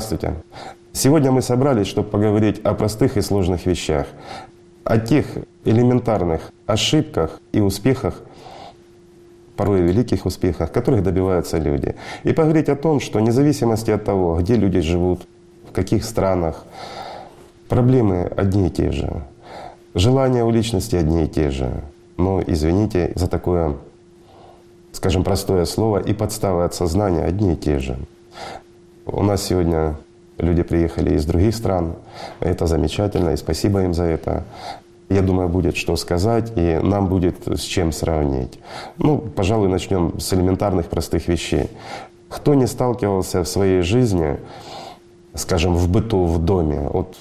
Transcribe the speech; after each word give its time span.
Здравствуйте. 0.00 0.34
Сегодня 0.94 1.30
мы 1.30 1.42
собрались, 1.42 1.86
чтобы 1.86 2.08
поговорить 2.08 2.58
о 2.64 2.72
простых 2.72 3.18
и 3.18 3.20
сложных 3.20 3.66
вещах, 3.66 4.06
о 4.82 4.96
тех 4.96 5.26
элементарных 5.66 6.52
ошибках 6.66 7.38
и 7.52 7.60
успехах, 7.60 8.22
порой 9.56 9.82
великих 9.82 10.24
успехах, 10.24 10.72
которых 10.72 11.02
добиваются 11.02 11.58
люди. 11.58 11.96
И 12.22 12.32
поговорить 12.32 12.70
о 12.70 12.76
том, 12.76 13.00
что 13.00 13.18
вне 13.18 13.30
зависимости 13.30 13.90
от 13.90 14.02
того, 14.02 14.38
где 14.40 14.56
люди 14.56 14.80
живут, 14.80 15.20
в 15.68 15.72
каких 15.72 16.02
странах, 16.02 16.64
проблемы 17.68 18.22
одни 18.34 18.68
и 18.68 18.70
те 18.70 18.92
же. 18.92 19.22
Желания 19.94 20.44
у 20.44 20.50
личности 20.50 20.96
одни 20.96 21.24
и 21.24 21.28
те 21.28 21.50
же. 21.50 21.82
Но, 22.16 22.42
извините 22.46 23.12
за 23.16 23.28
такое, 23.28 23.76
скажем, 24.92 25.24
простое 25.24 25.66
слово, 25.66 25.98
и 25.98 26.14
подставы 26.14 26.64
от 26.64 26.74
сознания 26.74 27.22
одни 27.22 27.52
и 27.52 27.56
те 27.56 27.78
же. 27.80 27.98
У 29.12 29.22
нас 29.22 29.42
сегодня 29.42 29.96
люди 30.38 30.62
приехали 30.62 31.14
из 31.14 31.24
других 31.24 31.54
стран. 31.56 31.94
Это 32.38 32.66
замечательно, 32.66 33.30
и 33.30 33.36
спасибо 33.36 33.82
им 33.82 33.92
за 33.92 34.04
это. 34.04 34.44
Я 35.08 35.22
думаю, 35.22 35.48
будет 35.48 35.76
что 35.76 35.96
сказать, 35.96 36.52
и 36.54 36.78
нам 36.80 37.08
будет 37.08 37.36
с 37.48 37.62
чем 37.62 37.90
сравнить. 37.90 38.60
Ну, 38.98 39.18
пожалуй, 39.18 39.68
начнем 39.68 40.20
с 40.20 40.32
элементарных 40.32 40.86
простых 40.86 41.26
вещей. 41.26 41.68
Кто 42.28 42.54
не 42.54 42.68
сталкивался 42.68 43.42
в 43.42 43.48
своей 43.48 43.82
жизни, 43.82 44.38
скажем, 45.34 45.74
в 45.74 45.88
быту, 45.88 46.26
в 46.26 46.38
доме, 46.38 46.88
вот 46.92 47.16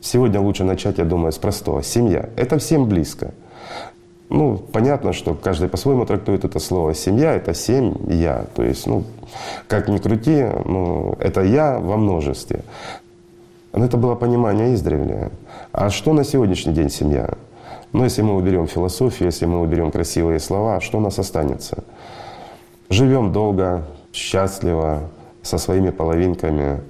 сегодня 0.00 0.40
лучше 0.40 0.64
начать, 0.64 0.98
я 0.98 1.04
думаю, 1.04 1.30
с 1.30 1.38
простого. 1.38 1.84
Семья. 1.84 2.28
Это 2.36 2.58
всем 2.58 2.88
близко. 2.88 3.32
Ну, 4.34 4.58
понятно, 4.58 5.12
что 5.12 5.34
каждый 5.34 5.68
по-своему 5.68 6.06
трактует 6.06 6.44
это 6.44 6.58
слово. 6.58 6.92
Семья— 6.92 7.34
это 7.36 7.54
семь 7.54 7.94
«я». 8.08 8.46
То 8.56 8.64
есть, 8.64 8.84
ну, 8.84 9.04
как 9.68 9.86
ни 9.88 9.98
крути, 9.98 10.44
ну, 10.64 11.14
это 11.20 11.42
«я» 11.42 11.78
во 11.78 11.96
множестве. 11.96 12.64
Но 13.72 13.84
это 13.84 13.96
было 13.96 14.16
понимание 14.16 14.74
издревле. 14.74 15.30
А 15.70 15.88
что 15.88 16.12
на 16.12 16.24
сегодняшний 16.24 16.72
день 16.72 16.90
семья? 16.90 17.30
Ну, 17.92 18.02
если 18.02 18.22
мы 18.22 18.34
уберем 18.34 18.66
философию, 18.66 19.26
если 19.26 19.46
мы 19.46 19.60
уберем 19.60 19.92
красивые 19.92 20.40
слова, 20.40 20.80
что 20.80 20.98
у 20.98 21.00
нас 21.00 21.16
останется? 21.20 21.84
Живем 22.90 23.32
долго, 23.32 23.84
счастливо, 24.12 25.10
со 25.42 25.58
своими 25.58 25.90
половинками, 25.90 26.80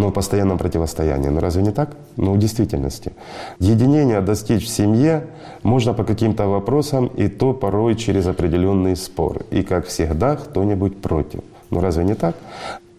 но 0.00 0.08
в 0.08 0.12
постоянном 0.12 0.58
противостоянии. 0.58 1.28
Но 1.28 1.40
разве 1.40 1.62
не 1.62 1.70
так? 1.70 1.90
Ну, 2.16 2.32
в 2.32 2.38
действительности. 2.38 3.12
Единение 3.58 4.20
достичь 4.20 4.64
в 4.64 4.68
семье 4.68 5.22
можно 5.62 5.94
по 5.94 6.04
каким-то 6.04 6.46
вопросам, 6.46 7.06
и 7.06 7.28
то 7.28 7.52
порой 7.52 7.94
через 7.94 8.26
определенный 8.26 8.96
спор. 8.96 9.42
И, 9.50 9.62
как 9.62 9.86
всегда, 9.86 10.36
кто-нибудь 10.36 11.00
против. 11.00 11.40
Ну 11.70 11.80
разве 11.80 12.04
не 12.04 12.14
так? 12.14 12.34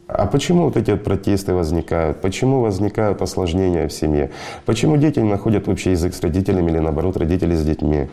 А 0.08 0.26
почему 0.28 0.66
вот 0.66 0.78
эти 0.78 0.92
вот 0.92 1.04
протесты 1.04 1.54
возникают? 1.54 2.22
Почему 2.22 2.62
возникают 2.62 3.22
осложнения 3.22 3.88
в 3.88 3.94
семье? 3.94 4.30
Почему 4.66 4.98
дети 4.98 5.20
не 5.20 5.30
находят 5.30 5.68
общий 5.68 5.92
язык 5.92 6.14
с 6.14 6.22
родителями 6.22 6.70
или 6.72 6.80
наоборот 6.80 7.18
родители 7.18 7.56
с 7.56 7.64
детьми? 7.64 8.08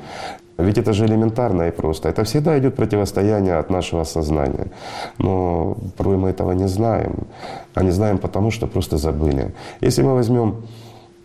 Ведь 0.58 0.76
это 0.76 0.92
же 0.92 1.06
элементарно 1.06 1.68
и 1.68 1.70
просто. 1.70 2.08
Это 2.08 2.24
всегда 2.24 2.58
идет 2.58 2.74
противостояние 2.74 3.58
от 3.58 3.70
нашего 3.70 4.04
сознания. 4.04 4.66
Но 5.18 5.76
порой 5.96 6.16
мы 6.16 6.30
этого 6.30 6.52
не 6.52 6.68
знаем. 6.68 7.12
А 7.74 7.82
не 7.84 7.92
знаем 7.92 8.18
потому, 8.18 8.50
что 8.50 8.66
просто 8.66 8.96
забыли. 8.96 9.54
Если 9.80 10.02
мы 10.02 10.14
возьмем 10.14 10.54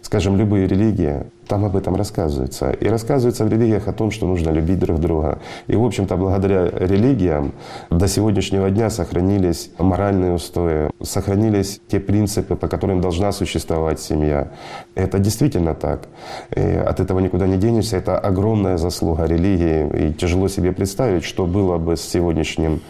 скажем, 0.03 0.37
любые 0.37 0.67
религии, 0.67 1.23
там 1.47 1.65
об 1.65 1.75
этом 1.75 1.95
рассказывается. 1.95 2.71
И 2.71 2.87
рассказывается 2.87 3.45
в 3.45 3.49
религиях 3.49 3.87
о 3.87 3.93
том, 3.93 4.11
что 4.11 4.27
нужно 4.27 4.49
любить 4.51 4.79
друг 4.79 4.99
друга. 4.99 5.39
И, 5.67 5.75
в 5.75 5.83
общем-то, 5.83 6.15
благодаря 6.17 6.69
религиям 6.69 7.53
до 7.89 8.07
сегодняшнего 8.07 8.69
дня 8.69 8.89
сохранились 8.89 9.71
моральные 9.77 10.33
устои, 10.33 10.89
сохранились 11.01 11.81
те 11.87 11.99
принципы, 11.99 12.55
по 12.55 12.67
которым 12.67 13.01
должна 13.01 13.31
существовать 13.31 13.99
семья. 13.99 14.49
Это 14.95 15.19
действительно 15.19 15.73
так. 15.73 16.07
И 16.55 16.61
от 16.61 16.99
этого 16.99 17.19
никуда 17.19 17.47
не 17.47 17.57
денешься. 17.57 17.97
Это 17.97 18.19
огромная 18.19 18.77
заслуга 18.77 19.25
религии. 19.25 20.09
И 20.09 20.13
тяжело 20.13 20.47
себе 20.47 20.71
представить, 20.71 21.23
что 21.23 21.45
было 21.45 21.77
бы 21.77 21.97
с 21.97 22.01
сегодняшним 22.01 22.81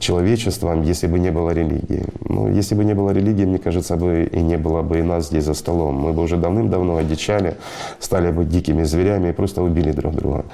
человечеством, 0.00 0.82
если 0.82 1.06
бы 1.06 1.18
не 1.18 1.30
было 1.30 1.50
религии. 1.50 2.04
Ну, 2.28 2.48
если 2.48 2.74
бы 2.74 2.84
не 2.84 2.94
было 2.94 3.10
религии, 3.10 3.44
мне 3.44 3.58
кажется, 3.58 3.96
бы 3.96 4.28
и 4.32 4.42
не 4.42 4.56
было 4.56 4.82
бы 4.82 4.98
и 4.98 5.02
нас 5.02 5.26
здесь 5.26 5.44
за 5.44 5.54
столом. 5.54 5.94
Мы 5.94 6.12
бы 6.12 6.22
уже 6.22 6.36
давным-давно 6.36 6.96
одичали, 6.96 7.56
стали 8.00 8.32
бы 8.32 8.44
дикими 8.44 8.84
зверями 8.84 9.28
и 9.28 9.32
просто 9.32 9.62
убили 9.62 9.92
друг 9.92 10.14
друга. 10.14 10.44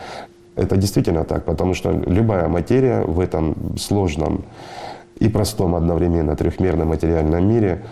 Это 0.56 0.76
действительно 0.76 1.24
так, 1.24 1.44
потому 1.44 1.74
что 1.74 1.92
любая 1.92 2.48
материя 2.48 3.02
в 3.02 3.20
этом 3.20 3.54
сложном 3.78 4.44
и 5.20 5.28
простом 5.28 5.74
одновременно 5.74 6.34
трехмерном 6.36 6.88
материальном 6.88 7.48
мире 7.48 7.82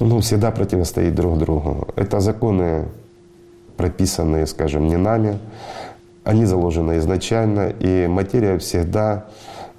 ну, 0.00 0.18
всегда 0.20 0.50
противостоит 0.50 1.14
друг 1.14 1.38
другу. 1.38 1.86
Это 1.96 2.20
законы, 2.20 2.86
прописанные, 3.76 4.46
скажем, 4.46 4.88
не 4.88 4.96
нами, 4.96 5.38
они 6.24 6.44
заложены 6.44 6.98
изначально, 6.98 7.72
и 7.80 8.06
материя 8.06 8.58
всегда 8.58 9.26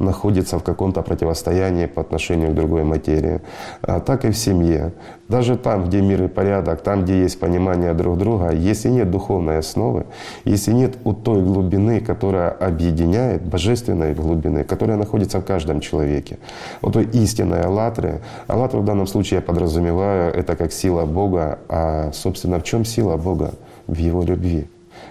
находится 0.01 0.57
в 0.59 0.63
каком-то 0.63 1.01
противостоянии 1.01 1.85
по 1.85 2.01
отношению 2.01 2.51
к 2.51 2.55
другой 2.55 2.83
материи. 2.83 3.39
А 3.81 3.99
так 3.99 4.25
и 4.25 4.31
в 4.31 4.37
семье. 4.37 4.91
Даже 5.27 5.55
там, 5.55 5.85
где 5.85 6.01
мир 6.01 6.23
и 6.23 6.27
порядок, 6.27 6.81
там, 6.81 7.03
где 7.03 7.21
есть 7.21 7.39
понимание 7.39 7.93
друг 7.93 8.17
друга, 8.17 8.51
если 8.51 8.89
нет 8.89 9.09
духовной 9.09 9.59
основы, 9.59 10.05
если 10.43 10.73
нет 10.73 10.97
у 11.05 11.13
той 11.13 11.41
глубины, 11.41 12.01
которая 12.01 12.49
объединяет, 12.49 13.41
божественной 13.43 14.13
глубины, 14.13 14.63
которая 14.63 14.97
находится 14.97 15.39
в 15.39 15.45
каждом 15.45 15.79
человеке, 15.79 16.37
вот 16.81 16.93
той 16.93 17.05
истинной 17.05 17.61
аллатры, 17.61 18.19
аллатра 18.47 18.79
в 18.79 18.85
данном 18.85 19.07
случае 19.07 19.37
я 19.37 19.41
подразумеваю, 19.41 20.33
это 20.33 20.55
как 20.55 20.73
сила 20.73 21.05
Бога, 21.05 21.59
а, 21.69 22.11
собственно, 22.13 22.59
в 22.59 22.63
чем 22.63 22.83
сила 22.83 23.17
Бога? 23.17 23.51
В 23.87 23.97
Его 23.97 24.23
любви. 24.23 24.67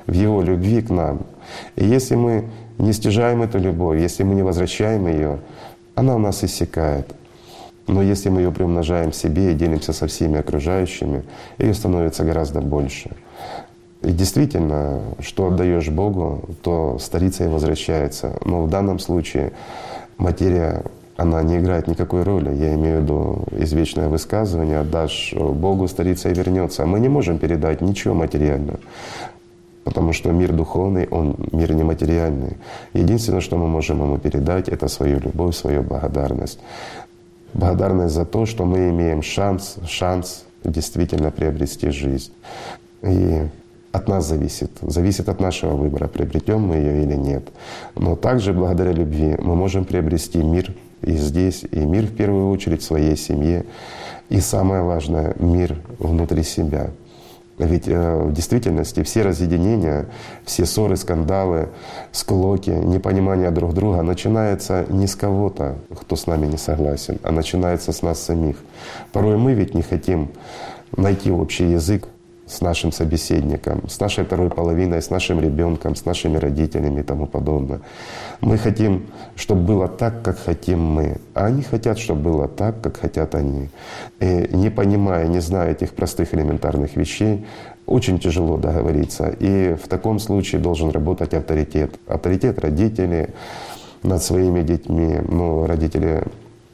В 0.07 0.12
Его 0.12 0.42
любви 0.42 0.83
к 0.83 0.91
нам. 0.91 1.21
И 1.77 1.84
если 1.84 2.16
мы 2.16 2.45
не 2.80 2.92
стяжаем 2.92 3.42
эту 3.42 3.59
любовь, 3.59 4.00
если 4.00 4.22
мы 4.22 4.34
не 4.34 4.42
возвращаем 4.42 5.06
ее, 5.06 5.38
она 5.94 6.16
у 6.16 6.18
нас 6.18 6.42
иссякает. 6.44 7.15
Но 7.86 8.03
если 8.03 8.28
мы 8.28 8.41
ее 8.41 8.53
приумножаем 8.53 9.12
себе 9.12 9.53
и 9.53 9.54
делимся 9.54 9.92
со 9.92 10.06
всеми 10.06 10.38
окружающими, 10.38 11.24
ее 11.59 11.74
становится 11.74 12.24
гораздо 12.24 12.60
больше. 12.60 13.10
И 14.03 14.12
действительно, 14.12 15.00
что 15.18 15.48
отдаешь 15.48 15.88
Богу, 15.88 16.42
то 16.62 16.98
старится 16.98 17.44
и 17.44 17.48
возвращается. 17.48 18.38
Но 18.44 18.62
в 18.62 18.71
данном 18.71 18.98
случае 18.98 19.53
материя 20.16 20.82
она 21.16 21.42
не 21.42 21.59
играет 21.59 21.86
никакой 21.86 22.22
роли. 22.22 22.54
Я 22.54 22.74
имею 22.74 23.00
в 23.00 23.03
виду 23.03 23.44
извечное 23.50 24.09
высказывание 24.09 24.78
«отдашь 24.78 25.34
Богу, 25.34 25.86
старится 25.86 26.30
и 26.30 26.34
вернется». 26.34 26.86
Мы 26.86 26.98
не 26.98 27.09
можем 27.09 27.38
передать 27.38 27.82
ничего 27.82 28.15
материального. 28.15 28.78
Потому 29.84 30.12
что 30.12 30.30
мир 30.30 30.53
духовный, 30.53 31.09
он 31.10 31.36
мир 31.53 31.72
нематериальный. 31.72 32.56
Единственное, 32.92 33.41
что 33.41 33.56
мы 33.56 33.66
можем 33.66 34.03
ему 34.03 34.18
передать, 34.18 34.68
это 34.68 34.88
свою 34.88 35.21
любовь, 35.21 35.56
свою 35.56 35.82
благодарность. 35.82 36.59
Благодарность 37.54 38.15
за 38.15 38.24
то, 38.24 38.47
что 38.47 38.65
мы 38.65 38.91
имеем 38.91 39.22
шанс, 39.22 39.77
шанс 39.86 40.44
действительно 40.65 41.30
приобрести 41.30 41.91
жизнь. 41.91 42.32
И 43.03 43.48
от 43.92 44.09
нас 44.09 44.27
зависит, 44.27 44.71
зависит 44.82 45.28
от 45.28 45.41
нашего 45.41 45.74
выбора, 45.74 46.06
приобретем 46.06 46.60
мы 46.60 46.77
ее 46.77 47.03
или 47.03 47.15
нет. 47.15 47.48
Но 47.97 48.15
также 48.16 48.53
благодаря 48.53 48.92
любви 48.92 49.36
мы 49.38 49.56
можем 49.56 49.84
приобрести 49.84 50.38
мир 50.38 50.72
и 51.03 51.12
здесь, 51.12 51.65
и 51.71 51.78
мир 51.78 52.04
в 52.04 52.15
первую 52.15 52.50
очередь 52.50 52.82
в 52.82 52.84
своей 52.84 53.16
семье. 53.16 53.65
И 54.28 54.38
самое 54.41 54.82
важное— 54.82 55.34
мир 55.38 55.77
внутри 55.98 56.44
себя— 56.44 56.91
ведь 57.66 57.89
э, 57.89 58.22
в 58.24 58.33
действительности 58.33 59.03
все 59.03 59.22
разъединения, 59.22 60.07
все 60.45 60.66
ссоры, 60.66 60.97
скандалы, 60.97 61.68
склоки, 62.12 62.71
непонимание 62.71 63.51
друг 63.51 63.74
друга 63.74 64.03
начинается 64.03 64.86
не 64.89 65.07
с 65.07 65.15
кого-то, 65.15 65.77
кто 65.91 66.16
с 66.16 66.27
нами 66.27 66.47
не 66.47 66.57
согласен, 66.57 67.18
а 67.22 67.33
начинается 67.33 67.92
с 67.92 68.03
нас 68.03 68.21
самих. 68.21 68.57
Порой 69.12 69.36
мы 69.36 69.54
ведь 69.54 69.74
не 69.74 69.83
хотим 69.83 70.30
найти 70.97 71.30
общий 71.30 71.71
язык 71.71 72.09
с 72.51 72.61
нашим 72.61 72.93
собеседником, 72.93 73.89
с 73.89 74.01
нашей 74.01 74.25
второй 74.25 74.51
половиной, 74.51 75.01
с 75.01 75.11
нашим 75.11 75.41
ребенком, 75.41 75.95
с 75.95 76.05
нашими 76.05 76.37
родителями 76.37 77.01
и 77.01 77.03
тому 77.03 77.27
подобное. 77.27 77.81
Мы 78.41 78.59
хотим, 78.59 79.07
чтобы 79.37 79.63
было 79.63 79.89
так, 79.89 80.23
как 80.23 80.39
хотим 80.39 80.81
мы, 80.81 81.17
а 81.35 81.47
они 81.47 81.63
хотят, 81.63 81.99
чтобы 81.99 82.23
было 82.23 82.49
так, 82.49 82.81
как 82.81 82.97
хотят 82.97 83.35
они. 83.35 83.69
И 84.19 84.49
не 84.53 84.71
понимая, 84.71 85.29
не 85.29 85.41
зная 85.41 85.71
этих 85.71 85.95
простых 85.95 86.35
элементарных 86.35 86.97
вещей, 86.97 87.47
очень 87.87 88.19
тяжело 88.19 88.57
договориться. 88.57 89.29
И 89.41 89.75
в 89.75 89.89
таком 89.89 90.19
случае 90.19 90.61
должен 90.61 90.91
работать 90.91 91.35
авторитет. 91.35 91.99
Авторитет 92.09 92.59
родителей 92.59 93.29
над 94.03 94.23
своими 94.23 94.63
детьми. 94.63 95.19
Ну, 95.29 95.67
родители 95.67 96.23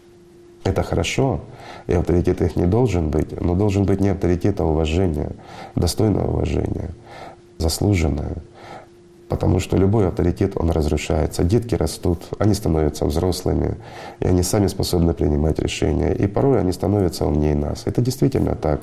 —это 0.65 0.83
хорошо, 0.83 1.41
и 1.87 1.95
авторитет 1.95 2.43
их 2.43 2.57
не 2.57 2.67
должен 2.67 3.11
быть, 3.11 3.41
но 3.41 3.55
должен 3.55 3.85
быть 3.85 4.01
не 4.01 4.09
авторитет, 4.09 4.61
а 4.61 4.65
уважение, 4.65 5.31
достойное 5.75 6.25
уважение, 6.25 6.91
заслуженное. 7.59 8.37
Потому 9.29 9.59
что 9.59 9.77
любой 9.77 10.07
авторитет, 10.07 10.53
он 10.55 10.71
разрушается. 10.71 11.43
Детки 11.43 11.75
растут, 11.75 12.29
они 12.39 12.55
становятся 12.55 13.07
взрослыми, 13.07 13.75
и 14.21 14.27
они 14.27 14.45
сами 14.45 14.69
способны 14.69 15.15
принимать 15.15 15.59
решения. 15.59 16.13
И 16.13 16.29
порой 16.29 16.61
они 16.61 16.71
становятся 16.71 17.27
умнее 17.27 17.57
нас. 17.57 17.83
Это 17.87 18.01
действительно 18.01 18.55
так. 18.55 18.83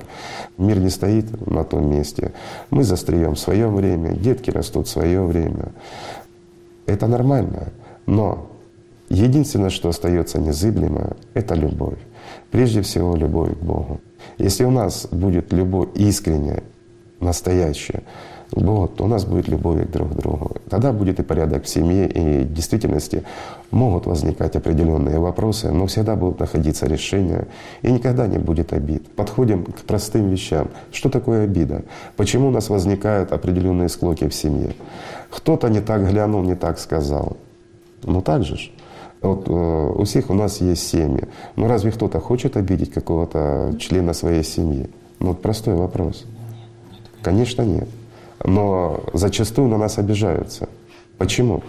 Мир 0.58 0.78
не 0.80 0.90
стоит 0.90 1.46
на 1.46 1.64
том 1.64 1.90
месте. 1.90 2.32
Мы 2.68 2.84
застреем 2.84 3.36
в 3.36 3.38
свое 3.38 3.68
время, 3.68 4.10
детки 4.10 4.50
растут 4.50 4.86
в 4.86 4.90
свое 4.90 5.22
время. 5.22 5.72
Это 6.84 7.06
нормально. 7.06 7.68
Но 8.04 8.50
единственное, 9.08 9.70
что 9.70 9.88
остается 9.88 10.38
незыблемо, 10.38 11.16
это 11.32 11.54
любовь. 11.54 11.98
Прежде 12.54 12.82
всего, 12.82 13.16
любовь 13.16 13.58
к 13.58 13.64
Богу. 13.64 14.00
Если 14.38 14.62
у 14.62 14.70
нас 14.70 15.08
будет 15.10 15.52
любовь 15.52 15.88
искренняя, 15.96 16.62
настоящая, 17.18 18.04
вот, 18.52 19.00
у 19.00 19.08
нас 19.08 19.24
будет 19.24 19.48
любовь 19.48 19.90
друг 19.90 20.12
к 20.12 20.14
другу. 20.14 20.52
Тогда 20.70 20.92
будет 20.92 21.18
и 21.18 21.24
порядок 21.24 21.64
в 21.64 21.68
семье, 21.68 22.08
и 22.08 22.44
в 22.44 22.52
действительности 22.52 23.24
могут 23.72 24.06
возникать 24.06 24.54
определенные 24.54 25.18
вопросы, 25.18 25.72
но 25.72 25.86
всегда 25.86 26.14
будут 26.14 26.38
находиться 26.38 26.86
решения, 26.86 27.48
и 27.82 27.90
никогда 27.90 28.28
не 28.28 28.38
будет 28.38 28.72
обид. 28.72 29.10
Подходим 29.16 29.64
к 29.64 29.80
простым 29.80 30.28
вещам. 30.28 30.68
Что 30.92 31.08
такое 31.08 31.46
обида? 31.46 31.82
Почему 32.16 32.46
у 32.46 32.50
нас 32.52 32.68
возникают 32.68 33.32
определенные 33.32 33.88
склоки 33.88 34.28
в 34.28 34.34
семье? 34.34 34.76
Кто-то 35.28 35.68
не 35.70 35.80
так 35.80 36.08
глянул, 36.08 36.44
не 36.44 36.54
так 36.54 36.78
сказал. 36.78 37.36
Ну 38.04 38.22
так 38.22 38.44
же 38.44 38.56
ж. 38.56 38.70
Вот, 39.24 39.48
э, 39.48 39.92
у 39.96 40.04
всех 40.04 40.28
у 40.28 40.34
нас 40.34 40.60
есть 40.60 40.86
семьи. 40.86 41.24
Но 41.56 41.66
разве 41.66 41.90
кто-то 41.90 42.20
хочет 42.20 42.58
обидеть 42.58 42.92
какого-то 42.92 43.74
члена 43.78 44.12
своей 44.12 44.44
семьи? 44.44 44.90
Ну 45.18 45.28
вот 45.28 45.40
простой 45.40 45.74
вопрос. 45.74 46.26
Конечно, 47.22 47.62
нет. 47.62 47.88
Но 48.44 49.00
зачастую 49.14 49.68
на 49.68 49.78
нас 49.78 49.96
обижаются. 49.96 50.68
Почему? 51.16 51.62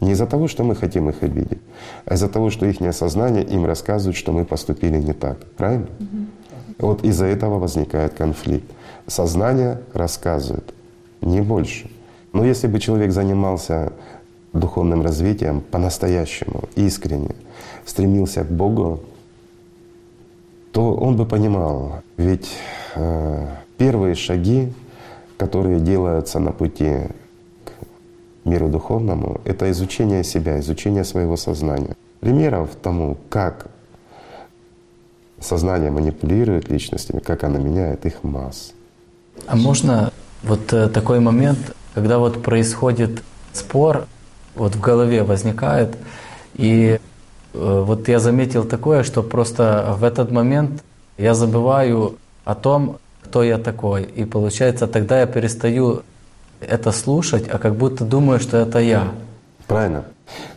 Не 0.00 0.12
из-за 0.12 0.26
того, 0.26 0.48
что 0.48 0.64
мы 0.64 0.74
хотим 0.74 1.10
их 1.10 1.22
обидеть, 1.22 1.60
а 2.06 2.14
из-за 2.14 2.28
того, 2.28 2.48
что 2.48 2.64
их 2.64 2.80
осознание 2.80 3.44
им 3.44 3.66
рассказывает, 3.66 4.16
что 4.16 4.32
мы 4.32 4.46
поступили 4.46 4.96
не 4.96 5.12
так. 5.12 5.44
Правильно? 5.58 5.88
Угу. 6.00 6.86
Вот 6.86 7.04
из-за 7.04 7.26
этого 7.26 7.58
возникает 7.58 8.14
конфликт. 8.14 8.70
Сознание 9.06 9.82
рассказывает, 9.92 10.72
не 11.20 11.42
больше. 11.42 11.90
Но 12.32 12.46
если 12.46 12.66
бы 12.66 12.78
человек 12.78 13.12
занимался 13.12 13.92
духовным 14.58 15.02
развитием 15.02 15.60
по-настоящему, 15.60 16.64
искренне, 16.76 17.34
стремился 17.84 18.44
к 18.44 18.50
Богу, 18.50 19.00
то 20.72 20.94
он 20.94 21.16
бы 21.16 21.24
понимал, 21.26 22.02
ведь 22.16 22.50
э, 22.94 23.46
первые 23.78 24.14
шаги 24.14 24.72
которые 25.38 25.80
делаются 25.80 26.40
на 26.40 26.52
пути 26.52 26.92
к 27.64 27.70
миру 28.44 28.68
духовному, 28.68 29.40
это 29.44 29.70
изучение 29.70 30.24
себя, 30.24 30.58
изучение 30.58 31.04
своего 31.04 31.36
сознания. 31.36 31.96
Примеров 32.20 32.70
тому, 32.82 33.16
как 33.30 33.68
сознание 35.40 35.90
манипулирует 35.90 36.68
личностями, 36.68 37.20
как 37.20 37.44
оно 37.44 37.58
меняет 37.58 38.04
их 38.04 38.24
масс. 38.24 38.72
А 39.46 39.54
можно 39.54 40.12
вот 40.42 40.72
э, 40.72 40.88
такой 40.88 41.20
момент, 41.20 41.58
когда 41.94 42.18
вот 42.18 42.42
происходит 42.42 43.22
спор, 43.52 44.06
вот 44.58 44.74
в 44.74 44.80
голове 44.80 45.22
возникает, 45.22 45.96
и 46.54 46.98
э, 47.54 47.82
вот 47.86 48.08
я 48.08 48.18
заметил 48.18 48.64
такое, 48.64 49.02
что 49.02 49.22
просто 49.22 49.94
в 49.98 50.04
этот 50.04 50.30
момент 50.30 50.82
я 51.16 51.34
забываю 51.34 52.16
о 52.44 52.54
том, 52.54 52.98
кто 53.22 53.42
я 53.42 53.58
такой. 53.58 54.02
И 54.02 54.24
получается, 54.24 54.86
тогда 54.86 55.20
я 55.20 55.26
перестаю 55.26 56.02
это 56.60 56.92
слушать, 56.92 57.48
а 57.48 57.58
как 57.58 57.74
будто 57.74 58.04
думаю, 58.04 58.40
что 58.40 58.56
это 58.56 58.78
я. 58.78 59.12
Правильно. 59.66 60.04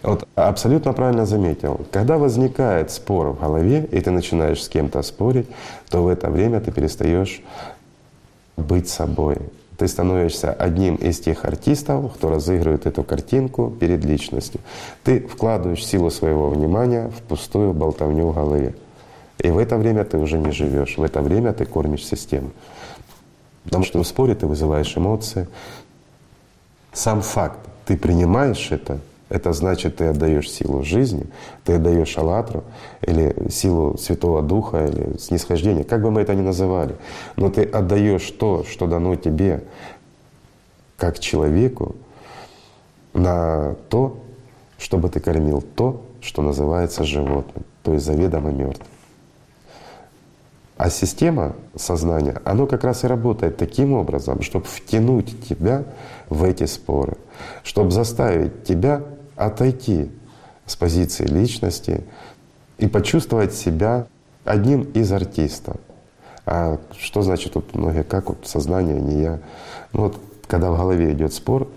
Вот 0.04 0.28
абсолютно 0.36 0.94
правильно 0.94 1.26
заметил. 1.26 1.82
Когда 1.92 2.18
возникает 2.18 2.92
спор 2.92 3.30
в 3.30 3.40
голове, 3.40 3.88
и 3.92 4.02
ты 4.02 4.12
начинаешь 4.12 4.64
с 4.64 4.70
кем-то 4.70 5.02
спорить, 5.02 5.48
то 5.90 6.04
в 6.04 6.08
это 6.08 6.30
время 6.30 6.60
ты 6.60 6.72
перестаешь 6.72 7.42
быть 8.58 8.90
собой. 8.90 9.38
Ты 9.82 9.88
становишься 9.88 10.54
одним 10.54 10.94
из 10.94 11.20
тех 11.20 11.44
артистов, 11.44 12.14
кто 12.14 12.30
разыгрывает 12.30 12.86
эту 12.86 13.02
картинку 13.02 13.72
перед 13.72 14.06
личностью. 14.06 14.62
Ты 15.04 15.22
вкладываешь 15.22 15.84
силу 15.84 16.12
своего 16.12 16.52
внимания 16.52 17.10
в 17.10 17.24
пустую 17.24 17.74
болтовню 17.74 18.28
в 18.28 18.36
голове. 18.36 18.76
И 19.40 19.50
в 19.50 19.58
это 19.58 19.78
время 19.78 20.04
ты 20.06 20.20
уже 20.20 20.38
не 20.38 20.52
живешь, 20.52 21.00
в 21.00 21.02
это 21.02 21.24
время 21.24 21.52
ты 21.52 21.66
кормишь 21.66 22.06
систему. 22.06 22.52
Потому 23.64 23.84
что 23.84 24.04
в 24.04 24.06
споре 24.06 24.36
ты 24.36 24.46
вызываешь 24.46 24.96
эмоции. 24.96 25.48
Сам 26.94 27.24
факт, 27.24 27.58
ты 27.88 27.98
принимаешь 27.98 28.72
это, 28.72 29.00
это 29.32 29.54
значит, 29.54 29.98
ты 29.98 30.06
отдаешь 30.06 30.50
силу 30.52 30.84
жизни, 30.84 31.26
ты 31.64 31.74
отдаешь 31.74 32.18
аллатру 32.18 32.64
или 33.02 33.50
силу 33.50 33.98
Святого 33.98 34.42
Духа 34.42 34.86
или 34.86 35.18
снисхождение, 35.18 35.86
как 35.86 36.02
бы 36.02 36.12
мы 36.12 36.22
это 36.22 36.36
ни 36.36 36.42
называли. 36.42 36.96
Но 37.38 37.50
ты 37.50 37.64
отдаешь 37.64 38.30
то, 38.32 38.66
что 38.66 38.88
дано 38.88 39.16
тебе 39.16 39.64
как 40.98 41.20
человеку, 41.20 41.96
на 43.14 43.76
то, 43.90 44.18
чтобы 44.78 45.10
ты 45.10 45.20
кормил 45.20 45.62
то, 45.62 46.02
что 46.22 46.42
называется 46.42 47.04
животным, 47.04 47.64
то 47.84 47.94
есть 47.94 48.06
заведомо 48.06 48.52
мертвым. 48.52 48.88
А 50.78 50.90
система 50.90 51.56
сознания, 51.76 52.42
оно 52.44 52.66
как 52.66 52.84
раз 52.84 53.04
и 53.04 53.08
работает 53.08 53.58
таким 53.58 53.94
образом, 53.94 54.42
чтобы 54.42 54.66
втянуть 54.66 55.48
тебя 55.48 55.84
в 56.30 56.44
эти 56.44 56.66
споры, 56.66 57.18
чтобы 57.64 57.92
заставить 57.92 58.64
тебя 58.64 59.04
отойти 59.46 60.10
с 60.66 60.76
позиции 60.76 61.26
личности 61.26 62.04
и 62.78 62.88
почувствовать 62.88 63.54
себя 63.54 64.08
одним 64.46 64.84
из 64.84 65.12
артистов. 65.12 65.78
А 66.46 66.80
что 66.98 67.22
значит 67.22 67.54
тут 67.54 67.76
многие, 67.76 68.04
как 68.04 68.30
вот 68.30 68.48
сознание, 68.48 69.00
не 69.00 69.22
я? 69.22 69.40
Ну 69.94 70.04
вот 70.04 70.20
когда 70.48 70.72
в 70.72 70.78
голове 70.78 71.14
идет 71.14 71.34
спор, 71.34 71.68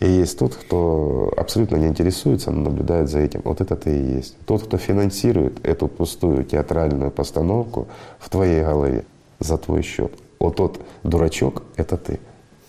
и 0.00 0.08
есть 0.08 0.38
тот, 0.38 0.56
кто 0.56 1.32
абсолютно 1.36 1.76
не 1.76 1.86
интересуется, 1.86 2.50
но 2.50 2.62
наблюдает 2.62 3.08
за 3.08 3.20
этим. 3.20 3.42
Вот 3.44 3.60
это 3.60 3.76
ты 3.76 3.96
и 3.96 4.16
есть. 4.16 4.36
Тот, 4.46 4.64
кто 4.64 4.76
финансирует 4.76 5.64
эту 5.64 5.86
пустую 5.86 6.44
театральную 6.44 7.12
постановку 7.12 7.86
в 8.18 8.28
твоей 8.28 8.64
голове 8.64 9.04
за 9.38 9.58
твой 9.58 9.82
счет. 9.82 10.12
Вот 10.40 10.56
тот 10.56 10.80
дурачок— 11.04 11.62
это 11.76 11.96
ты 11.96 12.18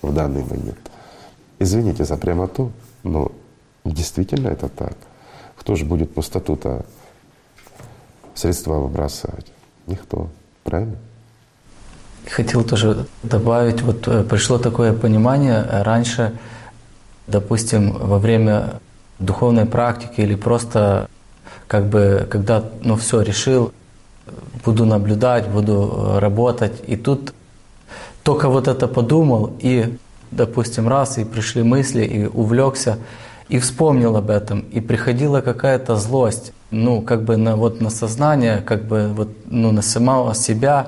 в 0.03 0.13
данный 0.13 0.43
момент. 0.43 0.77
Извините 1.57 2.05
за 2.05 2.17
прямоту, 2.17 2.71
но 3.01 3.31
действительно 3.83 4.49
это 4.49 4.69
так. 4.69 4.93
Кто 5.57 5.75
же 5.75 5.85
будет 5.85 6.13
пустоту-то 6.13 6.85
средства 8.35 8.75
выбрасывать? 8.75 9.47
Никто. 9.87 10.29
Правильно? 10.63 10.95
Хотел 12.29 12.63
тоже 12.63 13.05
добавить, 13.21 13.81
вот 13.81 14.07
э, 14.07 14.23
пришло 14.23 14.57
такое 14.57 14.93
понимание 14.93 15.65
раньше— 15.83 16.37
допустим, 17.27 17.91
во 17.91 18.19
время 18.19 18.81
духовной 19.19 19.65
практики 19.65 20.21
или 20.21 20.35
просто 20.35 21.09
как 21.67 21.85
бы, 21.87 22.27
когда, 22.29 22.63
ну 22.81 22.95
все, 22.95 23.21
решил, 23.21 23.71
буду 24.65 24.85
наблюдать, 24.85 25.47
буду 25.47 25.93
э, 25.95 26.19
работать, 26.19 26.73
и 26.87 26.95
тут 26.95 27.33
только 28.23 28.49
вот 28.49 28.67
это 28.67 28.87
подумал, 28.87 29.55
и, 29.59 29.97
допустим, 30.31 30.87
раз, 30.87 31.17
и 31.17 31.25
пришли 31.25 31.63
мысли, 31.63 32.03
и 32.03 32.25
увлекся, 32.25 32.97
и 33.53 33.59
вспомнил 33.59 34.15
об 34.15 34.29
этом, 34.29 34.59
и 34.75 34.81
приходила 34.81 35.41
какая-то 35.41 35.95
злость, 35.95 36.53
ну, 36.71 37.01
как 37.01 37.23
бы 37.23 37.37
на, 37.37 37.55
вот 37.55 37.81
на 37.81 37.89
сознание, 37.89 38.57
как 38.65 38.83
бы 38.83 39.07
вот, 39.15 39.29
ну, 39.45 39.71
на 39.71 39.81
самого 39.81 40.35
себя, 40.35 40.87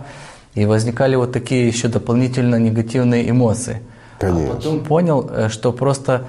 и 0.56 0.66
возникали 0.66 1.16
вот 1.16 1.32
такие 1.32 1.68
еще 1.68 1.88
дополнительно 1.88 2.56
негативные 2.60 3.30
эмоции– 3.30 3.82
Конечно. 4.20 4.54
А 4.54 4.56
потом 4.56 4.80
понял, 4.80 5.30
э, 5.30 5.50
что 5.50 5.72
просто 5.72 6.24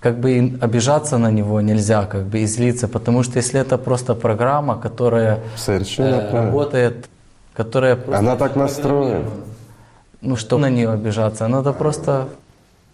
как 0.00 0.20
бы 0.20 0.58
обижаться 0.60 1.18
на 1.18 1.30
него 1.30 1.60
нельзя, 1.60 2.04
как 2.04 2.24
бы 2.24 2.38
и 2.38 2.46
злиться, 2.46 2.86
потому 2.86 3.24
что 3.24 3.38
если 3.38 3.60
это 3.60 3.78
просто 3.78 4.14
программа, 4.14 4.78
которая 4.78 5.40
Совершенно 5.56 6.16
э, 6.16 6.32
работает, 6.32 7.08
которая 7.54 7.96
просто 7.96 8.18
она 8.18 8.36
так 8.36 8.56
настроена. 8.56 9.24
Ну 10.20 10.36
что 10.36 10.58
на 10.58 10.70
нее 10.70 10.90
обижаться? 10.90 11.48
Надо 11.48 11.72
просто 11.72 12.28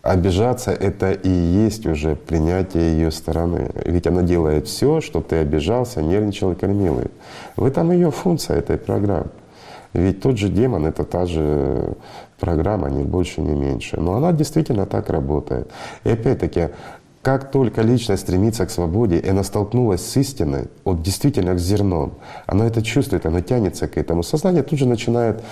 Обижаться— 0.05 0.71
это 0.73 1.13
и 1.13 1.31
есть 1.31 1.87
уже 1.87 2.15
принятие 2.15 2.93
ее 2.93 3.11
стороны. 3.11 3.71
Ведь 3.87 4.07
она 4.07 4.21
делает 4.21 4.67
все, 4.67 5.01
чтобы 5.01 5.25
ты 5.25 5.37
обижался, 5.37 6.03
нервничал 6.03 6.53
и 6.53 6.55
кормил 6.55 6.99
ее. 6.99 7.11
В 7.57 7.65
этом 7.65 7.91
ее 7.91 8.11
функция 8.11 8.59
этой 8.59 8.77
программы. 8.77 9.31
Ведь 9.95 10.21
тот 10.21 10.37
же 10.37 10.51
демон— 10.51 10.85
это 10.87 11.05
та 11.05 11.25
же 11.25 11.95
программа, 12.39 12.91
ни 12.91 13.03
больше, 13.03 13.41
ни 13.41 13.55
меньше. 13.55 13.99
Но 13.99 14.13
она 14.17 14.33
действительно 14.33 14.85
так 14.85 15.09
работает. 15.09 15.71
И 16.05 16.11
опять-таки, 16.11 16.69
как 17.23 17.51
только 17.51 17.81
личность 17.81 18.25
стремится 18.25 18.67
к 18.67 18.71
свободе, 18.71 19.17
и 19.17 19.29
она 19.31 19.43
столкнулась 19.43 20.05
с 20.05 20.15
истиной, 20.19 20.67
вот 20.85 21.01
действительно 21.01 21.55
к 21.55 21.59
зерном, 21.59 22.13
она 22.45 22.67
это 22.67 22.83
чувствует, 22.83 23.25
она 23.25 23.41
тянется 23.41 23.89
к 23.89 23.97
этому. 23.97 24.23
Сознание 24.23 24.63
тут 24.63 24.79
же 24.79 24.87
начинает 24.87 25.43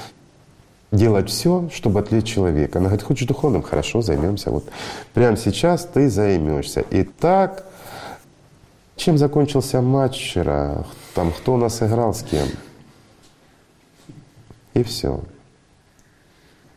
делать 0.92 1.30
все, 1.30 1.68
чтобы 1.72 2.00
отвлечь 2.00 2.26
человека. 2.26 2.78
Она 2.78 2.88
говорит, 2.88 3.04
хочешь 3.04 3.26
духовным? 3.26 3.62
Хорошо, 3.62 4.02
займемся. 4.02 4.50
Вот 4.50 4.64
прямо 5.14 5.36
сейчас 5.36 5.84
ты 5.86 6.08
займешься. 6.08 6.82
И 6.82 7.02
так, 7.02 7.64
чем 8.96 9.18
закончился 9.18 9.80
матч 9.80 10.16
вчера? 10.16 10.84
Там 11.14 11.32
кто 11.32 11.54
у 11.54 11.56
нас 11.56 11.82
играл 11.82 12.14
с 12.14 12.22
кем? 12.22 12.46
И 14.74 14.82
все. 14.82 15.20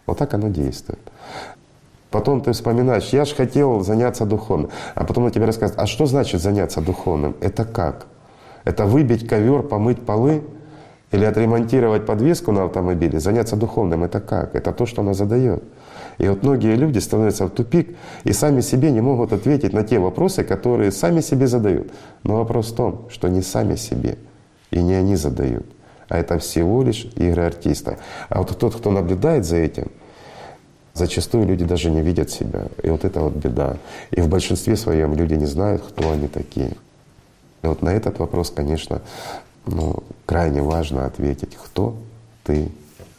Вот 0.06 0.18
так 0.18 0.34
оно 0.34 0.50
действует. 0.50 1.00
Потом 2.10 2.40
ты 2.40 2.54
вспоминаешь, 2.54 3.10
я 3.10 3.26
же 3.26 3.36
хотел 3.36 3.82
заняться 3.82 4.26
духовным. 4.26 4.70
А 4.94 5.04
потом 5.04 5.26
на 5.26 5.32
тебе 5.32 5.46
рассказывают, 5.46 5.82
а 5.84 5.86
что 5.86 6.06
значит 6.06 6.42
заняться 6.42 6.80
духовным? 6.80 7.36
Это 7.42 7.66
как? 7.66 8.08
Это 8.64 8.86
выбить 8.86 9.28
ковер, 9.28 9.64
помыть 9.64 10.06
полы? 10.06 10.44
Или 11.16 11.24
отремонтировать 11.24 12.06
подвеску 12.06 12.52
на 12.52 12.66
автомобиле, 12.66 13.22
заняться 13.22 13.56
духовным, 13.56 14.04
это 14.04 14.20
как? 14.20 14.54
Это 14.54 14.74
то, 14.74 14.86
что 14.86 15.02
она 15.02 15.14
задает. 15.14 15.64
И 16.18 16.28
вот 16.28 16.44
многие 16.44 16.76
люди 16.76 17.00
становятся 17.00 17.46
в 17.46 17.52
тупик 17.52 17.96
и 18.26 18.34
сами 18.34 18.60
себе 18.60 18.92
не 18.92 19.00
могут 19.00 19.32
ответить 19.32 19.72
на 19.72 19.84
те 19.84 19.98
вопросы, 20.00 20.44
которые 20.44 20.92
сами 20.92 21.22
себе 21.22 21.48
задают. 21.48 21.90
Но 22.24 22.36
вопрос 22.36 22.74
в 22.74 22.76
том, 22.76 23.08
что 23.10 23.30
не 23.30 23.42
сами 23.42 23.78
себе, 23.78 24.18
и 24.72 24.84
не 24.84 24.94
они 24.94 25.16
задают, 25.16 25.66
а 26.10 26.18
это 26.18 26.38
всего 26.38 26.84
лишь 26.84 27.06
игры 27.16 27.44
артиста. 27.44 27.98
А 28.28 28.40
вот 28.40 28.58
тот, 28.58 28.76
кто 28.76 28.92
наблюдает 28.92 29.46
за 29.46 29.56
этим, 29.56 29.92
зачастую 30.94 31.48
люди 31.48 31.64
даже 31.64 31.92
не 31.92 32.02
видят 32.02 32.30
себя. 32.30 32.64
И 32.84 32.90
вот 32.90 33.06
это 33.06 33.22
вот 33.22 33.36
беда. 33.36 33.78
И 34.12 34.20
в 34.20 34.28
большинстве 34.28 34.76
своем 34.76 35.14
люди 35.14 35.36
не 35.36 35.46
знают, 35.46 35.82
кто 35.82 36.12
они 36.12 36.28
такие. 36.28 36.72
И 37.64 37.68
вот 37.68 37.82
на 37.82 37.94
этот 37.94 38.20
вопрос, 38.20 38.52
конечно, 38.52 39.02
ну, 39.66 40.04
крайне 40.26 40.62
важно 40.62 41.06
ответить, 41.06 41.56
кто 41.56 41.98
ты 42.44 42.70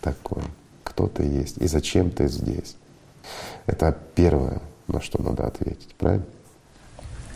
такой, 0.00 0.42
кто 0.84 1.08
ты 1.08 1.24
есть 1.24 1.58
и 1.58 1.66
зачем 1.66 2.10
ты 2.10 2.28
здесь. 2.28 2.76
Это 3.66 3.96
первое, 4.14 4.60
на 4.88 5.00
что 5.00 5.22
надо 5.22 5.46
ответить, 5.46 5.94
правильно? 5.98 6.24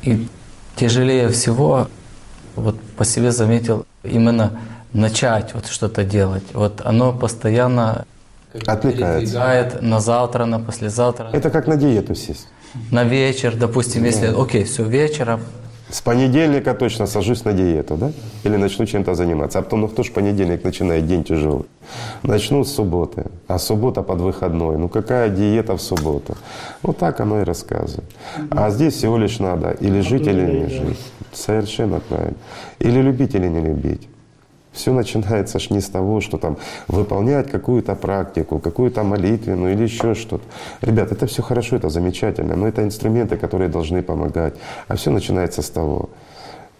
И 0.02 0.28
тяжелее 0.76 1.28
всего, 1.28 1.88
вот 2.56 2.80
по 2.96 3.04
себе 3.04 3.32
заметил, 3.32 3.86
именно 4.02 4.60
начать 4.92 5.54
вот 5.54 5.66
что-то 5.66 6.04
делать. 6.04 6.44
Вот 6.52 6.80
оно 6.84 7.12
постоянно 7.12 8.06
отвлекает 8.66 9.82
на 9.82 10.00
завтра, 10.00 10.46
на 10.46 10.58
послезавтра. 10.58 11.30
Это 11.32 11.50
как 11.50 11.66
на 11.66 11.76
диету 11.76 12.14
сесть. 12.14 12.48
На 12.90 13.04
вечер, 13.04 13.56
допустим, 13.56 14.04
если, 14.04 14.26
окей, 14.26 14.64
все 14.64 14.84
вечером, 14.84 15.40
с 15.90 16.00
понедельника 16.00 16.74
точно 16.74 17.06
сажусь 17.06 17.44
на 17.44 17.52
диету, 17.52 17.96
да? 17.96 18.12
Или 18.44 18.56
начну 18.56 18.86
чем-то 18.86 19.14
заниматься. 19.14 19.58
А 19.58 19.62
потом, 19.62 19.80
ну 19.80 19.88
кто 19.88 20.02
ж 20.02 20.12
понедельник 20.12 20.64
начинает 20.64 21.06
день 21.06 21.24
тяжелый? 21.24 21.64
Начну 22.22 22.64
с 22.64 22.72
субботы, 22.72 23.24
а 23.48 23.58
суббота 23.58 24.02
под 24.02 24.20
выходной. 24.20 24.78
Ну 24.78 24.88
какая 24.88 25.28
диета 25.28 25.76
в 25.76 25.82
субботу? 25.82 26.36
Вот 26.82 26.98
так 26.98 27.20
оно 27.20 27.40
и 27.40 27.44
рассказывает. 27.44 28.08
А 28.50 28.70
здесь 28.70 28.94
всего 28.94 29.18
лишь 29.18 29.40
надо 29.40 29.70
или 29.70 30.00
жить, 30.00 30.26
или 30.26 30.60
не 30.60 30.68
жить. 30.68 31.00
Совершенно 31.32 32.00
правильно. 32.00 32.36
Или 32.78 33.02
любить, 33.02 33.34
или 33.34 33.48
не 33.48 33.60
любить. 33.60 34.08
Все 34.72 34.92
начинается 34.92 35.58
ж 35.58 35.70
не 35.70 35.80
с 35.80 35.88
того, 35.88 36.20
что 36.20 36.38
там 36.38 36.56
выполнять 36.86 37.50
какую-то 37.50 37.94
практику, 37.96 38.60
какую-то 38.60 39.02
молитвенную 39.02 39.72
или 39.72 39.82
еще 39.82 40.14
что-то. 40.14 40.44
Ребят, 40.80 41.10
это 41.10 41.26
все 41.26 41.42
хорошо, 41.42 41.76
это 41.76 41.88
замечательно, 41.88 42.56
но 42.56 42.68
это 42.68 42.82
инструменты, 42.82 43.36
которые 43.36 43.68
должны 43.68 44.02
помогать. 44.02 44.54
А 44.86 44.94
все 44.94 45.10
начинается 45.10 45.62
с 45.62 45.70
того, 45.70 46.10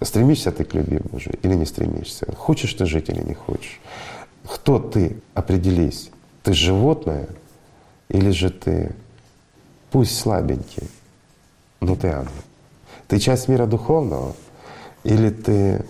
стремишься 0.00 0.52
ты 0.52 0.64
к 0.64 0.75
любви 0.75 1.00
Божией 1.11 1.38
или 1.42 1.54
не 1.54 1.66
стремишься, 1.66 2.26
хочешь 2.37 2.75
ты 2.75 2.87
жить 2.87 3.09
или 3.09 3.23
не 3.23 3.35
хочешь. 3.35 3.80
Кто 4.44 4.78
ты? 4.78 5.16
Определись. 5.35 6.11
Ты 6.42 6.52
животное 6.52 7.28
или 8.09 8.30
же 8.30 8.50
ты, 8.50 8.92
пусть 9.90 10.18
слабенький, 10.18 10.88
но 11.80 11.97
ты 11.97 12.09
ангел. 12.09 12.30
Ты 13.09 13.18
часть 13.18 13.49
мира 13.49 13.66
духовного 13.66 14.35
или 15.04 15.30
ты 15.30 15.85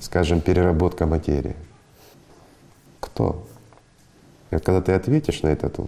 скажем, 0.00 0.40
переработка 0.40 1.06
материи? 1.06 1.56
Кто? 3.00 3.46
И 4.50 4.56
когда 4.56 4.80
ты 4.80 4.92
ответишь 4.92 5.42
на 5.42 5.48
этот, 5.48 5.78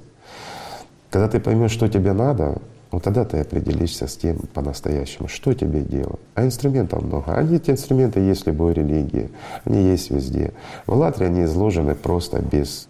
когда 1.10 1.28
ты 1.28 1.40
поймешь, 1.40 1.70
что 1.70 1.88
тебе 1.88 2.12
надо, 2.12 2.58
вот 2.90 3.02
тогда 3.02 3.24
ты 3.24 3.38
определишься 3.38 4.06
с 4.06 4.16
тем 4.16 4.38
по-настоящему, 4.54 5.28
что 5.28 5.52
тебе 5.52 5.82
делать. 5.82 6.20
А 6.34 6.44
инструментов 6.44 7.02
много. 7.02 7.34
Они, 7.34 7.56
эти 7.56 7.70
инструменты 7.70 8.20
есть 8.20 8.44
в 8.44 8.46
любой 8.46 8.72
религии, 8.72 9.30
они 9.64 9.82
есть 9.82 10.10
везде. 10.10 10.52
В 10.86 10.94
Латре 10.94 11.26
они 11.26 11.44
изложены 11.44 11.94
просто 11.94 12.40
без, 12.40 12.88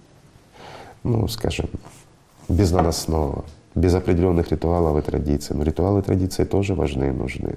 ну, 1.02 1.26
скажем, 1.26 1.68
без 2.48 2.70
наносного, 2.70 3.44
без 3.74 3.94
определенных 3.94 4.50
ритуалов 4.50 4.98
и 4.98 5.02
традиций. 5.02 5.56
Но 5.56 5.64
ритуалы 5.64 6.00
и 6.00 6.02
традиции 6.02 6.44
тоже 6.44 6.74
важны 6.74 7.08
и 7.08 7.12
нужны. 7.12 7.56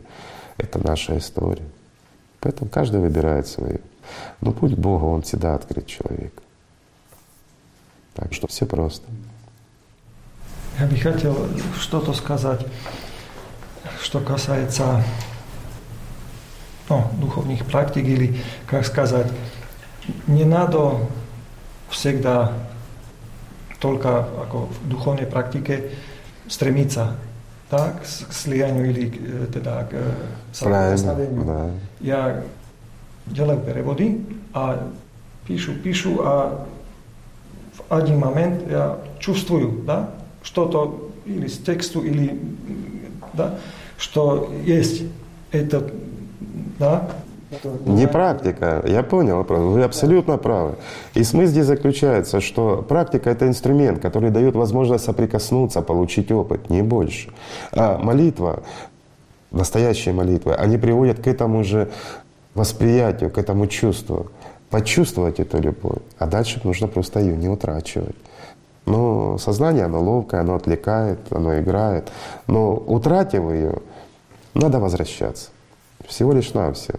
Это 0.57 0.85
наша 0.85 1.17
история. 1.17 1.65
Поэтому 2.41 2.69
каждый 2.69 2.99
выбирает 2.99 3.47
свою. 3.47 3.79
Но 4.41 4.51
путь 4.51 4.75
Бога, 4.75 5.05
он 5.05 5.21
всегда 5.21 5.55
открыт 5.55 5.87
человеку. 5.87 6.41
Так 8.15 8.33
что 8.33 8.47
все 8.47 8.65
просто. 8.65 9.05
Я 10.79 10.87
бы 10.87 10.95
хотел 10.95 11.37
что-то 11.79 12.13
сказать, 12.13 12.65
что 14.01 14.19
касается 14.19 15.03
ну, 16.89 17.07
духовных 17.21 17.65
практик 17.65 18.03
или, 18.03 18.41
как 18.65 18.85
сказать, 18.85 19.31
не 20.27 20.43
надо 20.43 20.97
всегда 21.89 22.53
только 23.79 24.27
в 24.51 24.89
духовной 24.89 25.27
практике 25.27 25.91
стремиться 26.47 27.15
так, 27.69 28.01
к 28.03 28.33
слиянию 28.33 28.89
или 28.89 29.09
teda 29.47 29.85
k 29.85 29.97
самонаставлению. 30.53 31.45
Да. 31.45 31.90
Я 32.01 32.43
делаю 33.27 33.59
переводы, 33.59 34.21
а 34.53 34.87
пишу, 35.47 35.73
пишу, 35.73 36.21
а 36.23 36.65
в 37.73 37.93
один 37.93 38.19
момент 38.19 38.69
я 38.69 38.97
чувствую, 39.19 39.83
да, 39.85 40.09
что-то 40.41 41.11
или 41.25 41.47
с 41.47 41.57
тексту, 41.57 42.01
или, 42.01 42.39
да, 43.33 43.55
что 43.97 44.51
есть 44.65 45.03
это, 45.51 45.91
да, 46.79 47.09
не 47.85 48.07
практика, 48.07 48.81
я 48.87 49.03
понял, 49.03 49.43
вы 49.43 49.83
абсолютно 49.83 50.37
правы. 50.37 50.75
И 51.13 51.23
смысл 51.23 51.51
здесь 51.51 51.65
заключается, 51.65 52.39
что 52.39 52.81
практика— 52.87 53.29
это 53.31 53.45
инструмент, 53.45 53.99
который 53.99 54.29
дает 54.29 54.55
возможность 54.55 55.03
соприкоснуться, 55.03 55.81
получить 55.81 56.31
опыт, 56.31 56.69
не 56.69 56.81
больше. 56.81 57.29
А 57.73 57.97
молитва, 57.97 58.63
настоящие 59.51 60.13
молитвы, 60.13 60.55
они 60.55 60.77
приводят 60.77 61.19
к 61.19 61.27
этому 61.27 61.63
же 61.63 61.89
восприятию, 62.55 63.29
к 63.29 63.37
этому 63.37 63.67
чувству, 63.67 64.27
почувствовать 64.69 65.39
эту 65.39 65.59
любовь, 65.59 66.01
а 66.17 66.27
дальше 66.27 66.61
нужно 66.63 66.87
просто 66.87 67.19
ее 67.19 67.35
не 67.35 67.49
утрачивать. 67.49 68.15
Но 68.85 69.37
сознание, 69.37 69.85
оно 69.85 70.01
ловкое, 70.01 70.41
оно 70.41 70.55
отвлекает, 70.55 71.19
оно 71.29 71.59
играет. 71.59 72.11
Но 72.47 72.73
утратив 72.73 73.51
ее, 73.51 73.75
надо 74.53 74.79
возвращаться. 74.79 75.49
Всего 76.07 76.33
лишь 76.33 76.51
все. 76.51 76.95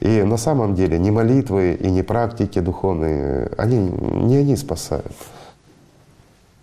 И 0.00 0.22
на 0.22 0.36
самом 0.36 0.74
деле 0.74 0.98
ни 0.98 1.10
молитвы 1.10 1.74
и 1.74 1.90
ни 1.90 2.02
практики 2.02 2.60
духовные, 2.60 3.50
они, 3.58 3.78
не 3.78 4.36
они 4.36 4.56
спасают. 4.56 5.12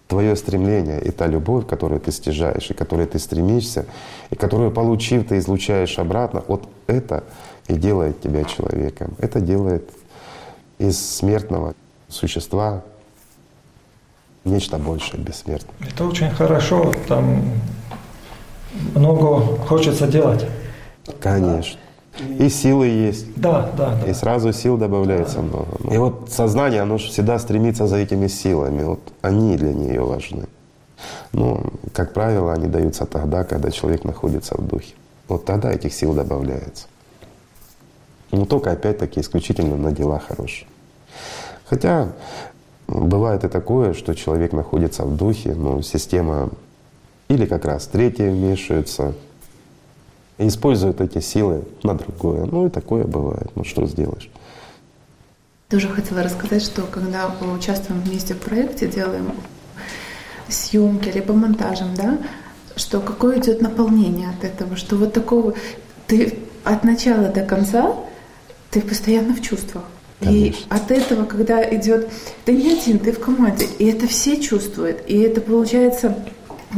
Твое 0.07 0.35
стремление 0.35 1.01
и 1.01 1.09
та 1.11 1.25
любовь, 1.27 1.65
которую 1.67 1.99
ты 1.99 2.11
стяжаешь, 2.11 2.69
и 2.69 2.73
которой 2.73 3.07
ты 3.07 3.17
стремишься, 3.17 3.85
и 4.29 4.35
которую, 4.35 4.71
получив, 4.71 5.27
ты 5.27 5.39
излучаешь 5.39 5.97
обратно, 5.97 6.43
вот 6.47 6.69
это 6.87 7.23
и 7.67 7.73
делает 7.73 8.21
тебя 8.21 8.43
человеком. 8.43 9.15
Это 9.17 9.39
делает 9.39 9.89
из 10.77 10.99
смертного 10.99 11.73
существа 12.07 12.83
нечто 14.43 14.77
большее, 14.77 15.21
бессмертное. 15.21 15.73
Это 15.81 16.05
очень 16.05 16.29
хорошо, 16.29 16.93
там 17.07 17.41
много 18.93 19.57
хочется 19.65 20.07
делать. 20.07 20.45
Конечно. 21.19 21.79
И 22.39 22.49
силы 22.49 22.87
есть. 22.87 23.25
Да, 23.35 23.69
да, 23.77 23.95
да. 24.01 24.09
И 24.09 24.13
сразу 24.13 24.53
сил 24.53 24.77
добавляется 24.77 25.37
да. 25.37 25.41
много. 25.41 25.93
И 25.93 25.97
вот 25.97 26.29
сознание, 26.31 26.81
оно 26.81 26.97
же 26.97 27.09
всегда 27.09 27.39
стремится 27.39 27.87
за 27.87 27.97
этими 27.97 28.27
силами. 28.27 28.83
Вот 28.83 29.01
они 29.21 29.57
для 29.57 29.73
нее 29.73 30.01
важны. 30.01 30.45
Ну, 31.33 31.61
как 31.93 32.13
правило, 32.13 32.53
они 32.53 32.67
даются 32.67 33.05
тогда, 33.05 33.43
когда 33.43 33.69
человек 33.71 34.03
находится 34.03 34.55
в 34.57 34.65
духе. 34.65 34.93
Вот 35.27 35.45
тогда 35.45 35.71
этих 35.71 35.93
сил 35.93 36.13
добавляется. 36.13 36.87
Но 38.31 38.45
только 38.45 38.71
опять-таки 38.71 39.19
исключительно 39.19 39.75
на 39.75 39.91
дела 39.91 40.19
хорошие. 40.19 40.67
Хотя 41.65 42.09
бывает 42.87 43.43
и 43.43 43.47
такое, 43.47 43.93
что 43.93 44.13
человек 44.13 44.53
находится 44.53 45.03
в 45.03 45.15
духе, 45.15 45.53
но 45.53 45.81
система 45.81 46.49
или 47.27 47.45
как 47.45 47.65
раз 47.65 47.87
третья 47.87 48.29
вмешивается, 48.29 49.13
используют 50.37 51.01
эти 51.01 51.19
силы 51.19 51.63
на 51.83 51.93
другое. 51.93 52.45
Ну 52.45 52.67
и 52.67 52.69
такое 52.69 53.05
бывает. 53.05 53.49
Ну 53.55 53.63
что 53.63 53.85
сделаешь? 53.85 54.29
Тоже 55.69 55.89
хотела 55.89 56.21
рассказать, 56.21 56.63
что 56.63 56.83
когда 56.83 57.33
мы 57.41 57.53
участвуем 57.53 58.01
вместе 58.01 58.33
в 58.33 58.39
проекте, 58.39 58.87
делаем 58.87 59.31
съемки, 60.47 61.09
либо 61.09 61.33
монтажем, 61.33 61.95
да, 61.95 62.19
что 62.75 62.99
какое 62.99 63.39
идет 63.39 63.61
наполнение 63.61 64.29
от 64.29 64.43
этого, 64.43 64.75
что 64.75 64.95
вот 64.95 65.13
такого 65.13 65.55
ты 66.07 66.37
от 66.63 66.83
начала 66.83 67.29
до 67.29 67.41
конца 67.43 67.95
ты 68.69 68.81
постоянно 68.81 69.33
в 69.33 69.41
чувствах. 69.41 69.83
И 70.21 70.55
от 70.69 70.91
этого, 70.91 71.25
когда 71.25 71.63
идет, 71.75 72.09
ты 72.45 72.53
не 72.53 72.73
один, 72.73 72.99
ты 72.99 73.11
в 73.11 73.19
команде, 73.19 73.67
и 73.79 73.85
это 73.85 74.07
все 74.07 74.41
чувствуют, 74.41 75.03
и 75.07 75.17
это 75.19 75.41
получается 75.41 76.17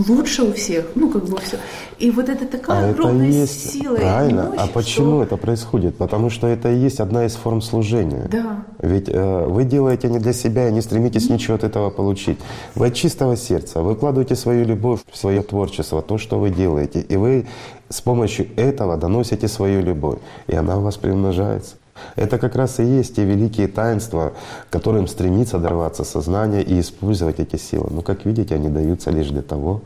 лучше 0.07 0.43
у 0.43 0.53
всех, 0.53 0.85
ну 0.95 1.09
как 1.09 1.25
бы 1.25 1.37
все. 1.37 1.57
И 1.99 2.11
вот 2.11 2.29
это 2.29 2.45
такая 2.45 2.87
а 2.87 2.89
огромная 2.91 3.27
это 3.27 3.37
есть, 3.37 3.71
сила. 3.71 3.95
Правильно. 3.95 4.41
И 4.41 4.43
мощь, 4.49 4.59
а 4.59 4.67
почему 4.67 5.07
что... 5.07 5.23
это 5.23 5.37
происходит? 5.37 5.97
Потому 5.97 6.29
что 6.29 6.47
это 6.47 6.71
и 6.71 6.77
есть 6.77 6.99
одна 6.99 7.25
из 7.25 7.35
форм 7.35 7.61
служения. 7.61 8.27
Да. 8.31 8.63
Ведь 8.79 9.09
э, 9.09 9.45
вы 9.45 9.63
делаете 9.63 10.09
не 10.09 10.19
для 10.19 10.33
себя 10.33 10.69
и 10.69 10.71
не 10.71 10.81
стремитесь 10.81 11.29
mm-hmm. 11.29 11.33
ничего 11.33 11.55
от 11.55 11.63
этого 11.63 11.89
получить. 11.89 12.37
Вы 12.75 12.87
от 12.87 12.93
чистого 12.93 13.35
сердца 13.35 13.81
выкладываете 13.81 14.35
свою 14.35 14.65
любовь 14.65 15.01
свое 15.13 15.41
творчество, 15.41 16.01
то, 16.01 16.17
что 16.17 16.39
вы 16.39 16.49
делаете. 16.49 17.01
И 17.01 17.15
вы 17.17 17.47
с 17.89 18.01
помощью 18.01 18.47
этого 18.55 18.97
доносите 18.97 19.47
свою 19.47 19.81
любовь. 19.81 20.19
И 20.47 20.55
она 20.55 20.77
у 20.77 20.81
вас 20.81 20.97
приумножается. 20.97 21.76
Это 22.15 22.37
как 22.37 22.55
раз 22.55 22.79
и 22.79 22.83
есть 22.83 23.15
те 23.15 23.25
великие 23.25 23.67
таинства, 23.67 24.33
которым 24.69 25.07
стремится 25.07 25.57
дорваться 25.57 26.03
сознание 26.03 26.63
и 26.63 26.79
использовать 26.79 27.39
эти 27.39 27.55
силы. 27.57 27.87
Но, 27.91 28.01
как 28.01 28.25
видите, 28.25 28.55
они 28.55 28.69
даются 28.69 29.11
лишь 29.11 29.27
для 29.27 29.41
того, 29.41 29.81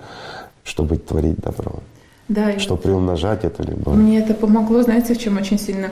чтобы 0.64 0.98
творить 0.98 1.38
добро. 1.38 1.80
Да, 2.28 2.58
чтобы 2.60 2.82
приумножать 2.82 3.44
эту 3.44 3.64
любовь. 3.64 3.96
Мне 3.96 4.20
это 4.20 4.34
помогло, 4.34 4.82
знаете, 4.84 5.14
в 5.14 5.18
чем 5.18 5.38
очень 5.38 5.60
сильно? 5.60 5.90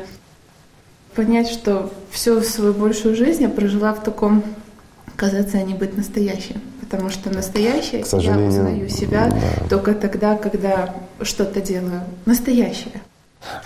Понять, 1.15 1.49
что 1.49 1.91
всю 2.11 2.41
свою 2.41 2.73
большую 2.73 3.15
жизнь 3.15 3.41
я 3.41 3.49
прожила 3.49 3.93
в 3.93 4.03
таком 4.03 4.43
казаться, 5.17 5.57
а 5.57 5.63
не 5.63 5.73
быть 5.73 5.97
настоящей. 5.97 6.55
Потому 6.79 7.09
что 7.09 7.29
настоящее 7.29 8.03
я 8.19 8.37
узнаю 8.37 8.89
себя 8.89 9.29
да. 9.29 9.67
только 9.69 9.93
тогда, 9.93 10.37
когда 10.37 10.95
что-то 11.21 11.61
делаю. 11.61 12.01
Настоящее. 12.25 13.01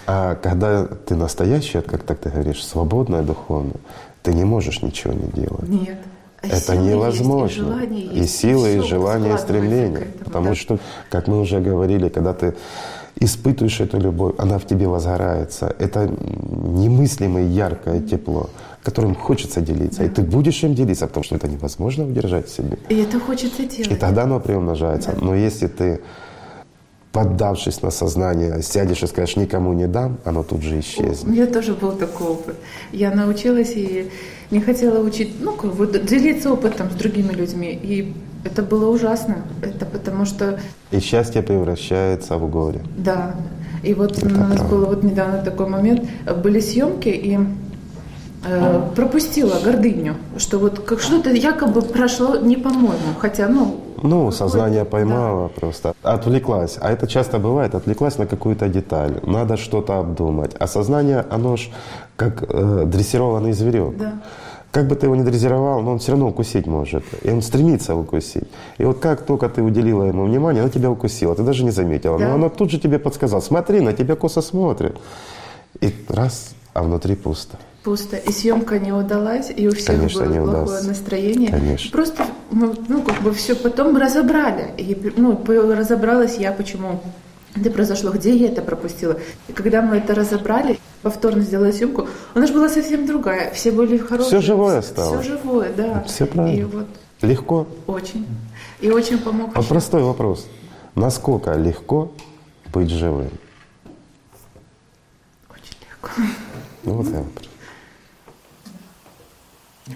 А 0.06 0.36
когда 0.36 0.86
ты 0.86 1.16
настоящая, 1.16 1.82
как 1.82 2.04
так 2.04 2.20
ты 2.20 2.30
говоришь, 2.30 2.64
свободная 2.64 3.24
духовно, 3.24 3.74
ты 4.22 4.34
не 4.34 4.44
можешь 4.44 4.82
ничего 4.82 5.14
не 5.14 5.28
делать. 5.32 5.68
Нет. 5.68 5.98
А 6.42 6.48
это 6.48 6.76
невозможно. 6.76 7.84
Есть, 7.84 8.14
и, 8.14 8.20
и 8.20 8.28
силы, 8.28 8.76
и 8.76 8.80
желание, 8.82 9.36
и 9.36 9.38
стремление. 9.38 10.08
Потому 10.24 10.48
да. 10.48 10.56
что, 10.56 10.80
как 11.10 11.28
мы 11.28 11.40
уже 11.40 11.62
говорили, 11.62 12.10
когда 12.10 12.34
ты 12.34 12.54
испытываешь 13.20 13.80
эту 13.80 14.00
любовь, 14.00 14.36
она 14.38 14.58
в 14.60 14.66
тебе 14.66 14.88
возгорается. 14.88 15.74
Это 15.80 16.10
немыслимое 16.10 17.46
яркое 17.46 18.02
тепло, 18.02 18.50
которым 18.84 19.16
хочется 19.16 19.62
делиться. 19.62 20.00
Да. 20.00 20.06
И 20.06 20.10
ты 20.10 20.22
будешь 20.22 20.62
им 20.64 20.76
делиться, 20.76 21.08
потому 21.08 21.24
что 21.24 21.36
это 21.36 21.48
невозможно 21.48 22.06
удержать 22.06 22.48
в 22.48 22.56
себе. 22.56 22.78
И 22.90 22.96
это 22.96 23.20
хочется 23.20 23.66
делать. 23.66 23.92
И 23.92 23.96
тогда 23.96 24.24
оно 24.24 24.40
приумножается. 24.42 25.14
Да. 25.14 25.26
Но 25.26 25.36
если 25.36 25.68
ты 25.68 26.02
поддавшись 27.14 27.82
на 27.84 27.92
сознание, 27.92 28.62
сядешь 28.64 29.04
и 29.04 29.08
скажешь, 29.08 29.36
никому 29.38 29.72
не 29.74 29.88
дам, 29.88 30.18
оно 30.26 30.44
тут 30.44 30.64
же 30.64 30.80
исчезнет. 30.80 31.24
У 31.24 31.30
меня 31.30 31.46
тоже 31.46 31.74
был 31.74 31.92
такой 31.92 32.28
опыт. 32.28 32.56
Я 32.92 33.12
научилась 33.12 33.74
и 33.76 34.10
не 34.52 34.60
хотела 34.60 35.00
учить, 35.00 35.36
ну, 35.40 35.54
как 35.54 35.76
бы 35.76 35.88
делиться 35.88 36.52
опытом 36.52 36.90
с 36.90 36.96
другими 36.96 37.32
людьми. 37.32 37.80
И 37.84 38.14
это 38.44 38.64
было 38.64 38.90
ужасно. 38.90 39.36
Это 39.62 39.86
потому 39.86 40.26
что... 40.26 40.60
И 40.92 41.00
счастье 41.00 41.44
превращается 41.44 42.38
в 42.38 42.50
горе. 42.50 42.82
Да. 42.98 43.36
И 43.84 43.94
вот 43.94 44.18
это 44.18 44.26
у 44.26 44.30
нас 44.30 44.58
правда. 44.58 44.76
был 44.76 44.86
вот 44.88 45.04
недавно 45.04 45.38
такой 45.38 45.68
момент. 45.68 46.10
Были 46.44 46.60
съемки, 46.60 47.10
и 47.10 47.40
пропустила 48.96 49.60
гордыню, 49.64 50.16
что 50.38 50.60
вот 50.60 50.80
как 50.80 51.00
что-то 51.00 51.30
якобы 51.30 51.82
прошло 51.82 52.38
не 52.38 52.58
по-моему, 52.58 53.16
хотя, 53.20 53.48
ну, 53.48 53.80
ну, 54.04 54.32
сознание 54.32 54.84
поймало 54.84 55.48
да. 55.48 55.60
просто, 55.62 55.94
отвлеклась. 56.04 56.78
А 56.82 56.92
это 56.92 57.08
часто 57.08 57.40
бывает, 57.40 57.74
отвлеклась 57.74 58.18
на 58.18 58.26
какую-то 58.26 58.68
деталь. 58.68 59.22
Надо 59.24 59.56
что-то 59.56 59.98
обдумать. 59.98 60.52
А 60.60 60.68
сознание, 60.68 61.26
оно 61.30 61.56
ж 61.56 61.70
как 62.18 62.44
э, 62.44 62.84
дрессированный 62.86 63.54
зверек. 63.54 63.96
Да. 63.98 64.22
Как 64.72 64.88
бы 64.88 64.96
ты 64.96 65.06
его 65.06 65.16
ни 65.16 65.24
дрессировал, 65.24 65.82
но 65.82 65.92
он 65.92 66.00
все 66.00 66.12
равно 66.12 66.28
укусить 66.28 66.68
может. 66.68 67.04
И 67.22 67.32
он 67.32 67.42
стремится 67.42 67.96
укусить. 67.96 68.50
И 68.78 68.84
вот 68.84 69.00
как 69.00 69.22
только 69.22 69.48
ты 69.48 69.62
уделила 69.62 70.04
ему 70.04 70.26
внимание, 70.26 70.64
оно 70.64 70.70
тебя 70.70 70.92
укусило. 70.92 71.34
Ты 71.34 71.44
даже 71.44 71.64
не 71.64 71.72
заметила. 71.72 72.20
Да. 72.20 72.28
Но 72.28 72.34
оно 72.34 72.50
тут 72.50 72.72
же 72.72 72.80
тебе 72.80 73.00
подсказало. 73.00 73.40
Смотри, 73.40 73.80
на 73.80 73.94
тебя 73.94 74.16
косо 74.16 74.42
смотрит. 74.42 74.98
И 75.80 75.94
раз, 76.10 76.56
а 76.74 76.84
внутри 76.84 77.16
пусто 77.16 77.58
пусто. 77.84 78.18
И 78.18 78.32
съемка 78.32 78.80
не 78.80 78.92
удалась, 78.92 79.52
и 79.56 79.68
у 79.68 79.72
всех 79.72 79.98
Конечно, 79.98 80.26
было 80.26 80.66
плохое 80.66 80.84
настроение. 80.84 81.52
Конечно. 81.52 81.92
Просто 81.92 82.26
мы, 82.52 82.76
ну, 82.88 83.02
как 83.02 83.22
бы 83.22 83.34
все 83.34 83.56
потом 83.56 83.98
разобрали. 83.98 84.74
И, 84.78 85.14
ну, 85.18 85.42
разобралась 85.48 86.38
я, 86.38 86.52
почему 86.52 87.02
это 87.56 87.70
произошло, 87.70 88.12
где 88.12 88.36
я 88.36 88.50
это 88.50 88.62
пропустила. 88.62 89.20
И 89.48 89.54
когда 89.54 89.82
мы 89.82 89.98
это 89.98 90.16
разобрали, 90.16 90.80
повторно 91.02 91.42
сделали 91.42 91.72
съемку, 91.72 92.08
она 92.34 92.48
же 92.48 92.54
была 92.54 92.70
совсем 92.70 93.06
другая. 93.06 93.52
Все 93.54 93.72
были 93.72 93.98
хорошие. 93.98 94.40
Все 94.40 94.42
живое 94.42 94.82
стало. 94.82 95.22
Все 95.22 95.32
живое, 95.32 95.72
да. 95.76 96.04
Все 96.08 96.26
правильно. 96.26 96.60
И 96.60 96.64
вот 96.64 96.88
Легко? 97.24 97.68
Очень. 97.88 98.28
И 98.82 98.92
очень 98.92 99.18
помог. 99.18 99.52
А 99.56 99.64
простой 99.64 100.04
вопрос. 100.04 100.46
Насколько 100.94 101.54
легко 101.54 102.12
быть 102.74 102.90
живым? 102.90 103.32
Очень 105.50 105.78
легко. 105.90 106.10
Ну, 106.84 106.94
вот 106.96 107.08
я 107.08 107.20
вопрос. 107.20 107.53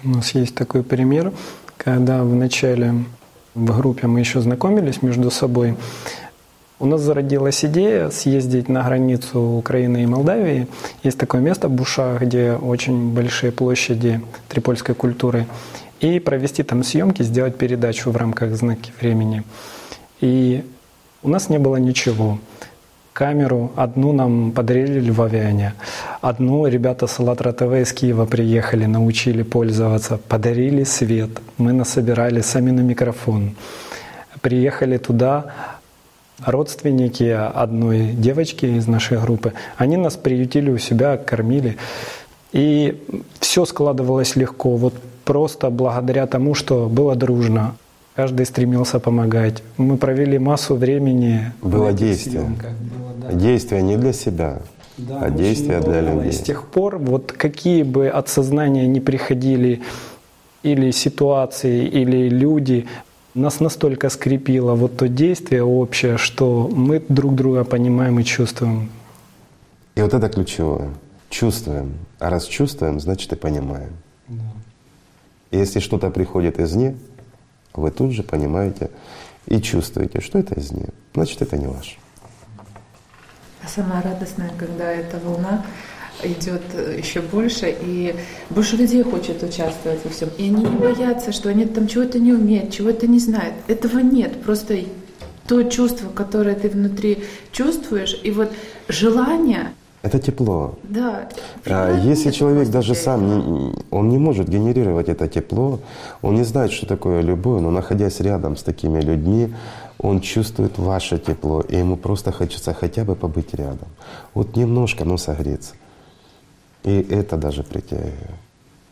У 0.03 0.09
нас 0.09 0.31
есть 0.31 0.55
такой 0.55 0.83
пример, 0.83 1.33
когда 1.77 2.23
в 2.23 2.33
начале 2.35 3.05
в 3.55 3.77
группе 3.77 4.07
мы 4.07 4.19
еще 4.19 4.41
знакомились 4.41 5.01
между 5.01 5.31
собой, 5.31 5.75
у 6.79 6.85
нас 6.85 7.01
зародилась 7.01 7.65
идея 7.65 8.11
съездить 8.11 8.69
на 8.69 8.83
границу 8.83 9.39
Украины 9.39 10.03
и 10.03 10.05
Молдавии. 10.05 10.67
Есть 11.01 11.17
такое 11.17 11.41
место 11.41 11.69
Буша, 11.69 12.17
где 12.21 12.53
очень 12.53 13.13
большие 13.13 13.51
площади 13.51 14.21
трипольской 14.47 14.93
культуры. 14.93 15.47
И 16.01 16.19
провести 16.19 16.61
там 16.61 16.83
съемки, 16.83 17.23
сделать 17.23 17.57
передачу 17.57 18.11
в 18.11 18.17
рамках 18.17 18.55
знаки 18.55 18.93
времени. 19.01 19.43
И 20.21 20.63
у 21.23 21.29
нас 21.29 21.49
не 21.49 21.57
было 21.57 21.77
ничего 21.77 22.37
камеру. 23.17 23.71
Одну 23.75 24.13
нам 24.13 24.51
подарили 24.51 24.99
Авиане. 25.19 25.73
Одну 26.21 26.67
ребята 26.67 27.07
с 27.07 27.19
АЛЛАТРА 27.19 27.51
ТВ 27.53 27.73
из 27.81 27.91
Киева 27.91 28.25
приехали, 28.25 28.85
научили 28.85 29.41
пользоваться. 29.41 30.17
Подарили 30.17 30.83
свет. 30.83 31.29
Мы 31.57 31.73
насобирали 31.73 32.41
сами 32.41 32.71
на 32.71 32.81
микрофон. 32.81 33.55
Приехали 34.41 34.97
туда, 34.97 35.45
родственники 36.45 37.23
одной 37.63 38.11
девочки 38.13 38.67
из 38.67 38.87
нашей 38.87 39.17
группы, 39.17 39.53
они 39.77 39.97
нас 39.97 40.15
приютили 40.15 40.69
у 40.69 40.77
себя, 40.77 41.17
кормили. 41.17 41.77
И 42.53 43.03
все 43.39 43.65
складывалось 43.65 44.35
легко, 44.35 44.77
вот 44.77 44.93
просто 45.25 45.71
благодаря 45.71 46.27
тому, 46.27 46.53
что 46.53 46.87
было 46.87 47.15
дружно. 47.15 47.75
Каждый 48.17 48.47
стремился 48.47 48.99
помогать. 48.99 49.61
Мы 49.77 49.97
провели 49.97 50.39
массу 50.39 50.73
времени. 50.73 51.51
Было 51.61 51.93
действие. 51.93 52.45
Было, 52.45 53.13
да. 53.21 53.31
Действие 53.31 53.83
не 53.83 53.95
для 53.95 54.11
себя, 54.11 54.57
да, 54.97 55.19
а 55.21 55.29
действие 55.29 55.81
для 55.81 56.01
людей. 56.01 56.29
И 56.29 56.31
с 56.31 56.39
тех 56.39 56.63
пор, 56.63 56.97
вот 56.97 57.31
какие 57.31 57.83
бы 57.83 58.07
от 58.07 58.27
сознания 58.27 58.87
не 58.87 58.99
приходили 59.01 59.83
или 60.63 60.89
ситуации, 60.89 61.85
или 61.85 62.27
люди, 62.27 62.87
нас 63.35 63.59
настолько 63.59 64.09
скрепило 64.09 64.73
вот 64.73 64.97
то 64.97 65.07
действие 65.07 65.63
общее, 65.63 66.17
что 66.17 66.67
мы 66.73 67.03
друг 67.07 67.35
друга 67.35 67.65
понимаем 67.65 68.19
и 68.19 68.23
чувствуем. 68.23 68.89
И 69.93 70.01
вот 70.01 70.15
это 70.15 70.27
ключевое. 70.27 70.89
Чувствуем. 71.29 71.93
А 72.17 72.31
раз 72.31 72.45
чувствуем, 72.45 72.99
значит 72.99 73.31
и 73.31 73.35
понимаем. 73.35 73.91
Да. 74.27 74.41
если 75.51 75.79
что-то 75.79 76.09
приходит 76.09 76.59
извне, 76.59 76.95
вы 77.77 77.91
тут 77.91 78.11
же 78.11 78.23
понимаете 78.23 78.89
и 79.45 79.61
чувствуете, 79.61 80.19
что 80.19 80.39
это 80.39 80.55
из 80.55 80.71
нее. 80.71 80.89
Значит, 81.13 81.41
это 81.41 81.57
не 81.57 81.67
ваше. 81.67 81.95
А 83.63 83.67
самое 83.67 84.01
радостное, 84.01 84.51
когда 84.57 84.91
эта 84.91 85.19
волна 85.19 85.65
идет 86.23 86.63
еще 86.97 87.21
больше, 87.21 87.75
и 87.81 88.15
больше 88.49 88.75
людей 88.75 89.03
хочет 89.03 89.43
участвовать 89.43 90.03
во 90.03 90.09
всем. 90.09 90.29
И 90.37 90.45
они 90.45 90.63
не 90.63 90.77
боятся, 90.77 91.31
что 91.31 91.49
они 91.49 91.65
там 91.65 91.87
чего-то 91.87 92.19
не 92.19 92.33
умеют, 92.33 92.73
чего-то 92.73 93.07
не 93.07 93.19
знают. 93.19 93.53
Этого 93.67 93.99
нет. 93.99 94.41
Просто 94.41 94.79
то 95.47 95.63
чувство, 95.63 96.09
которое 96.09 96.55
ты 96.55 96.69
внутри 96.69 97.23
чувствуешь, 97.51 98.19
и 98.23 98.31
вот 98.31 98.51
желание 98.89 99.71
это 100.03 100.19
тепло. 100.19 100.75
Да. 100.83 101.27
А 101.65 101.91
если 101.91 102.31
человек 102.31 102.69
даже 102.69 102.95
сам, 102.95 103.27
не, 103.27 103.73
он 103.91 104.09
не 104.09 104.17
может 104.17 104.47
генерировать 104.47 105.09
это 105.09 105.27
тепло, 105.27 105.79
он 106.21 106.35
не 106.35 106.43
знает, 106.43 106.71
что 106.71 106.85
такое 106.85 107.21
любовь, 107.21 107.61
но 107.61 107.71
находясь 107.71 108.19
рядом 108.19 108.55
с 108.55 108.63
такими 108.63 109.01
людьми, 109.01 109.53
он 109.99 110.21
чувствует 110.21 110.77
ваше 110.77 111.17
тепло, 111.17 111.61
и 111.61 111.77
ему 111.77 111.97
просто 111.97 112.31
хочется 112.31 112.73
хотя 112.73 113.03
бы 113.03 113.15
побыть 113.15 113.53
рядом. 113.53 113.87
Вот 114.33 114.55
немножко, 114.55 115.05
но 115.05 115.17
согреться. 115.17 115.73
И 116.83 117.01
это 117.09 117.37
даже 117.37 117.63
притягивает. 117.63 118.13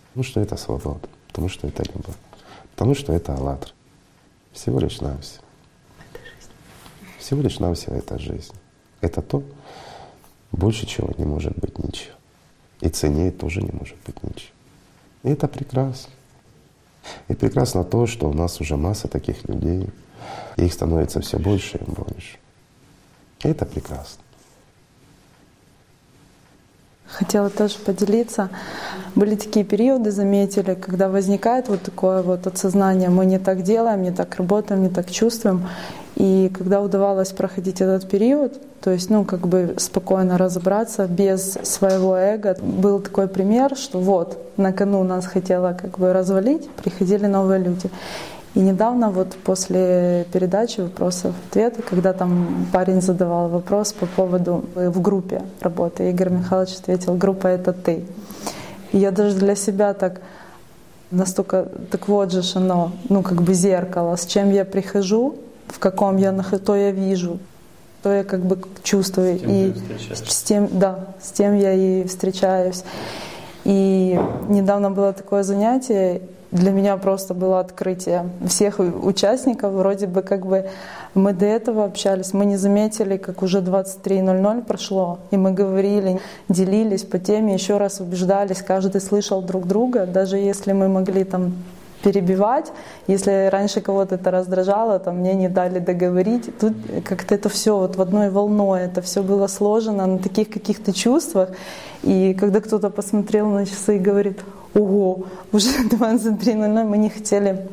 Потому 0.10 0.24
что 0.24 0.40
это 0.42 0.58
свобода, 0.58 1.08
потому 1.28 1.50
что 1.50 1.68
это 1.68 1.84
любовь, 1.84 2.16
потому 2.76 2.96
что 2.96 3.14
это 3.14 3.36
«АЛЛАТРА». 3.36 3.72
Всего 4.54 4.80
лишь 4.80 5.02
навсего. 5.02 5.44
Всего 7.20 7.42
лишь 7.42 7.60
навсего 7.60 7.96
это 7.96 8.18
жизнь. 8.18 8.54
Это 9.02 9.22
то, 9.22 9.44
больше 10.56 10.86
чего 10.86 11.14
не 11.18 11.26
может 11.26 11.58
быть 11.58 11.78
ничего. 11.80 12.16
И 12.82 12.90
ценнее 12.90 13.32
тоже 13.32 13.62
не 13.62 13.72
может 13.72 13.98
быть 14.06 14.22
ничего. 14.24 14.54
И 15.24 15.30
это 15.30 15.48
прекрасно. 15.48 16.12
И 17.28 17.36
прекрасно 17.36 17.84
то, 17.84 18.08
что 18.08 18.30
у 18.30 18.34
нас 18.34 18.60
уже 18.62 18.78
масса 18.78 19.08
таких 19.08 19.48
людей, 19.48 19.90
и 20.58 20.66
их 20.66 20.74
становится 20.74 21.22
все 21.22 21.38
больше 21.38 21.78
и 21.78 21.92
больше. 21.92 22.38
И 23.44 23.48
это 23.48 23.66
прекрасно. 23.66 24.24
Хотела 27.08 27.50
тоже 27.50 27.76
поделиться. 27.86 28.50
Были 29.16 29.36
такие 29.36 29.64
периоды, 29.64 30.12
заметили, 30.12 30.74
когда 30.74 31.08
возникает 31.08 31.70
вот 31.70 31.82
такое 31.84 32.22
вот 32.22 32.48
осознание, 32.48 33.10
мы 33.10 33.26
не 33.26 33.40
так 33.40 33.62
делаем, 33.62 34.02
не 34.02 34.12
так 34.12 34.36
работаем, 34.36 34.84
не 34.84 34.90
так 34.90 35.10
чувствуем. 35.10 35.68
И 36.16 36.52
когда 36.58 36.82
удавалось 36.82 37.32
проходить 37.32 37.82
этот 37.82 38.10
период, 38.10 38.54
то 38.82 38.92
есть, 38.92 39.10
ну, 39.10 39.26
как 39.26 39.48
бы 39.48 39.76
спокойно 39.78 40.38
разобраться 40.38 41.08
без 41.08 41.54
своего 41.64 42.16
эго, 42.16 42.56
был 42.62 43.00
такой 43.00 43.28
пример, 43.28 43.76
что 43.76 44.00
вот, 44.00 44.38
на 44.58 44.72
кону 44.74 45.04
нас 45.04 45.26
хотела 45.26 45.74
как 45.74 45.98
бы 45.98 46.14
развалить, 46.14 46.70
приходили 46.70 47.26
новые 47.26 47.60
люди. 47.60 47.90
И 48.56 48.62
недавно 48.62 49.10
вот 49.12 49.36
после 49.44 50.26
передачи 50.32 50.80
вопросов-ответы, 50.80 51.82
когда 51.82 52.14
там 52.14 52.68
парень 52.72 53.02
задавал 53.02 53.50
вопрос 53.50 53.92
по 53.92 54.06
поводу 54.06 54.64
э, 54.76 54.90
в 54.90 55.02
группе 55.02 55.42
работы, 55.60 56.10
Игорь 56.10 56.30
Михайлович 56.30 56.78
ответил, 56.80 57.16
группа— 57.16 57.48
это 57.50 57.74
ты. 57.74 58.06
И 58.94 58.98
я 58.98 59.12
даже 59.12 59.36
для 59.36 59.56
себя 59.56 59.94
так 59.94 60.22
настолько, 61.12 61.68
так 61.92 62.08
вот 62.08 62.32
же 62.32 62.44
оно, 62.58 62.94
ну 63.10 63.24
как 63.24 63.42
бы 63.42 63.54
зеркало, 63.54 64.16
с 64.16 64.26
чем 64.26 64.52
я 64.52 64.64
прихожу, 64.64 65.36
в 65.68 65.78
каком 65.80 66.16
я 66.16 66.32
нахожусь, 66.32 66.66
то 66.66 66.78
я 66.78 66.92
вижу, 66.92 67.40
то 68.04 68.14
я 68.14 68.24
как 68.24 68.46
бы 68.46 68.58
чувствую. 68.84 69.38
и 69.46 69.74
с 70.14 70.44
тем, 70.44 70.70
да, 70.72 71.08
с 71.22 71.32
тем 71.32 71.58
я 71.58 71.74
и 71.74 72.08
встречаюсь. 72.08 72.86
И 73.66 74.18
недавно 74.48 74.92
было 74.92 75.12
такое 75.12 75.44
занятие, 75.44 76.22
для 76.56 76.72
меня 76.72 76.96
просто 76.96 77.34
было 77.34 77.60
открытие 77.60 78.30
всех 78.48 78.80
участников. 78.80 79.74
Вроде 79.74 80.08
бы 80.08 80.22
как 80.22 80.46
бы 80.46 80.70
мы 81.14 81.34
до 81.34 81.46
этого 81.46 81.84
общались, 81.84 82.34
мы 82.34 82.46
не 82.46 82.56
заметили, 82.56 83.18
как 83.18 83.44
уже 83.44 83.60
23.00 83.60 84.64
прошло, 84.64 85.20
и 85.32 85.38
мы 85.38 85.52
говорили, 85.52 86.20
делились 86.48 87.04
по 87.04 87.20
теме, 87.20 87.54
еще 87.54 87.78
раз 87.78 88.00
убеждались, 88.00 88.62
каждый 88.62 89.02
слышал 89.02 89.42
друг 89.42 89.68
друга, 89.68 90.06
даже 90.06 90.38
если 90.38 90.72
мы 90.72 90.88
могли 90.88 91.26
там 91.26 91.54
перебивать. 92.04 92.72
Если 93.08 93.50
раньше 93.50 93.82
кого-то 93.82 94.16
это 94.16 94.32
раздражало, 94.32 95.00
там 95.00 95.18
мне 95.18 95.34
не 95.34 95.50
дали 95.50 95.80
договорить. 95.80 96.58
Тут 96.60 96.74
как-то 97.04 97.36
это 97.36 97.50
все 97.50 97.76
вот 97.78 97.96
в 97.96 98.02
одной 98.02 98.30
волной, 98.30 98.82
это 98.82 99.02
все 99.02 99.24
было 99.24 99.48
сложено 99.48 100.06
на 100.06 100.20
таких 100.20 100.50
каких-то 100.50 100.94
чувствах. 100.94 101.50
И 102.04 102.34
когда 102.40 102.62
кто-то 102.62 102.90
посмотрел 102.90 103.50
на 103.50 103.66
часы 103.66 103.96
и 103.96 104.00
говорит, 104.00 104.40
ого, 104.76 105.26
уже 105.52 105.70
23.00, 105.90 106.84
мы 106.84 106.98
не 106.98 107.10
хотели 107.10 107.68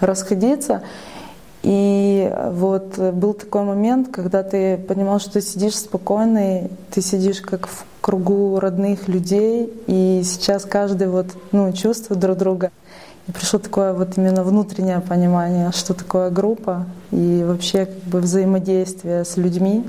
расходиться. 0.00 0.82
И 1.62 2.30
вот 2.50 2.98
был 2.98 3.34
такой 3.34 3.62
момент, 3.62 4.08
когда 4.12 4.42
ты 4.42 4.76
понимал, 4.76 5.20
что 5.20 5.34
ты 5.34 5.40
сидишь 5.40 5.76
спокойный, 5.76 6.70
ты 6.90 7.00
сидишь 7.00 7.40
как 7.40 7.68
в 7.68 7.84
кругу 8.00 8.58
родных 8.58 9.06
людей, 9.06 9.72
и 9.86 10.22
сейчас 10.24 10.64
каждый 10.64 11.06
вот, 11.06 11.28
ну, 11.52 11.72
чувствует 11.72 12.20
друг 12.20 12.36
друга. 12.36 12.72
И 13.28 13.32
пришло 13.32 13.60
такое 13.60 13.92
вот 13.92 14.18
именно 14.18 14.42
внутреннее 14.42 15.00
понимание, 15.00 15.70
что 15.70 15.94
такое 15.94 16.30
группа 16.30 16.86
и 17.12 17.44
вообще 17.46 17.86
как 17.86 18.02
бы 18.04 18.18
взаимодействие 18.18 19.24
с 19.24 19.36
людьми. 19.36 19.84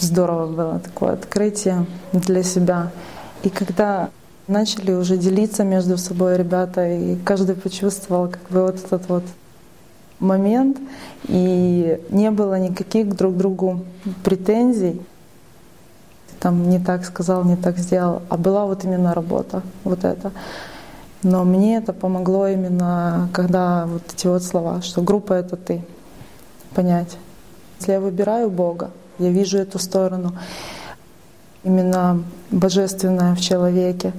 Здорово 0.00 0.46
было 0.46 0.78
такое 0.78 1.12
открытие 1.12 1.84
для 2.14 2.42
себя. 2.42 2.90
И 3.44 3.50
когда 3.50 4.08
начали 4.48 4.92
уже 4.92 5.18
делиться 5.18 5.64
между 5.64 5.98
собой 5.98 6.38
ребята, 6.38 6.88
и 6.88 7.16
каждый 7.16 7.54
почувствовал 7.54 8.28
как 8.28 8.42
бы 8.48 8.62
вот 8.62 8.76
этот 8.76 9.08
вот 9.08 9.24
момент, 10.18 10.78
и 11.24 12.00
не 12.08 12.30
было 12.30 12.58
никаких 12.58 13.14
друг 13.14 13.36
другу 13.36 13.84
претензий. 14.24 15.00
Там 16.40 16.70
не 16.70 16.78
так 16.78 17.04
сказал, 17.04 17.44
не 17.44 17.56
так 17.56 17.78
сделал, 17.78 18.22
а 18.30 18.38
была 18.38 18.64
вот 18.64 18.84
именно 18.84 19.14
работа, 19.14 19.62
вот 19.84 20.04
это. 20.04 20.32
Но 21.22 21.44
мне 21.44 21.76
это 21.76 21.92
помогло 21.92 22.48
именно, 22.48 23.28
когда 23.32 23.86
вот 23.86 24.02
эти 24.14 24.26
вот 24.26 24.42
слова, 24.42 24.80
что 24.80 25.02
группа— 25.02 25.32
это 25.34 25.56
ты, 25.56 25.84
понять. 26.74 27.16
Если 27.78 27.92
я 27.92 28.00
выбираю 28.00 28.50
Бога, 28.50 28.90
я 29.18 29.30
вижу 29.30 29.58
эту 29.58 29.78
сторону, 29.78 30.32
именно 31.64 32.22
божественное 32.50 33.34
в 33.34 33.40
человеке. 33.40 34.12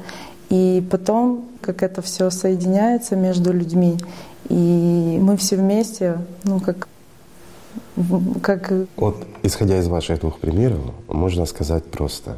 И 0.49 0.85
потом, 0.91 1.45
как 1.61 1.83
это 1.83 2.01
все 2.01 2.29
соединяется 2.29 3.15
между 3.15 3.51
людьми, 3.51 3.97
и 4.49 5.17
мы 5.21 5.37
все 5.37 5.55
вместе, 5.55 6.17
ну 6.43 6.59
как 6.59 6.87
как... 8.41 8.71
Вот, 8.97 9.25
исходя 9.43 9.77
из 9.79 9.87
ваших 9.87 10.19
двух 10.19 10.39
примеров, 10.39 10.79
можно 11.07 11.45
сказать 11.45 11.85
просто, 11.85 12.37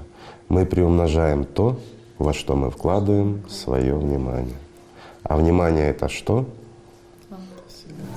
мы 0.49 0.65
приумножаем 0.65 1.45
то, 1.45 1.79
во 2.17 2.33
что 2.33 2.55
мы 2.55 2.69
вкладываем 2.71 3.43
свое 3.49 3.95
внимание. 3.95 4.57
А 5.23 5.35
внимание 5.35 5.89
это 5.89 6.09
что? 6.09 6.45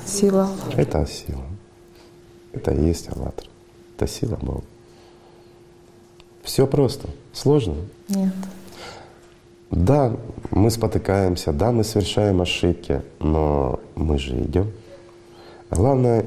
Сила. 0.07 0.49
Это 0.77 1.07
сила. 1.07 1.45
Это 2.53 2.73
и 2.73 2.85
есть 2.87 3.09
Аллатра. 3.15 3.47
Это 3.97 4.07
сила 4.07 4.37
Бога. 4.41 4.65
Все 6.43 6.67
просто. 6.67 7.09
Сложно? 7.33 7.77
Нет. 8.09 8.33
Да, 9.71 10.17
мы 10.51 10.71
спотыкаемся, 10.71 11.53
да, 11.53 11.71
мы 11.71 11.85
совершаем 11.85 12.41
ошибки, 12.41 13.03
но 13.21 13.79
мы 13.95 14.19
же 14.19 14.41
идем. 14.41 14.73
Главное 15.71 16.27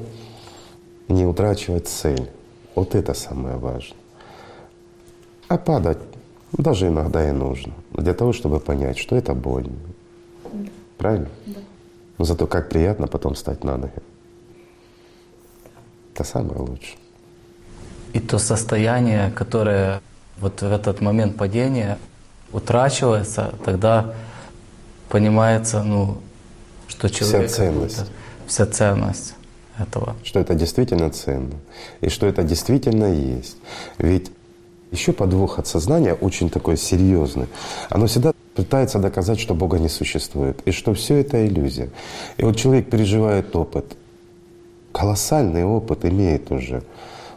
не 1.08 1.26
утрачивать 1.26 1.86
цель. 1.86 2.30
Вот 2.74 2.94
это 2.94 3.12
самое 3.12 3.56
важное. 3.56 3.98
А 5.48 5.58
падать 5.58 5.98
даже 6.52 6.88
иногда 6.88 7.28
и 7.28 7.32
нужно. 7.32 7.74
Для 7.92 8.14
того, 8.14 8.32
чтобы 8.32 8.60
понять, 8.60 8.96
что 8.96 9.14
это 9.16 9.34
больно. 9.34 9.76
Да. 10.44 10.70
Правильно? 10.96 11.28
Да. 11.46 11.60
Но 12.18 12.24
зато 12.24 12.46
как 12.46 12.70
приятно 12.70 13.06
потом 13.06 13.34
встать 13.34 13.62
на 13.64 13.76
ноги. 13.76 13.92
Это 16.14 16.24
самое 16.24 16.60
лучшее. 16.60 16.96
И 18.14 18.20
то 18.20 18.38
состояние, 18.38 19.30
которое 19.32 20.00
вот 20.38 20.62
в 20.62 20.72
этот 20.72 21.00
момент 21.00 21.36
падения 21.36 21.98
утрачивается, 22.52 23.54
тогда 23.64 24.14
понимается, 25.08 25.82
ну, 25.82 26.18
что 26.88 27.10
человек... 27.10 27.50
Вся 27.50 27.56
ценность. 27.56 28.10
Вся 28.46 28.66
ценность 28.66 29.34
этого. 29.78 30.14
Что 30.22 30.40
это 30.40 30.54
действительно 30.54 31.10
ценно. 31.10 31.54
И 32.00 32.08
что 32.08 32.26
это 32.26 32.42
действительно 32.44 33.12
есть. 33.12 33.56
Ведь 33.98 34.30
еще 34.92 35.12
подвох 35.12 35.58
от 35.58 35.66
сознания 35.66 36.14
очень 36.14 36.50
такой 36.50 36.76
серьезный. 36.76 37.48
Оно 37.90 38.06
всегда 38.06 38.32
пытается 38.54 39.00
доказать, 39.00 39.40
что 39.40 39.54
Бога 39.54 39.78
не 39.78 39.88
существует, 39.88 40.60
и 40.64 40.70
что 40.70 40.94
все 40.94 41.16
это 41.16 41.44
иллюзия. 41.44 41.90
И 42.36 42.44
вот 42.44 42.56
человек 42.56 42.88
переживает 42.90 43.56
опыт, 43.56 43.96
колоссальный 44.92 45.64
опыт 45.64 46.04
имеет 46.04 46.52
уже. 46.52 46.84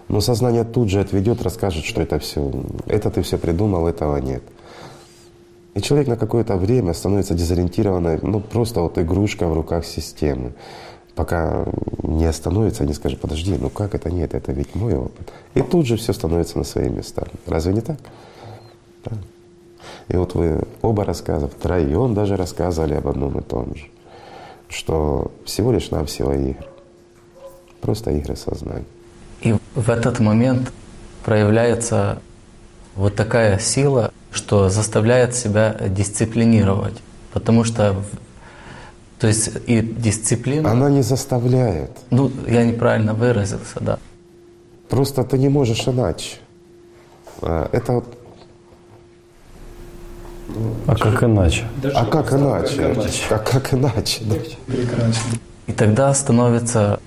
Но 0.08 0.22
сознание 0.22 0.64
тут 0.64 0.90
же 0.90 1.00
отведет, 1.00 1.42
расскажет, 1.42 1.84
что 1.84 2.02
это 2.02 2.20
все, 2.20 2.52
это 2.86 3.10
ты 3.10 3.22
все 3.22 3.38
придумал, 3.38 3.88
этого 3.88 4.18
нет. 4.18 4.44
И 5.76 5.82
человек 5.82 6.08
на 6.08 6.16
какое-то 6.16 6.56
время 6.56 6.94
становится 6.94 7.36
дезориентированной, 7.36 8.20
ну 8.22 8.40
просто 8.40 8.82
вот 8.82 8.98
игрушка 8.98 9.48
в 9.48 9.54
руках 9.54 9.86
системы 9.86 10.54
пока 11.18 11.66
не 12.04 12.26
остановится, 12.26 12.86
не 12.86 12.94
скажет, 12.94 13.20
подожди, 13.20 13.58
ну 13.60 13.70
как 13.70 13.96
это 13.96 14.12
нет, 14.12 14.36
это 14.36 14.52
ведь 14.52 14.76
мой 14.76 14.96
опыт. 14.96 15.34
И 15.56 15.62
тут 15.62 15.88
же 15.88 15.98
все 15.98 16.14
становится 16.14 16.60
на 16.60 16.64
свои 16.64 16.90
места. 16.90 17.28
Разве 17.48 17.74
не 17.74 17.82
так? 17.82 17.98
Да. 19.04 19.18
И 20.10 20.16
вот 20.16 20.36
вы 20.36 20.62
оба 20.82 21.04
рассказов, 21.04 21.52
втроем 21.54 22.14
даже 22.14 22.38
рассказывали 22.38 22.94
об 22.94 23.08
одном 23.08 23.40
и 23.40 23.42
том 23.42 23.76
же, 23.76 23.88
что 24.70 25.32
всего 25.44 25.72
лишь 25.72 25.90
навсего 25.90 26.34
игры. 26.34 26.66
Просто 27.82 28.12
игры 28.12 28.36
сознания. 28.36 28.86
И 29.42 29.56
в 29.76 29.90
этот 29.90 30.20
момент 30.20 30.72
проявляется 31.24 32.22
вот 32.96 33.16
такая 33.16 33.60
сила, 33.60 34.12
что 34.32 34.70
заставляет 34.70 35.36
себя 35.36 35.76
дисциплинировать. 35.90 36.98
Потому 37.34 37.64
что 37.64 37.96
то 39.20 39.28
есть 39.28 39.50
и 39.66 39.82
дисциплина... 39.82 40.72
Она 40.72 40.90
не 40.90 41.02
заставляет. 41.02 41.92
Ну, 42.12 42.32
я 42.48 42.64
неправильно 42.64 43.14
выразился, 43.14 43.80
да. 43.80 44.00
Просто 44.90 45.24
ты 45.24 45.38
не 45.38 45.50
можешь 45.50 45.88
иначе. 45.88 46.38
А, 47.42 47.68
это 47.72 47.94
вот 47.94 48.06
А 50.88 50.96
как 50.96 51.24
иначе? 51.24 51.66
А 51.94 52.06
как 52.06 52.32
иначе? 52.32 52.96
Как, 53.28 53.50
как 53.50 53.74
иначе? 53.74 54.24
да. 54.26 54.36
Прекрасно. 54.68 55.40
И 55.66 55.74
тогда 55.74 56.14
становится 56.14 57.00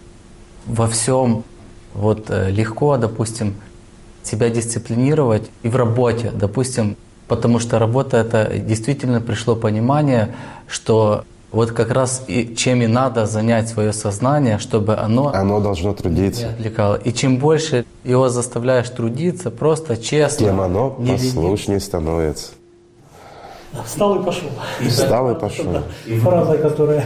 во 0.66 0.88
всем 0.88 1.44
вот 1.94 2.26
э, 2.30 2.50
легко, 2.50 2.96
допустим, 2.96 3.54
себя 4.22 4.50
дисциплинировать 4.50 5.50
и 5.62 5.68
в 5.68 5.76
работе, 5.76 6.30
допустим, 6.32 6.96
потому 7.28 7.58
что 7.58 7.78
работа 7.78 8.16
это 8.18 8.58
действительно 8.58 9.20
пришло 9.20 9.56
понимание, 9.56 10.34
что 10.68 11.24
вот 11.52 11.72
как 11.72 11.90
раз 11.90 12.24
и 12.28 12.54
чем 12.54 12.80
и 12.82 12.86
надо 12.86 13.26
занять 13.26 13.68
свое 13.68 13.92
сознание, 13.92 14.58
чтобы 14.58 14.96
оно 14.96 15.32
Оно 15.34 15.60
должно 15.60 15.90
не 15.90 15.96
трудиться. 15.96 16.50
отвлекало. 16.50 16.94
И 16.96 17.12
чем 17.12 17.38
больше 17.38 17.84
его 18.04 18.28
заставляешь 18.28 18.88
трудиться, 18.90 19.50
просто 19.50 19.96
честно, 19.96 20.46
Тем 20.46 20.60
оно 20.60 20.96
не 20.98 21.12
послушнее 21.12 21.80
становится. 21.80 22.52
Встал 23.84 24.20
и 24.20 24.24
пошел. 24.24 24.48
Встал 24.88 25.30
и 25.30 25.40
пошел. 25.40 25.82
Фраза, 26.22 26.58
которая... 26.58 27.04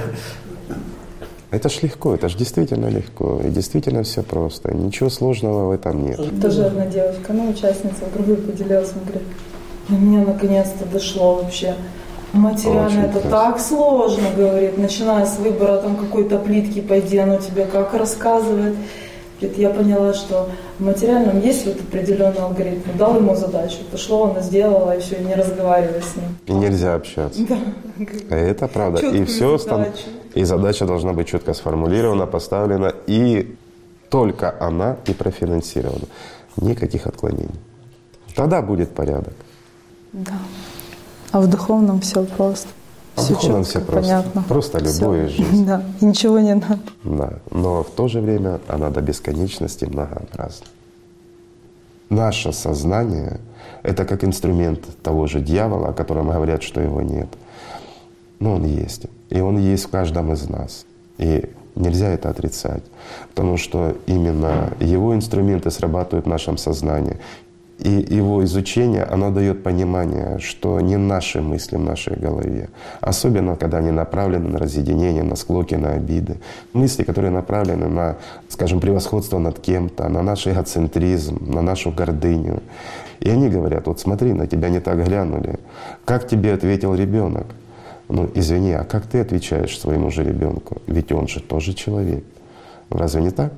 Это 1.55 1.69
ж 1.69 1.83
легко, 1.83 2.15
это 2.15 2.29
ж 2.29 2.35
действительно 2.35 2.89
легко. 2.89 3.41
И 3.45 3.49
действительно 3.49 4.03
все 4.03 4.23
просто. 4.23 4.75
Ничего 4.75 5.09
сложного 5.09 5.69
в 5.69 5.71
этом 5.71 6.05
нет. 6.05 6.19
Тоже 6.43 6.65
одна 6.65 6.87
девочка, 6.87 7.33
ну, 7.33 7.51
участница 7.51 8.05
в 8.07 8.13
группе 8.13 8.35
поделилась, 8.35 8.91
она 8.93 9.03
говорит, 9.03 9.29
до 9.89 9.95
меня 9.97 10.25
наконец-то 10.27 10.85
дошло 10.87 11.37
вообще. 11.37 11.75
Материально 12.33 12.87
Очень 12.87 13.01
это 13.03 13.21
классно. 13.21 13.31
так 13.31 13.61
сложно, 13.61 14.25
говорит, 14.37 14.77
начиная 14.79 15.25
с 15.25 15.39
выбора 15.39 15.77
там 15.77 15.95
какой-то 15.95 16.39
плитки, 16.39 16.81
пойди, 16.81 17.19
оно 17.19 17.37
тебе 17.37 17.65
как 17.67 17.95
рассказывает. 17.95 18.75
Говорит, 19.41 19.59
я 19.59 19.71
поняла, 19.71 20.13
что 20.15 20.49
в 20.79 20.85
материальном 20.85 21.41
есть 21.41 21.67
вот 21.67 21.77
определенный 21.77 22.41
алгоритм. 22.41 22.99
Дал 22.99 23.17
ему 23.17 23.37
задачу, 23.37 23.77
пошло, 23.93 24.31
она 24.31 24.41
сделала, 24.41 24.97
и 24.97 25.01
все, 25.01 25.17
и 25.17 25.25
не 25.25 25.35
разговаривай 25.35 26.03
с 26.03 26.17
ним. 26.17 26.37
И 26.47 26.53
нельзя 26.53 26.95
общаться. 26.95 27.41
А 28.31 28.35
Это 28.35 28.67
правда. 28.67 28.99
И 28.99 29.03
Чёткую 29.03 29.27
все 29.27 29.59
задачу. 29.59 30.03
И 30.35 30.45
задача 30.45 30.87
должна 30.87 31.13
быть 31.13 31.29
четко 31.29 31.55
сформулирована, 31.55 32.27
поставлена, 32.27 32.93
и 33.07 33.57
только 34.11 34.55
она 34.61 34.97
и 35.07 35.13
профинансирована. 35.13 36.07
Никаких 36.57 37.07
отклонений. 37.07 37.61
Тогда 38.35 38.63
будет 38.63 38.91
порядок. 38.95 39.35
Да. 40.13 40.39
А 41.33 41.41
в 41.41 41.49
духовном 41.49 42.01
все 42.01 42.25
просто. 42.25 42.69
А 43.17 43.21
в 43.21 43.25
Все 43.25 43.35
духовном 43.35 43.65
четко, 43.65 43.79
всё 43.81 43.87
просто. 43.87 44.03
понятно. 44.03 44.45
Просто 44.49 44.79
и 44.79 45.29
жизнь. 45.29 45.67
Да, 45.67 45.83
и 46.01 46.05
ничего 46.05 46.41
не 46.41 46.55
надо. 46.55 46.79
Да. 47.05 47.33
Но 47.51 47.83
в 47.83 47.91
то 47.91 48.09
же 48.09 48.21
время 48.21 48.61
она 48.69 48.91
до 48.91 49.01
бесконечности 49.01 49.85
многообразна. 49.85 50.67
Наше 52.11 52.53
сознание— 52.53 53.41
это 53.83 54.05
как 54.05 54.25
инструмент 54.25 54.81
того 55.03 55.27
же 55.27 55.41
дьявола, 55.41 55.89
о 55.89 55.93
котором 55.93 56.31
говорят, 56.31 56.63
что 56.63 56.81
его 56.81 57.03
нет. 57.03 57.29
Но 58.41 58.55
он 58.55 58.65
есть. 58.65 59.07
И 59.31 59.41
он 59.41 59.59
есть 59.59 59.85
в 59.85 59.91
каждом 59.91 60.33
из 60.33 60.49
нас. 60.49 60.87
И 61.19 61.51
нельзя 61.75 62.09
это 62.09 62.31
отрицать. 62.31 62.83
Потому 63.35 63.57
что 63.57 63.97
именно 64.07 64.73
его 64.81 65.15
инструменты 65.15 65.71
срабатывают 65.71 66.27
в 66.27 66.29
нашем 66.29 66.57
сознании. 66.57 67.19
И 67.81 67.91
его 67.91 68.45
изучение, 68.45 69.03
оно 69.03 69.33
дает 69.33 69.65
понимание, 69.65 70.39
что 70.39 70.81
не 70.81 70.97
наши 70.97 71.43
мысли 71.43 71.77
в 71.77 71.81
нашей 71.81 72.17
голове. 72.17 72.69
Особенно, 73.01 73.57
когда 73.57 73.79
они 73.79 73.91
направлены 73.91 74.49
на 74.49 74.59
разъединение, 74.59 75.25
на 75.25 75.35
склоки, 75.35 75.75
на 75.75 75.95
обиды. 75.95 76.37
Мысли, 76.73 77.03
которые 77.03 77.33
направлены 77.33 77.89
на, 77.89 78.17
скажем, 78.49 78.81
превосходство 78.81 79.39
над 79.39 79.59
кем-то, 79.59 80.09
на 80.09 80.23
наш 80.23 80.47
эгоцентризм, 80.47 81.53
на 81.53 81.63
нашу 81.63 81.91
гордыню. 81.91 82.63
И 83.19 83.29
они 83.29 83.49
говорят, 83.49 83.87
вот 83.87 83.99
смотри, 83.99 84.33
на 84.33 84.47
тебя 84.47 84.69
не 84.69 84.81
так 84.81 85.05
глянули. 85.05 85.59
Как 86.05 86.29
тебе 86.29 86.53
ответил 86.53 86.95
ребенок? 86.95 87.47
Ну, 88.09 88.31
извини, 88.35 88.73
а 88.73 88.85
как 88.85 89.07
ты 89.07 89.21
отвечаешь 89.21 89.79
своему 89.79 90.11
же 90.11 90.25
ребенку? 90.25 90.83
Ведь 90.87 91.13
он 91.13 91.29
же 91.29 91.41
тоже 91.41 91.73
человек. 91.73 92.25
Разве 92.91 93.23
не 93.23 93.31
так? 93.31 93.53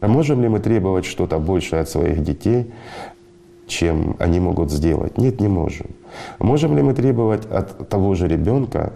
А 0.00 0.08
можем 0.08 0.42
ли 0.42 0.48
мы 0.48 0.60
требовать 0.60 1.04
что-то 1.04 1.38
большее 1.38 1.82
от 1.82 1.88
своих 1.88 2.22
детей, 2.22 2.70
чем 3.66 4.16
они 4.18 4.40
могут 4.40 4.70
сделать? 4.70 5.16
Нет, 5.16 5.40
не 5.40 5.48
можем. 5.48 5.86
Можем 6.38 6.76
ли 6.76 6.82
мы 6.82 6.92
требовать 6.92 7.46
от 7.46 7.88
того 7.88 8.14
же 8.14 8.28
ребенка, 8.28 8.92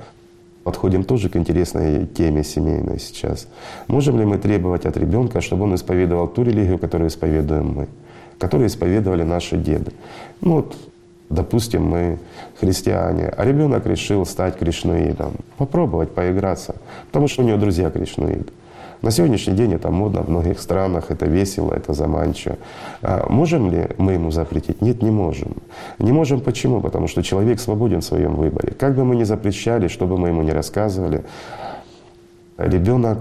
подходим 0.65 1.05
тоже 1.05 1.29
к 1.29 1.37
интересной 1.37 2.07
теме 2.07 2.45
семейной 2.45 2.99
сейчас, 2.99 3.47
можем 3.87 4.19
ли 4.19 4.25
мы 4.25 4.37
требовать 4.37 4.85
от 4.85 4.97
ребенка, 4.97 5.41
чтобы 5.41 5.63
он 5.63 5.75
исповедовал 5.77 6.29
ту 6.29 6.43
религию, 6.43 6.79
которую 6.79 7.09
исповедуем 7.09 7.73
мы, 7.73 7.89
которую 8.39 8.67
исповедовали 8.67 9.23
наши 9.23 9.57
деды? 9.57 9.93
Ну 10.41 10.57
вот, 10.57 10.77
допустим, 11.29 11.85
мы 11.85 12.19
христиане, 12.61 13.29
а 13.29 13.45
ребенок 13.45 13.87
решил 13.87 14.25
стать 14.27 14.59
кришнаидом, 14.59 15.33
попробовать 15.59 16.15
поиграться, 16.15 16.77
потому 17.07 17.29
что 17.29 17.43
у 17.43 17.47
него 17.47 17.59
друзья 17.59 17.91
кришнаиды. 17.91 18.53
На 19.03 19.11
сегодняшний 19.11 19.55
день 19.55 19.75
это 19.75 19.91
модно 19.91 20.23
в 20.23 20.31
многих 20.31 20.59
странах, 20.59 21.11
это 21.11 21.27
весело, 21.27 21.73
это 21.75 21.93
заманчиво. 21.93 22.57
А 23.03 23.27
можем 23.29 23.71
ли 23.71 23.89
мы 23.99 24.15
ему 24.15 24.31
запретить? 24.31 24.81
Нет, 24.81 25.03
не 25.03 25.11
можем. 25.11 25.53
Не 25.99 26.13
можем 26.13 26.41
почему? 26.41 26.81
Потому 26.81 27.07
что 27.07 27.23
человек 27.23 27.61
свободен 27.61 28.01
в 28.01 28.05
своем 28.05 28.35
выборе. 28.35 28.73
Как 28.73 28.95
бы 28.95 29.05
мы 29.05 29.17
ни 29.17 29.25
запрещали, 29.25 29.89
что 29.89 30.07
бы 30.07 30.17
мы 30.17 30.29
ему 30.29 30.43
ни 30.43 30.51
рассказывали, 30.51 31.25
ребенок, 32.57 33.19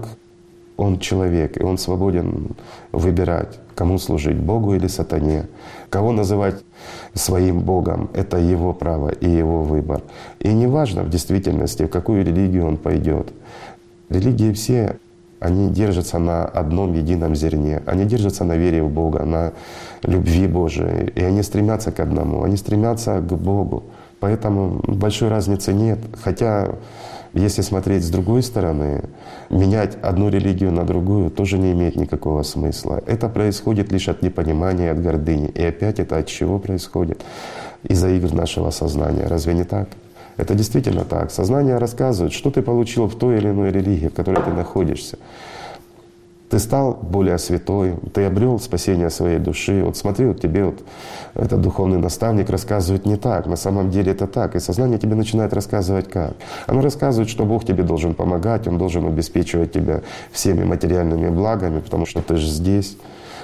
он 0.76 0.98
человек, 0.98 1.60
и 1.60 1.62
он 1.62 1.78
свободен 1.78 2.48
выбирать, 2.92 3.58
кому 3.76 3.98
служить, 3.98 4.38
Богу 4.38 4.74
или 4.74 4.88
сатане, 4.88 5.46
кого 5.90 6.10
называть 6.10 6.56
своим 7.14 7.60
Богом. 7.60 8.10
Это 8.14 8.38
его 8.38 8.72
право 8.72 9.10
и 9.10 9.28
его 9.28 9.62
выбор. 9.62 10.02
И 10.40 10.52
неважно 10.52 11.02
в 11.04 11.10
действительности, 11.10 11.84
в 11.84 11.90
какую 11.90 12.24
религию 12.24 12.66
он 12.66 12.76
пойдет. 12.78 13.32
Религии 14.08 14.52
все 14.52 14.96
они 15.38 15.68
держатся 15.68 16.18
на 16.18 16.44
одном 16.44 16.94
едином 16.94 17.34
зерне, 17.36 17.82
они 17.86 18.04
держатся 18.06 18.44
на 18.44 18.56
вере 18.56 18.82
в 18.82 18.90
Бога, 18.90 19.24
на 19.24 19.52
любви 20.02 20.46
Божией, 20.46 21.12
и 21.14 21.22
они 21.22 21.42
стремятся 21.42 21.92
к 21.92 22.00
одному, 22.00 22.42
они 22.42 22.56
стремятся 22.56 23.20
к 23.20 23.32
Богу. 23.34 23.84
Поэтому 24.18 24.80
большой 24.88 25.28
разницы 25.28 25.74
нет. 25.74 25.98
Хотя, 26.24 26.70
если 27.36 27.62
смотреть 27.62 28.02
с 28.02 28.08
другой 28.08 28.42
стороны, 28.42 29.04
менять 29.50 29.96
одну 30.02 30.30
религию 30.30 30.72
на 30.72 30.84
другую 30.84 31.30
тоже 31.30 31.58
не 31.58 31.72
имеет 31.72 31.96
никакого 31.96 32.42
смысла. 32.42 33.02
Это 33.06 33.28
происходит 33.28 33.92
лишь 33.92 34.08
от 34.08 34.22
непонимания, 34.22 34.90
от 34.90 35.02
гордыни. 35.02 35.48
И 35.48 35.62
опять 35.62 35.98
это 35.98 36.16
от 36.16 36.26
чего 36.26 36.58
происходит? 36.58 37.22
Из-за 37.82 38.08
игр 38.08 38.32
нашего 38.32 38.70
сознания. 38.70 39.26
Разве 39.26 39.52
не 39.52 39.64
так? 39.64 39.88
Это 40.38 40.54
действительно 40.54 41.04
так. 41.04 41.30
Сознание 41.30 41.78
рассказывает, 41.78 42.32
что 42.32 42.50
ты 42.50 42.62
получил 42.62 43.06
в 43.06 43.14
той 43.16 43.36
или 43.36 43.50
иной 43.50 43.70
религии, 43.70 44.08
в 44.08 44.14
которой 44.14 44.42
ты 44.42 44.50
находишься. 44.50 45.18
Ты 46.48 46.60
стал 46.60 46.94
более 46.94 47.38
святой, 47.38 47.94
ты 48.14 48.24
обрел 48.24 48.60
спасение 48.60 49.10
своей 49.10 49.38
души. 49.38 49.82
Вот 49.84 49.96
смотри, 49.96 50.26
вот 50.26 50.40
тебе 50.40 50.64
вот 50.64 50.84
этот 51.34 51.60
духовный 51.60 51.98
наставник 51.98 52.50
рассказывает 52.50 53.04
не 53.04 53.16
так, 53.16 53.46
на 53.46 53.56
самом 53.56 53.90
деле 53.90 54.12
это 54.12 54.28
так. 54.28 54.54
И 54.54 54.60
сознание 54.60 54.98
тебе 54.98 55.16
начинает 55.16 55.52
рассказывать 55.52 56.08
как. 56.08 56.34
Оно 56.66 56.82
рассказывает, 56.82 57.28
что 57.28 57.44
Бог 57.44 57.64
тебе 57.64 57.82
должен 57.82 58.14
помогать, 58.14 58.68
Он 58.68 58.78
должен 58.78 59.06
обеспечивать 59.06 59.72
тебя 59.72 60.02
всеми 60.30 60.62
материальными 60.62 61.30
благами, 61.30 61.80
потому 61.80 62.06
что 62.06 62.22
ты 62.22 62.36
же 62.36 62.46
здесь. 62.46 62.96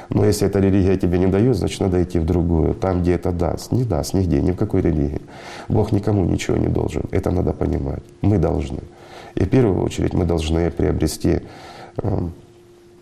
Но 0.08 0.24
если 0.24 0.46
эта 0.46 0.60
религия 0.60 0.96
тебе 0.96 1.18
не 1.18 1.26
дает, 1.26 1.56
значит, 1.56 1.80
надо 1.80 2.02
идти 2.02 2.18
в 2.18 2.24
другую, 2.24 2.74
там, 2.74 3.02
где 3.02 3.14
это 3.14 3.32
даст. 3.32 3.72
Не 3.72 3.84
даст 3.84 4.14
нигде, 4.14 4.40
ни 4.40 4.52
в 4.52 4.56
какой 4.56 4.82
религии. 4.82 5.22
Бог 5.68 5.90
никому 5.90 6.24
ничего 6.24 6.56
не 6.56 6.68
должен. 6.68 7.04
Это 7.10 7.30
надо 7.30 7.52
понимать. 7.52 8.02
Мы 8.20 8.38
должны. 8.38 8.80
И 9.34 9.44
в 9.44 9.48
первую 9.48 9.82
очередь 9.82 10.14
мы 10.14 10.24
должны 10.24 10.70
приобрести 10.70 11.40
э, 12.02 12.28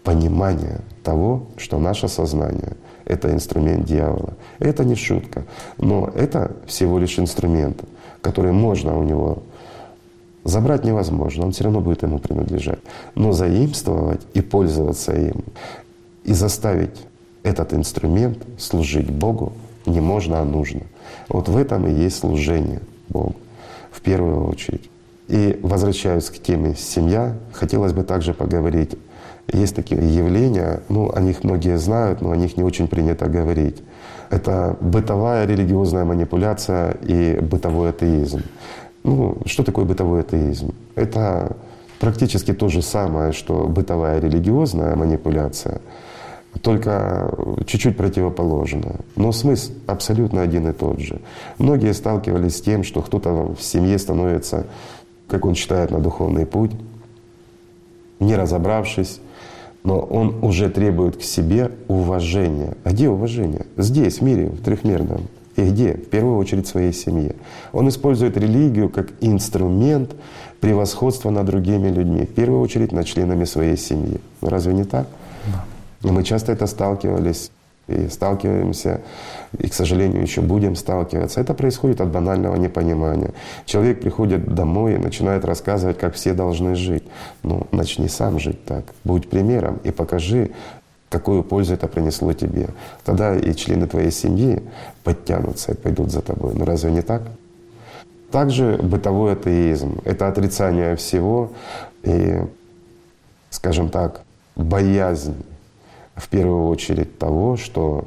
понимание 0.02 0.80
того, 1.02 1.46
что 1.56 1.78
наше 1.78 2.08
сознание— 2.08 2.76
это 3.04 3.32
инструмент 3.32 3.84
дьявола. 3.86 4.34
Это 4.58 4.84
не 4.84 4.94
шутка, 4.94 5.44
но 5.78 6.10
это 6.14 6.56
всего 6.66 6.98
лишь 6.98 7.18
инструмент, 7.18 7.82
который 8.22 8.52
можно 8.52 8.98
у 8.98 9.02
него 9.02 9.42
забрать 10.44 10.84
невозможно, 10.84 11.44
он 11.44 11.52
все 11.52 11.64
равно 11.64 11.80
будет 11.80 12.02
ему 12.02 12.18
принадлежать. 12.18 12.80
Но 13.14 13.32
заимствовать 13.32 14.22
и 14.34 14.40
пользоваться 14.40 15.12
им, 15.12 15.44
и 16.24 16.32
заставить 16.32 17.06
этот 17.42 17.72
инструмент 17.72 18.38
служить 18.58 19.10
Богу 19.10 19.52
не 19.86 20.00
можно, 20.00 20.40
а 20.40 20.44
нужно. 20.44 20.82
Вот 21.28 21.48
в 21.48 21.56
этом 21.56 21.86
и 21.86 21.92
есть 21.92 22.18
служение 22.18 22.80
Богу 23.08 23.34
в 23.90 24.00
первую 24.00 24.46
очередь. 24.46 24.90
И 25.28 25.58
возвращаясь 25.62 26.28
к 26.28 26.38
теме 26.38 26.74
«семья», 26.74 27.36
хотелось 27.52 27.92
бы 27.92 28.02
также 28.02 28.34
поговорить. 28.34 28.96
Есть 29.52 29.74
такие 29.76 30.00
явления, 30.16 30.80
ну, 30.88 31.10
о 31.12 31.20
них 31.20 31.44
многие 31.44 31.76
знают, 31.78 32.20
но 32.20 32.30
о 32.30 32.36
них 32.36 32.56
не 32.56 32.62
очень 32.62 32.88
принято 32.88 33.26
говорить. 33.26 33.82
Это 34.30 34.76
бытовая 34.80 35.46
религиозная 35.46 36.04
манипуляция 36.04 36.92
и 37.02 37.40
бытовой 37.40 37.90
атеизм. 37.90 38.42
Ну, 39.02 39.38
что 39.46 39.64
такое 39.64 39.84
бытовой 39.84 40.20
атеизм? 40.20 40.72
Это 40.94 41.56
практически 41.98 42.52
то 42.52 42.68
же 42.68 42.80
самое, 42.82 43.32
что 43.32 43.66
бытовая 43.66 44.20
религиозная 44.20 44.94
манипуляция. 44.94 45.80
только 46.62 47.32
чуть-чуть 47.66 47.96
противоположно. 47.96 48.96
Но 49.16 49.32
смысл 49.32 49.72
абсолютно 49.86 50.42
один 50.42 50.68
и 50.68 50.72
тот 50.72 51.00
же. 51.00 51.20
Многие 51.58 51.94
сталкивались 51.94 52.56
с 52.56 52.60
тем, 52.60 52.82
что 52.84 53.02
кто-то 53.02 53.54
в 53.54 53.62
семье 53.62 53.98
становится, 53.98 54.66
как 55.28 55.44
он 55.44 55.54
считает, 55.54 55.90
на 55.90 56.00
духовный 56.00 56.46
путь, 56.46 56.72
не 58.18 58.36
разобравшись, 58.36 59.20
но 59.82 59.98
он 59.98 60.42
уже 60.42 60.68
требует 60.68 61.16
к 61.16 61.22
себе 61.22 61.70
уважения. 61.88 62.76
А 62.84 62.90
где 62.90 63.08
уважение? 63.08 63.66
Здесь, 63.76 64.18
в 64.18 64.22
мире, 64.22 64.46
в 64.46 64.62
трехмерном. 64.62 65.22
И 65.56 65.62
где? 65.62 65.94
В 65.94 66.08
первую 66.08 66.38
очередь 66.38 66.66
в 66.66 66.70
своей 66.70 66.92
семье. 66.92 67.34
Он 67.72 67.88
использует 67.88 68.36
религию 68.36 68.88
как 68.88 69.08
инструмент 69.20 70.14
превосходства 70.60 71.30
над 71.30 71.46
другими 71.46 71.88
людьми, 71.88 72.24
в 72.24 72.34
первую 72.34 72.60
очередь 72.60 72.92
над 72.92 73.06
членами 73.06 73.44
своей 73.44 73.76
семьи. 73.76 74.20
Разве 74.40 74.74
не 74.74 74.84
так? 74.84 75.06
Да. 76.02 76.12
Мы 76.12 76.24
часто 76.24 76.52
это 76.52 76.66
сталкивались 76.66 77.50
и 77.90 78.08
сталкиваемся, 78.08 79.00
и, 79.58 79.68
к 79.68 79.74
сожалению, 79.74 80.22
еще 80.22 80.40
будем 80.40 80.76
сталкиваться. 80.76 81.40
Это 81.40 81.54
происходит 81.54 82.00
от 82.00 82.08
банального 82.10 82.56
непонимания. 82.56 83.32
Человек 83.64 84.00
приходит 84.00 84.54
домой 84.54 84.94
и 84.94 84.98
начинает 84.98 85.44
рассказывать, 85.44 85.98
как 85.98 86.14
все 86.14 86.32
должны 86.32 86.74
жить. 86.74 87.04
Ну, 87.42 87.66
начни 87.72 88.08
сам 88.08 88.38
жить 88.38 88.64
так. 88.64 88.84
Будь 89.04 89.28
примером 89.28 89.80
и 89.84 89.90
покажи, 89.90 90.50
какую 91.10 91.42
пользу 91.42 91.74
это 91.74 91.88
принесло 91.88 92.32
тебе. 92.32 92.68
Тогда 93.04 93.36
и 93.36 93.54
члены 93.54 93.86
твоей 93.86 94.12
семьи 94.12 94.62
подтянутся 95.04 95.72
и 95.72 95.74
пойдут 95.74 96.10
за 96.10 96.22
тобой. 96.22 96.54
Ну 96.54 96.64
разве 96.64 96.90
не 96.92 97.02
так? 97.02 97.22
Также 98.30 98.78
бытовой 98.80 99.32
атеизм— 99.32 100.00
это 100.04 100.28
отрицание 100.28 100.94
всего 100.94 101.50
и, 102.04 102.40
скажем 103.50 103.88
так, 103.88 104.22
боязнь 104.54 105.34
в 106.20 106.28
первую 106.28 106.68
очередь 106.68 107.18
того, 107.18 107.56
что 107.56 108.04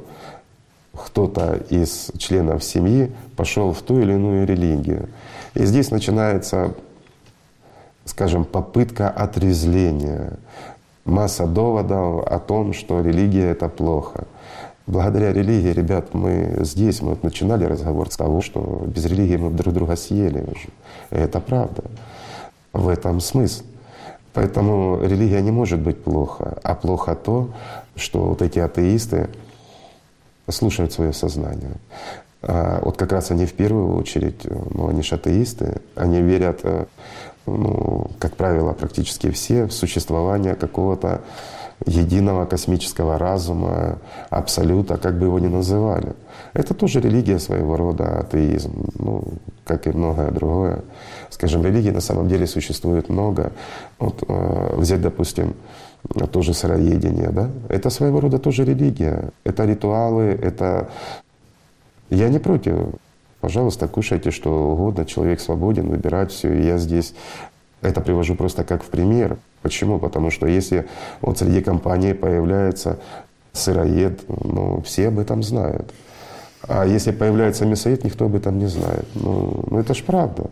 кто-то 0.92 1.60
из 1.68 2.12
членов 2.16 2.62
семьи 2.62 3.12
пошел 3.36 3.72
в 3.72 3.82
ту 3.82 4.00
или 4.00 4.12
иную 4.12 4.46
религию. 4.46 5.08
И 5.54 5.64
здесь 5.64 5.90
начинается, 5.90 6.74
скажем, 8.04 8.44
попытка 8.44 9.10
отрезления, 9.10 10.34
масса 11.04 11.46
доводов 11.46 12.26
о 12.26 12.38
том, 12.38 12.72
что 12.72 13.00
религия— 13.00 13.50
это 13.50 13.68
плохо. 13.68 14.24
Благодаря 14.86 15.32
религии, 15.32 15.72
ребят, 15.72 16.14
мы 16.14 16.58
здесь, 16.60 17.02
мы 17.02 17.10
вот 17.10 17.22
начинали 17.22 17.64
разговор 17.64 18.10
с 18.10 18.16
того, 18.16 18.42
что 18.42 18.84
без 18.86 19.06
религии 19.06 19.36
мы 19.36 19.50
друг 19.50 19.74
друга 19.74 19.96
съели 19.96 20.40
уже. 20.40 20.68
И 21.10 21.16
это 21.16 21.40
правда. 21.40 21.84
В 22.72 22.88
этом 22.88 23.20
смысл. 23.20 23.64
Поэтому 24.34 24.98
религия 25.00 25.40
не 25.40 25.52
может 25.52 25.80
быть 25.80 26.02
плохо, 26.02 26.58
а 26.62 26.74
плохо 26.74 27.14
то, 27.14 27.50
что 27.96 28.20
вот 28.20 28.42
эти 28.42 28.58
атеисты 28.58 29.28
слушают 30.48 30.92
свое 30.92 31.12
сознание. 31.12 31.76
А 32.42 32.80
вот 32.82 32.96
как 32.96 33.12
раз 33.12 33.30
они 33.30 33.46
в 33.46 33.54
первую 33.54 33.96
очередь, 33.96 34.42
ну 34.44 34.88
они 34.88 35.02
же 35.02 35.14
атеисты, 35.14 35.80
они 35.94 36.20
верят 36.20 36.60
э, 36.64 36.84
ну, 37.46 38.10
как 38.18 38.36
правило, 38.36 38.72
практически 38.72 39.30
все, 39.30 39.66
в 39.66 39.72
существование 39.72 40.54
какого-то 40.54 41.20
единого 41.86 42.46
космического 42.46 43.18
разума, 43.18 43.98
абсолюта, 44.30 44.96
как 44.96 45.18
бы 45.18 45.26
его 45.26 45.38
ни 45.38 45.48
называли. 45.48 46.14
Это 46.52 46.72
тоже 46.72 47.00
религия 47.00 47.38
своего 47.38 47.76
рода, 47.76 48.20
атеизм, 48.20 48.90
ну, 48.98 49.24
как 49.64 49.86
и 49.86 49.90
многое 49.90 50.30
другое. 50.30 50.82
Скажем, 51.34 51.64
религий 51.64 51.90
на 51.90 52.00
самом 52.00 52.28
деле 52.28 52.46
существует 52.46 53.08
много. 53.08 53.52
Вот 53.98 54.22
э, 54.28 54.74
взять, 54.76 55.02
допустим, 55.02 55.54
тоже 56.32 56.54
сыроедение, 56.54 57.30
да? 57.30 57.50
Это 57.68 57.90
своего 57.90 58.20
рода 58.20 58.38
тоже 58.38 58.64
религия. 58.64 59.30
Это 59.44 59.64
ритуалы, 59.64 60.38
это... 60.42 60.88
Я 62.10 62.28
не 62.28 62.38
против 62.38 62.74
Пожалуйста, 63.44 63.88
кушайте 63.88 64.30
что 64.30 64.70
угодно, 64.70 65.04
человек 65.04 65.38
свободен 65.38 65.90
выбирать 65.90 66.32
все. 66.32 66.54
И 66.54 66.66
я 66.66 66.78
здесь 66.78 67.14
это 67.82 68.00
привожу 68.00 68.36
просто 68.36 68.64
как 68.64 68.82
в 68.82 68.86
пример. 68.86 69.36
Почему? 69.60 69.98
Потому 69.98 70.30
что 70.30 70.46
если 70.46 70.86
вот 71.20 71.36
среди 71.36 71.60
компании 71.60 72.14
появляется 72.14 72.98
сыроед, 73.52 74.22
ну, 74.28 74.80
все 74.80 75.08
об 75.08 75.18
этом 75.18 75.42
знают. 75.42 75.92
А 76.62 76.86
если 76.86 77.12
появляется 77.12 77.66
мясоед, 77.66 78.04
никто 78.04 78.24
об 78.24 78.34
этом 78.34 78.58
не 78.58 78.66
знает. 78.66 79.06
Ну, 79.14 79.62
ну 79.70 79.78
это 79.78 79.92
ж 79.92 80.02
правда. 80.02 80.48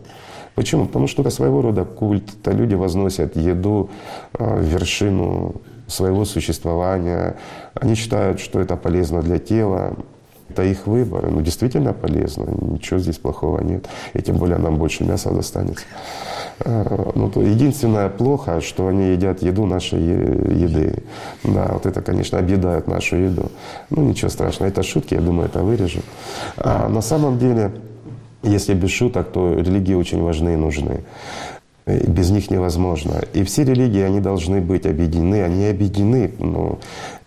Почему? 0.55 0.85
Потому 0.85 1.07
что 1.07 1.21
это 1.21 1.31
своего 1.31 1.61
рода 1.61 1.85
культ. 1.85 2.23
Это 2.41 2.51
люди 2.51 2.75
возносят 2.75 3.35
еду 3.35 3.89
э, 4.37 4.59
в 4.59 4.63
вершину 4.63 5.55
своего 5.87 6.25
существования. 6.25 7.35
Они 7.73 7.95
считают, 7.95 8.39
что 8.39 8.59
это 8.59 8.75
полезно 8.75 9.21
для 9.21 9.39
тела. 9.39 9.95
Это 10.49 10.63
их 10.63 10.85
выбор. 10.85 11.31
Ну, 11.31 11.41
действительно 11.41 11.93
полезно. 11.93 12.45
Ничего 12.61 12.99
здесь 12.99 13.17
плохого 13.17 13.61
нет. 13.61 13.87
И 14.13 14.21
тем 14.21 14.37
более 14.37 14.57
нам 14.57 14.77
больше 14.77 15.03
мяса 15.03 15.31
достанется. 15.31 15.85
А, 16.59 17.11
ну, 17.15 17.29
то 17.29 17.41
единственное 17.41 18.09
плохо, 18.09 18.61
что 18.61 18.87
они 18.87 19.13
едят 19.13 19.41
еду 19.41 19.65
нашей 19.65 19.99
еды. 19.99 21.03
Да, 21.43 21.69
вот 21.73 21.87
это, 21.87 22.01
конечно, 22.01 22.37
объедают 22.37 22.87
нашу 22.87 23.15
еду. 23.15 23.51
Ну, 23.89 24.03
ничего 24.03 24.29
страшного. 24.29 24.69
Это 24.69 24.83
шутки, 24.83 25.15
я 25.15 25.21
думаю, 25.21 25.47
это 25.47 25.63
вырежу. 25.63 26.01
А 26.57 26.87
на 26.87 27.01
самом 27.01 27.39
деле, 27.39 27.71
если 28.43 28.73
без 28.73 28.91
шуток, 28.91 29.31
то 29.31 29.55
религии 29.55 29.93
очень 29.93 30.21
важны 30.21 30.53
и 30.53 30.57
нужны. 30.57 31.01
Без 31.85 32.29
них 32.29 32.49
невозможно. 32.49 33.21
И 33.33 33.43
все 33.43 33.65
религии, 33.65 34.01
они 34.01 34.21
должны 34.21 34.61
быть 34.61 34.85
объединены. 34.85 35.43
Они 35.43 35.65
объединены, 35.65 36.31
но 36.39 36.79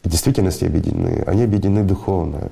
в 0.02 0.08
действительности 0.08 0.64
объединены. 0.64 1.24
Они 1.26 1.42
объединены 1.42 1.84
духовно. 1.84 2.50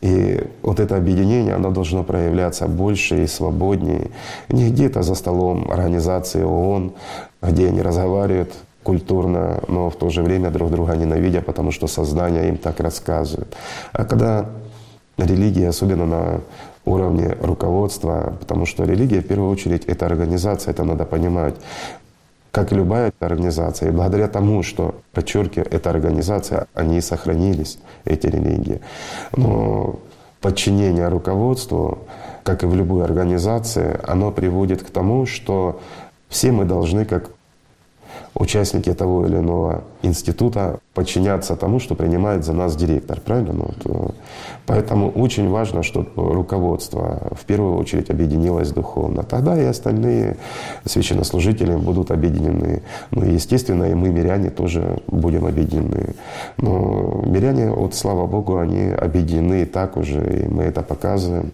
И 0.00 0.40
вот 0.62 0.80
это 0.80 0.96
объединение, 0.96 1.54
оно 1.54 1.70
должно 1.70 2.02
проявляться 2.02 2.66
больше 2.66 3.22
и 3.22 3.26
свободнее. 3.28 4.10
Не 4.48 4.70
где-то 4.70 5.02
за 5.02 5.14
столом 5.14 5.70
организации 5.70 6.42
ООН, 6.42 6.92
где 7.42 7.68
они 7.68 7.82
разговаривают 7.82 8.52
культурно, 8.82 9.62
но 9.68 9.90
в 9.90 9.96
то 9.96 10.10
же 10.10 10.22
время 10.22 10.50
друг 10.50 10.70
друга 10.70 10.96
ненавидя, 10.96 11.40
потому 11.40 11.70
что 11.70 11.86
сознание 11.86 12.48
им 12.48 12.56
так 12.56 12.80
рассказывает. 12.80 13.54
А 13.92 14.04
когда 14.04 14.46
религия, 15.18 15.68
особенно 15.68 16.06
на 16.06 16.40
уровне 16.84 17.36
руководства, 17.40 18.34
потому 18.40 18.66
что 18.66 18.84
религия 18.84 19.20
в 19.20 19.26
первую 19.26 19.50
очередь 19.50 19.84
это 19.86 20.06
организация, 20.06 20.72
это 20.72 20.84
надо 20.84 21.04
понимать. 21.04 21.54
Как 22.50 22.70
и 22.70 22.76
любая 22.76 23.12
организация. 23.18 23.88
И 23.88 23.92
благодаря 23.92 24.28
тому, 24.28 24.62
что, 24.62 24.94
подчеркиваю, 25.12 25.66
эта 25.72 25.90
организация, 25.90 26.68
они 26.72 27.00
сохранились, 27.00 27.78
эти 28.04 28.28
религии. 28.28 28.80
Но 29.36 29.98
подчинение 30.40 31.08
руководству, 31.08 31.98
как 32.44 32.62
и 32.62 32.66
в 32.66 32.74
любой 32.76 33.02
организации, 33.04 33.98
оно 34.06 34.30
приводит 34.30 34.82
к 34.84 34.90
тому, 34.90 35.26
что 35.26 35.80
все 36.28 36.52
мы 36.52 36.64
должны, 36.64 37.04
как 37.04 37.30
участники 38.34 38.92
того 38.92 39.26
или 39.26 39.36
иного 39.36 39.84
института 40.02 40.80
подчиняться 40.92 41.56
тому, 41.56 41.78
что 41.78 41.94
принимает 41.94 42.44
за 42.44 42.52
нас 42.52 42.76
директор. 42.76 43.20
Правильно? 43.20 43.52
Ну, 43.52 43.64
вот, 43.64 44.10
э, 44.10 44.12
поэтому 44.66 45.10
очень 45.10 45.48
важно, 45.48 45.82
чтобы 45.82 46.10
руководство 46.14 47.32
в 47.32 47.44
первую 47.44 47.76
очередь 47.76 48.10
объединилось 48.10 48.70
духовно. 48.70 49.22
Тогда 49.22 49.60
и 49.60 49.64
остальные 49.64 50.36
священнослужители 50.84 51.76
будут 51.76 52.10
объединены. 52.10 52.82
Ну 53.10 53.24
и, 53.24 53.34
естественно, 53.34 53.84
и 53.84 53.94
мы, 53.94 54.08
миряне, 54.08 54.50
тоже 54.50 55.00
будем 55.06 55.46
объединены. 55.46 56.14
Но 56.58 57.22
миряне, 57.24 57.70
вот 57.70 57.94
слава 57.94 58.26
Богу, 58.26 58.58
они 58.58 58.90
объединены 58.90 59.62
и 59.62 59.64
так 59.64 59.96
уже, 59.96 60.44
и 60.44 60.48
мы 60.48 60.64
это 60.64 60.82
показываем. 60.82 61.52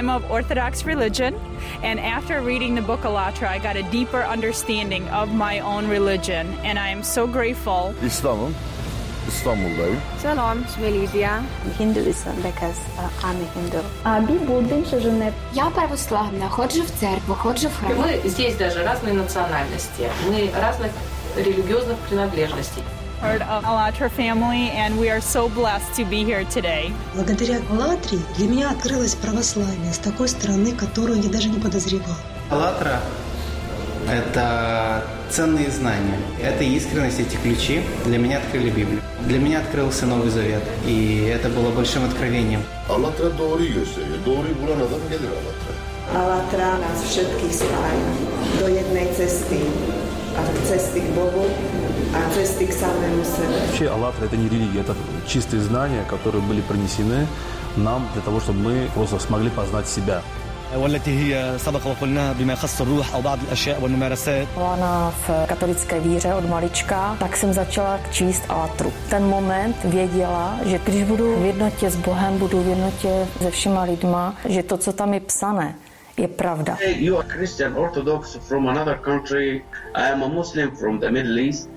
I'm 0.00 0.08
of 0.08 0.30
Orthodox 0.30 0.84
religion, 0.84 1.34
and 1.82 2.00
after 2.00 2.40
reading 2.40 2.74
the 2.74 2.82
book 2.82 3.00
Alatra, 3.02 3.48
I 3.48 3.58
got 3.58 3.76
a 3.76 3.82
deeper 3.90 4.22
understanding 4.22 5.08
of 5.08 5.34
my 5.34 5.60
own 5.60 5.88
religion, 5.88 6.46
and 6.64 6.78
I 6.78 6.88
am 6.88 7.02
so 7.02 7.26
grateful. 7.26 7.94
İslam'ım. 8.02 8.54
İstanbul'dayım. 9.28 10.00
Selam, 10.22 10.58
ismi 10.64 11.00
Lydia. 11.00 11.40
Hinduism 11.78 12.30
because 12.36 12.78
uh, 12.98 13.26
I'm 13.26 13.36
a 13.36 13.48
Hindu. 13.54 13.82
Аби 14.04 14.38
буддинша 14.46 15.00
жене. 15.00 15.32
Я 15.54 15.70
православна, 15.70 16.48
ходжу 16.48 16.82
в 16.82 16.90
церкву, 17.00 17.34
ходжу 17.34 17.68
в 17.68 17.76
храм. 17.80 17.98
Мы 17.98 18.28
здесь 18.28 18.56
даже 18.56 18.84
разные 18.84 19.14
национальности, 19.14 20.10
мы 20.30 20.50
разных 20.60 20.92
религиозных 21.36 21.96
принадлежностей. 22.08 22.82
Part 23.21 23.41
of 23.43 23.63
Alatra 23.63 24.09
family, 24.09 24.71
and 24.81 24.99
we 24.99 25.07
are 25.09 25.21
so 25.21 25.47
blessed 25.47 25.93
to 25.93 26.03
be 26.03 26.23
here 26.23 26.43
today. 26.45 26.91
Благодаря 27.13 27.61
Алатре 27.69 28.17
для 28.37 28.47
меня 28.47 28.71
открылось 28.71 29.15
православие 29.15 29.93
с 29.93 29.99
такой 29.99 30.27
стороны, 30.27 30.73
которую 30.75 31.21
я 31.21 31.29
даже 31.29 31.49
не 31.49 31.59
подозревал. 31.59 32.17
Алатра– 32.49 32.99
это 34.09 35.03
ценные 35.29 35.69
знания. 35.69 36.17
Это 36.41 36.63
искренность, 36.63 37.19
эти 37.19 37.35
ключи 37.35 37.83
для 38.05 38.17
меня 38.17 38.39
открыли 38.39 38.71
Библию. 38.71 39.01
Для 39.27 39.37
меня 39.37 39.59
открылся 39.59 40.07
Новый 40.07 40.31
Завет, 40.31 40.63
и 40.85 41.31
это 41.31 41.49
было 41.49 41.69
большим 41.69 42.03
откровением. 42.03 42.63
Alatra 42.89 43.37
doğruyu 43.37 43.73
gösteriyor. 43.73 44.17
Doğruyu 44.25 44.55
bulan 44.61 44.79
adam 44.79 45.01
gelir 45.09 45.29
Alatra. 45.29 45.73
Alatra 46.11 46.69
nás 46.81 46.99
všetkých 47.07 47.53
spája 47.55 48.11
do 48.59 48.67
jednej 48.67 49.07
cesty 49.15 49.61
a 50.35 50.43
cesty 50.67 50.99
k 50.99 51.07
Bohu 51.15 51.47
atrast 52.20 52.58
tik 52.58 52.72
samemu 52.72 53.24
sevi. 53.24 53.54
Вообще 53.66 53.88
«АЛЛАТРА» — 53.88 54.26
это 54.26 54.36
не 54.36 54.48
религия, 54.48 54.80
это 54.80 54.94
чистые 55.26 55.60
знания, 55.62 56.02
которые 56.08 56.42
были 56.42 56.60
принесены 56.60 57.26
нам 57.76 58.08
для 58.14 58.22
того, 58.22 58.40
чтобы 58.40 58.58
мы 58.68 58.88
просто 58.94 59.18
смогли 59.18 59.50
познать 59.50 59.88
себя. 59.88 60.22
والتي 60.74 61.10
هي 61.10 61.58
سبق 61.58 61.86
وقلنا 61.86 62.32
بما 62.32 62.52
يخص 62.52 62.80
الروح 62.80 63.14
او 63.14 63.20
بعض 63.20 63.38
الاشياء 63.48 63.82
والممارسات. 63.82 64.46
Ona 64.56 65.10
v 65.10 65.46
katolické 65.46 66.00
víře 66.00 66.34
od 66.34 66.48
malička, 66.48 67.16
tak 67.18 67.36
jsem 67.36 67.52
začala 67.52 68.00
číst 68.10 68.42
Alatru. 68.48 68.92
Ten 69.10 69.24
moment 69.24 69.76
věděla, 69.84 70.58
že 70.64 70.78
když 70.78 71.02
budu 71.04 71.40
v 71.40 71.44
jednotě 71.44 71.90
s 71.90 71.96
Bohem, 71.96 72.38
budu 72.38 72.62
v 72.62 72.66
jednotě 72.66 73.26
se 73.42 73.50
všema 73.50 73.82
lidma, 73.82 74.34
že 74.48 74.62
to, 74.62 74.76
co 74.76 74.92
tam 74.92 75.14
je 75.14 75.20
psané, 75.20 75.74
je 76.16 76.28
pravda. 76.28 76.76
Hey, 76.80 77.04
you 77.04 77.18
are 77.18 77.28
Christian 77.28 77.76
Orthodox 77.76 78.38
from 78.48 78.68
another 78.68 78.98
country. 78.98 79.62
I 79.94 80.12
am 80.12 80.22
a 80.22 80.28
Muslim 80.28 80.76
from 80.76 80.98
the 80.98 81.10
Middle 81.10 81.38
East 81.38 81.70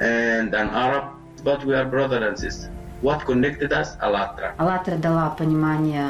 And 0.00 0.54
an 0.54 0.70
Arab, 0.70 1.04
but 1.42 1.64
we 1.64 1.74
are 1.74 1.84
brother 1.84 2.26
and 2.26 2.38
sister. 2.38 2.70
What 3.02 3.26
connected 3.26 3.70
us? 3.72 3.98
Alatra. 4.00 4.54
«АЛЛАТРА» 4.56 4.96
дала 4.96 5.28
понимание 5.28 6.08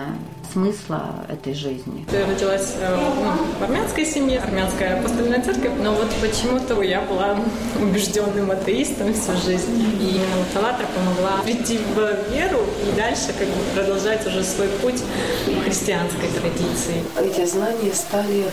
смысла 0.53 1.27
этой 1.29 1.53
жизни. 1.53 2.07
Я 2.13 2.25
родилась 2.25 2.77
ну, 2.79 3.35
в 3.59 3.63
армянской 3.65 4.05
семье, 4.05 4.39
армянская 4.39 5.01
апостольная 5.01 5.43
церковь, 5.43 5.73
но 5.83 5.93
вот 5.93 6.09
почему-то 6.21 6.81
я 6.83 7.01
была 7.01 7.37
убежденным 7.83 8.53
атеистом 8.53 9.13
всю 9.13 9.33
жизнь. 9.45 9.75
И 10.01 10.11
именно 10.11 10.37
вот 10.37 10.57
«АЛЛАТРА» 10.57 10.87
помогла 10.95 11.43
прийти 11.43 11.79
в 11.79 12.33
веру 12.33 12.61
и 12.87 12.97
дальше 12.97 13.33
как 13.37 13.49
бы 13.49 13.61
продолжать 13.75 14.25
уже 14.29 14.45
свой 14.45 14.69
путь 14.81 15.03
в 15.49 15.65
христианской 15.65 16.29
традиции. 16.29 17.03
Эти 17.21 17.45
знания 17.45 17.93
стали 17.93 18.45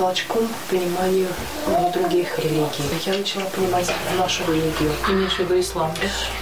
толчком 0.00 0.48
к 0.48 0.70
пониманию 0.70 1.28
ну, 1.66 1.92
других 1.92 2.38
религий. 2.38 2.84
Я 3.04 3.18
начала 3.18 3.44
понимать 3.44 3.92
нашу 4.16 4.42
религию. 4.48 4.90
Имеешь 5.10 5.34
в 5.34 5.38
виду 5.40 5.60
ислам, 5.60 5.92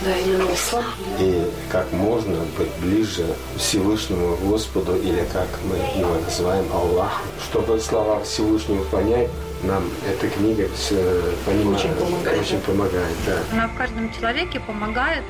да? 0.05 0.17
Именно 0.17 0.55
ислам. 0.55 0.85
И 1.19 1.43
как 1.69 1.91
можно 1.93 2.37
быть 2.57 2.73
ближе 2.81 3.27
Всевышнему 3.57 4.37
Господу, 4.37 4.97
или 4.97 5.27
как 5.33 5.49
мы 5.65 5.77
его 6.01 6.15
называем 6.25 6.67
Аллах. 6.73 7.21
Чтобы 7.51 7.81
слова 7.81 8.23
Всевышнего 8.23 8.85
понять, 8.85 9.29
нам 9.65 9.91
эта 10.09 10.29
книга 10.29 10.69
все 10.77 11.21
понимает, 11.45 11.81
Очень 11.81 11.95
помогает, 11.95 12.41
очень 12.41 12.61
помогает, 12.61 13.17
да. 13.27 13.39
Она 13.51 13.67
в 13.67 13.77
каждом 13.77 14.15
человеке 14.15 14.61
помогает 14.61 15.25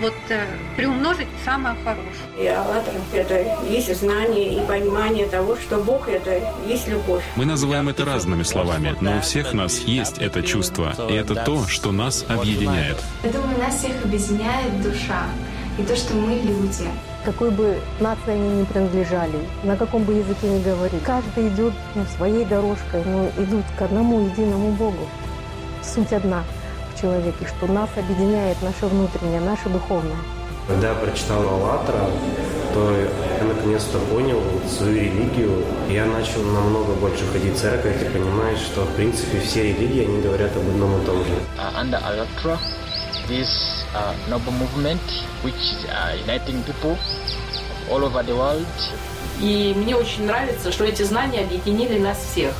вот 0.00 0.14
э, 0.28 0.46
приумножить 0.76 1.26
самое 1.44 1.76
хорошее. 1.82 2.06
И 2.38 2.46
«АЛЛАТРА»— 2.46 2.92
это 3.12 3.66
есть 3.68 3.94
знание 3.96 4.54
и 4.54 4.66
понимание 4.66 5.26
того, 5.26 5.56
что 5.56 5.78
Бог— 5.78 6.08
это 6.08 6.40
есть 6.66 6.86
любовь. 6.88 7.24
Мы 7.36 7.44
называем 7.44 7.88
это 7.88 8.04
разными 8.04 8.44
словами, 8.44 8.94
но 9.00 9.18
у 9.18 9.20
всех 9.20 9.52
нас 9.52 9.78
есть 9.80 10.18
это 10.18 10.42
чувство, 10.42 10.94
и 11.10 11.14
это 11.14 11.34
то, 11.34 11.66
что 11.66 11.90
нас 11.90 12.24
объединяет. 12.28 12.98
Я 13.24 13.30
думаю, 13.30 13.58
нас 13.58 13.78
всех 13.78 14.04
объединяет 14.04 14.82
душа 14.82 15.24
и 15.78 15.82
то, 15.82 15.96
что 15.96 16.14
мы 16.14 16.34
люди. 16.34 16.88
Какой 17.24 17.50
бы 17.50 17.78
нации 18.00 18.32
они 18.32 18.60
ни 18.60 18.64
принадлежали, 18.64 19.38
на 19.64 19.76
каком 19.76 20.04
бы 20.04 20.14
языке 20.14 20.48
ни 20.48 20.62
говорили, 20.62 21.00
каждый 21.04 21.48
идет 21.48 21.74
ну, 21.94 22.04
своей 22.16 22.44
дорожкой, 22.44 23.02
но 23.04 23.28
идут 23.42 23.64
к 23.76 23.82
одному 23.82 24.28
единому 24.28 24.72
Богу. 24.72 25.08
Суть 25.82 26.12
одна 26.12 26.44
в 26.98 27.00
человеке, 27.00 27.46
что 27.46 27.72
нас 27.72 27.88
объединяет 27.96 28.60
наше 28.62 28.86
внутреннее, 28.86 29.40
наше 29.40 29.68
духовное. 29.68 30.16
Когда 30.66 30.88
я 30.90 30.94
прочитал 30.94 31.42
«АЛЛАТРА», 31.48 32.10
то 32.74 32.92
я 33.40 33.44
наконец-то 33.44 33.98
понял 34.12 34.42
свою 34.68 34.96
религию. 34.96 35.64
Я 35.88 36.04
начал 36.04 36.42
намного 36.42 36.92
больше 36.94 37.24
ходить 37.32 37.54
в 37.54 37.60
церковь 37.60 38.02
и 38.02 38.04
понимаешь, 38.06 38.58
что 38.58 38.82
в 38.82 38.94
принципе 38.94 39.40
все 39.40 39.62
религии, 39.72 40.04
они 40.04 40.20
говорят 40.20 40.54
об 40.56 40.68
одном 40.68 41.00
и 41.00 41.06
том 41.06 41.24
же. 41.24 41.30
uh, 41.58 41.80
under 41.80 41.98
Alatra, 41.98 42.58
this 43.28 43.48
uh, 43.94 44.14
noble 44.28 44.52
movement 44.52 45.00
which 45.42 45.54
is 45.54 45.84
uh, 45.86 46.16
uniting 46.26 46.62
people 46.64 46.98
all 47.90 48.04
over 48.04 48.22
the 48.22 48.36
world. 48.36 48.66
И 49.40 49.72
мне 49.76 49.94
очень 49.94 50.26
нравится, 50.26 50.72
что 50.72 50.84
эти 50.84 51.04
знания 51.04 51.42
объединили 51.42 51.98
нас 51.98 52.18
всех. 52.18 52.52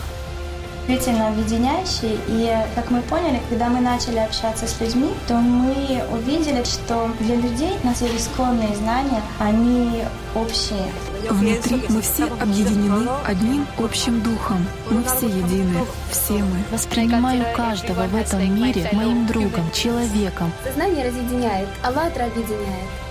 Действительно 0.88 1.28
объединяющий. 1.28 2.18
И, 2.28 2.56
как 2.74 2.90
мы 2.90 3.02
поняли, 3.02 3.40
когда 3.50 3.68
мы 3.68 3.80
начали 3.80 4.18
общаться 4.18 4.66
с 4.66 4.80
людьми, 4.80 5.10
то 5.26 5.34
мы 5.34 6.02
увидели, 6.10 6.64
что 6.64 7.10
для 7.20 7.36
людей 7.36 7.76
наши 7.84 8.04
исконные 8.16 8.74
знания, 8.76 9.22
они 9.38 10.02
общие. 10.34 10.86
Внутри 11.30 11.82
мы 11.88 12.00
все 12.00 12.24
объединены 12.24 13.10
одним 13.26 13.66
общим 13.78 14.22
духом. 14.22 14.66
Мы 14.90 15.02
все 15.04 15.26
едины, 15.26 15.84
все 16.10 16.34
мы. 16.34 16.64
Воспринимаю 16.72 17.44
каждого 17.54 18.04
в 18.04 18.16
этом 18.16 18.54
мире 18.54 18.88
моим 18.92 19.26
другом, 19.26 19.70
человеком. 19.72 20.50
Сознание 20.64 21.06
разъединяет, 21.06 21.68
«АЛЛАТРА» 21.82 22.26
объединяет. 22.26 23.07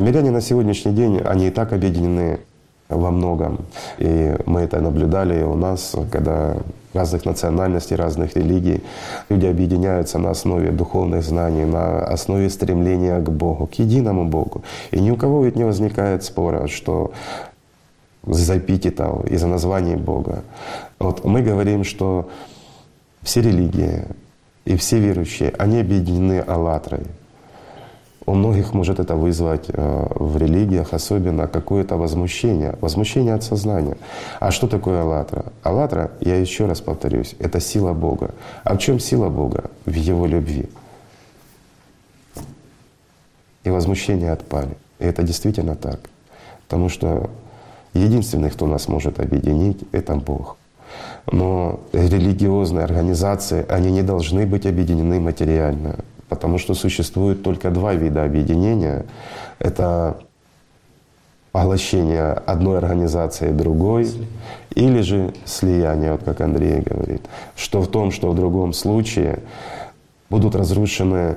Миряне 0.00 0.30
на 0.30 0.40
сегодняшний 0.40 0.92
день, 0.92 1.18
они 1.18 1.48
и 1.48 1.50
так 1.50 1.74
объединены 1.74 2.40
во 2.88 3.10
многом. 3.10 3.66
И 3.98 4.34
мы 4.46 4.60
это 4.60 4.80
наблюдали 4.80 5.42
у 5.42 5.54
нас, 5.54 5.94
когда 6.10 6.56
разных 6.94 7.26
национальностей, 7.26 7.96
разных 7.96 8.34
религий. 8.34 8.82
Люди 9.28 9.46
объединяются 9.46 10.18
на 10.18 10.30
основе 10.30 10.70
духовных 10.70 11.22
знаний, 11.22 11.66
на 11.66 12.04
основе 12.04 12.48
стремления 12.48 13.20
к 13.20 13.28
Богу, 13.30 13.66
к 13.66 13.74
единому 13.74 14.24
Богу. 14.24 14.62
И 14.90 15.00
ни 15.00 15.10
у 15.10 15.16
кого 15.16 15.44
ведь 15.44 15.56
не 15.56 15.64
возникает 15.64 16.24
спора, 16.24 16.66
что 16.66 17.12
из-за 18.26 18.56
эпитетов, 18.56 19.26
из-за 19.26 19.46
названий 19.48 19.96
Бога. 19.96 20.42
Вот 20.98 21.24
мы 21.24 21.42
говорим, 21.42 21.84
что 21.84 22.28
все 23.22 23.42
религии 23.42 24.04
и 24.64 24.76
все 24.76 24.98
верующие, 24.98 25.52
они 25.58 25.78
объединены 25.78 26.40
«АЛЛАТРой». 26.40 27.19
У 28.30 28.34
многих 28.34 28.74
может 28.74 29.00
это 29.00 29.16
вызвать 29.16 29.64
э, 29.72 30.06
в 30.14 30.36
религиях 30.36 30.94
особенно 30.94 31.48
какое-то 31.48 31.96
возмущение, 31.96 32.76
возмущение 32.80 33.34
от 33.34 33.42
сознания. 33.42 33.96
А 34.38 34.52
что 34.52 34.68
такое 34.68 35.02
«АЛЛАТРА»? 35.02 35.46
«АЛЛАТРА», 35.64 36.10
я 36.20 36.36
еще 36.36 36.66
раз 36.66 36.80
повторюсь, 36.80 37.34
это 37.40 37.58
сила 37.60 37.92
Бога. 37.92 38.30
А 38.62 38.74
в 38.74 38.78
чем 38.78 39.00
сила 39.00 39.28
Бога? 39.28 39.64
В 39.84 39.94
Его 39.94 40.26
любви. 40.26 40.68
И 43.64 43.70
возмущения 43.70 44.32
отпали. 44.32 44.76
И 45.00 45.04
это 45.04 45.24
действительно 45.24 45.74
так. 45.74 45.98
Потому 46.68 46.88
что 46.88 47.30
единственный, 47.94 48.50
кто 48.50 48.68
нас 48.68 48.86
может 48.86 49.18
объединить, 49.18 49.82
это 49.90 50.14
Бог. 50.14 50.56
Но 51.32 51.80
религиозные 51.92 52.84
организации, 52.84 53.66
они 53.68 53.90
не 53.90 54.02
должны 54.02 54.46
быть 54.46 54.66
объединены 54.66 55.18
материально. 55.18 55.96
Потому 56.30 56.58
что 56.58 56.74
существует 56.74 57.42
только 57.42 57.70
два 57.70 57.92
вида 57.92 58.24
объединения. 58.24 59.04
Это 59.58 60.16
поглощение 61.52 62.32
одной 62.32 62.78
организации 62.78 63.50
другой, 63.50 64.08
или 64.74 65.00
же 65.00 65.34
слияние, 65.44 66.12
вот 66.12 66.22
как 66.22 66.40
Андрей 66.40 66.80
говорит. 66.80 67.22
Что 67.56 67.82
в 67.82 67.88
том, 67.88 68.12
что 68.12 68.30
в 68.30 68.36
другом 68.36 68.72
случае 68.72 69.40
будут 70.30 70.54
разрушены 70.54 71.36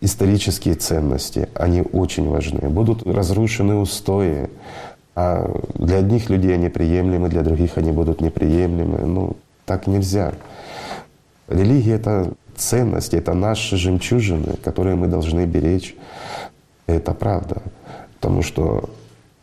исторические 0.00 0.74
ценности, 0.74 1.50
они 1.54 1.82
очень 1.82 2.26
важны. 2.26 2.70
Будут 2.70 3.06
разрушены 3.06 3.74
устои, 3.74 4.48
а 5.14 5.60
для 5.74 5.98
одних 5.98 6.30
людей 6.30 6.54
они 6.54 6.70
приемлемы, 6.70 7.28
для 7.28 7.42
других 7.42 7.76
они 7.76 7.92
будут 7.92 8.22
неприемлемы. 8.22 8.98
Ну, 9.04 9.36
так 9.66 9.86
нельзя. 9.86 10.32
Религия— 11.48 11.94
это 11.96 12.32
ценности, 12.58 13.16
это 13.16 13.34
наши 13.34 13.76
жемчужины, 13.76 14.56
которые 14.64 14.96
мы 14.96 15.06
должны 15.06 15.46
беречь. 15.46 15.94
Это 16.86 17.14
правда. 17.14 17.62
Потому 18.14 18.42
что 18.42 18.90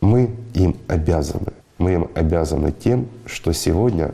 мы 0.01 0.30
им 0.53 0.76
обязаны. 0.88 1.53
Мы 1.78 1.93
им 1.93 2.07
обязаны 2.16 2.72
тем, 2.72 3.07
что 3.26 3.53
сегодня 3.53 4.11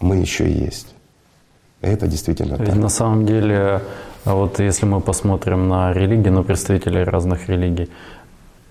мы 0.00 0.16
еще 0.16 0.50
есть. 0.50 0.94
Это 1.80 2.06
действительно 2.06 2.56
Ведь 2.56 2.70
так. 2.70 2.76
на 2.76 2.88
самом 2.88 3.26
деле, 3.26 3.80
вот 4.24 4.60
если 4.60 4.86
мы 4.86 5.00
посмотрим 5.00 5.68
на 5.68 5.92
религии, 5.92 6.30
ну, 6.30 6.44
представителей 6.44 7.04
разных 7.04 7.48
религий, 7.48 7.90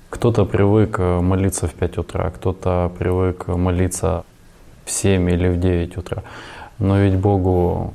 кто-то 0.10 0.46
привык 0.46 1.00
э, 1.00 1.22
молиться 1.22 1.68
в 1.68 1.74
5 1.74 1.98
утра, 1.98 2.30
кто-то 2.30 2.92
привык 3.00 3.48
молиться 3.48 4.24
в 4.86 4.92
7 4.92 5.30
или 5.30 5.50
в 5.50 5.60
9 5.60 5.98
утра. 5.98 6.24
Но 6.80 7.00
ведь 7.00 7.16
Богу 7.16 7.94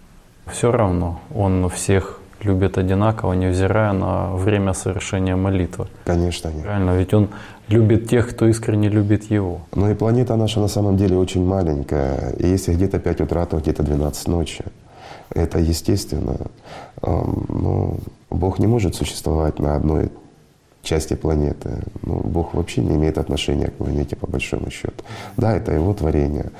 все 0.53 0.71
равно, 0.73 1.21
Он 1.35 1.69
всех 1.69 2.21
любит 2.41 2.79
одинаково, 2.79 3.33
невзирая 3.33 3.93
на 3.93 4.35
время 4.35 4.73
совершения 4.73 5.37
молитвы. 5.37 5.87
Конечно, 6.05 6.49
нет. 6.49 6.63
Правильно, 6.65 6.97
ведь 6.97 7.15
Он 7.15 7.29
любит 7.69 8.09
тех, 8.09 8.31
кто 8.31 8.47
искренне 8.47 8.89
любит 8.89 9.31
Его. 9.31 9.61
Но 9.75 9.91
и 9.91 9.95
планета 9.95 10.37
наша 10.37 10.61
на 10.61 10.69
самом 10.69 10.97
деле 10.97 11.17
очень 11.17 11.45
маленькая. 11.45 12.33
И 12.39 12.47
если 12.47 12.75
где-то 12.75 12.99
5 12.99 13.21
утра, 13.23 13.45
то 13.47 13.59
где-то 13.59 13.83
12 13.83 14.29
ночи. 14.29 14.65
Это 15.35 15.59
естественно. 15.59 16.37
Эм, 17.03 17.47
Ну, 17.49 17.99
Бог 18.31 18.59
не 18.59 18.67
может 18.67 18.95
существовать 18.95 19.59
на 19.59 19.75
одной 19.75 20.11
части 20.83 21.15
планеты. 21.15 21.71
Ну, 22.03 22.21
Бог 22.21 22.55
вообще 22.55 22.83
не 22.83 22.95
имеет 22.95 23.19
отношения 23.19 23.67
к 23.67 23.75
планете 23.75 24.17
по 24.17 24.27
большому 24.27 24.71
счету. 24.71 25.05
Да, 25.37 25.57
это 25.57 25.73
Его 25.73 25.93
творение. 25.93 26.51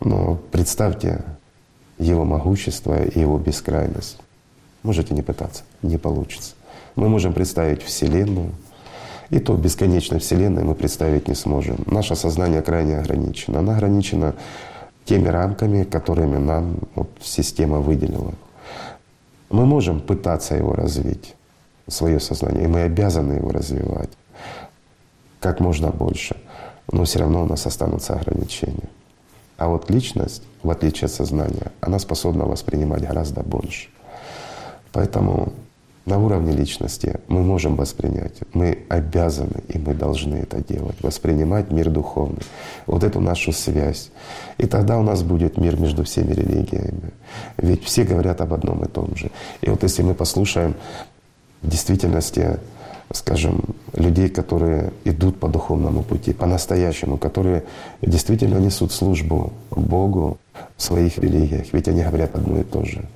Но 0.00 0.38
представьте 0.50 1.24
Его 2.00 2.24
могущество 2.24 3.02
и 3.02 3.20
Его 3.20 3.38
бескрайность. 3.38 4.18
Можете 4.82 5.14
не 5.14 5.22
пытаться, 5.22 5.62
не 5.82 5.98
получится. 5.98 6.54
Мы 6.96 7.08
можем 7.08 7.32
представить 7.32 7.82
Вселенную, 7.82 8.52
и 9.28 9.38
то 9.38 9.54
бесконечной 9.54 10.18
Вселенной 10.18 10.64
мы 10.64 10.74
представить 10.74 11.28
не 11.28 11.34
сможем. 11.34 11.76
Наше 11.86 12.16
сознание 12.16 12.62
крайне 12.62 12.98
ограничено. 12.98 13.60
Оно 13.60 13.72
ограничено 13.72 14.34
теми 15.04 15.28
рамками, 15.28 15.84
которыми 15.84 16.38
нам 16.38 16.78
вот, 16.94 17.10
система 17.20 17.80
выделила. 17.80 18.34
Мы 19.50 19.66
можем 19.66 20.00
пытаться 20.00 20.56
его 20.56 20.72
развить, 20.72 21.34
свое 21.86 22.18
сознание, 22.20 22.64
и 22.64 22.68
мы 22.68 22.82
обязаны 22.82 23.34
его 23.34 23.50
развивать 23.50 24.10
как 25.40 25.58
можно 25.60 25.90
больше, 25.90 26.36
но 26.92 27.04
все 27.04 27.18
равно 27.18 27.42
у 27.42 27.46
нас 27.46 27.66
останутся 27.66 28.14
ограничения. 28.14 28.88
А 29.60 29.68
вот 29.68 29.90
личность, 29.90 30.42
в 30.62 30.70
отличие 30.70 31.04
от 31.04 31.12
сознания, 31.12 31.70
она 31.82 31.98
способна 31.98 32.46
воспринимать 32.46 33.02
гораздо 33.02 33.42
больше. 33.42 33.90
Поэтому 34.90 35.52
на 36.06 36.18
уровне 36.18 36.52
личности 36.52 37.20
мы 37.28 37.42
можем 37.42 37.76
воспринять, 37.76 38.38
мы 38.54 38.78
обязаны 38.88 39.62
и 39.68 39.76
мы 39.76 39.92
должны 39.92 40.36
это 40.36 40.64
делать, 40.66 40.96
воспринимать 41.02 41.70
мир 41.70 41.90
духовный, 41.90 42.40
вот 42.86 43.04
эту 43.04 43.20
нашу 43.20 43.52
связь. 43.52 44.10
И 44.56 44.66
тогда 44.66 44.98
у 44.98 45.02
нас 45.02 45.22
будет 45.22 45.58
мир 45.58 45.78
между 45.78 46.04
всеми 46.04 46.32
религиями. 46.32 47.12
Ведь 47.58 47.84
все 47.84 48.04
говорят 48.04 48.40
об 48.40 48.54
одном 48.54 48.82
и 48.82 48.88
том 48.88 49.14
же. 49.14 49.30
И 49.60 49.68
вот 49.68 49.82
если 49.82 50.00
мы 50.02 50.14
послушаем 50.14 50.74
в 51.60 51.68
действительности, 51.68 52.58
скажем, 53.12 53.60
людей, 53.94 54.28
которые 54.28 54.92
идут 55.04 55.38
по 55.38 55.48
духовному 55.48 56.02
пути, 56.02 56.32
по-настоящему, 56.32 57.16
которые 57.16 57.64
действительно 58.02 58.58
несут 58.58 58.92
службу 58.92 59.52
Богу 59.70 60.38
в 60.76 60.82
своих 60.82 61.18
религиях, 61.18 61.66
ведь 61.72 61.88
они 61.88 62.02
говорят 62.02 62.34
одно 62.34 62.60
и 62.60 62.64
то 62.64 62.84
же— 62.84 63.04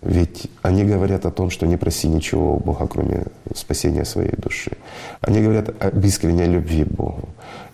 ведь 0.00 0.46
они 0.62 0.84
говорят 0.84 1.26
о 1.26 1.30
том, 1.30 1.50
что 1.50 1.66
не 1.66 1.76
проси 1.76 2.08
ничего 2.08 2.54
у 2.54 2.60
Бога, 2.60 2.86
кроме 2.86 3.24
спасения 3.54 4.04
своей 4.04 4.36
души. 4.36 4.70
Они 5.20 5.40
говорят 5.40 5.70
об 5.82 6.04
искренней 6.04 6.46
любви 6.46 6.84
к 6.84 6.88
Богу. 6.88 7.28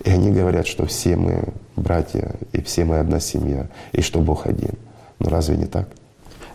И 0.04 0.10
они 0.10 0.30
говорят, 0.30 0.66
что 0.66 0.86
все 0.86 1.16
мы 1.16 1.44
братья, 1.76 2.32
и 2.52 2.62
все 2.62 2.84
мы 2.84 2.98
одна 2.98 3.20
семья, 3.20 3.68
и 3.92 4.00
что 4.00 4.20
Бог 4.20 4.46
один. 4.46 4.72
Но 5.18 5.28
разве 5.28 5.56
не 5.56 5.66
так? 5.66 5.88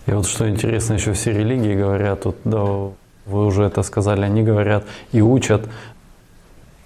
И 0.07 0.11
вот 0.11 0.25
что 0.25 0.49
интересно, 0.49 0.93
еще 0.93 1.13
все 1.13 1.33
религии 1.33 1.75
говорят, 1.75 2.25
вот, 2.25 2.37
да, 2.45 2.91
вы 3.29 3.45
уже 3.45 3.63
это 3.63 3.83
сказали, 3.83 4.21
они 4.21 4.43
говорят 4.43 4.83
и 5.11 5.21
учат 5.21 5.69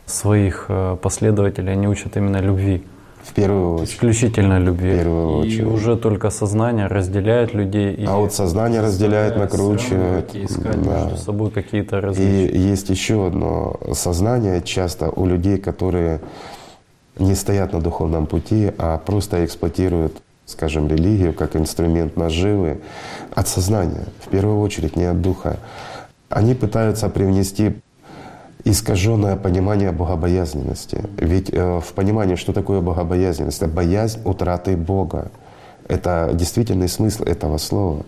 своих 0.06 0.66
э, 0.70 0.98
последователей, 1.02 1.74
они 1.74 1.88
учат 1.88 2.18
именно 2.18 2.42
любви. 2.42 2.84
В 3.24 3.34
первую 3.34 3.76
очередь. 3.76 3.96
Исключительно 3.96 4.60
любви. 4.60 4.92
В 4.92 4.98
первую 4.98 5.38
очередь. 5.38 5.60
И 5.60 5.64
уже 5.64 5.96
только 5.96 6.30
сознание 6.30 6.88
разделяет 6.88 7.54
людей. 7.54 7.94
И 7.94 8.06
а 8.06 8.18
вот 8.18 8.34
сознание 8.34 8.82
разделяет, 8.82 9.38
накручивает. 9.38 10.36
Искать 10.36 10.82
да. 10.82 11.06
между 11.06 11.18
собой 11.18 11.50
какие-то 11.52 12.02
различия. 12.02 12.48
И 12.48 12.60
есть 12.60 12.90
еще 12.90 13.28
одно. 13.28 13.80
Сознание 13.94 14.62
часто 14.62 15.10
у 15.10 15.26
людей, 15.26 15.58
которые 15.58 16.20
не 17.18 17.36
стоят 17.36 17.72
на 17.72 17.80
духовном 17.80 18.28
пути, 18.28 18.72
а 18.78 18.98
просто 18.98 19.46
эксплуатируют 19.46 20.22
скажем, 20.46 20.88
религию 20.88 21.34
как 21.34 21.56
инструмент 21.56 22.18
наживы 22.18 22.82
от 23.34 23.48
сознания, 23.48 24.06
в 24.20 24.30
первую 24.30 24.60
очередь 24.60 24.96
не 24.96 25.06
от 25.06 25.22
духа. 25.22 25.58
Они 26.34 26.56
пытаются 26.56 27.10
привнести 27.10 27.76
искаженное 28.64 29.36
понимание 29.36 29.92
богобоязненности. 29.92 31.04
Ведь 31.18 31.54
э, 31.54 31.80
в 31.80 31.94
понимании, 31.94 32.36
что 32.36 32.54
такое 32.54 32.82
богобоязненность, 32.82 33.62
это 33.62 33.68
боязнь 33.68 34.20
утраты 34.26 34.76
Бога. 34.76 35.32
Это 35.88 36.32
действительный 36.34 36.88
смысл 36.88 37.24
этого 37.26 37.58
слова. 37.60 38.04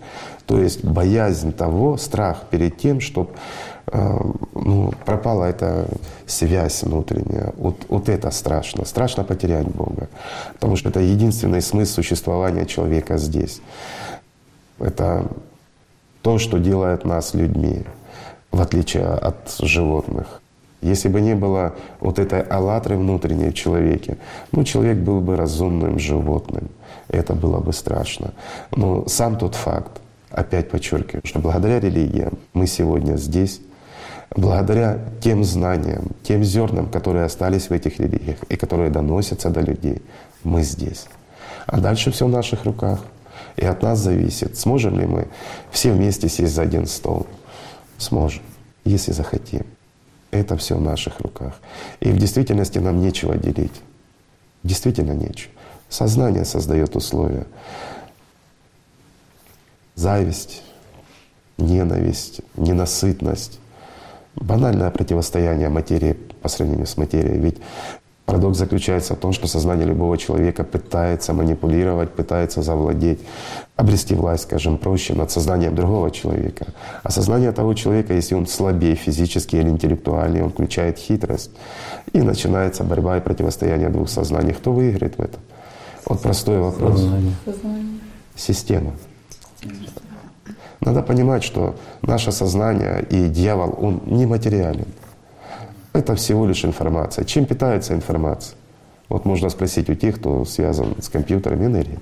То 0.46 0.58
есть 0.58 0.82
боязнь 0.84 1.52
того, 1.52 1.96
страх 1.98 2.44
перед 2.50 2.76
тем, 2.78 3.00
чтобы 3.00 3.30
э, 3.92 4.18
ну, 4.54 4.92
пропала 5.04 5.44
эта 5.44 5.86
связь 6.26 6.82
внутренняя. 6.82 7.52
Вот, 7.56 7.76
вот 7.88 8.08
это 8.08 8.32
страшно. 8.32 8.84
Страшно 8.86 9.22
потерять 9.22 9.68
Бога. 9.68 10.08
Потому 10.54 10.74
что 10.74 10.88
это 10.88 10.98
единственный 10.98 11.62
смысл 11.62 11.94
существования 11.94 12.66
человека 12.66 13.18
здесь. 13.18 13.60
Это 14.80 15.26
то, 16.22 16.38
что 16.38 16.58
делает 16.58 17.04
нас 17.04 17.34
людьми, 17.34 17.84
в 18.50 18.60
отличие 18.60 19.06
от 19.06 19.54
животных. 19.60 20.40
Если 20.82 21.08
бы 21.08 21.20
не 21.20 21.34
было 21.34 21.74
вот 22.00 22.18
этой 22.18 22.42
аллатры 22.42 22.96
внутренней 22.96 23.50
в 23.50 23.54
человеке, 23.54 24.18
ну, 24.52 24.62
человек 24.64 24.98
был 24.98 25.20
бы 25.20 25.36
разумным 25.36 25.98
животным. 25.98 26.68
Это 27.08 27.34
было 27.34 27.58
бы 27.58 27.72
страшно. 27.72 28.32
Но 28.74 29.06
сам 29.08 29.36
тот 29.36 29.54
факт, 29.54 30.00
опять 30.30 30.70
подчеркиваю, 30.70 31.22
что 31.24 31.38
благодаря 31.38 31.80
религиям 31.80 32.38
мы 32.52 32.66
сегодня 32.66 33.16
здесь, 33.16 33.60
благодаря 34.34 34.98
тем 35.20 35.44
знаниям, 35.44 36.08
тем 36.22 36.44
зернам, 36.44 36.88
которые 36.88 37.24
остались 37.24 37.68
в 37.68 37.72
этих 37.72 37.98
религиях 37.98 38.36
и 38.48 38.56
которые 38.56 38.90
доносятся 38.90 39.50
до 39.50 39.60
людей, 39.60 40.02
мы 40.44 40.62
здесь. 40.62 41.06
А 41.66 41.80
дальше 41.80 42.10
все 42.10 42.26
в 42.26 42.30
наших 42.30 42.64
руках. 42.64 43.00
И 43.56 43.64
от 43.64 43.82
нас 43.82 43.98
зависит, 43.98 44.56
сможем 44.56 44.98
ли 44.98 45.06
мы 45.06 45.26
все 45.70 45.92
вместе 45.92 46.28
сесть 46.28 46.54
за 46.54 46.62
один 46.62 46.86
стол. 46.86 47.26
Сможем, 47.98 48.42
если 48.84 49.12
захотим. 49.12 49.66
Это 50.30 50.56
все 50.56 50.76
в 50.76 50.80
наших 50.80 51.20
руках. 51.20 51.60
И 52.00 52.10
в 52.10 52.18
действительности 52.18 52.78
нам 52.78 53.00
нечего 53.00 53.36
делить. 53.36 53.80
Действительно 54.62 55.12
нечего. 55.12 55.52
Сознание 55.88 56.44
создает 56.44 56.96
условия. 56.96 57.46
Зависть, 59.94 60.62
ненависть, 61.58 62.40
ненасытность. 62.56 63.60
Банальное 64.34 64.90
противостояние 64.90 65.68
материи 65.68 66.14
по 66.42 66.48
сравнению 66.48 66.86
с 66.86 66.96
материей. 66.96 67.38
Ведь 67.38 67.58
Парадокс 68.26 68.58
заключается 68.58 69.14
в 69.14 69.18
том, 69.18 69.32
что 69.32 69.46
сознание 69.46 69.86
любого 69.86 70.18
человека 70.18 70.64
пытается 70.64 71.32
манипулировать, 71.32 72.10
пытается 72.10 72.60
завладеть, 72.60 73.20
обрести 73.76 74.16
власть, 74.16 74.42
скажем 74.42 74.78
проще, 74.78 75.14
над 75.14 75.30
сознанием 75.30 75.76
другого 75.76 76.10
человека. 76.10 76.66
А 77.04 77.10
сознание 77.10 77.52
того 77.52 77.74
человека, 77.74 78.14
если 78.14 78.34
он 78.34 78.48
слабее 78.48 78.96
физически 78.96 79.54
или 79.54 79.68
интеллектуально, 79.68 80.42
он 80.42 80.50
включает 80.50 80.98
хитрость. 80.98 81.52
И 82.12 82.20
начинается 82.20 82.82
борьба 82.82 83.18
и 83.18 83.20
противостояние 83.20 83.90
двух 83.90 84.08
сознаний. 84.08 84.52
Кто 84.52 84.72
выиграет 84.72 85.16
в 85.18 85.22
этом? 85.22 85.40
Вот 86.04 86.20
простой 86.20 86.58
вопрос. 86.58 86.98
Сознание. 87.00 87.32
Система. 88.34 88.92
Надо 90.80 91.02
понимать, 91.02 91.44
что 91.44 91.76
наше 92.02 92.32
сознание 92.32 93.06
и 93.08 93.28
дьявол, 93.28 93.78
он 93.80 94.02
нематериален. 94.06 94.86
Это 95.96 96.14
всего 96.14 96.46
лишь 96.46 96.62
информация. 96.62 97.24
Чем 97.24 97.46
питается 97.46 97.94
информация? 97.94 98.54
Вот 99.08 99.24
можно 99.24 99.48
спросить 99.48 99.88
у 99.88 99.94
тех, 99.94 100.16
кто 100.16 100.44
связан 100.44 100.94
с 101.00 101.08
компьютером, 101.08 101.64
энергия. 101.64 102.00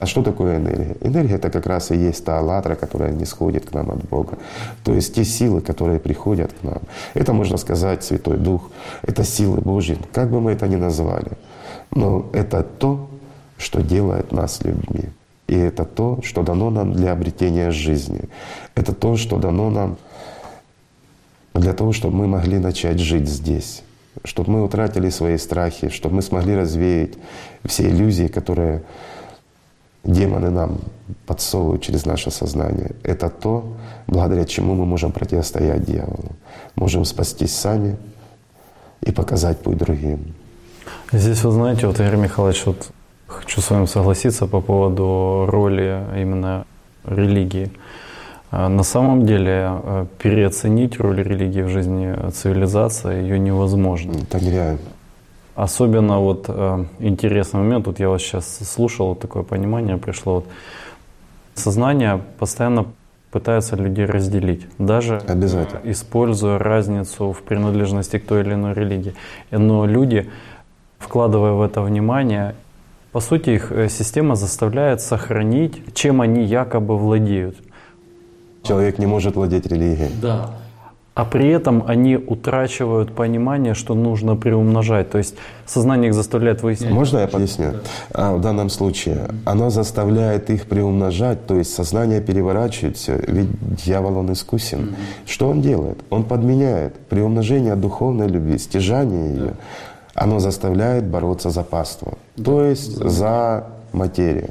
А 0.00 0.06
что 0.06 0.22
такое 0.22 0.58
энергия? 0.58 0.94
Энергия— 1.00 1.36
это 1.36 1.48
как 1.48 1.66
раз 1.66 1.90
и 1.92 1.96
есть 1.96 2.26
та 2.26 2.38
аллатра, 2.38 2.74
которая 2.74 3.10
не 3.10 3.24
сходит 3.24 3.70
к 3.70 3.72
нам 3.72 3.90
от 3.90 4.06
Бога. 4.10 4.36
То 4.84 4.92
есть 4.92 5.14
те 5.14 5.24
силы, 5.24 5.62
которые 5.62 5.98
приходят 5.98 6.52
к 6.52 6.62
нам. 6.62 6.82
Это, 7.14 7.32
можно 7.32 7.56
сказать, 7.56 8.04
Святой 8.04 8.36
Дух, 8.36 8.70
это 9.00 9.24
силы 9.24 9.62
Божьи, 9.62 9.96
как 10.12 10.28
бы 10.28 10.42
мы 10.42 10.52
это 10.52 10.68
ни 10.68 10.76
назвали. 10.76 11.30
Но 11.90 12.26
это 12.34 12.62
то, 12.62 13.08
что 13.56 13.80
делает 13.80 14.30
нас 14.30 14.62
людьми. 14.62 15.08
И 15.46 15.56
это 15.56 15.86
то, 15.86 16.20
что 16.22 16.42
дано 16.42 16.68
нам 16.68 16.92
для 16.92 17.12
обретения 17.12 17.70
жизни. 17.70 18.20
Это 18.74 18.92
то, 18.92 19.16
что 19.16 19.38
дано 19.38 19.70
нам 19.70 19.96
для 21.54 21.72
того, 21.72 21.92
чтобы 21.92 22.16
мы 22.16 22.26
могли 22.26 22.58
начать 22.58 22.98
жить 22.98 23.28
здесь, 23.28 23.82
чтобы 24.24 24.50
мы 24.50 24.64
утратили 24.64 25.08
свои 25.10 25.38
страхи, 25.38 25.88
чтобы 25.88 26.16
мы 26.16 26.22
смогли 26.22 26.56
развеять 26.56 27.14
все 27.64 27.88
иллюзии, 27.88 28.26
которые 28.26 28.82
демоны 30.02 30.50
нам 30.50 30.80
подсовывают 31.26 31.82
через 31.82 32.04
наше 32.04 32.30
сознание. 32.30 32.90
Это 33.02 33.30
то, 33.30 33.74
благодаря 34.06 34.44
чему 34.44 34.74
мы 34.74 34.84
можем 34.84 35.12
противостоять 35.12 35.84
дьяволу. 35.84 36.32
Можем 36.74 37.04
спастись 37.04 37.56
сами 37.56 37.96
и 39.00 39.12
показать 39.12 39.60
путь 39.60 39.78
другим. 39.78 40.34
Здесь, 41.12 41.42
вы 41.44 41.52
знаете, 41.52 41.86
вот, 41.86 42.00
Игорь 42.00 42.16
Михайлович, 42.16 42.66
вот 42.66 42.90
хочу 43.26 43.60
с 43.60 43.70
вами 43.70 43.86
согласиться 43.86 44.46
по 44.46 44.60
поводу 44.60 45.46
роли 45.48 46.04
именно 46.16 46.66
религии. 47.04 47.70
А 48.56 48.68
на 48.68 48.84
самом 48.84 49.26
деле 49.26 49.68
э, 49.82 50.06
переоценить 50.22 51.00
роль 51.00 51.20
религии 51.20 51.62
в 51.62 51.68
жизни 51.68 52.14
цивилизации 52.30 53.20
ее 53.22 53.36
невозможно. 53.36 54.12
Это 54.12 54.38
нереально. 54.44 54.78
Особенно 55.56 56.20
вот 56.20 56.44
э, 56.46 56.84
интересный 57.00 57.58
момент, 57.58 57.88
вот 57.88 57.98
я 57.98 58.08
вас 58.08 58.22
сейчас 58.22 58.58
слушал, 58.62 59.08
вот 59.08 59.18
такое 59.18 59.42
понимание 59.42 59.96
пришло. 59.96 60.34
Вот, 60.34 60.46
сознание 61.54 62.20
постоянно 62.38 62.86
пытаются 63.32 63.74
людей 63.74 64.06
разделить, 64.06 64.68
даже 64.78 65.20
Обязательно. 65.26 65.80
используя 65.90 66.56
разницу 66.60 67.32
в 67.32 67.42
принадлежности 67.42 68.18
к 68.20 68.24
той 68.24 68.42
или 68.42 68.54
иной 68.54 68.74
религии. 68.74 69.14
Но 69.50 69.84
люди, 69.84 70.30
вкладывая 71.00 71.54
в 71.54 71.62
это 71.62 71.82
внимание, 71.82 72.54
по 73.10 73.18
сути, 73.18 73.50
их 73.50 73.72
э, 73.72 73.88
система 73.88 74.36
заставляет 74.36 75.00
сохранить, 75.00 75.92
чем 75.92 76.20
они 76.20 76.44
якобы 76.44 76.96
владеют. 76.96 77.56
Человек 78.64 78.98
не 78.98 79.06
может 79.06 79.36
владеть 79.36 79.66
религией. 79.66 80.10
Да. 80.20 80.50
А 81.14 81.24
при 81.24 81.48
этом 81.48 81.84
они 81.86 82.16
утрачивают 82.16 83.14
понимание, 83.14 83.74
что 83.74 83.94
нужно 83.94 84.34
приумножать. 84.34 85.10
То 85.10 85.18
есть 85.18 85.36
сознание 85.64 86.08
их 86.08 86.14
заставляет 86.14 86.62
выяснять. 86.62 86.90
Можно 86.92 87.18
я 87.18 87.28
поясню? 87.28 87.74
А 88.12 88.34
в 88.34 88.40
данном 88.40 88.68
случае 88.68 89.28
оно 89.44 89.70
заставляет 89.70 90.50
их 90.50 90.66
приумножать, 90.66 91.46
то 91.46 91.54
есть 91.54 91.72
сознание 91.72 92.20
переворачивает 92.20 92.96
все. 92.96 93.16
Ведь 93.28 93.48
дьявол, 93.84 94.18
он 94.18 94.32
искусен. 94.32 94.96
Что 95.24 95.48
он 95.50 95.60
делает? 95.60 96.02
Он 96.10 96.24
подменяет 96.24 96.94
приумножение 97.08 97.76
духовной 97.76 98.26
любви, 98.26 98.58
стяжание 98.58 99.34
ее. 99.34 99.52
Оно 100.14 100.40
заставляет 100.40 101.04
бороться 101.04 101.50
за 101.50 101.62
паство, 101.62 102.14
то 102.42 102.64
есть 102.64 102.96
за 102.96 103.66
материю. 103.92 104.50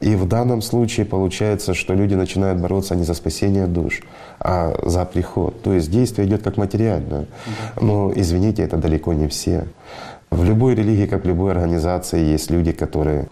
И 0.00 0.14
в 0.14 0.26
данном 0.28 0.60
случае 0.62 1.06
получается, 1.06 1.74
что 1.74 1.94
люди 1.94 2.14
начинают 2.14 2.60
бороться 2.60 2.94
не 2.94 3.04
за 3.04 3.14
спасение 3.14 3.66
душ, 3.66 4.02
а 4.40 4.74
за 4.84 5.04
приход. 5.04 5.62
То 5.62 5.72
есть 5.72 5.90
действие 5.90 6.28
идет 6.28 6.42
как 6.42 6.58
материальное. 6.58 7.26
Но, 7.80 8.12
извините, 8.14 8.62
это 8.62 8.76
далеко 8.76 9.14
не 9.14 9.26
все. 9.26 9.64
В 10.30 10.44
любой 10.44 10.74
религии, 10.74 11.06
как 11.06 11.24
в 11.24 11.28
любой 11.28 11.52
организации, 11.52 12.20
есть 12.20 12.50
люди, 12.50 12.72
которые 12.72 13.28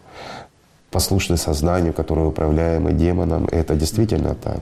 послушны 0.91 1.37
сознанию, 1.37 1.93
которые 1.93 2.29
управляемы 2.29 2.93
демоном. 2.93 3.47
И 3.47 3.57
это 3.57 3.75
действительно 3.75 4.35
так. 4.35 4.61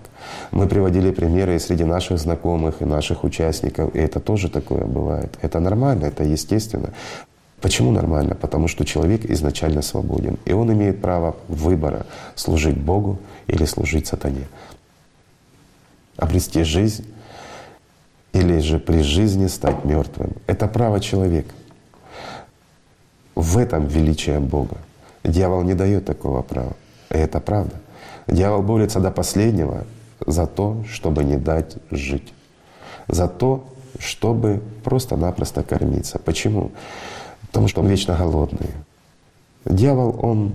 Мы 0.51 0.67
приводили 0.67 1.11
примеры 1.11 1.55
и 1.55 1.59
среди 1.59 1.85
наших 1.85 2.19
знакомых, 2.19 2.81
и 2.81 2.87
наших 2.87 3.23
участников. 3.25 3.95
И 3.95 3.99
это 3.99 4.19
тоже 4.19 4.49
такое 4.49 4.85
бывает. 4.85 5.39
Это 5.43 5.61
нормально, 5.61 6.07
это 6.07 6.25
естественно. 6.25 6.89
Почему 7.63 7.93
нормально? 7.93 8.35
Потому 8.35 8.67
что 8.67 8.85
человек 8.85 9.25
изначально 9.31 9.83
свободен, 9.83 10.37
и 10.45 10.53
он 10.53 10.73
имеет 10.73 11.01
право 11.01 11.37
выбора 11.47 12.07
служить 12.35 12.77
Богу 12.77 13.19
или 13.47 13.65
служить 13.67 14.09
сатане. 14.09 14.49
Обрести 16.17 16.65
жизнь 16.65 17.07
или 18.33 18.59
же 18.59 18.81
при 18.81 19.03
жизни 19.03 19.47
стать 19.47 19.85
мертвым. 19.85 20.33
Это 20.49 20.67
право 20.67 20.99
человека. 20.99 21.55
В 23.37 23.57
этом 23.59 23.87
величие 23.87 24.41
Бога. 24.41 24.79
Дьявол 25.23 25.63
не 25.63 25.75
дает 25.75 26.05
такого 26.05 26.43
права. 26.43 26.73
И 27.11 27.15
это 27.15 27.41
правда. 27.41 27.77
Дьявол 28.27 28.63
борется 28.63 28.99
до 28.99 29.13
последнего 29.13 29.87
за 30.27 30.47
то, 30.47 30.85
чтобы 30.91 31.23
не 31.23 31.37
дать 31.37 31.77
жить. 31.93 32.33
За 33.07 33.29
то, 33.29 33.65
чтобы 34.01 34.61
просто-напросто 34.83 35.63
кормиться. 35.63 36.19
Почему? 36.19 36.73
Потому 37.53 37.69
что 37.69 37.83
он 37.83 37.89
вечно 37.89 38.17
голодный. 38.17 38.71
Дьявол, 39.67 40.19
он 40.23 40.53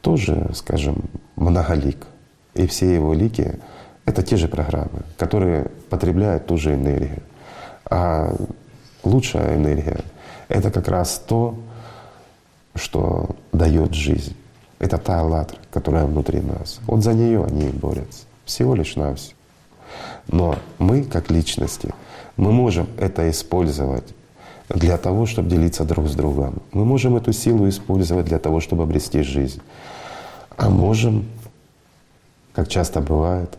тоже, 0.00 0.50
скажем, 0.54 1.04
многолик. 1.36 2.06
И 2.54 2.66
все 2.66 2.94
его 2.94 3.12
лики— 3.12 3.60
это 4.06 4.22
те 4.22 4.38
же 4.38 4.48
программы, 4.48 5.02
которые 5.18 5.66
потребляют 5.90 6.46
ту 6.46 6.56
же 6.56 6.72
энергию. 6.72 7.22
А 7.90 8.34
лучшая 9.02 9.56
энергия— 9.56 10.00
это 10.48 10.70
как 10.70 10.88
раз 10.88 11.22
то, 11.26 11.54
что 12.74 13.36
дает 13.52 13.92
жизнь. 13.92 14.34
Это 14.78 14.96
та 14.96 15.20
аллатра, 15.20 15.58
которая 15.70 16.06
внутри 16.06 16.40
нас. 16.40 16.80
Вот 16.86 17.04
за 17.04 17.12
нее 17.12 17.44
они 17.44 17.66
и 17.68 17.72
борются. 17.72 18.24
Всего 18.46 18.74
лишь 18.74 18.96
навсего. 18.96 19.36
Но 20.28 20.56
мы, 20.78 21.04
как 21.04 21.30
личности, 21.30 21.94
мы 22.38 22.52
можем 22.52 22.88
это 22.98 23.28
использовать 23.30 24.14
для 24.68 24.96
того, 24.96 25.26
чтобы 25.26 25.50
делиться 25.50 25.84
друг 25.84 26.08
с 26.08 26.14
другом. 26.14 26.62
Мы 26.72 26.84
можем 26.84 27.16
эту 27.16 27.32
силу 27.32 27.68
использовать 27.68 28.26
для 28.26 28.38
того, 28.38 28.60
чтобы 28.60 28.84
обрести 28.84 29.22
жизнь. 29.22 29.60
А 30.56 30.70
можем, 30.70 31.26
как 32.52 32.68
часто 32.68 33.00
бывает, 33.00 33.58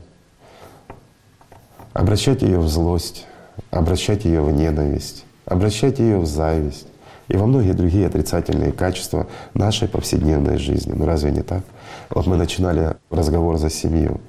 обращать 1.94 2.42
ее 2.42 2.60
в 2.60 2.68
злость, 2.68 3.26
обращать 3.72 4.26
ее 4.26 4.42
в 4.42 4.52
ненависть, 4.52 5.26
обращать 5.46 6.00
ее 6.00 6.18
в 6.18 6.26
зависть 6.26 6.88
и 7.28 7.38
во 7.38 7.46
многие 7.46 7.74
другие 7.74 8.08
отрицательные 8.08 8.72
качества 8.72 9.28
нашей 9.54 9.88
повседневной 9.88 10.58
жизни. 10.58 10.94
Ну 10.96 11.06
разве 11.06 11.32
не 11.32 11.42
так? 11.42 11.64
Вот 12.10 12.28
мы 12.28 12.38
начинали 12.38 12.96
разговор 13.10 13.58
за 13.58 13.70
семью. 13.70 14.20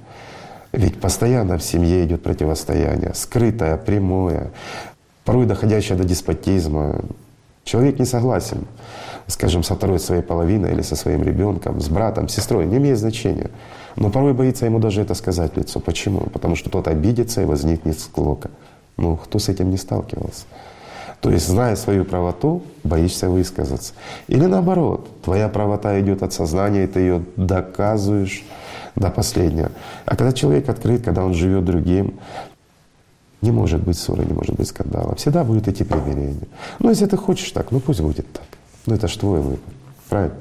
Ведь 0.72 1.00
постоянно 1.00 1.58
в 1.58 1.62
семье 1.62 2.04
идет 2.04 2.22
противостояние, 2.22 3.14
скрытое, 3.14 3.76
прямое, 3.76 4.50
порой 5.26 5.44
доходящая 5.44 5.98
до 5.98 6.04
деспотизма. 6.04 7.04
Человек 7.64 7.98
не 7.98 8.06
согласен, 8.06 8.64
скажем, 9.26 9.64
со 9.64 9.74
второй 9.74 9.98
своей 9.98 10.22
половиной 10.22 10.72
или 10.72 10.82
со 10.82 10.94
своим 10.94 11.24
ребенком, 11.24 11.80
с 11.80 11.88
братом, 11.88 12.28
с 12.28 12.34
сестрой, 12.34 12.64
не 12.64 12.76
имеет 12.76 12.98
значения. 12.98 13.50
Но 13.96 14.08
порой 14.10 14.34
боится 14.34 14.66
ему 14.66 14.78
даже 14.78 15.02
это 15.02 15.14
сказать 15.14 15.54
в 15.54 15.58
лицо. 15.58 15.80
Почему? 15.80 16.20
Потому 16.32 16.54
что 16.54 16.70
тот 16.70 16.86
обидится 16.86 17.42
и 17.42 17.44
возникнет 17.44 17.98
склока. 17.98 18.50
Ну, 18.96 19.16
кто 19.16 19.38
с 19.40 19.48
этим 19.48 19.70
не 19.70 19.76
сталкивался? 19.76 20.44
То 21.20 21.30
есть, 21.30 21.48
зная 21.48 21.74
свою 21.74 22.04
правоту, 22.04 22.62
боишься 22.84 23.28
высказаться. 23.28 23.94
Или 24.28 24.46
наоборот, 24.46 25.08
твоя 25.24 25.48
правота 25.48 25.98
идет 26.00 26.22
от 26.22 26.32
сознания, 26.32 26.84
и 26.84 26.86
ты 26.86 27.00
ее 27.00 27.22
доказываешь 27.36 28.44
до 28.94 29.10
последнего. 29.10 29.72
А 30.04 30.14
когда 30.14 30.32
человек 30.32 30.68
открыт, 30.68 31.02
когда 31.02 31.24
он 31.24 31.34
живет 31.34 31.64
другим, 31.64 32.14
не 33.42 33.50
может 33.50 33.82
быть 33.82 33.98
ссоры, 33.98 34.24
не 34.24 34.32
может 34.32 34.56
быть 34.56 34.68
скандала. 34.68 35.14
Всегда 35.14 35.44
будет 35.44 35.68
идти 35.68 35.84
примирение. 35.84 36.48
Ну, 36.78 36.90
если 36.90 37.06
ты 37.06 37.16
хочешь 37.16 37.50
так, 37.52 37.70
ну 37.70 37.80
пусть 37.80 38.00
будет 38.00 38.32
так. 38.32 38.46
Ну, 38.86 38.94
это 38.94 39.08
ж 39.08 39.16
твой 39.16 39.40
выбор. 39.40 39.58
Правильно? 40.08 40.36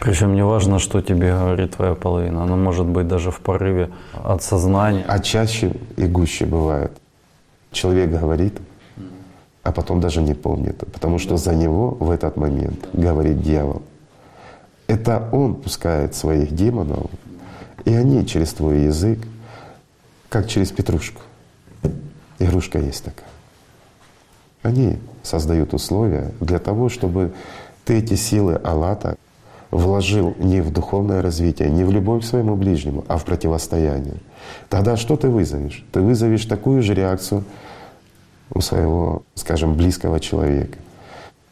Причем 0.00 0.34
не 0.34 0.44
важно, 0.44 0.78
что 0.78 1.02
тебе 1.02 1.32
говорит 1.32 1.76
твоя 1.76 1.94
половина. 1.94 2.42
Она 2.42 2.56
может 2.56 2.86
быть 2.86 3.06
даже 3.06 3.30
в 3.30 3.40
порыве 3.40 3.90
от 4.24 4.42
сознания. 4.42 5.04
А 5.06 5.18
чаще 5.18 5.72
и 5.96 6.06
гуще 6.06 6.46
бывает. 6.46 6.92
Человек 7.70 8.10
говорит, 8.10 8.58
а 9.62 9.72
потом 9.72 10.00
даже 10.00 10.22
не 10.22 10.34
помнит. 10.34 10.78
Потому 10.92 11.18
что 11.18 11.36
за 11.36 11.54
него 11.54 11.90
в 12.00 12.10
этот 12.10 12.36
момент 12.36 12.88
говорит 12.94 13.42
дьявол. 13.42 13.82
Это 14.86 15.28
он 15.32 15.54
пускает 15.54 16.14
своих 16.14 16.52
демонов, 16.52 17.10
и 17.84 17.94
они 17.94 18.26
через 18.26 18.52
твой 18.52 18.80
язык, 18.80 19.20
как 20.28 20.48
через 20.48 20.72
петрушку, 20.72 21.20
Игрушка 22.40 22.78
есть 22.78 23.04
такая. 23.04 23.28
Они 24.62 24.98
создают 25.22 25.74
условия 25.74 26.32
для 26.40 26.58
того, 26.58 26.88
чтобы 26.88 27.32
ты 27.84 27.98
эти 27.98 28.14
силы 28.14 28.54
Аллата 28.64 29.16
вложил 29.70 30.34
не 30.38 30.62
в 30.62 30.72
духовное 30.72 31.22
развитие, 31.22 31.70
не 31.70 31.84
в 31.84 31.92
любовь 31.92 32.24
к 32.24 32.26
своему 32.26 32.56
ближнему, 32.56 33.04
а 33.08 33.18
в 33.18 33.24
противостояние. 33.24 34.16
Тогда 34.68 34.96
что 34.96 35.16
ты 35.16 35.28
вызовешь? 35.28 35.84
Ты 35.92 36.00
вызовешь 36.00 36.46
такую 36.46 36.82
же 36.82 36.94
реакцию 36.94 37.44
у 38.52 38.60
своего, 38.62 39.22
скажем, 39.34 39.74
близкого 39.74 40.18
человека. 40.18 40.78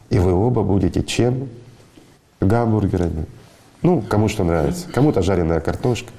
И 0.09 0.17
вы 0.17 0.33
оба 0.33 0.63
будете 0.63 1.03
чем? 1.03 1.49
Гамбургерами. 2.41 3.25
Ну, 3.83 4.01
кому 4.01 4.27
что 4.27 4.43
нравится. 4.43 4.87
Кому-то 4.91 5.21
жареная 5.21 5.59
картошка. 5.59 6.11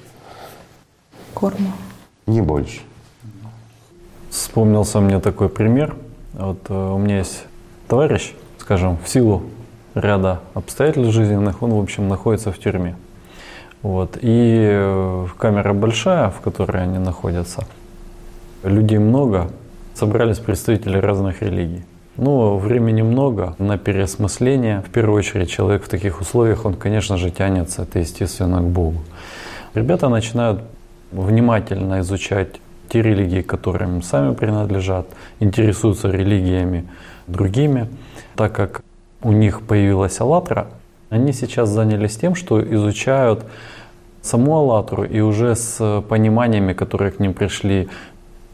Корма. 1.33 1.73
Не 2.25 2.41
больше. 2.41 2.81
Вспомнился 4.31 5.01
мне 5.01 5.19
такой 5.19 5.49
пример. 5.49 5.93
Вот 6.31 6.59
э, 6.69 6.73
у 6.73 6.97
меня 6.97 7.17
есть 7.17 7.43
товарищ, 7.89 8.31
скажем, 8.59 8.97
в 9.03 9.09
силу 9.09 9.43
ряда 9.93 10.39
обстоятельств 10.53 11.13
жизненных, 11.13 11.61
он, 11.61 11.71
в 11.73 11.79
общем, 11.79 12.07
находится 12.07 12.53
в 12.53 12.57
тюрьме. 12.57 12.95
Вот. 13.81 14.17
И 14.21 14.69
э, 14.71 15.27
камера 15.37 15.73
большая, 15.73 16.29
в 16.29 16.39
которой 16.39 16.83
они 16.83 16.97
находятся. 16.97 17.65
Людей 18.63 18.99
много, 18.99 19.51
собрались 19.95 20.39
представители 20.39 20.97
разных 20.97 21.41
религий. 21.41 21.83
Ну, 22.15 22.57
времени 22.57 23.01
много 23.01 23.55
на 23.57 23.77
переосмысление. 23.77 24.81
В 24.81 24.91
первую 24.91 25.17
очередь, 25.17 25.49
человек 25.49 25.83
в 25.83 25.89
таких 25.89 26.21
условиях, 26.21 26.63
он, 26.63 26.75
конечно 26.75 27.17
же, 27.17 27.31
тянется, 27.31 27.81
это 27.81 27.99
естественно, 27.99 28.61
к 28.61 28.65
Богу. 28.65 29.01
Ребята 29.73 30.07
начинают 30.07 30.61
внимательно 31.11 31.99
изучать 31.99 32.61
те 32.91 33.01
религии, 33.01 33.41
которым 33.41 33.95
им 33.95 34.01
сами 34.01 34.33
принадлежат, 34.33 35.07
интересуются 35.39 36.09
религиями 36.09 36.85
другими, 37.27 37.87
так 38.35 38.53
как 38.53 38.83
у 39.21 39.31
них 39.31 39.61
появилась 39.61 40.19
«АЛЛАТРА», 40.19 40.67
они 41.09 41.31
сейчас 41.31 41.69
занялись 41.69 42.17
тем, 42.17 42.35
что 42.35 42.61
изучают 42.61 43.45
саму 44.21 44.57
«АЛЛАТРу» 44.57 45.03
и 45.05 45.21
уже 45.21 45.55
с 45.55 46.03
пониманиями, 46.09 46.73
которые 46.73 47.11
к 47.11 47.19
ним 47.19 47.33
пришли 47.33 47.87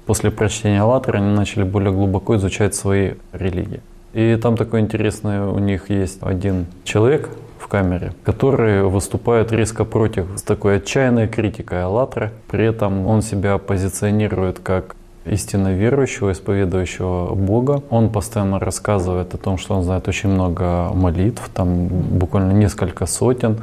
после 0.06 0.30
прочтения 0.30 0.82
«АЛЛАТРы», 0.82 1.18
они 1.18 1.36
начали 1.36 1.64
более 1.64 1.92
глубоко 1.92 2.36
изучать 2.36 2.76
свои 2.76 3.14
религии. 3.34 3.82
И 4.14 4.38
там 4.42 4.56
такой 4.56 4.82
интересный 4.82 5.42
у 5.42 5.60
них 5.60 5.90
есть 5.90 6.20
один 6.22 6.68
человек, 6.84 7.30
в 7.68 7.70
камере, 7.70 8.14
который 8.24 8.84
выступает 8.84 9.52
резко 9.52 9.84
против 9.84 10.26
с 10.38 10.42
такой 10.42 10.78
отчаянной 10.78 11.28
критикой 11.28 11.84
«АЛЛАТРА». 11.84 12.32
При 12.50 12.66
этом 12.66 13.06
он 13.06 13.22
себя 13.22 13.58
позиционирует 13.58 14.60
как 14.60 14.96
истинно 15.26 15.74
верующего, 15.74 16.32
исповедующего 16.32 17.36
Бога. 17.36 17.84
Он 17.90 18.10
постоянно 18.10 18.60
рассказывает 18.60 19.34
о 19.34 19.38
том, 19.38 19.58
что 19.58 19.76
он 19.76 19.84
знает 19.84 20.08
очень 20.08 20.30
много 20.30 20.92
молитв, 20.94 21.50
там 21.54 21.88
буквально 21.88 22.54
несколько 22.54 23.06
сотен, 23.06 23.58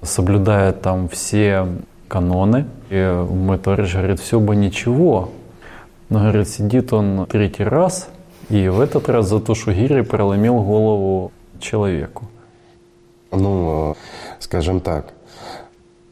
соблюдает 0.00 0.80
там 0.80 1.10
все 1.10 1.66
каноны. 2.08 2.64
И 2.88 3.26
мой 3.30 3.58
товарищ 3.58 3.92
говорит, 3.92 4.20
все 4.20 4.40
бы 4.40 4.56
ничего. 4.56 5.28
Но, 6.08 6.20
говорит, 6.20 6.48
сидит 6.48 6.94
он 6.94 7.26
третий 7.26 7.64
раз, 7.64 8.08
и 8.48 8.68
в 8.68 8.80
этот 8.80 9.10
раз 9.10 9.28
за 9.28 9.40
то, 9.40 9.54
что 9.54 9.74
Гири 9.74 10.00
проломил 10.00 10.62
голову 10.62 11.30
человеку. 11.60 12.24
Ну, 13.30 13.96
скажем 14.38 14.80
так, 14.80 15.12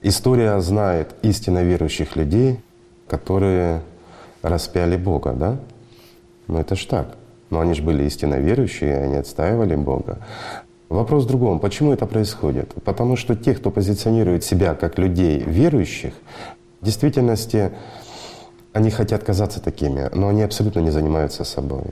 история 0.03 0.61
знает 0.61 1.14
истинно 1.23 1.62
верующих 1.62 2.17
людей, 2.17 2.61
которые 3.09 3.83
распяли 4.43 4.97
Бога, 4.97 5.33
да? 5.33 5.59
Ну 6.47 6.59
это 6.59 6.77
ж 6.77 6.85
так. 6.85 7.17
Но 7.51 7.61
они 7.61 7.75
же 7.75 7.83
были 7.83 8.05
истинно 8.05 8.37
верующие, 8.37 8.97
они 8.99 9.17
отстаивали 9.17 9.77
Бога. 9.77 10.19
Вопрос 10.89 11.25
в 11.25 11.27
другом. 11.27 11.59
Почему 11.59 11.93
это 11.93 12.07
происходит? 12.07 12.75
Потому 12.85 13.17
что 13.17 13.35
те, 13.35 13.55
кто 13.55 13.71
позиционирует 13.71 14.45
себя 14.45 14.75
как 14.75 14.99
людей 14.99 15.41
верующих, 15.41 16.14
в 16.81 16.85
действительности 16.85 17.73
они 18.73 18.91
хотят 18.91 19.25
казаться 19.25 19.61
такими, 19.61 20.11
но 20.12 20.29
они 20.29 20.43
абсолютно 20.43 20.81
не 20.81 20.91
занимаются 20.91 21.45
собой. 21.45 21.85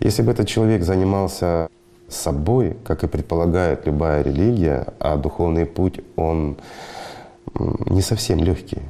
Если 0.00 0.22
бы 0.22 0.32
этот 0.32 0.48
человек 0.48 0.82
занимался 0.82 1.68
собой, 2.14 2.76
как 2.84 3.04
и 3.04 3.08
предполагает 3.08 3.86
любая 3.86 4.22
религия, 4.22 4.86
а 4.98 5.16
духовный 5.16 5.66
путь, 5.66 6.00
он 6.16 6.56
не 7.86 8.02
совсем 8.02 8.38
легкий. 8.38 8.82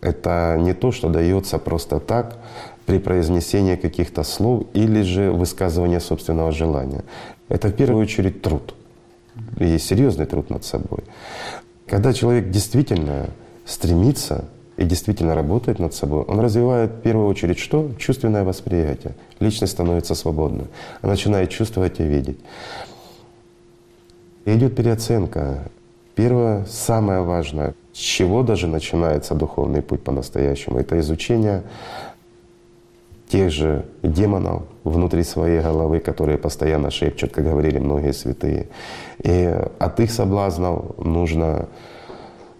Это 0.00 0.56
не 0.58 0.72
то, 0.72 0.92
что 0.92 1.08
дается 1.08 1.58
просто 1.58 2.00
так 2.00 2.38
при 2.86 2.98
произнесении 2.98 3.76
каких-то 3.76 4.22
слов 4.22 4.64
или 4.72 5.02
же 5.02 5.30
высказывания 5.30 6.00
собственного 6.00 6.52
желания. 6.52 7.04
Это 7.48 7.68
в 7.68 7.72
первую 7.72 8.02
очередь 8.02 8.42
труд. 8.42 8.74
И 9.58 9.78
серьезный 9.78 10.26
труд 10.26 10.50
над 10.50 10.64
собой. 10.64 11.00
Когда 11.86 12.12
человек 12.12 12.50
действительно 12.50 13.26
стремится 13.66 14.44
и 14.80 14.84
действительно 14.84 15.34
работает 15.34 15.78
над 15.78 15.92
собой, 15.92 16.24
он 16.24 16.40
развивает 16.40 16.90
в 16.90 17.00
первую 17.02 17.28
очередь 17.28 17.58
что? 17.58 17.90
Чувственное 17.98 18.44
восприятие. 18.44 19.14
Личность 19.38 19.74
становится 19.74 20.14
свободной. 20.14 20.68
Она 21.02 21.12
начинает 21.12 21.50
чувствовать 21.50 22.00
и 22.00 22.02
видеть. 22.02 22.38
И 24.46 24.54
идет 24.54 24.74
переоценка. 24.74 25.70
Первое, 26.14 26.64
самое 26.64 27.20
важное, 27.20 27.74
с 27.92 27.98
чего 27.98 28.42
даже 28.42 28.66
начинается 28.66 29.34
духовный 29.34 29.82
путь 29.82 30.02
по-настоящему, 30.02 30.78
это 30.78 30.98
изучение 31.00 31.62
тех 33.28 33.52
же 33.52 33.84
демонов 34.02 34.62
внутри 34.84 35.24
своей 35.24 35.60
головы, 35.60 36.00
которые 36.00 36.38
постоянно 36.38 36.90
шепчут, 36.90 37.32
как 37.32 37.44
говорили 37.44 37.78
многие 37.78 38.14
святые. 38.14 38.68
И 39.22 39.54
от 39.78 40.00
их 40.00 40.10
соблазнов 40.10 40.96
нужно 40.96 41.68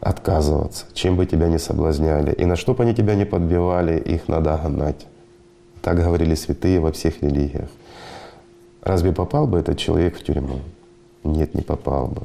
отказываться, 0.01 0.87
чем 0.95 1.17
бы 1.17 1.27
тебя 1.27 1.49
ни 1.49 1.59
соблазняли. 1.59 2.33
И 2.33 2.45
на 2.47 2.57
что 2.57 2.75
бы 2.75 2.83
они 2.85 2.95
тебя 2.95 3.15
не 3.15 3.27
подбивали, 3.27 3.99
их 3.99 4.29
надо 4.29 4.59
гнать. 4.65 5.07
Так 5.83 5.97
говорили 5.99 6.35
святые 6.35 6.81
во 6.81 6.91
всех 6.93 7.23
религиях. 7.23 7.69
Разве 8.83 9.13
попал 9.13 9.47
бы 9.47 9.59
этот 9.59 9.79
человек 9.79 10.19
в 10.19 10.23
тюрьму? 10.23 10.61
Нет, 11.23 11.55
не 11.55 11.63
попал 11.63 12.09
бы. 12.09 12.23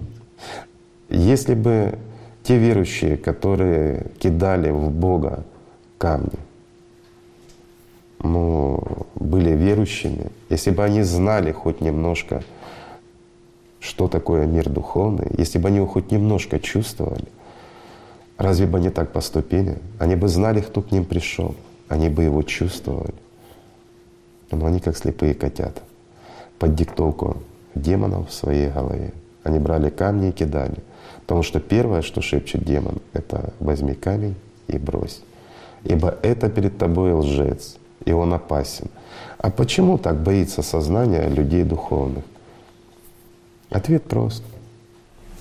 Если 1.10 1.54
бы 1.54 2.00
те 2.44 2.58
верующие, 2.58 3.18
которые 3.18 4.08
кидали 4.20 4.70
в 4.70 4.90
Бога 4.90 5.44
камни, 5.98 6.40
ну, 8.20 8.82
были 9.16 9.52
верующими, 9.52 10.32
если 10.50 10.72
бы 10.72 10.84
они 10.84 11.04
знали 11.04 11.52
хоть 11.52 11.82
немножко, 11.82 12.44
что 13.80 14.08
такое 14.08 14.48
мир 14.48 14.70
духовный, 14.70 15.28
если 15.38 15.60
бы 15.60 15.68
они 15.68 15.78
его 15.78 15.88
хоть 15.88 16.12
немножко 16.12 16.60
чувствовали, 16.60 17.26
разве 18.38 18.68
бы 18.68 18.78
они 18.78 18.90
так 18.90 19.12
поступили? 19.12 19.78
Они 20.00 20.16
бы 20.16 20.28
знали, 20.28 20.62
кто 20.62 20.82
к 20.82 20.92
ним 20.92 21.06
пришел, 21.06 21.56
они 21.88 22.10
бы 22.10 22.24
его 22.24 22.44
чувствовали. 22.44 23.14
Но 24.52 24.66
они 24.66 24.80
как 24.80 24.98
слепые 24.98 25.34
котята 25.34 25.82
под 26.60 26.76
диктовку 26.76 27.38
демонов 27.74 28.30
в 28.30 28.34
своей 28.34 28.70
голове. 28.70 29.14
Они 29.44 29.60
брали 29.60 29.90
камни 29.90 30.30
и 30.30 30.32
кидали. 30.32 30.78
Потому 31.22 31.44
что 31.44 31.60
первое, 31.60 32.02
что 32.02 32.22
шепчет 32.22 32.64
демон, 32.64 33.00
это 33.14 33.54
возьми 33.60 33.94
камень 33.94 34.36
и 34.68 34.78
брось. 34.78 35.22
Ибо 35.84 36.18
это 36.22 36.50
перед 36.50 36.78
тобой 36.78 37.14
лжец, 37.14 37.78
и 38.06 38.12
он 38.12 38.34
опасен. 38.34 38.90
А 39.38 39.50
почему 39.50 39.98
так 39.98 40.22
боится 40.22 40.62
сознание 40.62 41.28
людей 41.30 41.64
духовных? 41.64 42.24
Ответ 43.70 44.04
прост. 44.04 44.44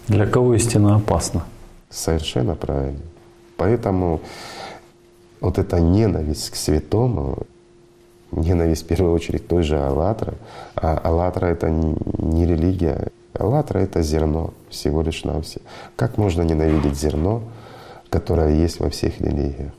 Для 0.09 0.27
кого 0.27 0.55
истина 0.55 0.97
опасна? 0.97 1.45
Совершенно 1.95 2.57
правильно. 2.57 2.99
Поэтому 3.57 4.21
вот 5.41 5.59
эта 5.59 5.79
ненависть 5.79 6.51
к 6.51 6.57
святому, 6.57 7.47
ненависть 8.33 8.83
в 8.83 8.87
первую 8.89 9.15
очередь 9.15 9.47
той 9.47 9.63
же 9.63 9.79
Аллатра, 9.79 10.35
а 10.75 10.99
Аллатра— 10.99 11.47
это 11.55 11.71
не 11.71 12.47
религия, 12.47 13.13
Аллатра— 13.33 13.79
это 13.81 14.03
зерно 14.03 14.55
всего 14.71 15.03
лишь 15.03 15.23
навсего. 15.23 15.63
Как 15.95 16.19
можно 16.19 16.43
ненавидеть 16.43 16.99
зерно, 16.99 17.45
которое 18.11 18.57
есть 18.57 18.81
во 18.81 18.91
всех 18.91 19.21
религиях? 19.21 19.73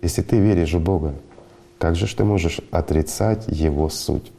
Если 0.00 0.22
ты 0.22 0.38
веришь 0.38 0.72
в 0.72 0.80
Бога, 0.80 1.14
как 1.78 1.94
же 1.94 2.06
ты 2.16 2.24
можешь 2.24 2.62
отрицать 2.70 3.44
Его 3.48 3.90
суть? 3.90 4.32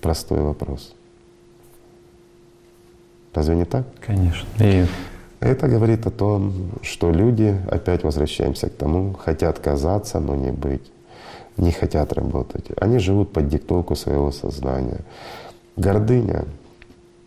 Простой 0.00 0.40
вопрос. 0.40 0.95
Разве 3.36 3.54
не 3.54 3.64
так? 3.66 3.84
Конечно. 4.00 4.48
И 4.60 4.86
это 5.40 5.68
говорит 5.68 6.06
о 6.06 6.10
том, 6.10 6.70
что 6.80 7.10
люди, 7.10 7.54
опять 7.70 8.02
возвращаемся 8.02 8.70
к 8.70 8.72
тому, 8.72 9.12
хотят 9.12 9.58
казаться, 9.58 10.20
но 10.20 10.34
не 10.34 10.50
быть, 10.50 10.90
не 11.58 11.70
хотят 11.70 12.14
работать. 12.14 12.64
Они 12.80 12.98
живут 12.98 13.34
под 13.34 13.48
диктовку 13.48 13.94
своего 13.94 14.32
сознания 14.32 15.00
гордыня 15.76 16.46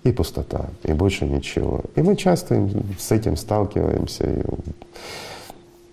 и 0.03 0.11
пустота, 0.11 0.69
и 0.83 0.93
больше 0.93 1.25
ничего. 1.25 1.81
И 1.95 2.01
мы 2.01 2.15
часто 2.15 2.67
с 2.97 3.11
этим 3.11 3.37
сталкиваемся 3.37 4.43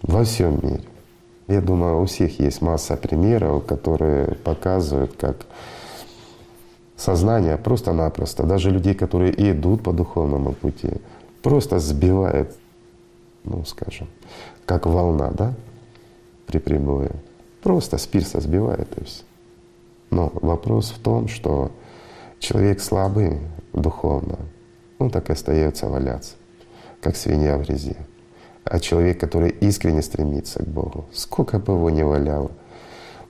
во 0.01 0.25
всем 0.25 0.61
мире. 0.63 0.85
Я 1.47 1.61
думаю, 1.61 2.01
у 2.01 2.07
всех 2.07 2.41
есть 2.41 2.63
масса 2.63 2.97
примеров, 2.97 3.67
которые 3.67 4.29
показывают, 4.45 5.13
как 5.19 5.37
сознание 6.97 7.57
просто-напросто, 7.57 8.45
даже 8.45 8.71
людей, 8.71 8.95
которые 8.95 9.33
и 9.33 9.53
идут 9.53 9.83
по 9.83 9.93
духовному 9.93 10.53
пути, 10.53 10.91
просто 11.43 11.79
сбивает, 11.79 12.57
ну 13.45 13.65
скажем, 13.65 14.09
как 14.65 14.87
волна, 14.87 15.31
да, 15.31 15.55
при 16.47 16.59
прибое. 16.59 17.13
Просто 17.63 17.99
с 17.99 18.09
сбивает 18.41 18.89
и 18.99 19.05
все. 19.05 19.23
Но 20.11 20.31
вопрос 20.41 20.91
в 20.91 21.01
том, 21.01 21.29
что 21.29 21.71
Человек 22.39 22.81
слабый 22.81 23.41
духовно, 23.73 24.39
он 24.99 25.11
так 25.11 25.31
и 25.31 25.33
остается 25.33 25.89
валяться, 25.89 26.35
как 27.01 27.17
свинья 27.17 27.57
в 27.57 27.63
грязи. 27.63 27.97
А 28.65 28.79
человек, 28.79 29.19
который 29.19 29.51
искренне 29.51 30.03
стремится 30.03 30.63
к 30.63 30.67
Богу, 30.67 31.07
сколько 31.13 31.59
бы 31.59 31.73
его 31.73 31.89
ни 31.91 32.03
валяло, 32.03 32.51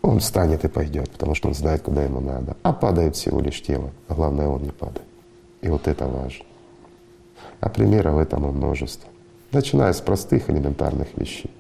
он 0.07 0.21
встанет 0.21 0.65
и 0.65 0.69
пойдет, 0.69 1.11
потому 1.11 1.35
что 1.35 1.49
он 1.49 1.55
знает, 1.55 1.83
куда 1.83 2.05
ему 2.05 2.21
надо. 2.21 2.57
А 2.63 2.73
падает 2.73 3.17
всего 3.17 3.41
лишь 3.41 3.63
тело, 3.63 3.91
а 4.09 4.15
главное, 4.15 4.49
он 4.49 4.63
не 4.63 4.71
падает. 4.71 5.07
И 5.63 5.69
вот 5.69 5.89
это 5.89 6.07
важно. 6.07 6.45
А 7.61 7.69
примеров 7.69 8.19
этому 8.19 8.53
множество. 8.53 9.09
Начиная 9.53 9.93
с 9.93 10.01
простых 10.01 10.51
элементарных 10.51 11.09
вещей. 11.17 11.51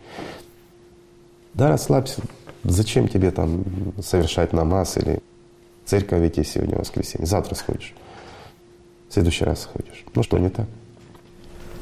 Да, 1.54 1.68
расслабься. 1.68 2.22
Зачем 2.64 3.08
тебе 3.08 3.30
там 3.30 3.64
совершать 4.02 4.52
намаз 4.52 4.96
или 4.96 5.20
церковь 5.84 6.28
идти 6.28 6.44
сегодня 6.44 6.76
воскресенье, 6.76 7.26
завтра 7.26 7.54
сходишь, 7.54 7.94
в 9.08 9.14
следующий 9.14 9.44
раз 9.44 9.62
сходишь. 9.62 10.04
Ну 10.14 10.22
что, 10.22 10.38
не 10.38 10.50
так? 10.50 10.66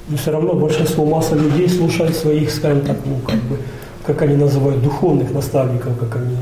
Но 0.08 0.16
все 0.18 0.30
равно 0.30 0.54
большинство 0.54 1.06
масса 1.06 1.34
людей 1.34 1.68
слушают 1.68 2.14
своих, 2.14 2.50
скажем 2.50 2.82
так, 2.82 2.98
ну, 3.06 3.18
как 3.26 3.40
бы, 3.44 3.58
как 4.06 4.22
они 4.22 4.36
называют, 4.36 4.82
духовных 4.82 5.32
наставников, 5.32 5.98
как 5.98 6.16
они 6.16 6.36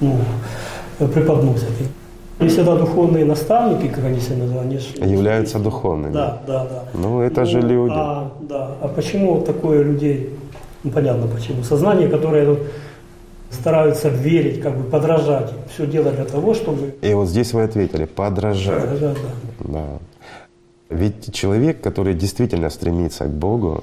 ну, 0.00 1.08
преподносят. 1.08 1.70
И 2.40 2.46
всегда 2.46 2.76
духовные 2.76 3.24
наставники, 3.24 3.88
как 3.92 4.04
они 4.04 4.20
себя 4.20 4.36
называют, 4.36 4.66
они 4.66 4.78
же, 4.78 5.14
являются 5.14 5.58
духовными. 5.58 6.12
Да, 6.12 6.40
да, 6.46 6.64
да. 6.64 6.84
Ну, 6.94 7.20
это 7.20 7.40
ну, 7.40 7.46
же 7.46 7.60
люди. 7.60 7.94
А, 7.96 8.30
да. 8.40 8.70
А 8.80 8.88
почему 8.88 9.40
такое 9.40 9.82
людей? 9.82 10.30
Ну, 10.84 10.92
понятно 10.92 11.26
почему. 11.26 11.64
Сознание, 11.64 12.08
которое 12.08 12.46
ну, 12.46 12.58
стараются 13.50 14.08
верить, 14.08 14.60
как 14.60 14.76
бы 14.76 14.84
подражать. 14.84 15.52
Все 15.74 15.86
дело 15.86 16.12
для 16.12 16.24
того, 16.24 16.54
чтобы... 16.54 16.94
И 17.02 17.12
вот 17.14 17.28
здесь 17.28 17.52
вы 17.52 17.64
ответили, 17.64 18.04
подражать. 18.04 18.82
Подражать, 18.82 19.18
да. 19.58 19.68
да. 19.68 19.84
Ведь 20.90 21.34
человек, 21.34 21.80
который 21.80 22.14
действительно 22.14 22.70
стремится 22.70 23.24
к 23.24 23.30
Богу, 23.30 23.82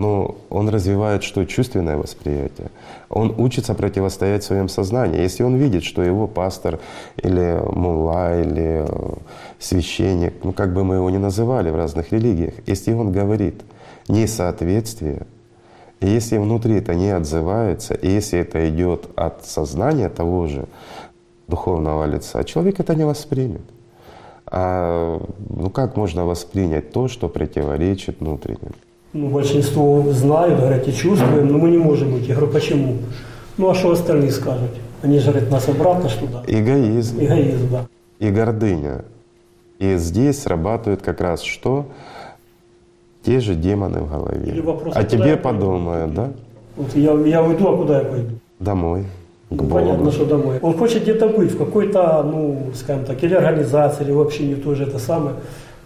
но 0.00 0.36
он 0.48 0.70
развивает 0.70 1.22
что? 1.22 1.44
Чувственное 1.44 1.98
восприятие. 1.98 2.70
Он 3.10 3.34
учится 3.36 3.74
противостоять 3.74 4.42
в 4.42 4.46
своем 4.46 4.70
сознании. 4.70 5.20
Если 5.20 5.42
он 5.42 5.56
видит, 5.56 5.84
что 5.84 6.02
его 6.02 6.26
пастор 6.26 6.80
или 7.22 7.60
мулла, 7.70 8.40
или 8.40 8.86
э, 8.88 9.14
священник, 9.58 10.32
ну 10.42 10.52
как 10.52 10.72
бы 10.72 10.84
мы 10.84 10.94
его 10.94 11.10
ни 11.10 11.18
называли 11.18 11.68
в 11.68 11.76
разных 11.76 12.12
религиях, 12.12 12.54
если 12.66 12.94
он 12.94 13.12
говорит 13.12 13.60
несоответствие, 14.08 15.26
и 16.00 16.06
если 16.06 16.38
внутри 16.38 16.76
это 16.76 16.94
не 16.94 17.10
отзывается, 17.10 17.92
и 17.92 18.08
если 18.08 18.38
это 18.38 18.70
идет 18.70 19.10
от 19.16 19.44
сознания 19.44 20.08
того 20.08 20.46
же 20.46 20.64
духовного 21.46 22.06
лица, 22.06 22.42
человек 22.44 22.80
это 22.80 22.94
не 22.94 23.04
воспримет. 23.04 23.60
А 24.46 25.20
ну 25.50 25.68
как 25.68 25.96
можно 25.96 26.24
воспринять 26.24 26.90
то, 26.90 27.06
что 27.08 27.28
противоречит 27.28 28.20
внутреннему? 28.20 28.72
Ну, 29.12 29.28
большинство 29.28 30.04
знают, 30.12 30.60
говорят, 30.60 30.86
и 30.86 30.92
чувствуем, 30.92 31.48
но 31.48 31.58
мы 31.58 31.70
не 31.70 31.78
можем 31.78 32.16
идти. 32.18 32.28
Я 32.28 32.36
говорю, 32.36 32.52
почему? 32.52 32.96
Ну, 33.56 33.68
а 33.68 33.74
что 33.74 33.90
остальные 33.90 34.30
скажут? 34.30 34.70
Они 35.02 35.18
же 35.18 35.30
говорят, 35.30 35.50
нас 35.50 35.68
обратно 35.68 36.08
что 36.08 36.26
да. 36.26 36.42
Эгоизм. 36.46 37.18
Эгоизм, 37.18 37.68
да. 37.70 37.86
И 38.20 38.30
гордыня. 38.30 39.04
И 39.78 39.96
здесь 39.96 40.42
срабатывает 40.42 41.02
как 41.02 41.20
раз 41.20 41.42
что? 41.42 41.86
Те 43.24 43.40
же 43.40 43.54
демоны 43.54 44.00
в 44.00 44.10
голове. 44.10 44.52
Или 44.52 44.60
вопрос, 44.60 44.94
а 44.94 45.00
а 45.00 45.04
тебе 45.04 45.36
подумают, 45.36 46.14
да? 46.14 46.30
Вот 46.76 46.94
я, 46.94 47.12
я 47.12 47.42
уйду, 47.42 47.68
а 47.68 47.76
куда 47.76 47.98
я 47.98 48.04
пойду? 48.04 48.30
Домой. 48.60 49.02
К 49.02 49.52
Ну, 49.52 49.56
Богу. 49.56 49.70
понятно, 49.74 50.12
что 50.12 50.24
домой. 50.26 50.58
Он 50.62 50.74
хочет 50.78 51.02
где-то 51.02 51.28
быть, 51.28 51.50
в 51.52 51.58
какой-то, 51.58 52.22
ну, 52.22 52.70
скажем 52.74 53.04
так, 53.04 53.22
или 53.24 53.34
организации, 53.34 54.04
или 54.04 54.12
вообще 54.12 54.44
не 54.46 54.54
то 54.54 54.74
же 54.74 54.84
это 54.84 54.98
самое. 54.98 55.34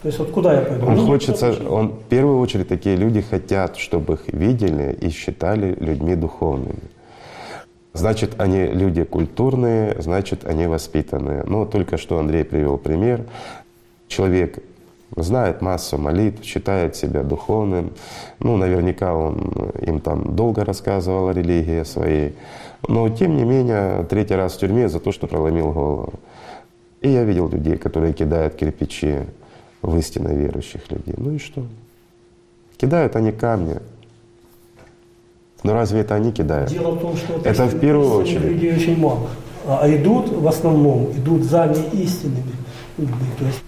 То 0.04 0.08
есть 0.08 0.18
вот 0.18 0.32
куда 0.32 0.52
я 0.52 0.60
пойду? 0.60 0.86
Он 0.86 0.96
Ну, 0.96 1.06
хочется, 1.06 1.54
он 1.66 1.88
в 1.92 2.02
первую 2.10 2.38
очередь 2.38 2.68
такие 2.68 2.94
люди 2.94 3.22
хотят, 3.22 3.78
чтобы 3.78 4.14
их 4.14 4.34
видели 4.34 4.94
и 5.00 5.08
считали 5.08 5.74
людьми 5.80 6.14
духовными. 6.14 6.90
Значит, 7.94 8.32
они 8.36 8.66
люди 8.66 9.02
культурные, 9.04 9.96
значит, 10.02 10.44
они 10.44 10.66
воспитанные. 10.66 11.42
Ну, 11.46 11.64
только 11.64 11.96
что 11.96 12.18
Андрей 12.18 12.44
привел 12.44 12.76
пример. 12.76 13.24
Человек 14.06 14.58
знает 15.16 15.62
массу 15.62 15.96
молитв, 15.96 16.44
считает 16.44 16.96
себя 16.96 17.22
духовным. 17.22 17.92
Ну, 18.40 18.58
наверняка 18.58 19.14
он 19.14 19.70
им 19.80 20.00
там 20.00 20.36
долго 20.36 20.66
рассказывал 20.66 21.28
о 21.28 21.32
религии 21.32 21.82
своей. 21.82 22.34
Но, 22.86 23.08
тем 23.08 23.38
не 23.38 23.44
менее, 23.44 24.04
третий 24.04 24.34
раз 24.34 24.52
в 24.52 24.58
тюрьме 24.58 24.90
за 24.90 25.00
то, 25.00 25.12
что 25.12 25.26
проломил 25.26 25.72
голову. 25.72 26.12
И 27.00 27.08
я 27.08 27.24
видел 27.24 27.48
людей, 27.48 27.78
которые 27.78 28.12
кидают 28.12 28.54
кирпичи 28.54 29.20
в 29.84 29.98
истинно 29.98 30.28
верующих 30.28 30.90
людей. 30.90 31.14
Ну 31.16 31.32
и 31.32 31.38
что? 31.38 31.64
Кидают 32.76 33.16
они 33.16 33.32
камни. 33.32 33.76
Но 35.62 35.74
разве 35.74 36.00
это 36.00 36.14
они 36.14 36.32
кидают? 36.32 36.70
Дело 36.70 36.92
в 36.92 37.00
том, 37.00 37.16
что 37.16 37.40
Это 37.44 37.66
в 37.66 37.78
первую 37.80 38.20
очередь. 38.20 38.42
людей 38.42 38.74
очень 38.74 38.98
мало. 38.98 39.28
А 39.66 39.80
а 39.82 39.96
идут 39.96 40.28
в 40.28 40.46
основном, 40.46 41.12
идут 41.12 41.42
за 41.44 41.66
неистинными 41.66 42.52
людьми. 42.98 43.28
То 43.38 43.46
есть 43.46 43.62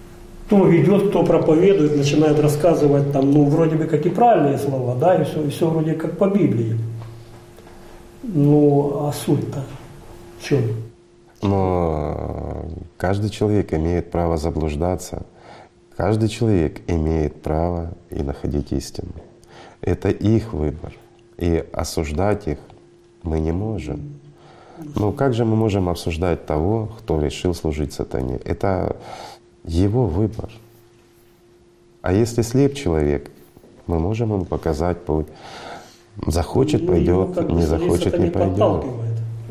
кто 0.47 0.65
ведет, 0.65 1.09
кто 1.09 1.23
проповедует, 1.23 1.97
начинает 1.97 2.39
рассказывать 2.39 3.11
там, 3.11 3.31
ну, 3.31 3.45
вроде 3.45 3.75
бы 3.75 3.85
как 3.85 4.05
и 4.05 4.09
правильные 4.09 4.57
слова, 4.57 4.95
да, 4.95 5.15
и 5.15 5.25
все, 5.25 5.43
и 5.43 5.49
все 5.49 5.69
вроде 5.69 5.93
как 5.93 6.17
по 6.17 6.29
Библии. 6.29 6.79
Ну, 8.23 9.07
а 9.07 9.11
суть-то 9.11 9.63
в 10.39 10.43
чем? 10.43 10.61
Но 11.41 12.65
каждый 12.97 13.29
человек 13.29 13.73
имеет 13.73 14.09
право 14.09 14.37
заблуждаться. 14.37 15.25
Каждый 15.97 16.29
человек 16.29 16.81
имеет 16.85 17.41
право 17.41 17.89
и 18.11 18.21
находить 18.21 18.71
истину. 18.71 19.13
Это 19.81 20.09
их 20.09 20.53
выбор. 20.53 20.93
И 21.37 21.65
осуждать 21.73 22.47
их 22.47 22.59
мы 23.23 23.39
не 23.39 23.51
можем. 23.51 24.19
Ну 24.95 25.11
как 25.11 25.33
же 25.33 25.43
мы 25.43 25.55
можем 25.55 25.89
осуждать 25.89 26.45
того, 26.45 26.89
кто 26.99 27.19
решил 27.19 27.55
служить 27.55 27.93
сатане? 27.93 28.39
Это 28.45 28.95
его 29.63 30.05
выбор. 30.05 30.51
А 32.03 32.13
если 32.13 32.43
слеп 32.43 32.75
человек, 32.75 33.31
мы 33.87 33.97
можем 33.97 34.33
ему 34.33 34.45
показать 34.45 35.03
путь. 35.03 35.25
Захочет, 36.27 36.81
Ну, 36.83 36.87
пойдет, 36.89 37.29
бы 37.29 37.53
не 37.53 37.63
захочет, 37.63 38.19
не 38.19 38.29
пойдет. 38.29 38.85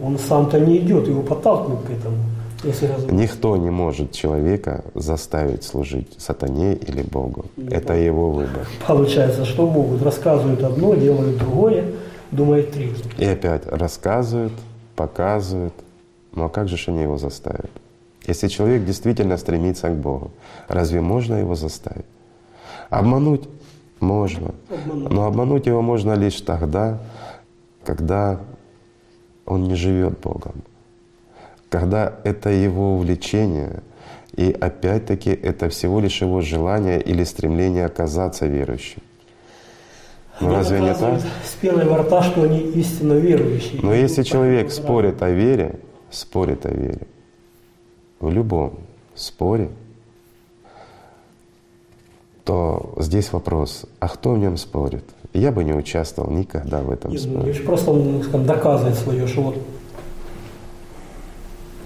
Он 0.00 0.16
сам-то 0.16 0.60
не 0.60 0.78
идет, 0.78 1.08
его 1.08 1.22
подталкивают 1.22 1.82
к 1.86 1.90
этому. 1.90 2.18
Никто 3.10 3.56
не 3.56 3.70
может 3.70 4.12
человека 4.12 4.84
заставить 4.94 5.64
служить 5.64 6.14
сатане 6.18 6.74
или 6.74 7.02
Богу. 7.02 7.46
Это 7.70 7.94
его 7.94 8.30
выбор. 8.30 8.66
Получается, 8.86 9.44
что 9.44 9.68
могут, 9.68 10.02
рассказывают 10.02 10.62
одно, 10.62 10.94
делают 10.94 11.38
другое, 11.38 11.92
думают 12.30 12.72
третье. 12.72 13.04
И 13.18 13.24
опять 13.24 13.66
рассказывают, 13.66 14.52
показывают. 14.94 15.74
Ну 16.34 16.44
а 16.44 16.48
как 16.48 16.68
же 16.68 16.76
они 16.90 17.02
его 17.02 17.18
заставят? 17.18 17.70
Если 18.26 18.48
человек 18.48 18.84
действительно 18.84 19.36
стремится 19.36 19.88
к 19.88 19.94
Богу, 19.94 20.30
разве 20.68 21.00
можно 21.00 21.36
его 21.36 21.54
заставить? 21.54 22.06
Обмануть 22.90 23.48
можно. 24.00 24.54
Обмануть. 24.68 25.12
Но 25.12 25.26
обмануть 25.26 25.66
его 25.66 25.82
можно 25.82 26.14
лишь 26.14 26.40
тогда, 26.40 26.98
когда 27.84 28.40
он 29.44 29.64
не 29.64 29.76
живет 29.76 30.18
Богом. 30.20 30.62
Когда 31.78 32.14
это 32.24 32.48
его 32.48 32.94
увлечение, 32.94 33.82
и 34.34 34.50
опять-таки 34.50 35.28
это 35.28 35.68
всего 35.68 36.00
лишь 36.00 36.22
его 36.22 36.40
желание 36.40 37.02
или 37.02 37.22
стремление 37.22 37.84
оказаться 37.84 38.46
верующим. 38.46 39.02
Ну 40.40 40.46
Они 40.46 40.56
разве 40.56 40.80
не 40.80 40.86
так? 40.86 41.00
доказывают 41.00 41.24
С 41.44 41.54
пеной 41.60 41.84
во 41.84 41.98
рта, 41.98 42.22
что 42.22 42.44
они 42.44 42.60
истинно 42.60 43.12
верующие. 43.12 43.82
Но 43.82 43.92
если 43.92 44.22
человек 44.22 44.70
спорит 44.70 45.20
о 45.20 45.28
вере, 45.28 45.78
спорит 46.10 46.64
о 46.64 46.70
вере, 46.70 47.06
в 48.20 48.30
любом 48.30 48.78
споре, 49.14 49.68
то 52.44 52.94
здесь 52.96 53.34
вопрос, 53.34 53.84
а 54.00 54.08
кто 54.08 54.32
в 54.32 54.38
нем 54.38 54.56
спорит? 54.56 55.04
Я 55.34 55.52
бы 55.52 55.62
не 55.62 55.74
участвовал 55.74 56.30
никогда 56.30 56.80
в 56.80 56.90
этом 56.90 57.10
Нет, 57.10 57.20
ну, 57.26 57.32
споре. 57.34 57.52
лишь 57.52 57.62
просто 57.62 57.90
он 57.90 58.22
скажем, 58.22 58.46
доказывает 58.46 58.96
свое, 58.96 59.26
что 59.26 59.42
вот 59.42 59.56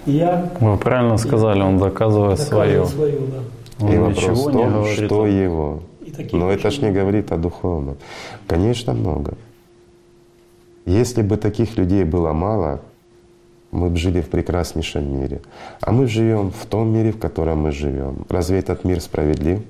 я 0.07 0.51
Вы 0.61 0.77
правильно 0.79 1.17
сказали, 1.19 1.61
он 1.63 1.79
доказывает 1.79 2.39
свое. 2.41 2.87
свое, 2.87 3.19
да. 3.19 3.85
Он 3.85 3.93
И 3.93 3.99
вопрос 3.99 4.25
в 4.45 4.47
не 4.49 4.53
том, 4.53 4.73
говорит. 4.73 5.05
что 5.07 5.27
его. 5.27 5.83
И 6.05 6.11
таких 6.11 6.33
Но 6.33 6.51
это 6.51 6.71
ж 6.71 6.79
не 6.83 6.91
говорит 6.91 7.33
о 7.33 7.37
духовном. 7.37 7.97
Конечно, 8.47 8.93
много. 8.93 9.35
Если 10.87 11.23
бы 11.23 11.37
таких 11.37 11.77
людей 11.79 12.05
было 12.05 12.33
мало, 12.33 12.81
мы 13.71 13.89
бы 13.89 13.97
жили 13.97 14.21
в 14.21 14.29
прекраснейшем 14.29 15.21
мире. 15.21 15.41
А 15.81 15.93
мы 15.93 16.07
живем 16.07 16.51
в 16.51 16.67
том 16.67 16.89
мире, 16.93 17.13
в 17.13 17.19
котором 17.19 17.59
мы 17.63 17.73
живем. 17.73 18.27
Разве 18.29 18.59
этот 18.59 18.85
мир 18.85 19.01
справедлив? 19.01 19.61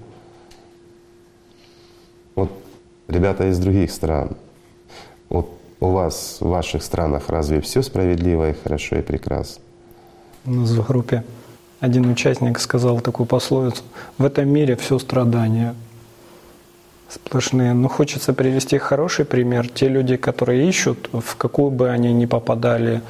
Вот 2.35 2.51
ребята 3.09 3.49
из 3.49 3.59
других 3.59 3.91
стран, 3.91 4.31
вот 5.29 5.51
у 5.81 5.89
вас 5.91 6.39
в 6.41 6.49
ваших 6.49 6.83
странах 6.83 7.29
разве 7.29 7.61
все 7.61 7.83
справедливо 7.83 8.51
и 8.51 8.55
хорошо 8.55 8.97
и 8.97 9.03
прекрасно? 9.03 9.63
У 10.47 10.51
нас 10.53 10.71
в 10.71 10.87
группе 10.87 11.23
один 11.81 12.11
участник 12.11 12.59
сказал 12.59 13.01
такую 13.01 13.27
пословицу. 13.27 13.83
В 14.19 14.25
этом 14.25 14.49
мире 14.49 14.77
все 14.77 14.99
страдания 14.99 15.75
сплошные. 17.09 17.75
Но 17.75 17.89
хочется 17.89 18.33
привести 18.33 18.79
хороший 18.79 19.25
пример. 19.25 19.69
Те 19.69 19.89
люди, 19.89 20.17
которые 20.17 20.69
ищут, 20.69 21.09
в 21.13 21.37
какую 21.37 21.71
бы 21.71 21.91
они 21.91 22.13
ни 22.13 22.27
попадали, 22.27 23.03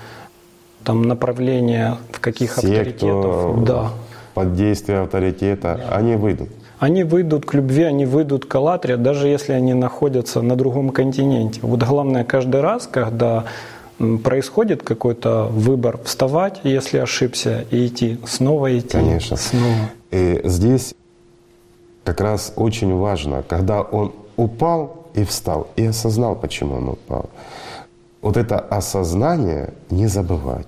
там 0.84 1.02
направление, 1.02 1.98
в 2.10 2.20
каких 2.20 2.56
Все, 2.56 2.68
авторитетов, 2.68 3.64
да. 3.64 3.90
под 4.34 4.54
действием 4.54 5.04
авторитета, 5.04 5.80
они 5.90 6.16
выйдут. 6.16 6.48
Они 6.78 7.04
выйдут 7.04 7.44
к 7.44 7.52
любви, 7.52 7.82
они 7.82 8.06
выйдут 8.06 8.46
к 8.46 8.54
Аллатре, 8.54 8.96
даже 8.96 9.28
если 9.28 9.52
они 9.52 9.74
находятся 9.74 10.40
на 10.40 10.56
другом 10.56 10.90
континенте. 10.90 11.60
Вот 11.62 11.82
главное 11.82 12.24
каждый 12.24 12.62
раз, 12.62 12.86
когда 12.86 13.44
происходит 14.22 14.82
какой-то 14.82 15.46
выбор, 15.46 15.98
вставать, 16.04 16.60
если 16.64 16.98
ошибся, 16.98 17.64
и 17.70 17.86
идти, 17.86 18.18
снова 18.26 18.76
идти, 18.78 18.98
Конечно. 18.98 19.36
снова. 19.36 19.90
И 20.10 20.40
здесь 20.44 20.94
как 22.04 22.20
раз 22.20 22.52
очень 22.56 22.94
важно, 22.94 23.42
когда 23.46 23.82
он 23.82 24.12
упал 24.36 25.06
и 25.14 25.24
встал, 25.24 25.68
и 25.76 25.84
осознал, 25.86 26.34
почему 26.34 26.76
он 26.76 26.88
упал. 26.90 27.30
Вот 28.22 28.36
это 28.36 28.58
осознание 28.58 29.74
не 29.90 30.06
забывать. 30.06 30.66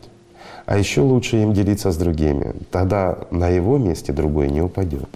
А 0.67 0.79
еще 0.79 1.01
лучше 1.01 1.39
им 1.39 1.53
делиться 1.53 1.91
с 1.91 1.97
другими. 1.97 2.55
Тогда 2.71 3.19
на 3.31 3.49
его 3.49 3.79
месте 3.79 4.13
другой 4.13 4.49
не 4.49 4.63
упадет. 4.63 5.09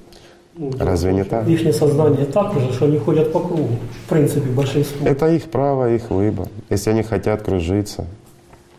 Ну, 0.58 0.72
Разве 0.78 1.12
не 1.12 1.24
так? 1.24 1.46
Их 1.46 1.74
сознание 1.74 2.24
так 2.24 2.56
уже, 2.56 2.72
что 2.72 2.86
они 2.86 2.98
ходят 2.98 3.32
по 3.32 3.40
кругу. 3.40 3.76
В 4.06 4.08
принципе, 4.08 4.48
большинство. 4.48 5.06
Это 5.06 5.28
их 5.28 5.44
право, 5.44 5.94
их 5.94 6.10
выбор. 6.10 6.48
Если 6.70 6.90
они 6.90 7.02
хотят 7.02 7.42
кружиться, 7.42 8.06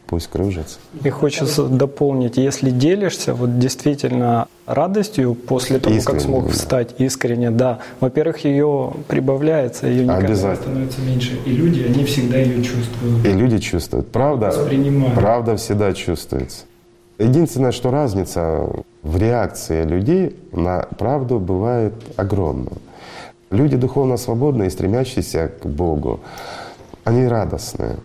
пусть 0.07 0.27
кружится. 0.27 0.79
И 1.03 1.09
хочется 1.09 1.67
дополнить, 1.67 2.37
если 2.37 2.71
делишься 2.71 3.35
вот 3.35 3.59
действительно 3.59 4.47
радостью 4.65 5.35
после 5.35 5.77
того, 5.77 5.95
искренне, 5.95 6.19
как 6.19 6.25
смог 6.25 6.47
да. 6.47 6.53
встать 6.53 6.95
искренне, 6.97 7.51
да, 7.51 7.79
во-первых, 7.99 8.43
ее 8.43 8.93
прибавляется, 9.07 9.85
ее 9.87 10.05
никогда 10.05 10.55
становится 10.55 11.01
меньше. 11.01 11.37
И 11.45 11.51
люди, 11.51 11.83
они 11.83 12.03
всегда 12.05 12.37
ее 12.37 12.63
чувствуют. 12.63 13.25
И 13.25 13.31
люди 13.33 13.59
чувствуют. 13.59 14.11
Правда, 14.11 14.51
правда 15.15 15.57
всегда 15.57 15.93
чувствуется. 15.93 16.65
Единственное, 17.19 17.71
что 17.71 17.91
разница 17.91 18.67
в 19.07 19.15
реакции 19.17 19.83
людей 19.83 20.35
на 20.51 20.79
правду 20.97 21.39
бывает 21.39 21.93
огромна. 22.17 22.71
Люди 23.49 23.77
духовно 23.77 24.17
свободные 24.17 24.69
стремящиеся 24.69 25.49
к 25.61 25.65
Богу, 25.65 26.19
они 27.05 27.25
радостные, 27.25 27.95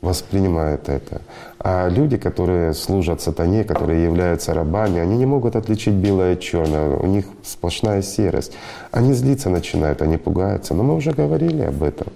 воспринимают 0.00 0.88
это. 0.88 1.22
А 1.60 1.88
люди, 1.88 2.16
которые 2.16 2.74
служат 2.74 3.20
сатане, 3.20 3.62
которые 3.62 4.02
являются 4.02 4.52
рабами, 4.52 4.98
они 4.98 5.16
не 5.16 5.26
могут 5.26 5.54
отличить 5.54 5.94
белое 5.94 6.32
от 6.32 6.40
черного. 6.40 7.00
У 7.00 7.06
них 7.06 7.26
сплошная 7.44 8.02
серость. 8.02 8.52
Они 8.90 9.12
злиться 9.12 9.50
начинают, 9.50 10.02
они 10.02 10.16
пугаются. 10.16 10.74
Но 10.74 10.82
мы 10.82 10.96
уже 10.96 11.12
говорили 11.12 11.62
об 11.62 11.84
этом. 11.84 12.08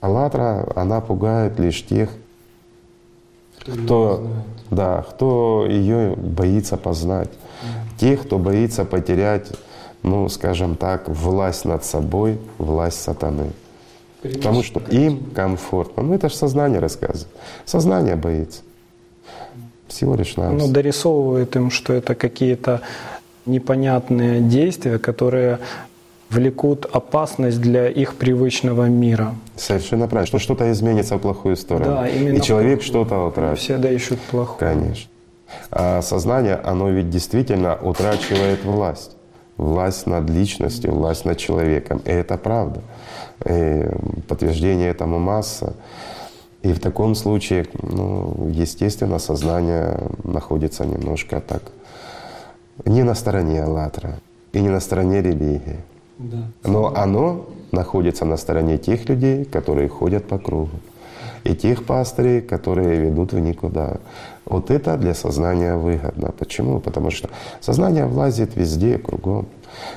Аллатра, 0.00 0.64
она 0.76 1.00
пугает 1.00 1.58
лишь 1.58 1.84
тех, 1.84 2.10
кто, 3.72 4.26
да, 4.70 5.04
кто 5.08 5.66
ее 5.68 6.14
боится 6.16 6.76
познать. 6.76 7.30
Тех, 7.98 8.22
кто 8.22 8.38
боится 8.38 8.84
потерять 8.84 9.48
ну, 10.02 10.28
скажем 10.28 10.76
так, 10.76 11.08
власть 11.08 11.64
над 11.64 11.84
собой, 11.84 12.38
власть 12.58 13.00
сатаны. 13.00 13.50
Потому 14.22 14.62
что 14.62 14.80
им 14.80 15.30
комфортно. 15.34 16.02
Ну, 16.02 16.14
это 16.14 16.28
же 16.28 16.34
сознание 16.34 16.80
рассказывает. 16.80 17.28
Сознание 17.64 18.16
боится. 18.16 18.62
Всего 19.86 20.16
лишь 20.16 20.36
нас. 20.36 20.52
Ну, 20.52 20.68
дорисовывает 20.68 21.54
им, 21.56 21.70
что 21.70 21.92
это 21.92 22.14
какие-то 22.14 22.82
непонятные 23.46 24.40
действия, 24.40 24.98
которые 24.98 25.60
влекут 26.30 26.86
опасность 26.86 27.60
для 27.60 27.88
их 27.88 28.14
привычного 28.14 28.88
мира. 28.88 29.34
Совершенно 29.56 30.08
правильно. 30.08 30.26
Что 30.26 30.38
что-то 30.38 30.70
изменится 30.70 31.16
в 31.16 31.20
плохую 31.20 31.56
сторону. 31.56 31.86
Да, 31.86 32.08
именно. 32.08 32.36
И 32.36 32.40
человек 32.40 32.82
что-то 32.82 33.26
утратит. 33.26 33.58
Всегда 33.58 33.90
ищут 33.90 34.20
плохое. 34.30 34.72
Конечно. 34.72 35.10
А 35.70 36.02
сознание, 36.02 36.56
оно 36.56 36.90
ведь 36.90 37.10
действительно 37.10 37.76
утрачивает 37.76 38.64
власть 38.64 39.12
власть 39.58 40.06
над 40.06 40.30
личностью, 40.30 40.94
власть 40.94 41.24
над 41.24 41.36
человеком. 41.36 42.00
И 42.04 42.10
это 42.10 42.38
правда. 42.38 42.80
И 43.44 43.84
подтверждение 44.26 44.88
этому 44.88 45.18
масса. 45.18 45.74
И 46.62 46.72
в 46.72 46.80
таком 46.80 47.14
случае, 47.14 47.66
ну, 47.82 48.48
естественно, 48.50 49.18
сознание 49.18 49.98
находится 50.24 50.84
немножко 50.84 51.40
так 51.40 51.62
не 52.84 53.02
на 53.02 53.14
стороне 53.14 53.62
Аллатра 53.62 54.20
и 54.52 54.60
не 54.60 54.68
на 54.68 54.80
стороне 54.80 55.20
религии. 55.20 55.80
Но 56.64 56.94
оно 56.96 57.46
находится 57.70 58.24
на 58.24 58.36
стороне 58.36 58.78
тех 58.78 59.08
людей, 59.08 59.44
которые 59.44 59.88
ходят 59.88 60.26
по 60.26 60.38
кругу, 60.38 60.70
и 61.44 61.54
тех 61.54 61.84
пастырей, 61.84 62.40
которые 62.40 62.98
ведут 62.98 63.32
в 63.32 63.38
никуда. 63.38 63.98
Вот 64.44 64.70
это 64.70 64.96
для 64.96 65.14
сознания 65.14 65.76
выгодно. 65.76 66.32
Почему? 66.32 66.80
Потому 66.80 67.10
что 67.10 67.28
сознание 67.60 68.06
влазит 68.06 68.56
везде, 68.56 68.98
кругом. 68.98 69.46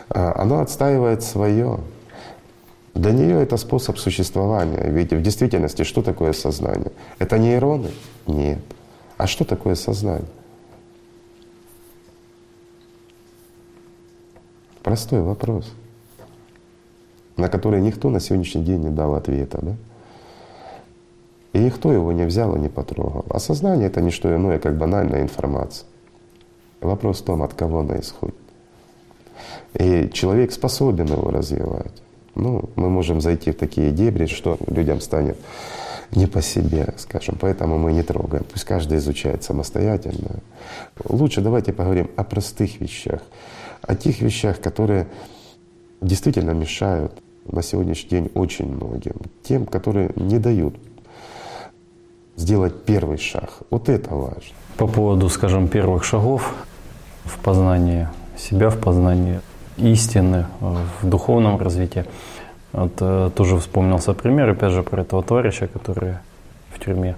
А, 0.10 0.34
оно 0.38 0.60
отстаивает 0.60 1.24
свое. 1.24 1.80
Для 2.94 3.12
нее 3.14 3.42
это 3.42 3.58
способ 3.58 3.98
существования. 3.98 4.90
Ведь 4.90 5.14
в 5.14 5.22
действительности 5.22 5.84
что 5.84 6.02
такое 6.02 6.34
сознание? 6.34 6.92
Это 7.20 7.40
нейроны? 7.40 7.92
Нет. 8.28 8.60
А 9.18 9.28
что 9.28 9.46
такое 9.46 9.76
сознание? 9.76 10.28
Простой 14.84 15.22
вопрос, 15.22 15.72
на 17.38 17.50
который 17.50 17.82
никто 17.82 18.10
на 18.10 18.20
сегодняшний 18.20 18.64
день 18.64 18.82
не 18.82 18.90
дал 18.90 19.16
ответа. 19.16 19.60
Да? 19.62 19.76
И 21.54 21.60
никто 21.60 21.92
его 21.92 22.12
не 22.12 22.26
взял 22.26 22.56
и 22.56 22.60
не 22.60 22.70
потрогал. 22.70 23.26
А 23.30 23.40
сознание— 23.40 23.88
это 23.88 24.02
не 24.02 24.12
что 24.12 24.34
иное, 24.34 24.60
как 24.60 24.78
банальная 24.78 25.22
информация. 25.22 25.86
Вопрос 26.80 27.22
в 27.22 27.26
том, 27.26 27.44
от 27.44 27.54
кого 27.54 27.80
она 27.80 28.00
исходит. 28.00 28.36
И 29.74 30.10
человек 30.14 30.52
способен 30.52 31.08
его 31.08 31.30
развивать. 31.30 32.02
Ну, 32.36 32.70
мы 32.76 32.90
можем 32.90 33.22
зайти 33.22 33.52
в 33.52 33.58
такие 33.58 33.92
дебри, 33.92 34.26
что 34.26 34.58
людям 34.68 35.02
станет 35.02 35.38
не 36.12 36.28
по 36.28 36.42
себе, 36.42 36.94
скажем, 36.98 37.38
поэтому 37.40 37.78
мы 37.78 37.94
не 37.94 38.04
трогаем. 38.04 38.46
Пусть 38.52 38.66
каждый 38.66 38.98
изучает 38.98 39.44
самостоятельно. 39.44 40.40
Лучше 41.06 41.42
давайте 41.42 41.74
поговорим 41.74 42.10
о 42.16 42.24
простых 42.24 42.80
вещах, 42.82 43.22
о 43.82 43.96
тех 43.96 44.22
вещах, 44.22 44.60
которые 44.60 45.08
действительно 46.02 46.52
мешают 46.52 47.14
на 47.46 47.62
сегодняшний 47.62 48.10
день 48.10 48.32
очень 48.34 48.74
многим, 48.74 49.14
тем, 49.44 49.66
которые 49.66 50.12
не 50.16 50.40
дают 50.40 50.76
сделать 52.36 52.84
первый 52.86 53.18
шаг. 53.18 53.52
Вот 53.70 53.90
это 53.90 54.16
важно. 54.16 54.56
По 54.78 54.88
поводу, 54.88 55.30
скажем, 55.30 55.68
первых 55.68 56.04
шагов 56.04 56.54
в 57.26 57.38
познании 57.40 58.08
себя, 58.38 58.70
в 58.70 58.78
познании 58.78 59.42
истины, 59.78 60.46
в 60.60 61.08
духовном 61.08 61.60
развитии. 61.60 62.06
Вот, 62.74 62.94
э, 63.02 63.30
тоже 63.36 63.58
вспомнился 63.58 64.14
пример, 64.14 64.50
опять 64.50 64.72
же, 64.72 64.82
про 64.82 65.02
этого 65.02 65.22
товарища, 65.22 65.68
который 65.68 66.16
в 66.74 66.84
тюрьме. 66.84 67.16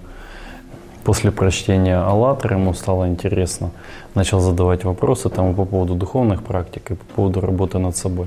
После 1.04 1.30
прочтения 1.30 1.98
«АЛЛАТРА» 1.98 2.56
ему 2.56 2.74
стало 2.74 3.08
интересно, 3.08 3.70
начал 4.14 4.40
задавать 4.40 4.84
вопросы 4.84 5.28
там 5.28 5.54
по 5.54 5.64
поводу 5.64 5.94
духовных 5.94 6.42
практик 6.42 6.90
и 6.90 6.94
по 6.94 7.04
поводу 7.14 7.40
работы 7.40 7.78
над 7.78 7.96
собой. 7.96 8.26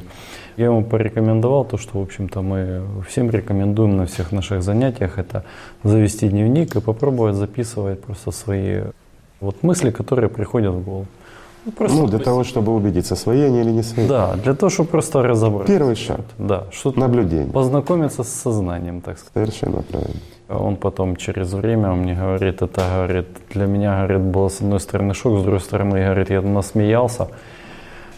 Я 0.57 0.65
ему 0.65 0.83
порекомендовал 0.83 1.65
то, 1.65 1.77
что, 1.77 1.99
в 1.99 2.01
общем-то, 2.01 2.41
мы 2.41 2.81
всем 3.07 3.29
рекомендуем 3.29 3.95
на 3.95 4.05
всех 4.07 4.31
наших 4.31 4.63
занятиях, 4.63 5.19
это 5.19 5.43
завести 5.83 6.27
дневник 6.29 6.75
и 6.75 6.81
попробовать 6.81 7.35
записывать 7.35 8.01
просто 8.01 8.31
свои 8.31 8.81
вот 9.39 9.61
мысли, 9.61 9.91
которые 9.91 10.29
приходят 10.29 10.73
в 10.73 10.83
голову. 10.83 11.05
Ну, 11.65 11.71
просто 11.73 11.97
ну 11.97 12.07
для 12.07 12.19
того, 12.19 12.43
чтобы 12.43 12.73
убедиться, 12.73 13.15
свои 13.15 13.41
они 13.41 13.59
или 13.59 13.71
не 13.71 13.83
свои. 13.83 14.07
Да, 14.07 14.35
для 14.35 14.53
того, 14.53 14.69
чтобы 14.69 14.89
просто 14.89 15.21
разобраться. 15.21 15.73
Первый 15.73 15.95
шаг. 15.95 16.21
Да, 16.37 16.63
что 16.71 16.91
Наблюдение. 16.95 17.51
Познакомиться 17.51 18.23
с 18.23 18.29
сознанием, 18.29 19.01
так 19.01 19.19
сказать. 19.19 19.53
Совершенно 19.53 19.83
правильно. 19.83 20.19
Он 20.49 20.77
потом 20.77 21.17
через 21.17 21.53
время 21.53 21.91
мне 21.91 22.15
говорит, 22.15 22.61
это, 22.61 22.81
говорит, 22.95 23.27
для 23.53 23.65
меня, 23.65 23.97
говорит, 23.97 24.21
было 24.21 24.47
с 24.47 24.61
одной 24.61 24.79
стороны 24.79 25.13
шок, 25.13 25.39
с 25.39 25.43
другой 25.43 25.59
стороны, 25.59 26.03
говорит, 26.03 26.29
я 26.29 26.41
насмеялся. 26.41 27.27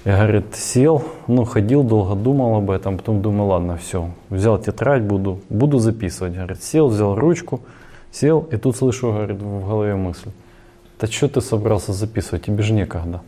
Я, 0.10 0.18
говорит, 0.18 0.56
сел, 0.56 1.04
ну, 1.28 1.46
ходил 1.46 1.84
долго, 1.84 2.16
думал 2.16 2.56
об 2.56 2.72
этом, 2.72 2.98
потом 2.98 3.22
думаю, 3.22 3.50
ладно, 3.50 3.78
все, 3.78 4.10
взял 4.32 4.58
тетрадь, 4.58 5.04
буду, 5.04 5.40
буду 5.50 5.78
записывать. 5.78 6.34
Говорит, 6.34 6.64
сел, 6.64 6.88
взял 6.88 7.14
ручку, 7.14 7.62
сел, 8.12 8.40
и 8.52 8.58
тут 8.58 8.76
слышу, 8.76 9.12
говорит, 9.12 9.38
в 9.38 9.68
голове 9.68 9.94
мысль. 9.94 10.32
Да 11.00 11.06
что 11.06 11.28
ты 11.28 11.42
собрался 11.42 11.94
записывать, 11.94 12.46
тебе 12.46 12.64
же 12.64 12.74
некогда. 12.74 13.22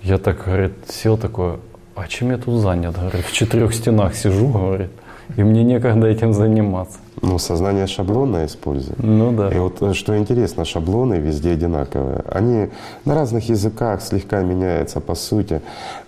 Я 0.00 0.16
так, 0.16 0.42
говорит, 0.46 0.72
сел 0.88 1.18
такой, 1.18 1.58
а 1.94 2.08
чем 2.08 2.30
я 2.30 2.38
тут 2.38 2.62
занят? 2.62 2.96
Говорит, 2.96 3.26
в 3.26 3.32
четырех 3.34 3.74
стенах 3.74 4.14
сижу, 4.14 4.48
говорит, 4.48 4.90
и 5.36 5.42
мне 5.42 5.64
некогда 5.64 6.06
этим 6.06 6.32
заниматься. 6.32 6.98
Ну, 7.20 7.38
сознание 7.38 7.86
шаблона 7.86 8.46
использует. 8.46 8.98
Ну 9.02 9.32
да. 9.32 9.50
И 9.50 9.58
вот 9.58 9.82
э, 9.82 9.92
что 9.92 10.16
интересно, 10.16 10.64
шаблоны 10.64 11.14
везде 11.14 11.52
одинаковые. 11.52 12.22
Они 12.30 12.68
на 13.04 13.14
разных 13.14 13.48
языках 13.48 14.02
слегка 14.02 14.42
меняются 14.42 15.00
по 15.00 15.14
сути, 15.14 15.60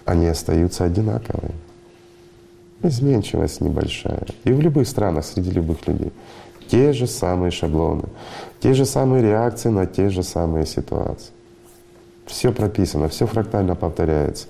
они 0.05 0.27
остаются 0.27 0.85
одинаковые. 0.85 1.53
Изменчивость 2.83 3.61
небольшая. 3.61 4.23
И 4.45 4.53
в 4.53 4.61
любых 4.61 4.89
странах, 4.89 5.25
среди 5.25 5.51
любых 5.51 5.87
людей. 5.87 6.13
Те 6.69 6.93
же 6.93 7.07
самые 7.07 7.51
шаблоны, 7.51 8.05
те 8.61 8.75
же 8.75 8.85
самые 8.85 9.23
реакции 9.23 9.71
на 9.71 9.87
те 9.87 10.09
же 10.09 10.23
самые 10.23 10.67
ситуации. 10.67 11.33
Все 12.27 12.53
прописано, 12.53 13.09
все 13.09 13.27
фрактально 13.27 13.75
повторяется. 13.75 14.47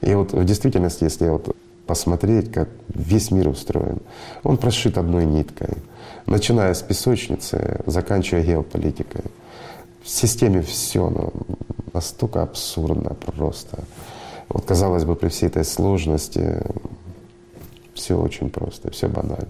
И 0.00 0.14
вот 0.14 0.32
в 0.32 0.44
действительности, 0.44 1.04
если 1.04 1.28
вот 1.28 1.56
посмотреть, 1.86 2.52
как 2.52 2.68
весь 2.88 3.30
мир 3.30 3.48
устроен, 3.48 4.00
он 4.42 4.56
прошит 4.56 4.98
одной 4.98 5.24
ниткой 5.24 5.70
начиная 6.26 6.74
с 6.74 6.82
песочницы, 6.82 7.80
заканчивая 7.86 8.42
геополитикой. 8.42 9.24
В 10.02 10.08
системе 10.08 10.62
все 10.62 11.08
ну, 11.08 11.32
настолько 11.92 12.42
абсурдно 12.42 13.14
просто. 13.14 13.78
Вот 14.48 14.64
казалось 14.64 15.04
бы, 15.04 15.16
при 15.16 15.28
всей 15.28 15.46
этой 15.46 15.64
сложности 15.64 16.62
все 17.94 18.18
очень 18.18 18.50
просто, 18.50 18.90
все 18.90 19.08
банально. 19.08 19.48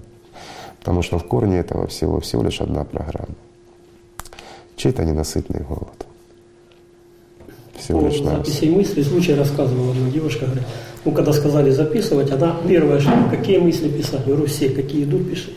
Потому 0.78 1.02
что 1.02 1.18
в 1.18 1.26
корне 1.26 1.58
этого 1.58 1.86
всего 1.86 2.20
всего 2.20 2.42
лишь 2.42 2.60
одна 2.60 2.84
программа. 2.84 3.34
Чей-то 4.76 5.04
ненасытный 5.04 5.60
голод. 5.60 6.06
Всего 7.78 8.08
лишь 8.08 8.20
на 8.20 8.36
записи 8.36 8.66
мысли 8.66 9.02
случай 9.02 9.34
рассказывала 9.34 9.92
одна 9.92 10.10
девушка, 10.10 10.46
говорит, 10.46 10.64
ну 11.04 11.12
когда 11.12 11.32
сказали 11.32 11.70
записывать, 11.70 12.30
она 12.30 12.56
первая, 12.66 13.00
что 13.00 13.12
какие 13.30 13.58
мысли 13.58 13.88
писать, 13.88 14.24
говорю, 14.26 14.46
все, 14.46 14.70
какие 14.70 15.04
идут, 15.04 15.28
пиши. 15.30 15.50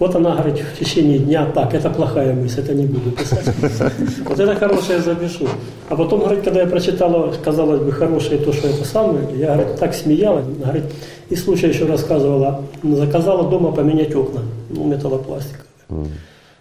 Вот 0.00 0.14
она 0.14 0.34
говорит 0.34 0.60
в 0.60 0.78
течение 0.78 1.18
дня, 1.18 1.44
так, 1.54 1.74
это 1.74 1.90
плохая 1.90 2.32
мысль, 2.32 2.60
это 2.60 2.72
не 2.72 2.86
буду 2.86 3.10
писать. 3.10 3.44
Вот 4.24 4.40
это 4.40 4.54
хорошее 4.56 5.00
запишу. 5.00 5.46
А 5.90 5.94
потом, 5.94 6.20
говорит, 6.20 6.42
когда 6.42 6.62
я 6.62 6.66
прочитала, 6.66 7.30
казалось 7.44 7.82
бы, 7.82 7.92
хорошее 7.92 8.38
то, 8.38 8.50
что 8.50 8.68
это 8.68 8.82
самое, 8.84 9.26
я, 9.36 9.54
говорит, 9.56 9.76
так 9.76 9.94
смеялась. 9.94 10.46
Говорит, 10.46 10.84
и 11.28 11.36
случай 11.36 11.68
еще 11.68 11.84
рассказывала, 11.84 12.62
заказала 12.82 13.50
дома 13.50 13.72
поменять 13.72 14.14
окна, 14.14 14.40
ну, 14.70 14.84
металлопластиковые. 14.84 16.08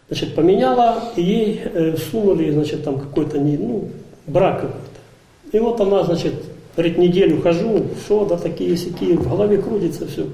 Значит, 0.09 0.35
поменяла, 0.35 1.03
и 1.15 1.21
ей 1.21 1.61
э, 1.63 1.95
сунули, 2.11 2.51
значит, 2.51 2.83
там 2.83 2.99
какой-то, 2.99 3.39
не, 3.39 3.57
ну, 3.57 3.87
брак 4.29 4.61
какой-то. 4.61 5.57
И 5.57 5.59
вот 5.59 5.81
она, 5.81 6.03
значит, 6.03 6.33
говорит, 6.75 6.97
неделю 6.97 7.41
хожу, 7.41 7.85
что, 8.05 8.25
да, 8.25 8.37
такие 8.37 8.77
сякие, 8.77 9.17
в 9.17 9.27
голове 9.27 9.57
крутится 9.57 10.07
все. 10.07 10.27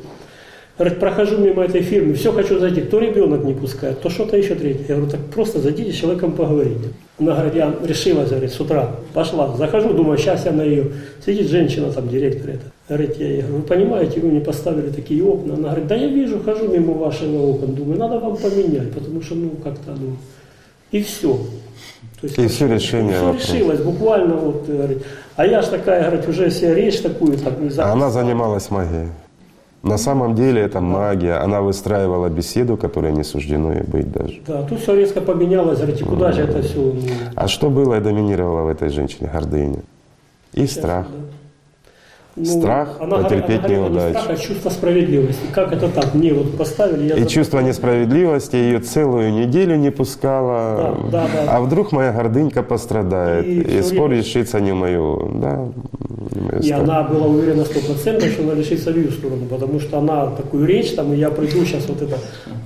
Говорит, 0.78 1.00
прохожу 1.00 1.38
мимо 1.38 1.64
этой 1.64 1.82
фирмы, 1.82 2.16
все 2.16 2.34
хочу 2.34 2.60
зайти, 2.60 2.82
то 2.82 3.00
ребенок 3.00 3.46
не 3.46 3.54
пускает, 3.54 4.02
то 4.02 4.10
что-то 4.10 4.36
еще 4.36 4.56
третье. 4.56 4.86
Я 4.90 4.96
говорю, 4.96 5.10
так 5.10 5.22
просто 5.28 5.62
зайдите 5.62 5.94
с 5.94 5.96
человеком 5.96 6.34
поговорите. 6.34 6.90
Она 7.18 7.34
говорит, 7.34 7.56
я 7.56 7.74
решила, 7.82 8.26
говорит, 8.26 8.52
с 8.52 8.60
утра 8.60 8.92
пошла, 9.14 9.56
захожу, 9.56 9.94
думаю, 9.94 10.18
сейчас 10.18 10.46
я 10.46 10.52
на 10.52 10.64
ее. 10.64 10.92
Сидит 11.26 11.48
женщина, 11.48 11.94
там, 11.94 12.10
директор 12.10 12.50
это. 12.50 12.72
Говорит, 12.90 13.16
я 13.18 13.28
ей 13.28 13.42
говорю, 13.42 13.58
вы 13.58 13.64
понимаете, 13.64 14.20
вы 14.20 14.28
мне 14.28 14.42
поставили 14.42 14.90
такие 14.90 15.24
окна. 15.24 15.54
Она 15.54 15.70
говорит, 15.70 15.88
да 15.88 15.96
я 15.96 16.08
вижу, 16.08 16.42
хожу 16.44 16.68
мимо 16.68 16.94
вашего 16.94 17.42
окон, 17.42 17.74
думаю, 17.74 17.98
надо 17.98 18.20
вам 18.20 18.36
поменять, 18.36 18.92
потому 18.92 19.22
что, 19.22 19.36
ну, 19.36 19.52
как-то, 19.64 19.92
ну, 19.92 20.18
и 20.92 21.02
все. 21.02 21.40
То 22.22 22.28
есть, 22.28 22.40
и 22.40 22.48
все 22.48 22.68
решение 22.68 23.16
Все 23.16 23.34
решилось, 23.34 23.82
буквально 23.82 24.36
вот, 24.36 24.68
говорит. 24.68 25.06
А 25.36 25.46
я 25.46 25.62
ж 25.62 25.68
такая, 25.68 26.02
говорит, 26.10 26.28
уже 26.30 26.50
себе 26.50 26.74
речь 26.76 27.02
такую, 27.02 27.38
так, 27.38 27.60
не 27.60 27.70
А 27.78 27.92
она 27.92 28.10
занималась 28.10 28.72
магией. 28.72 29.10
На 29.84 29.98
самом 29.98 30.34
деле 30.34 30.62
это 30.62 30.82
магия. 30.82 31.44
Она 31.44 31.62
выстраивала 31.62 32.28
беседу, 32.30 32.76
которая 32.76 33.12
не 33.12 33.24
суждено 33.24 33.72
ей 33.72 33.84
быть 33.84 34.12
даже. 34.12 34.42
Да, 34.48 34.64
тут 34.64 34.80
все 34.80 34.96
резко 34.96 35.22
поменялось, 35.22 35.78
говорите, 35.78 36.06
куда 36.06 36.32
же 36.32 36.42
это 36.42 36.62
все? 36.64 36.96
А 37.36 37.48
что 37.48 37.70
было 37.70 37.98
и 37.98 38.02
доминировало 38.02 38.64
в 38.64 38.70
этой 38.70 38.90
женщине? 38.90 39.30
Гордыня. 39.32 39.82
И 40.54 40.66
страх. 40.66 41.06
Да. 41.08 41.26
Ну, 42.38 42.46
страх 42.46 42.98
она 43.00 43.18
потерпеть 43.20 43.64
она 43.64 43.70
неудачу. 43.70 44.18
Не 44.18 44.22
страх, 44.22 44.30
а 44.30 44.36
чувство 44.36 44.70
справедливости. 44.70 45.42
Как 45.54 45.72
это 45.72 45.88
так? 45.88 46.14
Мне 46.14 46.34
вот 46.34 46.58
поставили. 46.58 47.08
Я 47.08 47.16
и 47.16 47.28
чувство 47.28 47.60
несправедливости 47.60 48.58
ее 48.58 48.80
целую 48.80 49.32
неделю 49.32 49.78
не 49.78 49.90
пускала. 49.90 50.98
Да, 51.12 51.28
да, 51.34 51.46
да. 51.46 51.56
А 51.58 51.62
вдруг 51.62 51.94
моя 51.94 52.12
гордынька 52.12 52.62
пострадает, 52.62 53.46
и, 53.46 53.62
и 53.62 53.82
спор 53.82 54.10
время... 54.10 54.22
решится 54.22 54.60
не 54.60 54.74
мою. 54.74 55.32
Да, 55.36 55.70
и 56.62 56.72
она 56.72 57.04
была 57.04 57.28
уверена 57.28 57.64
сто 57.64 57.80
процентов, 57.80 58.30
что 58.30 58.44
она 58.44 58.56
решится 58.56 58.92
в 58.92 58.98
ее 58.98 59.12
сторону, 59.12 59.46
потому 59.46 59.80
что 59.80 60.00
она 60.00 60.28
такую 60.28 60.66
речь, 60.66 60.94
там, 60.94 61.14
и 61.14 61.18
я 61.18 61.30
приду 61.30 61.64
сейчас 61.66 61.88
вот 61.88 62.02
это. 62.02 62.18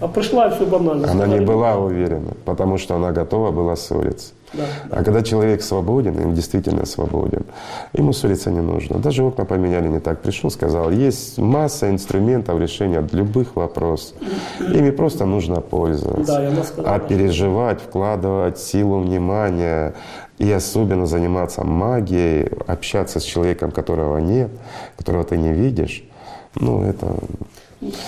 А 0.02 0.08
пришла 0.08 0.50
все 0.50 0.66
банально. 0.66 1.12
Она 1.12 1.28
не 1.28 1.42
была 1.42 1.76
уверена, 1.78 2.34
потому 2.46 2.78
что 2.78 2.96
она 2.96 3.12
готова 3.12 3.52
была 3.52 3.76
ссориться. 3.76 4.34
Да, 4.54 4.64
А 4.90 5.04
когда 5.04 5.22
человек 5.22 5.62
свободен, 5.62 6.18
он 6.26 6.34
действительно 6.34 6.86
свободен, 6.86 7.46
ему 7.94 8.14
ссориться 8.14 8.52
не 8.52 8.62
нужно. 8.62 8.98
Даже 9.00 9.24
окна 9.24 9.46
поменяли 9.46 9.88
не 9.88 10.00
так. 10.00 10.22
Пришел, 10.22 10.50
сказал, 10.50 10.92
есть 10.92 11.38
масса 11.38 11.90
инструментов 11.90 12.60
решения 12.60 13.08
любых 13.12 13.56
вопросов. 13.56 14.16
Ими 14.60 14.92
просто 14.92 15.26
нужно 15.26 15.62
пользоваться. 15.62 16.52
Да, 16.56 16.64
сказала, 16.64 16.96
а 16.96 17.00
переживать, 17.00 17.82
вкладывать 17.82 18.58
силу 18.58 19.00
внимания 19.00 19.94
и 20.40 20.52
особенно 20.52 21.06
заниматься 21.06 21.64
магией, 21.64 22.50
общаться 22.68 23.20
с 23.20 23.24
человеком, 23.24 23.72
которого 23.72 24.18
нет, 24.18 24.50
которого 24.98 25.24
ты 25.24 25.38
не 25.38 25.54
видишь, 25.54 26.04
ну 26.56 26.84
это 26.84 27.16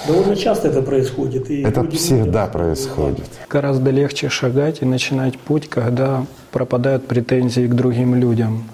Довольно 0.07 0.35
часто 0.35 0.67
это 0.67 0.81
происходит. 0.81 1.49
И 1.49 1.61
это 1.61 1.89
всегда 1.91 2.47
происходит. 2.47 3.25
Гораздо 3.49 3.89
легче 3.91 4.27
шагать 4.29 4.81
и 4.81 4.85
начинать 4.85 5.39
путь, 5.39 5.69
когда 5.69 6.25
пропадают 6.51 7.07
претензии 7.07 7.67
к 7.67 7.73
другим 7.73 8.15
людям. 8.15 8.65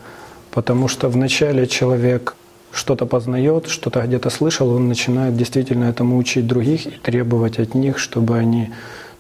Потому 0.51 0.87
что 0.87 1.07
вначале 1.09 1.67
человек 1.67 2.35
что-то 2.71 3.05
познает, 3.05 3.67
что-то 3.67 4.01
где-то 4.01 4.29
слышал, 4.29 4.69
он 4.71 4.87
начинает 4.87 5.37
действительно 5.37 5.85
этому 5.85 6.17
учить 6.17 6.47
других 6.47 6.87
и 6.87 6.91
требовать 6.91 7.59
от 7.59 7.75
них, 7.75 7.99
чтобы 7.99 8.37
они 8.37 8.69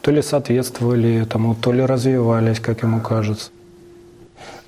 то 0.01 0.11
ли 0.11 0.21
соответствовали 0.21 1.21
этому, 1.21 1.55
то 1.55 1.71
ли 1.71 1.85
развивались, 1.85 2.59
как 2.59 2.83
ему 2.83 3.01
кажется. 3.01 3.51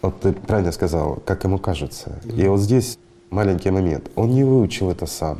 Вот 0.02 0.22
ты 0.22 0.32
правильно 0.32 0.72
сказал, 0.72 1.22
как 1.26 1.44
ему 1.44 1.58
кажется. 1.58 2.20
И 2.26 2.48
вот 2.48 2.60
здесь 2.60 2.98
маленький 3.30 3.72
момент. 3.72 4.10
Он 4.16 4.30
не 4.30 4.44
выучил 4.44 4.92
это 4.92 5.08
сам. 5.08 5.40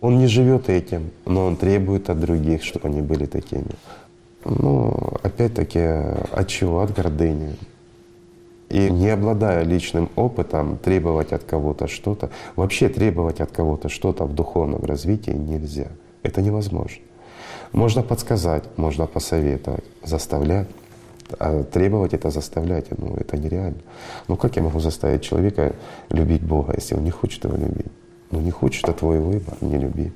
Он 0.00 0.18
не 0.18 0.26
живет 0.28 0.68
этим, 0.68 1.10
но 1.26 1.46
он 1.46 1.56
требует 1.56 2.08
от 2.10 2.20
других, 2.20 2.62
чтобы 2.62 2.88
они 2.88 3.02
были 3.02 3.26
такими. 3.26 3.74
Ну, 4.44 4.96
опять-таки, 5.22 5.80
от 5.80 6.46
чего? 6.46 6.80
От 6.80 6.94
гордыни. 6.94 7.56
И 8.68 8.90
не 8.90 9.08
обладая 9.08 9.64
личным 9.64 10.08
опытом, 10.14 10.76
требовать 10.76 11.32
от 11.32 11.42
кого-то 11.42 11.88
что-то, 11.88 12.30
вообще 12.54 12.88
требовать 12.88 13.40
от 13.40 13.50
кого-то 13.50 13.88
что-то 13.88 14.24
в 14.26 14.34
духовном 14.34 14.84
развитии 14.84 15.30
нельзя. 15.30 15.88
Это 16.22 16.42
невозможно. 16.42 17.02
Можно 17.72 18.02
подсказать, 18.02 18.64
можно 18.76 19.06
посоветовать, 19.06 19.84
заставлять. 20.04 20.68
А 21.38 21.62
требовать 21.62 22.14
это 22.14 22.30
заставлять, 22.30 22.86
ну 22.96 23.14
это 23.16 23.36
нереально. 23.36 23.80
Ну 24.28 24.36
как 24.36 24.56
я 24.56 24.62
могу 24.62 24.80
заставить 24.80 25.22
человека 25.22 25.74
любить 26.08 26.42
Бога, 26.42 26.72
если 26.74 26.94
он 26.94 27.04
не 27.04 27.10
хочет 27.10 27.44
его 27.44 27.56
любить? 27.56 27.92
Ну 28.30 28.40
не 28.40 28.50
хочешь, 28.50 28.82
это 28.82 28.92
твой 28.92 29.18
выбор, 29.18 29.56
не 29.60 29.78
люби. 29.78 30.12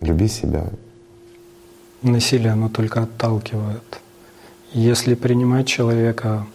Люби 0.00 0.28
себя. 0.28 0.64
Насилие, 2.02 2.52
оно 2.52 2.68
только 2.68 3.02
отталкивает. 3.02 4.00
Если 4.72 5.14
принимать 5.14 5.66
человека, 5.66 6.46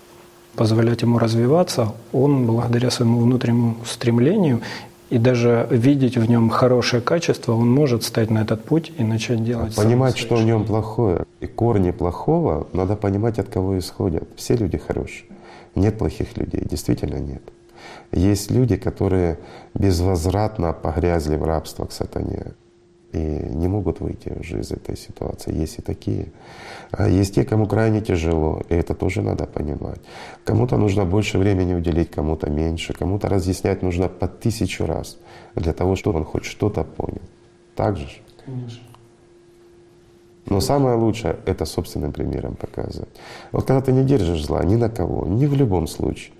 позволять 0.56 1.02
ему 1.02 1.20
развиваться, 1.20 1.94
он 2.12 2.46
благодаря 2.46 2.92
своему 2.92 3.20
внутреннему 3.22 3.78
стремлению 3.86 4.62
и 5.10 5.18
даже 5.18 5.68
видеть 5.72 6.18
в 6.18 6.26
нем 6.30 6.50
хорошее 6.50 7.02
качество, 7.02 7.54
он 7.54 7.72
может 7.72 8.04
стать 8.04 8.30
на 8.30 8.40
этот 8.40 8.64
путь 8.64 8.92
и 8.98 9.04
начать 9.04 9.44
делать. 9.44 9.76
Понимать, 9.76 10.18
что 10.18 10.36
в 10.36 10.44
нем 10.44 10.66
плохое. 10.66 11.26
И 11.40 11.48
корни 11.48 11.92
плохого 11.92 12.68
надо 12.74 12.96
понимать, 12.96 13.40
от 13.40 13.50
кого 13.50 13.80
исходят. 13.80 14.28
Все 14.36 14.56
люди 14.56 14.78
хорошие. 14.78 15.26
Нет 15.76 15.98
плохих 15.98 16.38
людей, 16.38 16.62
действительно 16.70 17.18
нет. 17.18 17.42
Есть 18.12 18.52
люди, 18.52 18.76
которые 18.76 19.38
безвозвратно 19.74 20.74
погрязли 20.74 21.36
в 21.36 21.44
рабство 21.44 21.86
к 21.86 21.92
сатане 21.92 22.54
и 23.12 23.18
не 23.18 23.68
могут 23.68 24.02
выйти 24.02 24.30
уже 24.40 24.60
из 24.60 24.72
этой 24.72 24.96
ситуации. 24.96 25.56
Есть 25.56 25.80
и 25.80 25.82
такие. 25.82 26.32
А 26.92 27.08
есть 27.08 27.36
те, 27.36 27.44
кому 27.44 27.66
крайне 27.68 28.02
тяжело, 28.02 28.62
и 28.70 28.76
это 28.76 28.94
тоже 28.94 29.22
надо 29.22 29.46
понимать. 29.46 30.00
Кому-то 30.44 30.78
нужно 30.78 31.06
больше 31.06 31.38
времени 31.38 31.74
уделить, 31.74 32.12
кому-то 32.12 32.50
меньше, 32.50 32.94
кому-то 32.94 33.28
разъяснять 33.28 33.82
нужно 33.82 34.10
по 34.10 34.28
тысячу 34.28 34.86
раз 34.86 35.18
для 35.56 35.74
того, 35.74 35.96
чтобы 35.96 36.20
он 36.20 36.26
хоть 36.26 36.46
что-то 36.46 36.84
понял. 36.84 37.22
Так 37.76 37.98
же? 37.98 38.08
Конечно. 38.46 38.84
Но 40.46 40.62
самое 40.62 40.96
лучшее— 40.96 41.38
это 41.46 41.66
собственным 41.66 42.12
примером 42.12 42.56
показывать. 42.56 43.10
Вот 43.52 43.66
когда 43.66 43.82
ты 43.82 43.92
не 43.92 44.04
держишь 44.04 44.44
зла 44.44 44.64
ни 44.64 44.76
на 44.76 44.90
кого, 44.90 45.28
ни 45.28 45.46
в 45.46 45.54
любом 45.54 45.88
случае, 45.88 46.34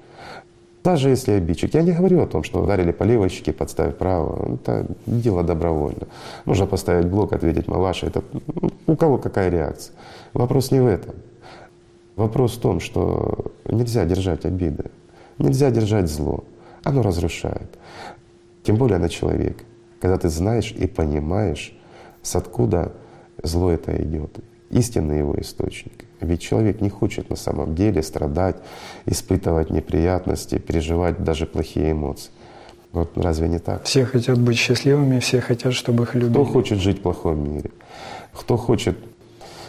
даже 0.84 1.10
если 1.10 1.34
обидчик. 1.34 1.74
Я 1.74 1.82
не 1.82 1.92
говорю 1.92 2.22
о 2.22 2.28
том, 2.28 2.44
что 2.44 2.62
ударили 2.62 2.92
по 2.92 3.04
левой 3.04 3.30
щеке, 3.30 3.52
подставив 3.52 3.98
право. 3.98 4.56
Это 4.56 4.86
дело 5.06 5.44
добровольно. 5.44 6.08
Можно 6.46 6.66
поставить 6.68 7.08
блок, 7.08 7.34
ответить 7.34 7.68
Малаша. 7.68 8.08
Это 8.08 8.24
у 8.88 8.96
кого 8.96 9.18
какая 9.18 9.50
реакция. 9.50 9.94
Вопрос 10.34 10.72
не 10.72 10.80
в 10.80 10.88
этом. 10.88 11.16
Вопрос 12.16 12.58
в 12.58 12.62
том, 12.62 12.80
что 12.80 13.52
нельзя 13.66 14.06
держать 14.06 14.46
обиды. 14.46 14.86
Нельзя 15.38 15.70
держать 15.70 16.10
зло. 16.10 16.44
Оно 16.84 17.02
разрушает. 17.02 17.78
Тем 18.64 18.76
более 18.78 19.00
на 19.00 19.10
человека. 19.10 19.64
Когда 20.02 20.18
ты 20.18 20.30
знаешь 20.30 20.72
и 20.72 20.88
понимаешь, 20.88 21.78
с 22.22 22.36
откуда 22.36 22.94
зло 23.44 23.72
это 23.72 24.02
идет. 24.02 24.38
Истинный 24.70 25.20
его 25.20 25.40
источник. 25.40 26.06
Ведь 26.22 26.42
человек 26.42 26.82
не 26.82 26.90
хочет 26.90 27.30
на 27.30 27.36
самом 27.36 27.76
деле 27.76 28.04
страдать, 28.04 28.58
испытывать 29.06 29.70
неприятности, 29.70 30.58
переживать 30.58 31.24
даже 31.24 31.46
плохие 31.46 31.92
эмоции. 31.92 32.32
Вот 32.92 33.12
разве 33.16 33.48
не 33.48 33.60
так? 33.60 33.84
Все 33.84 34.06
хотят 34.06 34.40
быть 34.40 34.58
счастливыми, 34.58 35.20
все 35.20 35.42
хотят, 35.42 35.74
чтобы 35.74 36.04
их 36.04 36.16
любили. 36.16 36.34
Кто 36.34 36.46
хочет 36.46 36.80
жить 36.80 37.00
в 37.00 37.02
плохом 37.02 37.54
мире? 37.54 37.72
Кто 38.34 38.58
хочет 38.58 38.98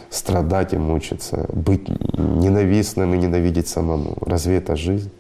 страдать 0.09 0.73
и 0.73 0.79
мучиться, 0.79 1.47
быть 1.53 1.89
ненавистным 2.19 3.15
и 3.15 3.19
ненавидеть 3.19 3.69
самому? 3.69 4.17
Разве 4.23 4.57
это 4.57 4.75
жизнь? 4.77 5.11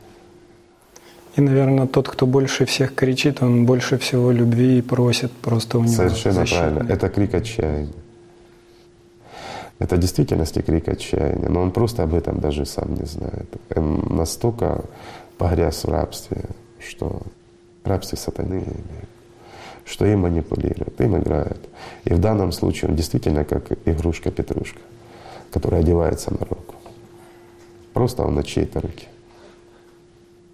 И, 1.36 1.40
наверное, 1.40 1.86
тот, 1.86 2.08
кто 2.08 2.26
больше 2.26 2.64
всех 2.64 2.94
кричит, 2.94 3.42
он 3.42 3.64
больше 3.66 3.98
всего 3.98 4.32
любви 4.32 4.78
и 4.78 4.82
просит 4.82 5.30
просто 5.30 5.78
у 5.78 5.82
него 5.82 5.92
Совершенно 5.94 6.34
защиты. 6.34 6.60
правильно. 6.60 6.92
Это 6.92 7.08
крик 7.08 7.34
отчаяния. 7.34 7.92
Это 9.80 9.96
действительности 9.96 10.60
крик 10.60 10.88
отчаяния, 10.88 11.48
но 11.48 11.62
он 11.62 11.72
просто 11.72 12.02
об 12.02 12.14
этом 12.14 12.38
даже 12.38 12.66
сам 12.66 12.94
не 12.94 13.06
знает. 13.06 13.48
Он 13.74 14.14
настолько 14.14 14.84
погряз 15.38 15.84
в 15.84 15.88
рабстве, 15.88 16.44
что 16.78 17.22
в 17.82 17.88
рабстве 17.88 18.18
сатаны. 18.18 18.62
что 19.86 20.04
им 20.04 20.20
манипулируют, 20.20 21.00
им 21.00 21.16
играют. 21.16 21.68
И 22.04 22.12
в 22.12 22.20
данном 22.20 22.52
случае 22.52 22.90
он 22.90 22.96
действительно 22.96 23.44
как 23.44 23.72
игрушка-петрушка, 23.86 24.80
которая 25.50 25.80
одевается 25.80 26.30
на 26.30 26.46
руку. 26.46 26.74
Просто 27.94 28.22
он 28.22 28.34
на 28.34 28.44
чьей-то 28.44 28.80
руке. 28.80 29.08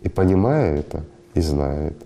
И 0.03 0.09
понимая 0.09 0.77
это, 0.77 1.05
и 1.35 1.41
знает, 1.41 1.97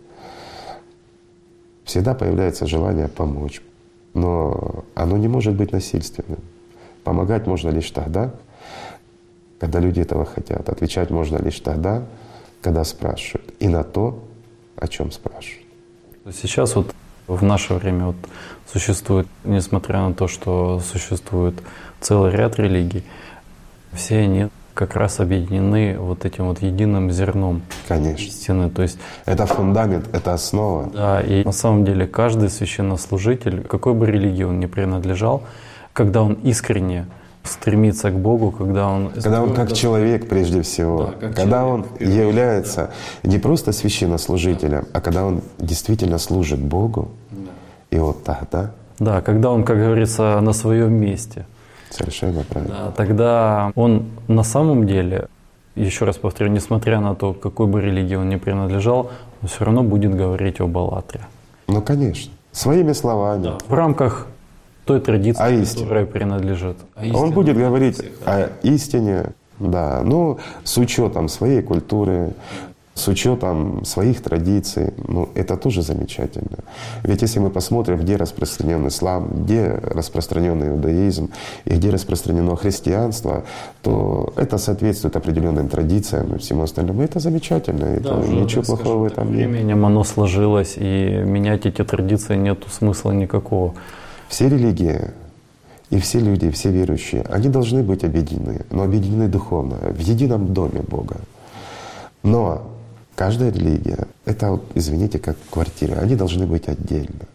всегда 1.84 2.14
появляется 2.14 2.66
желание 2.66 3.08
помочь. 3.08 3.62
Но 4.14 4.84
оно 4.94 5.18
не 5.18 5.28
может 5.28 5.54
быть 5.54 5.70
насильственным. 5.70 6.40
Помогать 7.10 7.48
можно 7.48 7.70
лишь 7.70 7.90
тогда, 7.90 8.30
когда 9.58 9.80
люди 9.80 9.98
этого 9.98 10.24
хотят. 10.24 10.68
Отвечать 10.68 11.10
можно 11.10 11.38
лишь 11.38 11.58
тогда, 11.58 12.04
когда 12.62 12.84
спрашивают. 12.84 13.52
И 13.58 13.66
на 13.66 13.82
то, 13.82 14.22
о 14.76 14.86
чем 14.86 15.10
спрашивают. 15.10 15.66
Сейчас 16.32 16.76
вот 16.76 16.94
в 17.26 17.42
наше 17.42 17.74
время 17.74 18.06
вот 18.06 18.16
существует, 18.72 19.26
несмотря 19.42 20.02
на 20.02 20.14
то, 20.14 20.28
что 20.28 20.78
существует 20.78 21.60
целый 22.00 22.30
ряд 22.30 22.60
религий, 22.60 23.02
все 23.92 24.18
они 24.20 24.46
как 24.74 24.94
раз 24.94 25.18
объединены 25.18 25.98
вот 25.98 26.24
этим 26.24 26.44
вот 26.44 26.62
единым 26.62 27.10
зерном 27.10 27.62
Конечно. 27.88 28.24
истины. 28.24 28.70
То 28.70 28.82
есть 28.82 28.98
это 29.24 29.46
фундамент, 29.46 30.14
это 30.14 30.32
основа. 30.32 30.88
Да, 30.94 31.20
и 31.20 31.42
на 31.42 31.50
самом 31.50 31.84
деле 31.84 32.06
каждый 32.06 32.50
священнослужитель, 32.50 33.64
какой 33.64 33.94
бы 33.94 34.06
религии 34.06 34.44
он 34.44 34.60
ни 34.60 34.66
принадлежал, 34.66 35.42
когда 35.92 36.22
он 36.22 36.34
искренне 36.44 37.06
стремится 37.42 38.10
к 38.10 38.18
Богу, 38.18 38.50
когда 38.50 38.88
он... 38.88 39.10
Когда 39.10 39.42
он 39.42 39.54
как 39.54 39.72
человек 39.72 40.28
прежде 40.28 40.60
всего, 40.62 41.14
да, 41.20 41.28
когда 41.28 41.62
человек, 41.62 41.86
он 42.00 42.08
является 42.08 42.90
да. 43.22 43.30
не 43.30 43.38
просто 43.38 43.72
священнослужителем, 43.72 44.86
а 44.92 45.00
когда 45.00 45.24
он 45.24 45.40
действительно 45.58 46.18
служит 46.18 46.60
Богу, 46.60 47.08
да. 47.30 47.96
и 47.96 47.98
вот 47.98 48.24
тогда... 48.24 48.70
Да, 48.98 49.22
когда 49.22 49.50
он, 49.50 49.64
как 49.64 49.78
говорится, 49.78 50.38
на 50.40 50.52
своем 50.52 50.92
месте. 50.92 51.46
Совершенно 51.90 52.44
правильно. 52.44 52.74
Да, 52.74 52.90
тогда 52.92 53.72
он 53.74 54.04
на 54.28 54.42
самом 54.42 54.86
деле, 54.86 55.28
еще 55.74 56.04
раз 56.04 56.16
повторю, 56.16 56.50
несмотря 56.50 57.00
на 57.00 57.14
то, 57.14 57.32
какой 57.32 57.66
бы 57.66 57.80
религии 57.80 58.16
он 58.16 58.28
ни 58.28 58.36
принадлежал, 58.36 59.10
он 59.42 59.48
все 59.48 59.64
равно 59.64 59.82
будет 59.82 60.14
говорить 60.14 60.60
об 60.60 60.76
Аллатре. 60.76 61.20
Ну, 61.66 61.80
конечно. 61.80 62.32
Своими 62.52 62.92
словами. 62.92 63.42
Да. 63.42 63.58
В 63.66 63.72
рамках 63.72 64.26
той 64.84 65.00
традиции, 65.00 65.42
а 65.42 65.80
которая 65.80 66.06
принадлежит. 66.06 66.76
А 66.96 67.04
Он 67.14 67.30
будет 67.30 67.56
говорить 67.56 68.00
о 68.24 68.48
истине, 68.62 69.32
да, 69.58 70.02
но 70.02 70.38
с 70.64 70.78
учетом 70.78 71.28
своей 71.28 71.62
культуры, 71.62 72.32
с 72.94 73.08
учетом 73.08 73.84
своих 73.84 74.20
традиций, 74.22 74.92
ну, 75.08 75.28
это 75.34 75.56
тоже 75.56 75.82
замечательно. 75.82 76.58
Ведь 77.02 77.22
если 77.22 77.40
мы 77.40 77.50
посмотрим, 77.50 77.98
где 77.98 78.16
распространен 78.16 78.86
ислам, 78.88 79.28
где 79.44 79.80
распространен 79.82 80.62
иудаизм 80.62 81.30
и 81.64 81.70
где 81.70 81.90
распространено 81.90 82.56
христианство, 82.56 83.44
то 83.82 84.32
это 84.36 84.58
соответствует 84.58 85.16
определенным 85.16 85.68
традициям 85.68 86.34
и 86.34 86.38
всему 86.38 86.62
остальному. 86.62 87.02
И 87.02 87.04
это 87.04 87.20
замечательно, 87.20 87.84
это 87.86 88.16
да, 88.16 88.26
ничего 88.26 88.62
плохого 88.62 88.98
в 88.98 89.04
этом 89.04 89.34
нет. 89.34 89.48
Временем 89.48 89.86
оно 89.86 90.04
сложилось, 90.04 90.74
и 90.76 91.22
менять 91.24 91.66
эти 91.66 91.84
традиции 91.84 92.36
нет 92.36 92.64
смысла 92.70 93.12
никакого. 93.12 93.74
Все 94.30 94.48
религии 94.48 95.10
и 95.90 95.98
все 95.98 96.20
люди, 96.20 96.52
все 96.52 96.70
верующие, 96.70 97.22
они 97.22 97.48
должны 97.48 97.82
быть 97.82 98.04
объединены, 98.04 98.64
но 98.70 98.84
объединены 98.84 99.26
духовно, 99.26 99.76
в 99.76 99.98
едином 99.98 100.54
доме 100.54 100.82
Бога. 100.82 101.16
Но 102.22 102.70
каждая 103.16 103.50
религия— 103.50 104.06
это, 104.24 104.60
извините, 104.76 105.18
как 105.18 105.36
квартира, 105.50 105.96
они 105.96 106.14
должны 106.14 106.46
быть 106.46 106.68
отдельно. 106.68 107.26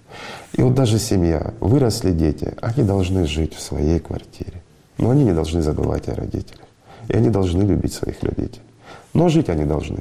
И 0.53 0.61
вот 0.61 0.73
даже 0.73 0.97
семья, 0.97 1.53
выросли 1.59 2.13
дети, 2.13 2.53
они 2.61 2.87
должны 2.87 3.27
жить 3.27 3.53
в 3.55 3.61
своей 3.61 3.99
квартире. 3.99 4.63
Но 4.97 5.09
они 5.09 5.25
не 5.25 5.33
должны 5.33 5.61
забывать 5.61 6.07
о 6.07 6.15
родителях. 6.15 6.61
И 7.09 7.13
они 7.13 7.29
должны 7.29 7.63
любить 7.63 7.91
своих 7.91 8.23
родителей. 8.23 8.63
Но 9.13 9.27
жить 9.27 9.49
они 9.49 9.65
должны 9.65 9.99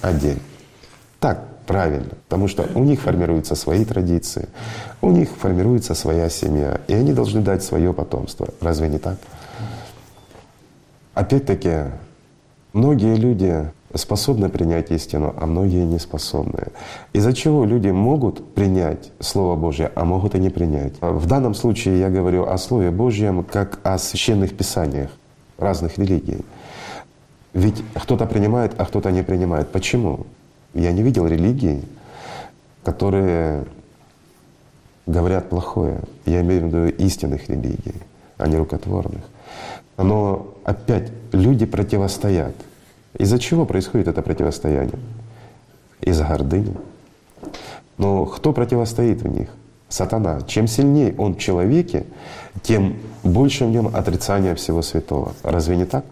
отдельно. 0.00 0.40
Так, 1.20 1.44
правильно, 1.68 2.14
потому 2.26 2.48
что 2.48 2.66
у 2.74 2.82
них 2.82 3.02
формируются 3.02 3.54
свои 3.54 3.84
традиции, 3.84 4.48
у 5.02 5.10
них 5.10 5.28
формируется 5.28 5.94
своя 5.94 6.30
семья, 6.30 6.80
и 6.88 6.94
они 6.94 7.12
должны 7.12 7.42
дать 7.42 7.62
свое 7.62 7.92
потомство. 7.92 8.48
Разве 8.60 8.88
не 8.88 8.98
так? 8.98 9.18
Опять-таки, 11.12 11.92
многие 12.72 13.16
люди 13.16 13.70
способны 13.94 14.48
принять 14.48 14.90
истину, 14.90 15.34
а 15.36 15.44
многие 15.44 15.84
не 15.84 15.98
способны. 15.98 16.68
Из-за 17.12 17.34
чего 17.34 17.66
люди 17.66 17.88
могут 17.88 18.54
принять 18.54 19.12
Слово 19.20 19.56
Божье, 19.56 19.92
а 19.94 20.04
могут 20.04 20.34
и 20.34 20.38
не 20.38 20.50
принять. 20.50 20.94
В 21.02 21.26
данном 21.26 21.54
случае 21.54 22.00
я 22.00 22.08
говорю 22.08 22.48
о 22.48 22.56
Слове 22.56 22.90
Божьем 22.90 23.44
как 23.44 23.78
о 23.82 23.98
священных 23.98 24.56
писаниях 24.56 25.10
разных 25.58 25.98
религий. 25.98 26.40
Ведь 27.52 27.82
кто-то 27.94 28.24
принимает, 28.26 28.72
а 28.78 28.86
кто-то 28.86 29.10
не 29.10 29.22
принимает. 29.22 29.68
Почему? 29.68 30.26
Я 30.78 30.92
не 30.92 31.02
видел 31.02 31.26
религий, 31.26 31.82
которые 32.84 33.64
говорят 35.06 35.48
плохое. 35.48 36.00
Я 36.24 36.40
имею 36.42 36.62
в 36.62 36.66
виду 36.66 36.86
истинных 37.04 37.48
религий, 37.48 37.96
а 38.36 38.46
не 38.46 38.56
рукотворных. 38.56 39.24
Но 39.96 40.54
опять 40.62 41.10
люди 41.32 41.66
противостоят. 41.66 42.54
Из-за 43.18 43.40
чего 43.40 43.66
происходит 43.66 44.06
это 44.06 44.22
противостояние? 44.22 45.00
Из-за 46.00 46.24
гордыни. 46.24 46.76
Но 47.96 48.24
кто 48.26 48.52
противостоит 48.52 49.22
в 49.22 49.28
них? 49.28 49.48
Сатана. 49.88 50.42
Чем 50.42 50.68
сильнее 50.68 51.12
он 51.18 51.34
в 51.34 51.38
человеке, 51.38 52.04
тем 52.62 52.98
больше 53.24 53.64
в 53.64 53.70
нем 53.70 53.88
отрицания 53.88 54.54
всего 54.54 54.82
святого. 54.82 55.32
Разве 55.42 55.74
не 55.76 55.86
так? 55.86 56.04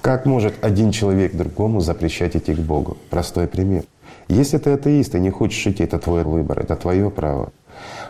Как 0.00 0.24
может 0.24 0.54
один 0.64 0.90
человек 0.90 1.36
другому 1.36 1.80
запрещать 1.80 2.34
идти 2.34 2.54
к 2.54 2.60
Богу? 2.60 2.96
Простой 3.10 3.46
пример. 3.46 3.84
Если 4.28 4.58
ты 4.58 4.70
атеист 4.70 5.14
и 5.14 5.20
не 5.20 5.30
хочешь 5.30 5.66
идти, 5.66 5.84
это 5.84 5.98
твой 5.98 6.24
выбор, 6.24 6.58
это 6.58 6.76
твое 6.76 7.10
право. 7.10 7.52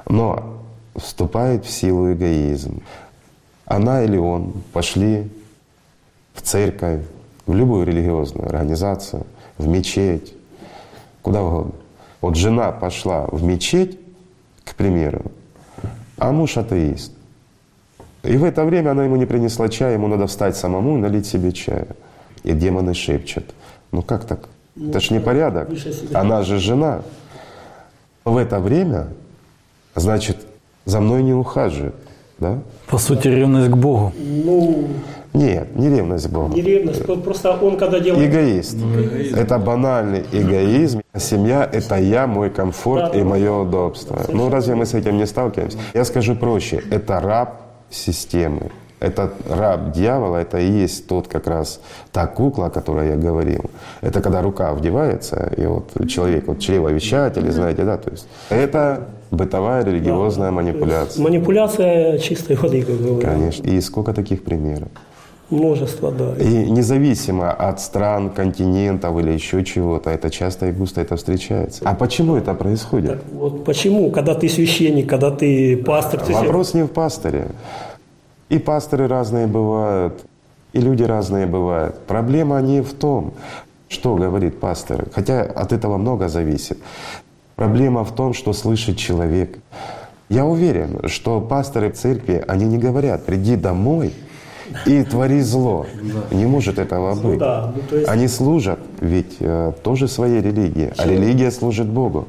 Но 0.08 0.62
вступает 0.94 1.64
в 1.64 1.70
силу 1.70 2.12
эгоизм. 2.12 2.82
Она 3.66 4.02
или 4.02 4.16
он 4.16 4.52
пошли 4.72 5.30
в 6.34 6.42
церковь, 6.42 7.02
в 7.46 7.54
любую 7.54 7.86
религиозную 7.86 8.48
организацию, 8.48 9.26
в 9.58 9.66
мечеть, 9.66 10.34
куда 11.22 11.42
угодно. 11.42 11.72
Вот 12.20 12.36
жена 12.36 12.72
пошла 12.72 13.26
в 13.26 13.42
мечеть, 13.42 13.98
к 14.64 14.74
примеру, 14.74 15.22
а 16.16 16.32
муж 16.32 16.56
атеист. 16.56 17.12
И 18.22 18.36
в 18.36 18.44
это 18.44 18.64
время 18.64 18.90
она 18.90 19.04
ему 19.04 19.16
не 19.16 19.26
принесла 19.26 19.68
чая, 19.68 19.94
ему 19.94 20.08
надо 20.08 20.26
встать 20.26 20.56
самому 20.56 20.96
и 20.96 21.00
налить 21.00 21.26
себе 21.26 21.52
чая. 21.52 21.88
И 22.42 22.52
демоны 22.52 22.94
шепчут. 22.94 23.54
Ну 23.92 24.02
как 24.02 24.24
так? 24.24 24.48
Ну, 24.76 24.90
это 24.90 25.00
ж 25.00 25.10
не 25.10 25.20
порядок. 25.20 25.68
Она 26.12 26.42
же 26.42 26.58
жена. 26.58 27.02
В 28.24 28.36
это 28.36 28.60
время, 28.60 29.08
значит, 29.94 30.36
за 30.84 31.00
мной 31.00 31.22
не 31.22 31.32
ухаживает. 31.32 31.94
Да? 32.38 32.58
По 32.86 32.98
сути, 32.98 33.28
ревность 33.28 33.70
к 33.70 33.76
Богу. 33.76 34.12
Ну, 34.18 34.88
нет, 35.32 35.74
не 35.74 35.88
ревность 35.88 36.28
к 36.28 36.30
Богу. 36.30 36.54
Не 36.54 36.60
ревность, 36.60 37.04
просто 37.24 37.56
он 37.56 37.78
когда 37.78 37.98
делает... 38.00 38.28
Эгоист. 38.28 38.76
Ну, 38.76 39.02
эгоизм. 39.02 39.36
Это 39.36 39.58
банальный 39.58 40.24
эгоизм. 40.32 41.00
Семья— 41.16 41.68
это 41.72 41.96
я, 41.96 42.26
мой 42.26 42.50
комфорт 42.50 43.12
да, 43.12 43.18
и 43.18 43.22
мое 43.22 43.52
удобство. 43.52 44.20
Ну 44.28 44.50
разве 44.50 44.74
мы 44.74 44.84
с 44.84 44.92
этим 44.92 45.16
не 45.16 45.26
сталкиваемся? 45.26 45.78
Я 45.94 46.04
скажу 46.04 46.36
проще. 46.36 46.82
Это 46.90 47.20
раб 47.20 47.62
системы. 47.90 48.70
Этот 48.98 49.32
раб 49.50 49.92
дьявола, 49.92 50.38
это 50.38 50.58
и 50.58 50.70
есть 50.70 51.06
тот 51.06 51.28
как 51.28 51.46
раз 51.46 51.80
та 52.12 52.26
кукла, 52.26 52.66
о 52.66 52.70
которой 52.70 53.08
я 53.08 53.16
говорил. 53.16 53.70
Это 54.00 54.22
когда 54.22 54.40
рука 54.40 54.72
вдевается, 54.72 55.52
и 55.56 55.66
вот 55.66 55.90
человек, 56.08 56.46
вот 56.46 56.60
чревовещатель, 56.60 57.50
знаете, 57.52 57.84
да, 57.84 57.98
то 57.98 58.10
есть 58.10 58.26
это 58.48 59.08
бытовая 59.30 59.84
религиозная 59.84 60.48
да, 60.48 60.56
манипуляция. 60.56 61.22
Манипуляция 61.22 62.18
чистой 62.18 62.56
воды, 62.56 62.82
как 62.82 62.96
говорят. 62.96 63.30
Конечно. 63.30 63.62
И 63.64 63.80
сколько 63.80 64.14
таких 64.14 64.42
примеров? 64.42 64.88
Множество, 65.50 66.10
да. 66.10 66.34
И 66.42 66.70
независимо 66.70 67.52
от 67.52 67.80
стран, 67.80 68.30
континентов 68.30 69.16
или 69.18 69.30
еще 69.30 69.62
чего-то, 69.62 70.10
это 70.10 70.28
часто 70.28 70.66
и 70.66 70.72
густо 70.72 71.00
это 71.00 71.14
встречается. 71.16 71.82
А 71.84 71.94
почему 71.94 72.34
это 72.34 72.52
происходит? 72.54 73.10
Так 73.10 73.20
вот 73.32 73.64
почему, 73.64 74.10
когда 74.10 74.34
ты 74.34 74.48
священник, 74.48 75.08
когда 75.08 75.30
ты 75.30 75.76
пастор? 75.76 76.20
Ты 76.20 76.32
Вопрос 76.32 76.74
не 76.74 76.82
в 76.82 76.88
пасторе. 76.88 77.46
И 78.48 78.58
пасторы 78.58 79.08
разные 79.08 79.46
бывают, 79.46 80.24
и 80.72 80.80
люди 80.80 81.02
разные 81.02 81.46
бывают. 81.46 81.98
Проблема 82.06 82.60
не 82.60 82.80
в 82.80 82.92
том, 82.92 83.34
что 83.88 84.14
говорит 84.16 84.60
пастор, 84.60 85.08
хотя 85.12 85.42
от 85.42 85.72
этого 85.72 85.96
много 85.96 86.28
зависит. 86.28 86.78
Проблема 87.56 88.04
в 88.04 88.14
том, 88.14 88.34
что 88.34 88.52
слышит 88.52 88.98
человек. 88.98 89.58
Я 90.28 90.44
уверен, 90.44 91.08
что 91.08 91.40
пасторы 91.40 91.90
церкви, 91.90 92.44
они 92.46 92.66
не 92.66 92.78
говорят, 92.78 93.24
приди 93.24 93.56
домой 93.56 94.12
и 94.84 95.02
твори 95.04 95.40
зло. 95.40 95.86
Не 96.30 96.46
может 96.46 96.78
этого 96.78 97.14
быть. 97.14 97.24
Ну, 97.24 97.38
да, 97.38 97.72
ну, 97.74 97.96
есть... 97.96 98.08
Они 98.08 98.28
служат 98.28 98.80
ведь 99.00 99.36
э, 99.40 99.72
тоже 99.82 100.08
своей 100.08 100.40
религии, 100.40 100.92
а 100.96 101.06
религия 101.06 101.50
служит 101.50 101.86
Богу. 101.86 102.26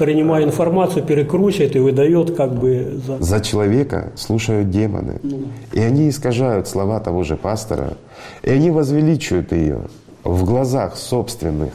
Принимая 0.00 0.44
информацию, 0.44 1.04
перекручивает 1.04 1.76
и 1.76 1.78
выдает 1.78 2.34
как 2.34 2.54
бы 2.54 2.98
за... 3.06 3.22
За 3.22 3.40
человека 3.40 4.12
слушают 4.16 4.70
демоны. 4.70 5.20
Ну. 5.22 5.42
И 5.72 5.80
они 5.80 6.08
искажают 6.08 6.66
слова 6.66 7.00
того 7.00 7.22
же 7.22 7.36
пастора, 7.36 7.98
и 8.42 8.50
они 8.50 8.70
возвеличивают 8.70 9.52
ее 9.52 9.82
в 10.24 10.44
глазах 10.44 10.96
собственных. 10.96 11.74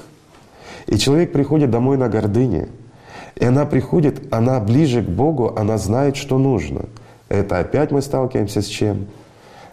И 0.87 0.97
человек 0.97 1.33
приходит 1.33 1.69
домой 1.69 1.97
на 1.97 2.09
гордыне, 2.09 2.67
и 3.35 3.45
она 3.45 3.65
приходит, 3.65 4.33
она 4.33 4.59
ближе 4.59 5.03
к 5.03 5.07
Богу, 5.07 5.53
она 5.55 5.77
знает, 5.77 6.15
что 6.15 6.39
нужно. 6.39 6.85
Это 7.29 7.59
опять 7.59 7.91
мы 7.91 8.01
сталкиваемся 8.01 8.61
с 8.61 8.65
чем? 8.65 9.05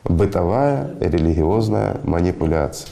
Бытовая 0.05 0.91
религиозная 1.01 1.97
манипуляция. 2.05 2.91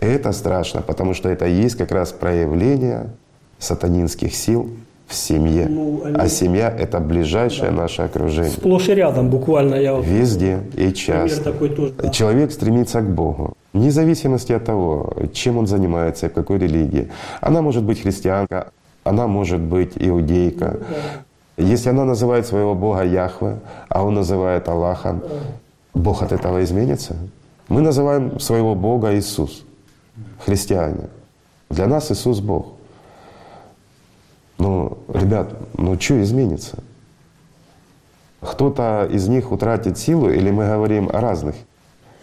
И 0.00 0.06
это 0.06 0.32
страшно, 0.32 0.80
потому 0.80 1.12
что 1.12 1.28
это 1.28 1.44
есть 1.44 1.76
как 1.76 1.92
раз 1.92 2.12
проявление 2.12 3.10
сатанинских 3.58 4.34
сил 4.34 4.70
в 5.06 5.14
семье. 5.14 5.66
Ну, 5.68 6.02
они- 6.04 6.16
А 6.18 6.28
семья— 6.28 6.68
это 6.78 7.00
ближайшее 7.00 7.70
наше 7.70 8.02
окружение. 8.02 8.50
Сплошь 8.52 8.88
и 8.88 8.94
рядом 8.94 9.30
буквально 9.30 9.76
я 9.76 9.94
Везде 10.00 10.58
и 10.76 10.92
часто. 10.92 11.44
такой 11.44 11.68
тоже. 11.70 11.92
да. 11.92 12.08
Человек 12.10 12.50
стремится 12.52 13.00
к 13.00 13.08
Богу. 13.14 13.52
Вне 13.72 13.90
зависимости 13.90 14.52
от 14.52 14.64
того, 14.64 15.12
чем 15.32 15.58
он 15.58 15.66
занимается, 15.66 16.28
в 16.28 16.32
какой 16.32 16.58
религии. 16.58 17.08
Она 17.40 17.62
может 17.62 17.84
быть 17.84 18.02
христианка, 18.02 18.70
она 19.04 19.26
может 19.26 19.60
быть 19.60 19.92
иудейка. 19.96 20.78
Если 21.58 21.90
она 21.90 22.04
называет 22.04 22.46
своего 22.46 22.74
Бога 22.74 23.02
Яхве, 23.04 23.56
а 23.88 24.02
он 24.02 24.14
называет 24.14 24.68
Аллахом, 24.68 25.22
Бог 25.94 26.22
от 26.22 26.32
этого 26.32 26.62
изменится? 26.64 27.14
Мы 27.68 27.80
называем 27.80 28.40
своего 28.40 28.74
Бога 28.74 29.14
Иисус, 29.14 29.64
христиане. 30.44 31.08
Для 31.70 31.86
нас 31.86 32.10
Иисус 32.10 32.40
Бог. 32.40 32.66
Ну, 34.58 34.98
ребят, 35.12 35.48
ну 35.76 35.98
что 36.00 36.22
изменится? 36.22 36.78
Кто-то 38.40 39.08
из 39.10 39.28
них 39.28 39.52
утратит 39.52 39.98
силу, 39.98 40.30
или 40.30 40.50
мы 40.50 40.66
говорим 40.66 41.08
о 41.12 41.20
разных? 41.20 41.56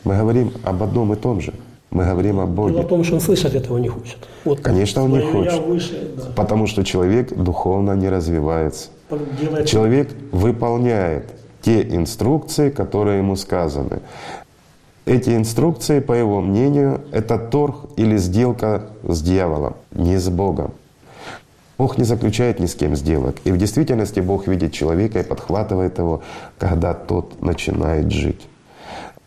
Мы 0.03 0.18
говорим 0.18 0.51
об 0.64 0.81
одном 0.84 1.14
и 1.14 1.15
том 1.15 1.41
же. 1.41 1.53
Мы 1.91 2.05
говорим 2.05 2.39
о 2.39 2.43
Дело 2.45 2.51
в 2.51 2.55
Боге. 2.55 2.84
том, 2.84 3.03
что 3.03 3.15
он 3.15 3.22
слышать 3.22 3.53
этого 3.53 3.77
не 3.77 3.88
хочет. 3.88 4.18
Вот 4.45 4.61
Конечно, 4.61 5.03
он 5.03 5.11
не 5.11 5.22
хочет. 5.22 5.64
выше, 5.65 6.11
да. 6.18 6.23
Потому 6.35 6.65
что 6.65 6.84
человек 6.84 7.34
духовно 7.35 7.93
не 7.93 8.10
развивается. 8.10 8.89
Делает 9.39 9.68
Человек 9.68 10.10
выполняет 10.31 11.26
те 11.61 11.84
инструкции, 11.84 12.72
которые 12.72 13.19
ему 13.19 13.35
сказаны. 13.35 13.99
Эти 15.05 15.35
инструкции, 15.35 15.99
по 15.99 16.14
его 16.14 16.41
мнению, 16.41 17.01
это 17.11 17.38
торг 17.38 17.76
или 17.95 18.18
сделка 18.18 18.88
с 19.07 19.22
дьяволом, 19.22 19.76
не 19.91 20.18
с 20.18 20.30
Богом. 20.30 20.72
Бог 21.78 21.98
не 21.98 22.04
заключает 22.04 22.60
ни 22.60 22.66
с 22.66 22.76
кем 22.76 22.95
сделок. 22.95 23.36
И 23.45 23.52
в 23.52 23.58
действительности 23.58 24.20
Бог 24.20 24.48
видит 24.48 24.74
человека 24.74 25.20
и 25.20 25.24
подхватывает 25.24 25.98
его, 25.98 26.22
когда 26.58 26.94
тот 26.94 27.41
начинает 27.41 28.12
жить. 28.12 28.48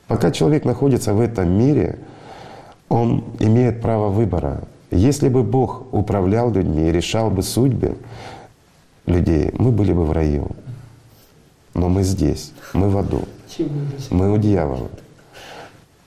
Пока 0.07 0.31
человек 0.31 0.65
находится 0.65 1.13
в 1.13 1.21
этом 1.21 1.51
мире, 1.51 1.99
он 2.89 3.25
имеет 3.41 3.83
право 3.83 4.09
выбора. 4.09 4.63
Если 4.91 5.29
бы 5.29 5.43
Бог 5.43 5.93
управлял 5.93 6.53
людьми 6.53 6.89
и 6.89 6.93
решал 6.93 7.31
бы 7.31 7.43
судьбы 7.43 7.97
людей, 9.07 9.51
мы 9.59 9.73
были 9.73 9.93
бы 9.93 10.05
в 10.05 10.13
раю. 10.13 10.49
Но 11.75 11.89
мы 11.89 12.05
здесь, 12.05 12.53
мы 12.73 12.89
в 12.89 12.97
аду, 12.97 13.23
мы 14.11 14.33
у 14.33 14.39
дьявола. 14.39 14.89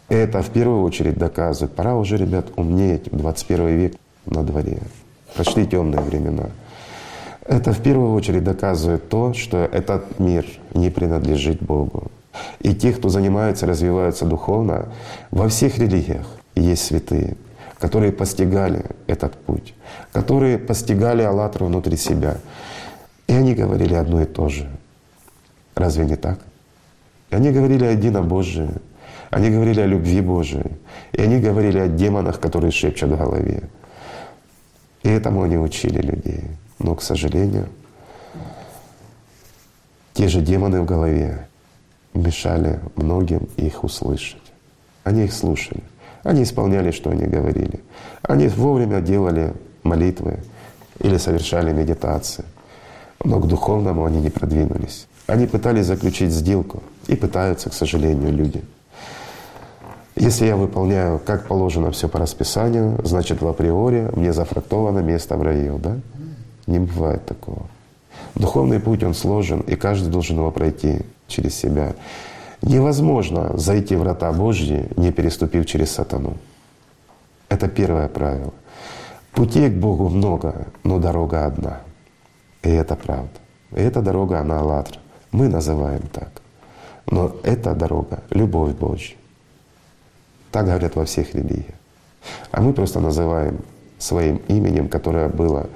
Это 0.08 0.42
в 0.42 0.50
первую 0.50 0.82
очередь 0.84 1.18
доказывает. 1.18 1.76
Пора 1.76 1.96
уже, 1.96 2.18
ребят, 2.18 2.48
умнеть. 2.56 3.10
21 3.12 3.68
век 3.68 3.94
на 4.26 4.44
дворе. 4.44 4.80
Пошли 5.36 5.66
темные 5.66 6.02
времена. 6.02 6.50
Это 7.46 7.74
в 7.74 7.82
первую 7.82 8.14
очередь 8.14 8.44
доказывает 8.44 9.10
то, 9.10 9.34
что 9.34 9.58
этот 9.58 10.20
мир 10.20 10.46
не 10.74 10.90
принадлежит 10.90 11.62
Богу. 11.64 12.12
И 12.60 12.76
те, 12.76 12.94
кто 12.94 13.10
занимается, 13.10 13.66
развиваются 13.66 14.26
духовно, 14.26 14.90
во 15.32 15.48
всех 15.50 15.78
религиях 15.80 16.28
есть 16.56 16.86
святые, 16.86 17.38
которые 17.80 18.12
постигали 18.12 18.86
этот 19.08 19.36
путь, 19.36 19.74
которые 20.12 20.58
постигали 20.58 21.24
Аллатру 21.24 21.66
внутри 21.66 21.98
себя. 21.98 22.38
И 23.28 23.34
они 23.34 23.56
говорили 23.56 23.96
одно 23.96 24.22
и 24.22 24.26
то 24.26 24.50
же. 24.50 24.70
Разве 25.76 26.06
не 26.06 26.16
так? 26.16 26.40
Они 27.30 27.52
говорили 27.52 27.86
о 27.86 27.92
единобожии, 27.92 28.70
они 29.30 29.50
говорили 29.50 29.82
о 29.82 29.86
любви 29.86 30.22
Божией, 30.22 30.72
и 31.14 31.22
они 31.22 31.40
говорили 31.40 31.80
о 31.80 31.88
демонах, 31.88 32.40
которые 32.40 32.72
шепчут 32.72 33.12
в 33.12 33.18
голове. 33.18 33.64
И 35.04 35.10
этому 35.10 35.44
они 35.44 35.58
учили 35.58 36.02
людей. 36.02 36.44
Но, 36.80 36.96
к 36.96 37.02
сожалению, 37.02 37.68
те 40.14 40.28
же 40.28 40.42
демоны 40.42 40.82
в 40.82 40.86
голове 40.86 41.48
мешали 42.14 42.80
многим 42.96 43.48
их 43.58 43.84
услышать. 43.84 44.42
Они 45.04 45.24
их 45.24 45.34
слушали. 45.34 45.82
Они 46.24 46.44
исполняли, 46.44 46.92
что 46.92 47.10
они 47.10 47.26
говорили. 47.26 47.80
Они 48.22 48.48
вовремя 48.48 49.02
делали 49.02 49.54
молитвы 49.84 50.40
или 51.00 51.18
совершали 51.18 51.72
медитации. 51.72 52.44
Но 53.24 53.40
к 53.40 53.48
духовному 53.48 54.06
они 54.06 54.22
не 54.22 54.30
продвинулись. 54.30 55.08
Они 55.28 55.48
пытались 55.48 55.86
заключить 55.86 56.32
сделку 56.32 56.84
и 57.08 57.16
пытаются, 57.16 57.70
к 57.70 57.74
сожалению, 57.74 58.34
люди. 58.34 58.64
Если 60.20 60.48
я 60.48 60.58
выполняю, 60.58 61.18
как 61.18 61.48
положено, 61.48 61.92
все 61.92 62.10
по 62.10 62.20
расписанию, 62.20 63.00
значит, 63.06 63.42
в 63.42 63.48
априори 63.48 64.10
мне 64.14 64.34
зафрактовано 64.34 65.00
место 65.00 65.38
в 65.38 65.42
раю, 65.42 65.78
да? 65.78 65.98
Не 66.68 66.80
бывает 66.80 67.26
такого. 67.26 67.68
Духовный 68.36 68.82
путь, 68.82 69.02
он 69.02 69.14
сложен, 69.14 69.62
и 69.62 69.76
каждый 69.76 70.12
должен 70.12 70.38
его 70.38 70.52
пройти 70.52 71.04
через 71.28 71.56
себя. 71.56 71.94
Невозможно 72.62 73.58
зайти 73.58 73.96
в 73.96 74.00
врата 74.00 74.32
Божьи, 74.34 74.90
не 74.98 75.14
переступив 75.14 75.66
через 75.66 75.92
сатану. 75.92 76.36
Это 77.48 77.70
первое 77.70 78.10
правило. 78.10 78.54
Путей 79.32 79.70
к 79.70 79.74
Богу 79.74 80.10
много, 80.10 80.68
но 80.84 81.00
дорога 81.00 81.46
одна. 81.46 81.80
И 82.62 82.70
это 82.70 82.98
правда. 82.98 83.30
И 83.72 83.80
эта 83.80 84.02
дорога, 84.02 84.42
она 84.42 84.60
«АЛЛАТРА». 84.60 85.00
Мы 85.32 85.48
называем 85.48 86.02
так. 86.12 86.42
Но 87.10 87.32
эта 87.44 87.74
дорога— 87.74 88.20
любовь 88.32 88.74
Божья. 88.74 89.16
Так 90.52 90.66
говорят 90.66 90.96
во 90.96 91.06
всех 91.06 91.34
религиях. 91.36 91.76
А 92.52 92.62
мы 92.62 92.74
просто 92.74 93.00
называем 93.00 93.60
своим 93.98 94.38
именем, 94.48 94.90
которое 94.90 95.30
было 95.30 95.70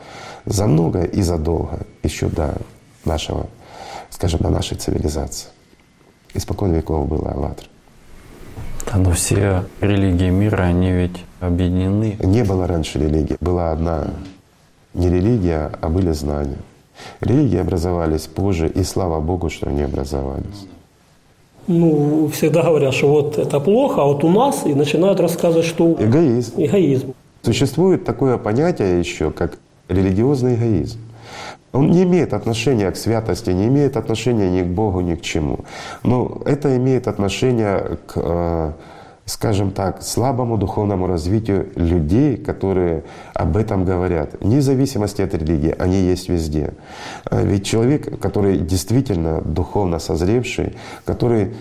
за 0.46 0.68
много 0.68 1.04
и 1.04 1.22
задолго, 1.22 1.80
еще 2.04 2.28
до 2.28 2.56
нашего, 3.06 3.48
скажем, 4.10 4.40
до 4.40 4.50
нашей 4.50 4.78
цивилизации. 4.78 5.50
Испокон 6.34 6.74
веков 6.74 7.08
было 7.08 7.32
«АЛЛАТРА». 7.32 7.68
Да, 8.86 8.98
но 8.98 9.12
все 9.12 9.66
религии 9.82 10.30
мира, 10.30 10.64
они 10.64 10.92
ведь 10.92 11.24
объединены. 11.40 12.18
Не 12.20 12.44
было 12.44 12.68
раньше 12.68 13.00
религии. 13.00 13.38
Была 13.40 13.72
одна 13.72 14.08
не 14.94 15.10
религия, 15.10 15.72
а 15.82 15.90
были 15.90 16.12
знания. 16.12 16.58
Религии 17.22 17.58
образовались 17.58 18.28
позже, 18.28 18.68
и 18.68 18.84
слава 18.84 19.20
Богу, 19.20 19.50
что 19.50 19.70
они 19.70 19.82
образовались. 19.84 20.68
Ну, 21.68 22.30
всегда 22.34 22.64
говорят, 22.64 22.94
что 22.94 23.08
вот 23.08 23.38
это 23.38 23.60
плохо, 23.60 24.02
а 24.02 24.06
вот 24.06 24.24
у 24.24 24.30
нас, 24.30 24.66
и 24.66 24.74
начинают 24.74 25.20
рассказывать, 25.20 25.66
что 25.66 25.96
Эгоизм. 26.00 26.54
эгоизм. 26.58 27.14
Существует 27.42 28.04
такое 28.06 28.38
понятие 28.38 29.00
еще, 29.00 29.32
как 29.32 29.58
религиозный 29.90 30.56
эгоизм. 30.56 31.00
Он 31.72 31.90
не 31.90 32.04
имеет 32.04 32.34
отношения 32.34 32.92
к 32.92 32.96
святости, 32.96 33.50
не 33.50 33.68
имеет 33.68 33.98
отношения 33.98 34.50
ни 34.50 34.62
к 34.62 34.68
Богу, 34.68 35.02
ни 35.02 35.16
к 35.16 35.22
чему. 35.22 35.60
Но 36.04 36.42
это 36.46 36.78
имеет 36.78 37.08
отношение 37.08 37.98
к, 38.06 38.14
э, 38.16 38.72
скажем 39.26 39.72
так, 39.72 40.04
слабому 40.04 40.58
духовному 40.58 41.08
развитию 41.08 41.70
людей, 41.76 42.36
которые 42.38 43.04
об 43.34 43.56
этом 43.56 43.86
говорят. 43.86 44.36
Вне 44.42 44.62
зависимости 44.62 45.22
от 45.22 45.34
религии, 45.34 45.74
они 45.80 46.02
есть 46.02 46.30
везде. 46.30 46.74
Э, 47.32 47.46
Ведь 47.46 47.66
человек, 47.66 48.20
который 48.20 48.58
действительно 48.58 49.42
духовно 49.42 50.00
созревший, 50.00 50.76
который 51.06 51.54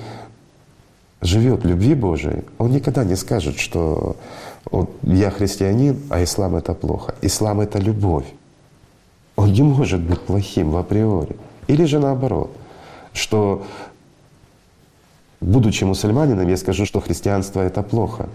живет 1.20 1.64
любви 1.64 1.94
Божией, 1.94 2.42
он 2.58 2.72
никогда 2.72 3.04
не 3.04 3.16
скажет, 3.16 3.58
что 3.58 4.16
вот 4.70 4.90
я 5.02 5.30
христианин, 5.30 6.00
а 6.10 6.22
ислам 6.22 6.56
это 6.56 6.74
плохо. 6.74 7.14
Ислам 7.22 7.60
это 7.60 7.78
любовь. 7.78 8.26
Он 9.36 9.52
не 9.52 9.62
может 9.62 10.00
быть 10.00 10.20
плохим 10.20 10.70
в 10.70 10.76
априори. 10.76 11.36
Или 11.68 11.84
же 11.84 12.00
наоборот, 12.00 12.50
что 13.12 13.62
будучи 15.42 15.84
мусульманином, 15.84 16.48
я 16.48 16.56
скажу, 16.56 16.86
что 16.86 17.00
христианство 17.00 17.60
это 17.60 17.82
плохо. 17.82 18.28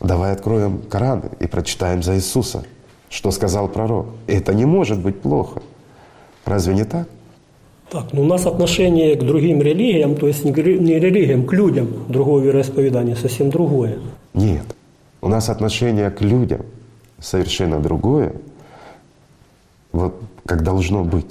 Давай 0.00 0.32
откроем 0.32 0.82
Коран 0.88 1.22
и 1.40 1.46
прочитаем 1.46 2.02
за 2.02 2.16
Иисуса, 2.16 2.64
что 3.08 3.30
сказал 3.30 3.68
пророк. 3.68 4.06
Это 4.26 4.54
не 4.54 4.66
может 4.66 4.98
быть 4.98 5.20
плохо. 5.20 5.62
Разве 6.44 6.74
не 6.74 6.84
так? 6.84 7.08
Так, 7.90 8.12
ну 8.12 8.22
у 8.22 8.24
нас 8.24 8.46
отношение 8.46 9.14
к 9.14 9.22
другим 9.22 9.62
религиям, 9.62 10.16
то 10.16 10.26
есть 10.26 10.44
не 10.44 10.52
религиям, 10.52 11.46
к 11.46 11.52
людям 11.52 11.88
другого 12.08 12.40
вероисповедания, 12.40 13.14
совсем 13.14 13.50
другое. 13.50 13.98
Нет. 14.34 14.64
У 15.20 15.28
нас 15.28 15.48
отношение 15.48 16.10
к 16.10 16.20
людям 16.20 16.62
совершенно 17.18 17.80
другое. 17.80 18.34
Вот 19.92 20.14
как 20.44 20.62
должно 20.62 21.04
быть. 21.04 21.26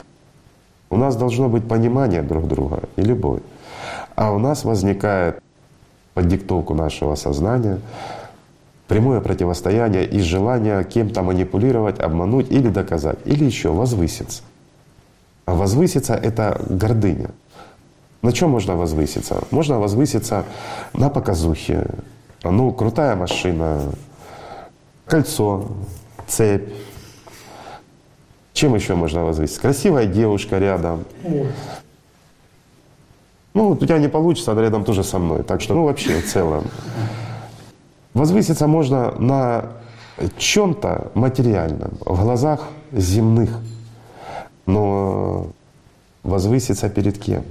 У 0.90 0.98
нас 0.98 1.16
должно 1.16 1.50
быть 1.50 1.68
понимание 1.68 2.22
друг 2.22 2.48
друга 2.48 2.84
и 2.96 3.02
любовь. 3.02 3.42
А 4.16 4.32
у 4.32 4.40
нас 4.40 4.64
возникает 4.64 5.42
под 6.14 6.28
диктовку 6.28 6.74
нашего 6.74 7.16
сознания 7.16 7.80
прямое 8.88 9.22
противостояние 9.22 10.06
и 10.06 10.20
желание 10.20 10.84
кем-то 10.84 11.24
манипулировать, 11.24 12.00
обмануть 12.00 12.52
или 12.52 12.70
доказать, 12.70 13.18
или 13.26 13.44
еще 13.46 13.72
возвыситься. 13.72 14.44
А 15.46 15.56
возвыситься— 15.56 16.14
это 16.24 16.62
гордыня. 16.70 17.32
На 18.22 18.32
чем 18.32 18.52
можно 18.52 18.76
возвыситься? 18.76 19.44
Можно 19.52 19.80
возвыситься 19.80 20.46
на 20.94 21.10
показухе. 21.10 21.88
Ну, 22.44 22.72
крутая 22.72 23.16
машина, 23.16 23.82
кольцо, 25.06 25.68
цепь. 26.28 26.70
Чем 28.54 28.76
еще 28.76 28.96
можно 28.96 29.26
возвыситься? 29.26 29.60
Красивая 29.60 30.06
девушка 30.06 30.60
рядом. 30.60 31.04
Ну, 33.54 33.70
у 33.70 33.76
тебя 33.76 34.00
не 34.00 34.08
получится, 34.08 34.52
она 34.52 34.62
рядом 34.62 34.84
тоже 34.84 35.04
со 35.04 35.20
мной. 35.20 35.44
Так 35.44 35.62
что, 35.62 35.76
ну, 35.76 35.86
вообще, 35.86 36.20
в 36.20 36.26
целом. 36.26 36.64
Возвыситься 38.14 38.68
можно 38.68 39.12
на 39.20 39.74
чем-то 40.38 41.12
материальном, 41.14 41.92
в 42.02 42.22
глазах 42.22 42.68
земных. 42.92 43.60
Но 44.66 45.48
возвыситься 46.24 46.90
перед 46.90 47.18
кем? 47.18 47.44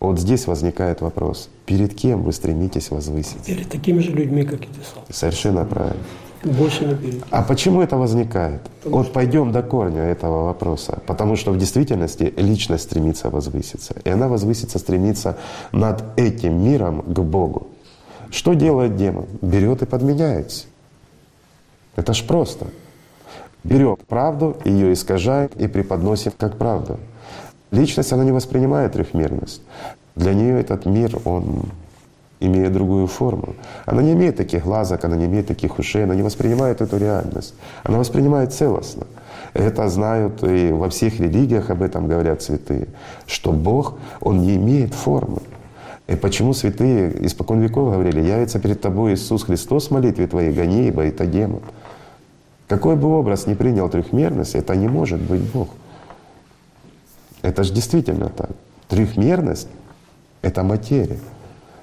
Вот 0.00 0.18
здесь 0.20 0.46
возникает 0.46 1.00
вопрос. 1.00 1.48
Перед 1.66 1.94
кем 1.94 2.22
вы 2.22 2.32
стремитесь 2.32 2.90
возвыситься? 2.90 3.44
Перед 3.44 3.68
такими 3.68 3.98
же 3.98 4.12
людьми, 4.12 4.44
как 4.44 4.62
и 4.62 4.66
ты 4.66 4.80
сам. 4.94 5.02
Совершенно 5.10 5.64
правильно. 5.64 6.02
Больше 6.44 6.84
не 6.84 6.94
перед. 6.94 7.24
А 7.30 7.42
почему 7.42 7.82
это 7.82 7.96
возникает? 7.96 8.62
Потому 8.82 8.96
вот 9.02 9.12
пойдем 9.12 9.50
до 9.52 9.62
корня 9.62 10.02
этого 10.02 10.44
вопроса. 10.44 11.00
Потому 11.06 11.36
что 11.36 11.50
в 11.50 11.58
действительности 11.58 12.32
личность 12.36 12.84
стремится 12.84 13.28
возвыситься. 13.30 13.94
И 14.04 14.10
она 14.10 14.28
возвыситься 14.28 14.78
стремится 14.78 15.36
над 15.72 16.04
этим 16.16 16.62
миром 16.62 17.02
к 17.02 17.18
Богу. 17.20 17.68
Что 18.30 18.54
делает 18.54 18.96
демон? 18.96 19.26
Берет 19.42 19.82
и 19.82 19.86
подменяется. 19.86 20.66
Это 21.96 22.12
ж 22.12 22.22
просто. 22.24 22.66
Берет 23.64 24.06
правду, 24.06 24.56
ее 24.64 24.92
искажает 24.92 25.60
и 25.60 25.66
преподносит 25.66 26.34
как 26.38 26.56
правду. 26.56 26.98
Личность, 27.70 28.12
она 28.12 28.24
не 28.24 28.32
воспринимает 28.32 28.92
трехмерность. 28.92 29.62
Для 30.14 30.34
нее 30.34 30.60
этот 30.60 30.86
мир, 30.86 31.18
он 31.24 31.64
имеет 32.40 32.72
другую 32.72 33.06
форму. 33.06 33.54
Она 33.86 34.02
не 34.02 34.12
имеет 34.12 34.36
таких 34.36 34.64
глазок, 34.64 35.04
она 35.04 35.16
не 35.16 35.26
имеет 35.26 35.46
таких 35.46 35.78
ушей, 35.78 36.04
она 36.04 36.14
не 36.14 36.22
воспринимает 36.22 36.80
эту 36.80 36.96
реальность. 36.98 37.54
Она 37.82 37.98
воспринимает 37.98 38.52
целостно. 38.52 39.06
Это 39.54 39.88
знают 39.88 40.42
и 40.44 40.72
во 40.72 40.88
всех 40.88 41.20
религиях 41.20 41.70
об 41.70 41.82
этом 41.82 42.06
говорят 42.06 42.42
святые, 42.42 42.86
что 43.26 43.52
Бог, 43.52 43.94
Он 44.20 44.40
не 44.42 44.56
имеет 44.56 44.94
формы. 44.94 45.40
И 46.06 46.16
почему 46.16 46.54
святые 46.54 47.26
испокон 47.26 47.60
веков 47.60 47.92
говорили, 47.92 48.20
явится 48.20 48.58
перед 48.58 48.80
тобой 48.80 49.14
Иисус 49.14 49.44
Христос 49.44 49.88
в 49.88 49.90
молитве 49.90 50.26
твоей, 50.26 50.52
гони, 50.52 50.88
ибо 50.88 51.02
это 51.02 51.26
демон. 51.26 51.60
Какой 52.66 52.96
бы 52.96 53.08
образ 53.08 53.46
ни 53.46 53.54
принял 53.54 53.88
трехмерность, 53.88 54.54
это 54.54 54.76
не 54.76 54.88
может 54.88 55.20
быть 55.20 55.42
Бог. 55.52 55.68
Это 57.42 57.62
же 57.62 57.72
действительно 57.72 58.28
так. 58.28 58.50
Трехмерность— 58.88 59.68
это 60.42 60.62
материя. 60.62 61.18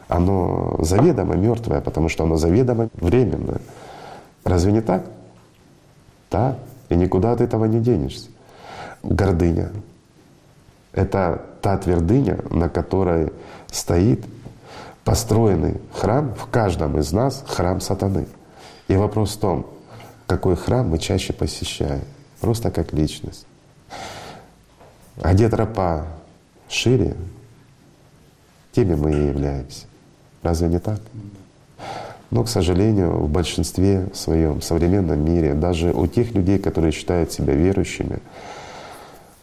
Оно 0.07 0.77
заведомо 0.79 1.35
мертвое, 1.35 1.81
потому 1.81 2.09
что 2.09 2.23
оно 2.23 2.37
заведомо 2.37 2.89
временное. 2.93 3.61
Разве 4.43 4.71
не 4.71 4.81
так? 4.81 5.05
Да. 6.29 6.57
И 6.89 6.95
никуда 6.95 7.31
от 7.31 7.41
этого 7.41 7.65
не 7.65 7.79
денешься. 7.79 8.29
Гордыня— 9.01 9.71
это 10.91 11.41
та 11.61 11.77
твердыня, 11.77 12.39
на 12.51 12.69
которой 12.69 13.31
стоит 13.71 14.23
построенный 15.03 15.79
храм, 15.93 16.33
в 16.35 16.47
каждом 16.47 16.99
из 16.99 17.11
нас 17.11 17.43
храм 17.47 17.81
сатаны. 17.81 18.27
И 18.87 18.95
вопрос 18.95 19.35
в 19.35 19.39
том, 19.39 19.65
какой 20.27 20.55
храм 20.55 20.87
мы 20.87 20.99
чаще 20.99 21.33
посещаем, 21.33 22.03
просто 22.41 22.71
как 22.71 22.93
личность. 22.93 23.45
А 25.21 25.33
где 25.33 25.49
тропа 25.49 26.05
шире, 26.69 27.15
теми 28.71 28.95
мы 28.95 29.11
и 29.11 29.27
являемся. 29.27 29.85
Разве 30.45 30.67
не 30.67 30.77
так? 30.77 30.99
Но, 32.29 32.43
к 32.43 32.49
сожалению, 32.49 33.13
в 33.17 33.29
большинстве 33.29 34.07
своем, 34.13 34.61
современном 34.61 35.19
мире, 35.25 35.55
даже 35.55 35.91
у 35.91 36.05
тех 36.05 36.35
людей, 36.35 36.59
которые 36.59 36.91
считают 36.91 37.31
себя 37.31 37.55
верующими, 37.55 38.19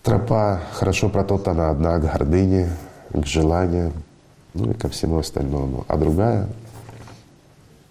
тропа 0.04 0.60
хорошо 0.74 1.08
протоптана 1.08 1.70
одна 1.70 1.98
к 1.98 2.02
гордыне, 2.02 2.70
к 3.12 3.26
желанию, 3.26 3.92
ну 4.54 4.70
и 4.70 4.74
ко 4.74 4.88
всему 4.88 5.18
остальному. 5.18 5.84
А 5.88 5.96
другая, 5.96 6.48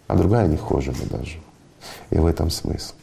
а 0.07 0.15
другая 0.15 0.47
не 0.47 0.55
хуже 0.55 0.93
даже. 1.09 1.37
И 2.11 2.17
в 2.17 2.25
этом 2.25 2.49
смысл. 2.49 2.93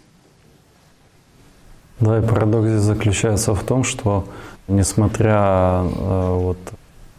Да, 2.01 2.19
и 2.19 2.23
парадокс 2.23 2.69
здесь 2.69 2.81
заключается 2.81 3.55
в 3.55 3.63
том, 3.63 3.85
что 3.85 4.27
несмотря 4.69 5.83
э, 5.85 6.35
вот, 6.35 6.59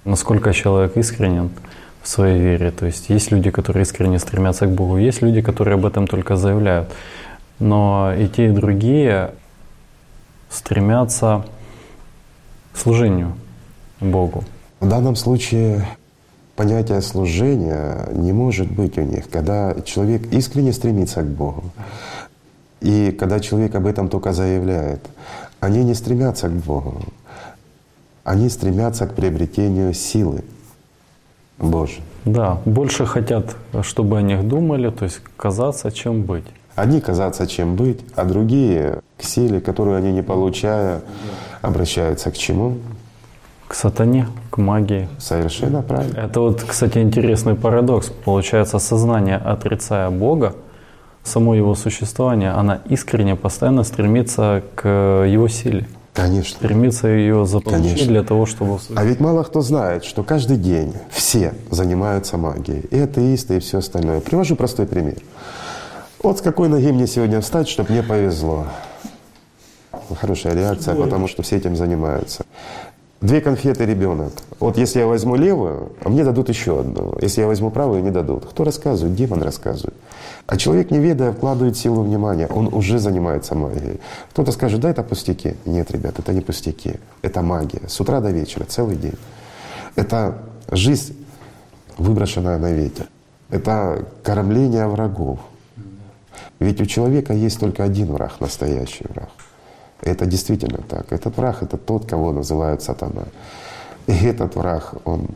насколько 0.06 0.54
человек 0.54 0.98
искренен 0.98 1.52
в 2.02 2.08
своей 2.08 2.40
вере, 2.40 2.72
то 2.72 2.86
есть 2.86 3.10
есть 3.10 3.32
люди, 3.32 3.52
которые 3.52 3.84
искренне 3.84 4.20
стремятся 4.20 4.66
к 4.66 4.72
Богу, 4.72 4.98
есть 4.98 5.22
люди, 5.22 5.42
которые 5.42 5.76
об 5.76 5.86
этом 5.86 6.08
только 6.08 6.36
заявляют, 6.36 6.90
но 7.60 8.14
и 8.18 8.28
те, 8.28 8.48
и 8.48 8.52
другие 8.52 9.32
стремятся 10.50 11.46
к 12.74 12.78
служению 12.78 13.34
Богу. 14.00 14.44
В 14.80 14.88
данном 14.88 15.16
случае 15.16 15.86
понятие 16.56 17.02
служения 17.02 18.08
не 18.14 18.32
может 18.32 18.72
быть 18.72 18.98
у 18.98 19.02
них, 19.02 19.30
когда 19.30 19.76
человек 19.86 20.32
искренне 20.32 20.74
стремится 20.74 21.22
к 21.22 21.28
Богу. 21.28 21.66
И 22.82 23.12
когда 23.12 23.42
человек 23.42 23.76
об 23.76 23.86
этом 23.86 24.08
только 24.08 24.32
заявляет, 24.32 25.02
они 25.60 25.84
не 25.84 25.94
стремятся 25.94 26.48
к 26.48 26.54
Богу 26.54 27.04
они 28.30 28.48
стремятся 28.50 29.08
к 29.08 29.16
приобретению 29.16 29.92
силы 29.96 30.44
Божьей. 31.60 32.02
Да, 32.26 32.58
больше 32.66 33.06
хотят, 33.06 33.56
чтобы 33.82 34.18
о 34.18 34.22
них 34.22 34.48
думали, 34.48 34.90
то 34.90 35.06
есть 35.06 35.22
казаться, 35.38 35.92
чем 35.92 36.24
быть. 36.24 36.46
Одни 36.76 37.02
казаться, 37.02 37.48
чем 37.48 37.76
быть, 37.76 38.00
а 38.16 38.26
другие 38.26 39.02
к 39.18 39.24
силе, 39.24 39.60
которую 39.60 39.98
они 39.98 40.12
не 40.12 40.22
получая, 40.22 41.02
обращаются 41.62 42.32
к 42.32 42.38
чему? 42.38 42.78
К 43.68 43.74
сатане, 43.76 44.28
к 44.50 44.58
магии. 44.58 45.10
Совершенно 45.20 45.82
правильно. 45.82 46.18
Это 46.20 46.40
вот, 46.40 46.64
кстати, 46.64 47.00
интересный 47.00 47.56
парадокс. 47.56 48.10
Получается, 48.26 48.80
сознание, 48.80 49.38
отрицая 49.38 50.10
Бога, 50.10 50.54
само 51.24 51.54
его 51.56 51.76
существование, 51.76 52.52
она 52.52 52.80
искренне, 52.90 53.36
постоянно 53.36 53.84
стремится 53.84 54.64
к 54.76 54.88
его 55.28 55.48
силе. 55.48 55.86
Конечно. 56.14 56.58
Стремиться 56.58 57.08
ее 57.08 57.46
заполучить 57.46 57.84
Конечно. 57.84 58.08
для 58.08 58.24
того, 58.24 58.46
чтобы... 58.46 58.80
А 58.96 59.04
ведь 59.04 59.20
мало 59.20 59.44
кто 59.44 59.62
знает, 59.62 60.04
что 60.04 60.24
каждый 60.24 60.58
день 60.58 60.94
все 61.12 61.54
занимаются 61.70 62.38
магией. 62.38 62.82
И 62.92 63.00
атеисты, 63.00 63.58
и 63.58 63.60
все 63.60 63.78
остальное. 63.78 64.20
Привожу 64.20 64.56
простой 64.56 64.86
пример. 64.86 65.18
Вот 66.22 66.40
с 66.40 66.42
какой 66.42 66.68
ноги 66.68 66.92
мне 66.92 67.08
сегодня 67.08 67.40
встать, 67.40 67.70
чтобы 67.70 67.92
мне 67.92 68.04
повезло. 68.04 68.66
Хорошая 70.20 70.54
реакция, 70.54 70.96
потому 70.96 71.28
что 71.28 71.44
все 71.44 71.58
этим 71.58 71.76
занимаются. 71.76 72.44
Две 73.22 73.42
конфеты 73.42 73.86
ребенок. 73.86 74.32
Вот 74.60 74.78
если 74.78 75.00
я 75.00 75.08
возьму 75.08 75.36
левую, 75.36 75.92
а 76.02 76.10
мне 76.10 76.24
дадут 76.24 76.48
еще 76.48 76.80
одну. 76.80 77.18
Если 77.22 77.42
я 77.42 77.48
возьму 77.48 77.70
правую, 77.70 78.02
не 78.02 78.12
дадут. 78.12 78.46
Кто 78.46 78.64
рассказывает? 78.64 79.14
Демон 79.14 79.42
рассказывает. 79.42 79.94
А 80.48 80.56
человек, 80.56 80.90
не 80.90 81.00
ведая, 81.00 81.34
вкладывает 81.34 81.76
силу 81.76 82.02
внимания. 82.02 82.48
Он 82.48 82.74
уже 82.74 82.98
занимается 82.98 83.56
магией. 83.56 84.00
Кто-то 84.32 84.54
скажет, 84.54 84.80
да, 84.80 84.90
это 84.90 85.04
пустяки. 85.04 85.56
Нет, 85.66 85.92
ребят, 85.92 86.18
это 86.18 86.32
не 86.32 86.40
пустяки. 86.40 86.94
Это 87.22 87.42
магия. 87.42 87.90
С 87.90 88.00
утра 88.00 88.22
до 88.22 88.32
вечера, 88.32 88.64
целый 88.64 88.96
день. 88.96 89.18
Это 89.96 90.38
жизнь, 90.72 91.14
выброшенная 91.98 92.58
на 92.58 92.72
ветер. 92.72 93.08
Это 93.50 94.06
кормление 94.24 94.88
врагов. 94.88 95.40
Ведь 96.60 96.80
у 96.80 96.86
человека 96.86 97.34
есть 97.34 97.60
только 97.60 97.84
один 97.84 98.14
враг, 98.14 98.40
настоящий 98.40 99.06
враг. 99.10 99.30
Это 100.02 100.26
действительно 100.26 100.80
так. 100.88 101.12
Этот 101.12 101.38
враг— 101.38 101.58
это 101.64 101.78
тот, 101.78 102.06
кого 102.06 102.32
называют 102.32 102.82
сатана. 102.82 103.26
И 104.08 104.14
этот 104.14 104.56
враг, 104.56 104.96
он, 105.06 105.28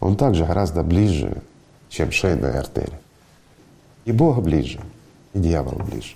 он 0.00 0.16
также 0.16 0.44
гораздо 0.44 0.82
ближе, 0.82 1.42
чем 1.88 2.10
шейная 2.10 2.58
артерия. 2.58 3.00
И 4.06 4.12
Бог 4.12 4.42
ближе, 4.42 4.80
и 5.34 5.38
дьявол 5.38 5.82
ближе 5.84 6.14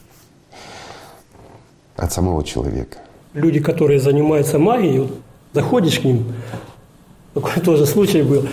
от 1.96 2.12
самого 2.12 2.42
человека. 2.42 2.98
Люди, 3.34 3.60
которые 3.60 4.00
занимаются 4.00 4.58
магией, 4.58 5.00
вот, 5.00 5.18
заходишь 5.52 6.00
к 6.00 6.04
ним, 6.04 6.34
такой 7.34 7.62
тоже 7.62 7.86
случай 7.86 8.22
был, 8.22 8.48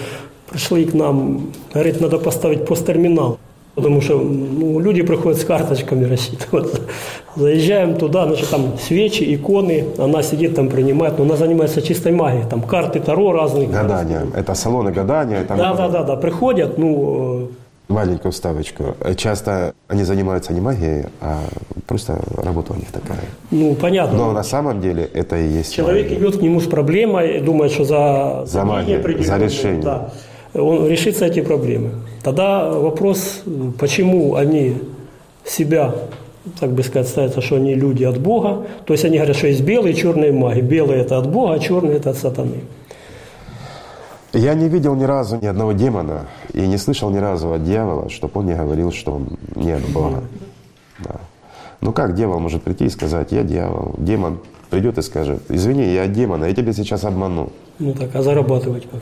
пришли 0.50 0.86
к 0.86 0.94
нам, 0.94 1.52
говорит, 1.74 2.02
надо 2.02 2.20
поставить 2.20 2.66
посттерминал. 2.66 3.40
Потому 3.76 4.02
что 4.02 4.18
ну, 4.18 4.80
люди 4.80 5.02
приходят 5.02 5.40
с 5.40 5.46
карточками 5.46 6.04
рассчитываться. 6.04 6.82
Заезжаем 7.36 7.96
туда, 7.96 8.26
значит, 8.26 8.50
там 8.50 8.78
свечи, 8.78 9.24
иконы, 9.34 9.86
она 9.98 10.22
сидит 10.24 10.56
там, 10.56 10.68
принимает, 10.68 11.18
но 11.18 11.24
она 11.24 11.38
занимается 11.38 11.82
чистой 11.82 12.12
магией, 12.12 12.46
там 12.50 12.62
карты 12.62 13.00
Таро 13.00 13.32
разные. 13.32 13.70
Гадания. 13.70 14.28
Это 14.36 14.54
салоны 14.56 14.92
гадания. 14.92 15.46
Там 15.46 15.58
да, 15.58 15.74
да, 15.74 15.88
да, 15.88 16.04
да, 16.04 16.16
приходят, 16.18 16.78
ну... 16.78 17.50
Маленькую 17.88 18.32
вставочку. 18.32 18.96
Часто 19.18 19.74
они 19.90 20.04
занимаются 20.04 20.54
не 20.54 20.62
магией, 20.62 21.06
а 21.20 21.40
просто 21.88 22.20
работа 22.38 22.74
у 22.74 22.76
них 22.78 22.90
такая. 22.92 23.20
Ну, 23.52 23.76
понятно. 23.76 24.18
Но 24.18 24.32
на 24.32 24.44
самом 24.44 24.80
деле 24.80 25.10
это 25.14 25.38
и 25.38 25.48
есть 25.48 25.74
Человек 25.74 26.06
магия. 26.06 26.18
идет 26.20 26.38
к 26.38 26.42
нему 26.42 26.62
с 26.62 26.68
проблемой, 26.68 27.42
думает, 27.42 27.72
что 27.72 27.84
за, 27.84 28.44
за 28.46 28.64
магию, 28.64 29.24
за 29.24 29.38
решение. 29.38 29.82
Да, 29.82 30.10
он 30.54 30.88
решится 30.88 31.26
эти 31.26 31.42
проблемы. 31.42 31.92
Тогда 32.24 32.70
вопрос, 32.70 33.44
почему 33.80 34.36
они 34.36 34.78
себя, 35.46 35.94
так 36.60 36.72
бы 36.72 36.84
сказать, 36.84 37.08
ставятся, 37.08 37.42
что 37.42 37.56
они 37.56 37.76
люди 37.76 38.04
от 38.04 38.20
Бога. 38.20 38.66
То 38.86 38.94
есть 38.94 39.06
они 39.06 39.18
говорят, 39.18 39.38
что 39.38 39.48
есть 39.48 39.62
белые 39.62 39.94
и 39.94 39.96
черные 39.96 40.32
маги. 40.32 40.62
Белые 40.62 41.02
это 41.02 41.18
от 41.18 41.30
Бога, 41.30 41.54
а 41.54 41.60
черные 41.60 41.98
это 41.98 42.12
от 42.12 42.18
сатаны. 42.18 42.62
Я 44.34 44.54
не 44.54 44.70
видел 44.70 44.96
ни 44.96 45.04
разу 45.04 45.38
ни 45.42 45.46
одного 45.46 45.74
демона 45.74 46.28
и 46.54 46.62
не 46.62 46.78
слышал 46.78 47.10
ни 47.10 47.18
разу 47.18 47.52
от 47.54 47.66
дьявола, 47.66 48.10
чтобы 48.10 48.40
он 48.40 48.46
не 48.46 48.56
говорил, 48.56 48.92
что 48.92 49.14
он 49.14 49.38
не 49.56 49.72
от 49.72 49.84
Бога. 49.90 50.24
Да. 51.00 51.16
Ну 51.82 51.92
как 51.92 52.16
дьявол 52.16 52.40
может 52.40 52.62
прийти 52.62 52.86
и 52.86 52.90
сказать, 52.90 53.32
я 53.32 53.44
дьявол? 53.44 53.96
Демон 53.98 54.40
придет 54.70 54.98
и 54.98 55.02
скажет, 55.02 55.42
извини, 55.50 55.94
я 55.94 56.08
демон, 56.08 56.46
я 56.46 56.54
тебя 56.54 56.72
сейчас 56.72 57.04
обману. 57.04 57.50
Ну 57.80 57.94
так, 57.94 58.16
а 58.16 58.22
зарабатывать 58.22 58.88
как? 58.90 59.02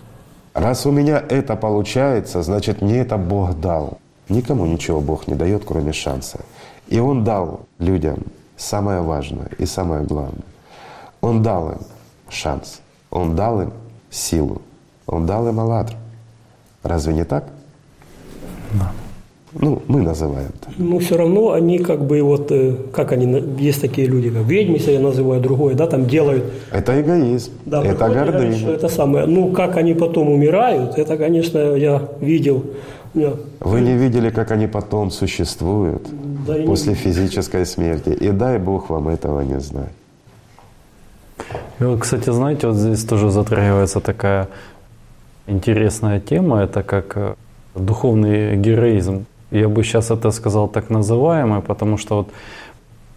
Раз 0.53 0.85
у 0.85 0.91
меня 0.91 1.23
это 1.29 1.55
получается, 1.55 2.41
значит 2.41 2.81
мне 2.81 2.99
это 2.99 3.17
Бог 3.17 3.59
дал. 3.59 3.99
Никому 4.29 4.65
ничего 4.65 5.01
Бог 5.01 5.27
не 5.27 5.35
дает, 5.35 5.63
кроме 5.65 5.93
шанса. 5.93 6.39
И 6.87 6.99
Он 6.99 7.23
дал 7.23 7.61
людям 7.77 8.23
самое 8.57 9.01
важное 9.01 9.49
и 9.57 9.65
самое 9.65 10.03
главное. 10.03 10.43
Он 11.21 11.43
дал 11.43 11.71
им 11.71 11.79
шанс, 12.29 12.81
Он 13.11 13.35
дал 13.35 13.61
им 13.61 13.73
силу, 14.09 14.61
Он 15.05 15.25
дал 15.25 15.47
им 15.47 15.59
«АЛЛАТРА». 15.59 15.97
Разве 16.83 17.13
не 17.13 17.25
так? 17.25 17.45
Да. 18.73 18.91
Ну, 19.53 19.81
мы 19.87 20.01
называем 20.01 20.51
так. 20.61 20.73
Ну, 20.77 20.99
все 20.99 21.17
равно 21.17 21.53
они 21.53 21.79
как 21.79 22.05
бы 22.05 22.21
вот, 22.21 22.51
э, 22.51 22.75
как 22.93 23.11
они, 23.11 23.43
есть 23.57 23.81
такие 23.81 24.07
люди, 24.07 24.29
как 24.29 24.43
ведьмы, 24.43 24.75
если 24.75 24.91
я 24.91 24.99
называю 24.99 25.41
другое, 25.41 25.73
да, 25.73 25.87
там 25.87 26.05
делают. 26.05 26.43
Это 26.71 27.01
эгоизм, 27.01 27.51
да, 27.65 27.83
это 27.83 28.09
гордыня. 28.09 28.31
Говорят, 28.31 28.55
что 28.57 28.71
это 28.73 28.89
самое. 28.89 29.25
Ну, 29.25 29.51
как 29.51 29.77
они 29.77 29.95
потом 29.95 30.29
умирают, 30.29 30.97
это, 30.99 31.17
конечно, 31.17 31.57
я 31.75 32.01
видел. 32.21 32.63
Я... 33.15 33.33
Вы 33.59 33.81
не 33.81 33.97
видели, 33.97 34.29
как 34.29 34.51
они 34.51 34.67
потом 34.67 35.09
существуют 35.09 36.03
да, 36.45 36.53
после 36.65 36.93
не... 36.93 36.95
физической 36.95 37.65
смерти. 37.65 38.09
И 38.09 38.29
дай 38.29 38.59
Бог 38.59 38.89
вам 38.89 39.07
этого 39.07 39.41
не 39.41 39.59
знать. 39.59 39.93
И 41.79 41.83
вот, 41.83 42.01
кстати, 42.01 42.29
знаете, 42.31 42.67
вот 42.67 42.75
здесь 42.75 43.03
тоже 43.03 43.31
затрагивается 43.31 43.99
такая 43.99 44.47
интересная 45.47 46.19
тема, 46.19 46.61
это 46.61 46.83
как 46.83 47.17
э, 47.17 47.35
духовный 47.75 48.55
героизм. 48.57 49.25
Я 49.51 49.67
бы 49.67 49.83
сейчас 49.83 50.11
это 50.11 50.31
сказал 50.31 50.67
так 50.67 50.89
называемый, 50.89 51.61
потому 51.61 51.97
что 51.97 52.17
вот 52.17 52.29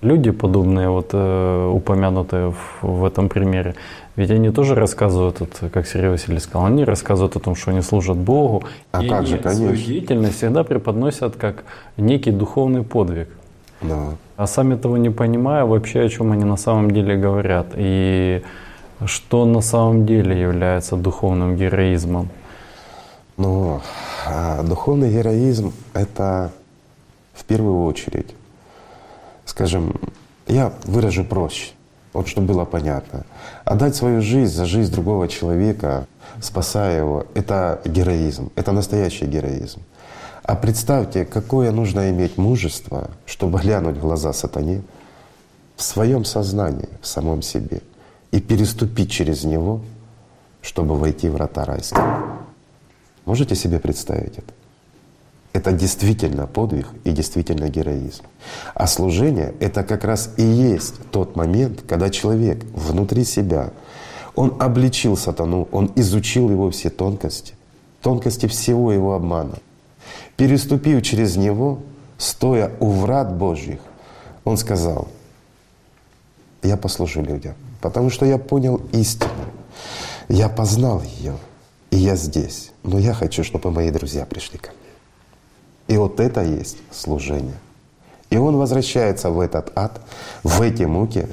люди 0.03 0.31
подобные, 0.31 0.89
вот 0.89 1.11
э, 1.13 1.71
упомянутые 1.75 2.51
в, 2.51 2.83
в 2.83 3.05
этом 3.05 3.29
примере, 3.29 3.75
ведь 4.17 4.31
они 4.31 4.51
тоже 4.51 4.75
рассказывают, 4.75 5.41
вот, 5.41 5.71
как 5.73 5.87
Сергей 5.87 6.11
Васильевич 6.11 6.45
сказал, 6.45 6.67
они 6.67 6.85
рассказывают 6.85 7.37
о 7.37 7.41
том, 7.41 7.55
что 7.55 7.71
они 7.71 7.83
служат 7.83 8.17
Богу, 8.17 8.65
а 8.93 9.03
и 9.03 9.09
как 9.09 9.27
же, 9.27 9.39
свою 9.39 9.69
конечно. 9.69 9.87
деятельность 9.87 10.37
всегда 10.37 10.65
преподносят 10.65 11.37
как 11.37 11.65
некий 11.97 12.31
духовный 12.31 12.83
подвиг. 12.83 13.29
Да. 13.81 14.15
А 14.37 14.47
сами 14.47 14.77
того 14.77 14.97
не 14.97 15.11
понимая 15.11 15.65
вообще, 15.65 16.03
о 16.03 16.09
чем 16.09 16.33
они 16.33 16.45
на 16.45 16.57
самом 16.57 16.91
деле 16.91 17.17
говорят, 17.17 17.69
и 17.77 18.43
что 19.07 19.45
на 19.47 19.61
самом 19.61 20.07
деле 20.07 20.41
является 20.41 20.97
духовным 20.97 21.57
героизмом. 21.57 22.29
Ну, 23.37 23.81
а 24.27 24.63
духовный 24.63 25.11
героизм— 25.11 25.73
это 25.95 26.53
в 27.33 27.45
первую 27.45 27.85
очередь, 27.85 28.35
скажем, 29.47 29.99
я 30.47 30.73
выражу 30.85 31.25
проще, 31.25 31.71
вот 32.13 32.29
чтобы 32.29 32.49
было 32.49 32.65
понятно. 32.65 33.25
Отдать 33.65 33.97
свою 33.97 34.21
жизнь 34.21 34.53
за 34.53 34.67
жизнь 34.67 34.93
другого 34.93 35.29
человека, 35.29 36.07
спасая 36.41 36.99
его, 36.99 37.27
это 37.35 37.81
героизм, 37.85 38.51
это 38.55 38.73
настоящий 38.73 39.27
героизм. 39.27 39.81
А 40.43 40.55
представьте, 40.57 41.25
какое 41.25 41.71
нужно 41.71 42.11
иметь 42.11 42.37
мужество, 42.37 43.11
чтобы 43.27 43.61
глянуть 43.61 43.97
в 43.97 44.01
глаза 44.01 44.33
сатане 44.33 44.83
в 45.77 45.83
своем 45.83 46.25
сознании, 46.25 46.89
в 47.01 47.07
самом 47.07 47.43
себе, 47.43 47.81
и 48.31 48.41
переступить 48.41 49.11
через 49.11 49.45
него, 49.45 49.81
чтобы 50.61 50.97
войти 50.97 51.29
в 51.29 51.33
врата 51.33 51.65
райские. 51.65 52.05
Можете 53.25 53.55
себе 53.55 53.79
представить 53.79 54.39
это? 54.39 54.53
Это 55.53 55.73
действительно 55.73 56.47
подвиг 56.47 56.87
и 57.05 57.11
действительно 57.11 57.69
героизм. 57.69 58.25
А 58.75 58.87
служение— 58.87 59.55
это 59.61 59.85
как 59.85 60.05
раз 60.05 60.31
и 60.39 60.43
есть 60.43 60.95
тот 61.11 61.37
момент, 61.37 61.83
когда 61.87 62.09
человек 62.09 62.65
внутри 62.73 63.25
себя, 63.25 63.71
он 64.35 64.57
обличил 64.59 65.17
сатану, 65.17 65.69
он 65.71 65.93
изучил 65.95 66.51
его 66.51 66.71
все 66.71 66.89
тонкости, 66.89 67.55
тонкости 68.01 68.47
всего 68.47 68.93
его 68.93 69.15
обмана. 69.15 69.59
Переступив 70.37 71.03
через 71.03 71.37
него, 71.37 71.81
стоя 72.17 72.73
у 72.81 72.91
врат 72.91 73.37
Божьих, 73.37 73.81
он 74.45 74.57
сказал, 74.57 75.09
я 76.63 76.79
послужу 76.79 77.23
людям, 77.23 77.55
потому 77.83 78.09
что 78.09 78.25
я 78.25 78.39
понял 78.39 78.81
истину, 78.93 79.31
я 80.29 80.49
познал 80.49 81.03
ее, 81.03 81.37
и 81.93 81.97
я 81.97 82.17
здесь. 82.17 82.73
Но 82.83 82.99
я 82.99 83.13
хочу, 83.13 83.45
чтобы 83.45 83.71
мои 83.71 83.91
друзья 83.91 84.25
пришли 84.25 84.59
ко 84.59 84.71
мне. 84.71 85.95
И 85.95 85.99
вот 85.99 86.21
это 86.21 86.43
есть 86.43 86.79
служение. 86.91 87.59
И 88.31 88.39
он 88.39 88.57
возвращается 88.57 89.31
в 89.31 89.39
этот 89.39 89.71
ад, 89.77 90.01
в 90.43 90.63
эти 90.63 90.85
муки, 90.85 91.29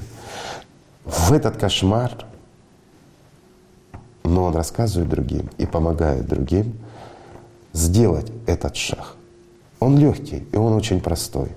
в 1.06 1.32
этот 1.32 1.56
кошмар, 1.56 2.26
но 4.26 4.44
он 4.44 4.56
рассказывает 4.56 5.10
другим 5.10 5.50
и 5.58 5.66
помогает 5.66 6.28
другим 6.28 6.78
сделать 7.72 8.30
этот 8.46 8.76
шаг. 8.76 9.16
Он 9.80 9.98
легкий, 9.98 10.46
и 10.52 10.58
он 10.58 10.74
очень 10.74 11.00
простой, 11.00 11.50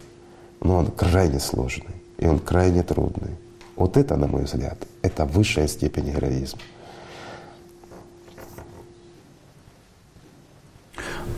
но 0.61 0.77
он 0.77 0.87
крайне 0.93 1.41
сложный, 1.41 1.97
и 2.19 2.27
он 2.27 2.39
крайне 2.39 2.85
трудный. 2.85 3.37
Вот 3.75 3.97
это, 3.97 4.17
на 4.17 4.29
мой 4.29 4.45
взгляд, 4.45 4.79
это 5.03 5.25
высшая 5.25 5.67
степень 5.67 6.13
героизма. 6.13 6.61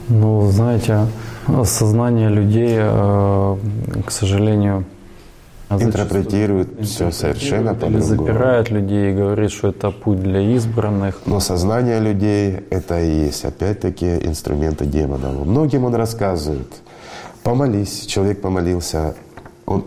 Ну, 0.08 0.50
знаете, 0.50 1.06
сознание 1.64 2.28
людей, 2.28 2.76
э, 2.78 3.56
к 4.06 4.10
сожалению, 4.10 4.84
интерпретирует 5.70 6.68
все 6.82 7.10
совершенно 7.10 7.74
по-другому. 7.74 8.02
Запирает 8.02 8.70
людей 8.70 9.12
и 9.12 9.14
говорит, 9.14 9.50
что 9.50 9.68
это 9.68 9.90
путь 9.90 10.20
для 10.20 10.40
избранных. 10.40 11.22
Но 11.26 11.40
сознание 11.40 12.00
людей— 12.00 12.60
это 12.70 13.00
и 13.00 13.26
есть, 13.26 13.44
опять-таки, 13.44 14.18
инструменты 14.26 14.84
демонов. 14.84 15.46
Многим 15.46 15.84
он 15.84 15.94
рассказывает. 15.94 16.72
Помолись, 17.42 18.06
человек 18.06 18.40
помолился, 18.40 19.14
он 19.66 19.84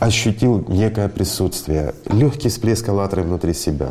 ощутил 0.00 0.64
некое 0.68 1.08
присутствие, 1.08 1.94
легкий 2.10 2.48
всплеск 2.48 2.88
аллатры 2.88 3.22
внутри 3.22 3.54
себя, 3.54 3.88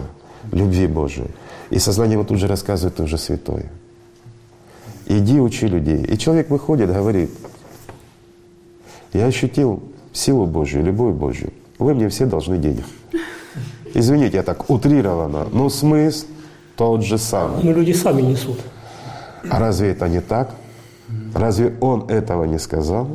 любви 0.51 0.87
Божией. 0.87 1.29
И 1.69 1.79
сознание 1.79 2.13
ему 2.13 2.23
тут 2.23 2.37
же 2.37 2.47
рассказывает, 2.47 2.95
ты 2.95 3.03
уже 3.03 3.17
святой. 3.17 3.65
Иди 5.05 5.39
учи 5.39 5.67
людей. 5.67 6.03
И 6.05 6.17
человек 6.17 6.49
выходит, 6.49 6.91
говорит, 6.91 7.29
я 9.13 9.25
ощутил 9.25 9.83
силу 10.11 10.45
Божью, 10.45 10.83
любовь 10.83 11.15
Божью. 11.15 11.51
Вы 11.79 11.93
мне 11.93 12.09
все 12.09 12.25
должны 12.25 12.57
денег. 12.57 12.85
Извините, 13.93 14.37
я 14.37 14.43
так 14.43 14.69
утрированно, 14.69 15.47
но 15.51 15.69
смысл 15.69 16.25
тот 16.75 17.03
же 17.03 17.17
самый. 17.17 17.63
Но 17.63 17.71
люди 17.71 17.91
сами 17.91 18.21
несут. 18.21 18.59
А 19.49 19.59
разве 19.59 19.89
это 19.89 20.07
не 20.07 20.21
так? 20.21 20.55
Разве 21.35 21.75
он 21.81 22.09
этого 22.09 22.45
не 22.45 22.57
сказал? 22.57 23.07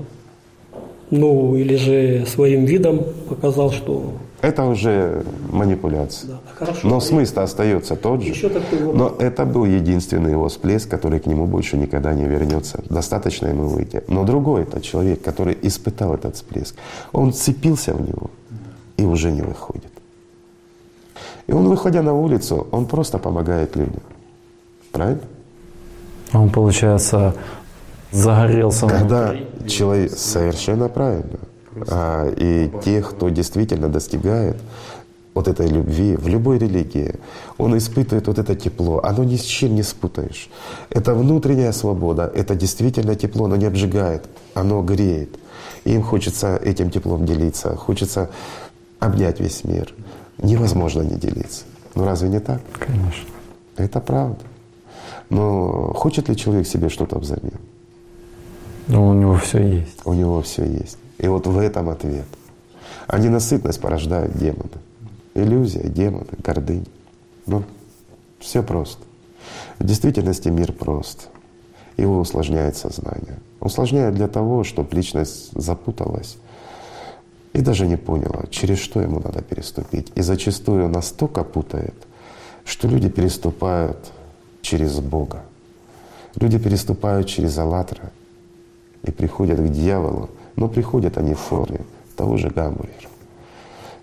Ну, 1.11 1.57
или 1.57 1.77
же 1.77 2.27
своим 2.27 2.67
видом 2.67 3.05
показал, 3.29 3.73
что 3.73 4.13
это 4.41 4.65
уже 4.65 5.25
манипуляция. 5.51 6.31
Да, 6.31 6.41
хорошо. 6.55 6.89
Но 6.89 7.01
смысл 7.01 7.41
остается 7.41 7.97
тот 7.97 8.23
же. 8.23 8.31
Еще 8.31 8.49
такой 8.49 8.79
вопрос. 8.79 8.97
Но 8.97 9.25
это 9.25 9.45
был 9.45 9.65
единственный 9.65 10.31
его 10.31 10.49
всплеск, 10.49 10.89
который 10.89 11.21
к 11.21 11.27
нему 11.27 11.47
больше 11.47 11.77
никогда 11.77 12.15
не 12.15 12.25
вернется. 12.25 12.83
Достаточно 12.89 13.49
ему 13.49 13.69
выйти. 13.69 14.03
Но 14.09 14.25
другой 14.25 14.63
это 14.63 14.81
человек, 14.81 15.23
который 15.23 15.59
испытал 15.63 16.15
этот 16.15 16.37
всплеск. 16.37 16.77
Он 17.13 17.33
цепился 17.33 17.95
в 17.95 18.01
него 18.01 18.31
и 18.97 19.05
уже 19.05 19.33
не 19.33 19.43
выходит. 19.43 19.93
И 21.47 21.53
он, 21.53 21.69
выходя 21.69 22.03
на 22.03 22.13
улицу, 22.13 22.67
он 22.71 22.87
просто 22.87 23.19
помогает 23.19 23.77
людям. 23.77 24.03
Правильно? 24.93 25.23
Он, 26.33 26.51
получается, 26.51 27.35
Загорелся. 28.11 28.87
Когда 28.87 29.35
человек 29.67 30.13
совершенно 30.13 30.89
правильно. 30.89 31.39
А, 31.89 32.29
и 32.29 32.71
тех, 32.85 33.11
кто 33.11 33.29
действительно 33.29 33.89
достигает 33.89 34.57
вот 35.35 35.47
этой 35.47 35.69
любви 35.69 36.17
в 36.17 36.27
любой 36.27 36.59
религии, 36.59 37.15
он 37.59 37.77
испытывает 37.77 38.27
вот 38.27 38.39
это 38.39 38.57
тепло. 38.57 39.01
Оно 39.05 39.25
ни 39.25 39.37
с 39.37 39.43
чем 39.43 39.75
не 39.75 39.83
спутаешь. 39.83 40.49
Это 40.91 41.15
внутренняя 41.15 41.73
свобода, 41.73 42.31
это 42.35 42.55
действительно 42.55 43.15
тепло, 43.15 43.45
оно 43.45 43.57
не 43.57 43.67
обжигает, 43.67 44.25
оно 44.55 44.83
греет. 44.83 45.39
И 45.85 45.93
им 45.93 46.03
хочется 46.03 46.57
этим 46.57 46.91
теплом 46.91 47.25
делиться, 47.25 47.77
хочется 47.77 48.31
обнять 48.99 49.41
весь 49.41 49.65
мир. 49.65 49.95
Невозможно 50.39 51.03
не 51.03 51.17
делиться. 51.17 51.65
Ну 51.95 52.05
разве 52.05 52.29
не 52.29 52.41
так? 52.41 52.61
Конечно. 52.79 53.29
Это 53.77 54.01
правда. 54.01 54.41
Но 55.31 55.93
хочет 55.95 56.29
ли 56.29 56.37
человек 56.37 56.67
себе 56.67 56.89
что-то 56.89 57.19
взамен? 57.19 57.61
Ну, 58.89 59.09
у 59.09 59.15
него 59.15 59.37
все 59.37 59.59
есть. 59.59 60.01
У 60.05 60.15
него 60.15 60.41
все 60.43 60.65
есть. 60.65 60.99
И 61.19 61.27
вот 61.29 61.47
в 61.47 61.59
этом 61.59 61.89
ответ. 61.89 62.27
А 63.07 63.19
ненасытность 63.19 63.81
порождает 63.81 64.37
демоны. 64.37 64.71
Иллюзия, 65.35 65.89
демоны, 65.89 66.27
гордынь. 66.43 66.87
Ну, 67.47 67.65
все 68.39 68.63
просто. 68.63 69.03
В 69.79 69.85
действительности 69.85 70.49
мир 70.49 70.73
прост. 70.73 71.29
Его 71.97 72.19
усложняет 72.21 72.77
сознание. 72.77 73.39
Усложняет 73.61 74.15
для 74.15 74.29
того, 74.29 74.63
чтобы 74.65 74.95
личность 74.95 75.51
запуталась 75.53 76.37
и 77.53 77.61
даже 77.61 77.87
не 77.87 77.97
поняла, 77.97 78.45
через 78.51 78.79
что 78.79 79.01
ему 79.01 79.21
надо 79.21 79.43
переступить. 79.43 80.13
И 80.15 80.23
зачастую 80.23 80.89
настолько 80.89 81.43
путает, 81.43 81.95
что 82.65 82.87
люди 82.87 83.09
переступают 83.09 83.99
через 84.63 85.01
Бога. 85.01 85.43
Люди 86.37 86.59
переступают 86.59 87.27
через 87.27 87.59
Аллатра 87.59 88.13
и 89.03 89.11
приходят 89.11 89.59
к 89.59 89.69
дьяволу, 89.69 90.31
но 90.59 90.69
приходят 90.69 91.17
они 91.19 91.35
в 91.35 91.39
форме 91.39 91.81
того 92.17 92.37
же 92.37 92.51
гамбургера 92.51 93.09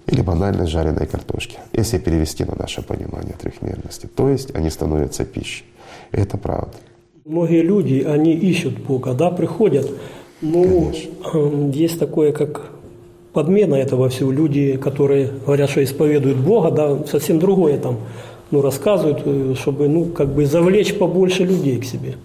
или 0.07 0.21
банальной 0.21 0.67
жареной 0.67 1.07
картошки, 1.07 1.57
если 1.73 1.97
перевести 1.97 2.45
на 2.45 2.55
наше 2.55 2.81
понимание 2.81 3.33
трехмерности. 3.33 4.07
То 4.07 4.29
есть 4.29 4.55
они 4.55 4.69
становятся 4.69 5.25
пищей. 5.25 5.65
Это 6.11 6.37
правда. 6.37 6.73
Многие 7.25 7.61
люди, 7.61 8.05
они 8.07 8.33
ищут 8.33 8.77
Бога, 8.79 9.13
да, 9.13 9.31
приходят. 9.31 9.91
Ну, 10.41 10.91
Конечно. 11.33 11.71
есть 11.73 11.99
такое, 11.99 12.31
как 12.31 12.69
подмена 13.33 13.75
этого 13.75 14.09
всего. 14.09 14.31
Люди, 14.31 14.77
которые 14.77 15.31
говорят, 15.45 15.69
что 15.69 15.83
исповедуют 15.83 16.37
Бога, 16.37 16.71
да, 16.71 17.05
совсем 17.05 17.39
другое 17.39 17.79
там 17.79 17.97
ну, 18.51 18.61
рассказывают, 18.61 19.23
э, 19.25 19.55
чтобы 19.59 19.89
ну, 19.89 20.05
как 20.05 20.29
бы 20.29 20.45
завлечь 20.45 20.93
побольше 20.97 21.43
людей 21.43 21.79
к 21.79 21.85
себе. 21.85 22.15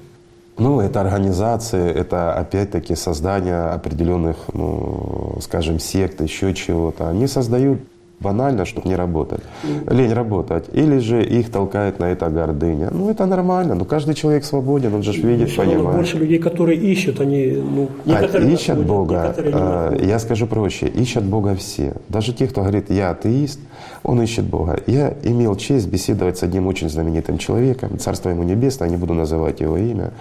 Ну, 0.61 0.81
это 0.81 1.01
организация, 1.01 1.91
это 1.91 2.35
опять-таки 2.35 2.95
создание 2.95 3.63
определенных, 3.75 4.37
ну, 4.53 5.39
скажем, 5.41 5.79
сект, 5.79 6.21
еще 6.21 6.53
чего-то. 6.55 7.09
Они 7.09 7.27
создают 7.27 7.81
банально, 8.21 8.67
чтобы 8.67 8.89
не 8.89 8.97
работать. 8.97 9.41
Лень 9.89 10.13
работать. 10.13 10.65
Или 10.73 10.99
же 10.99 11.25
их 11.25 11.51
толкает 11.51 11.99
на 11.99 12.05
это 12.05 12.29
гордыня. 12.29 12.91
Ну, 12.93 13.11
это 13.11 13.27
нормально. 13.27 13.75
Но 13.75 13.85
каждый 13.85 14.15
человек 14.15 14.45
свободен, 14.45 14.95
он 14.95 15.03
же 15.03 15.13
видит, 15.13 15.57
понимает. 15.57 15.97
Больше 15.97 16.19
людей, 16.19 16.39
которые 16.39 16.79
ищут, 16.79 17.21
они, 17.21 17.47
ну, 17.47 17.89
а, 18.07 18.23
ищут 18.39 18.79
Бога. 18.85 19.35
А, 19.39 19.97
я 19.97 20.19
скажу 20.19 20.47
проще. 20.47 20.87
Ищут 20.89 21.25
Бога 21.25 21.55
все. 21.55 21.95
Даже 22.09 22.33
те, 22.33 22.47
кто 22.47 22.61
говорит, 22.61 22.91
я 22.91 23.11
атеист, 23.11 23.61
он 24.03 24.21
ищет 24.23 24.45
Бога. 24.45 24.79
Я 24.87 25.15
имел 25.23 25.57
честь 25.57 25.89
беседовать 25.89 26.37
с 26.37 26.43
одним 26.43 26.67
очень 26.67 26.89
знаменитым 26.89 27.39
человеком, 27.39 27.99
Царство 27.99 28.31
ему 28.31 28.43
небесное, 28.43 28.89
не 28.89 28.97
буду 28.97 29.15
называть 29.15 29.61
его 29.61 29.77
имя. 29.79 30.13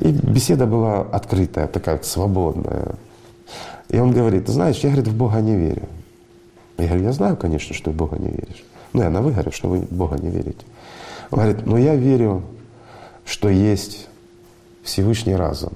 И 0.00 0.12
беседа 0.12 0.66
была 0.66 1.02
открытая, 1.02 1.66
такая 1.66 2.00
свободная. 2.02 2.94
И 3.90 3.98
он 3.98 4.12
говорит, 4.12 4.48
знаешь, 4.48 4.78
я, 4.78 4.90
говорит, 4.90 5.08
в 5.08 5.16
Бога 5.16 5.40
не 5.40 5.54
верю. 5.54 5.82
Я 6.78 6.86
говорю, 6.86 7.04
я 7.04 7.12
знаю, 7.12 7.36
конечно, 7.36 7.74
что 7.74 7.90
в 7.90 7.94
Бога 7.94 8.16
не 8.18 8.28
веришь. 8.28 8.64
Ну, 8.92 9.02
я 9.02 9.10
на 9.10 9.20
вы 9.20 9.32
говорю, 9.32 9.52
что 9.52 9.68
вы 9.68 9.80
в 9.80 9.92
Бога 9.92 10.16
не 10.16 10.30
верите. 10.30 10.64
Он 11.30 11.40
говорит, 11.40 11.66
но 11.66 11.76
я 11.76 11.94
верю, 11.96 12.42
что 13.24 13.48
есть 13.48 14.08
Всевышний 14.82 15.36
разум. 15.36 15.72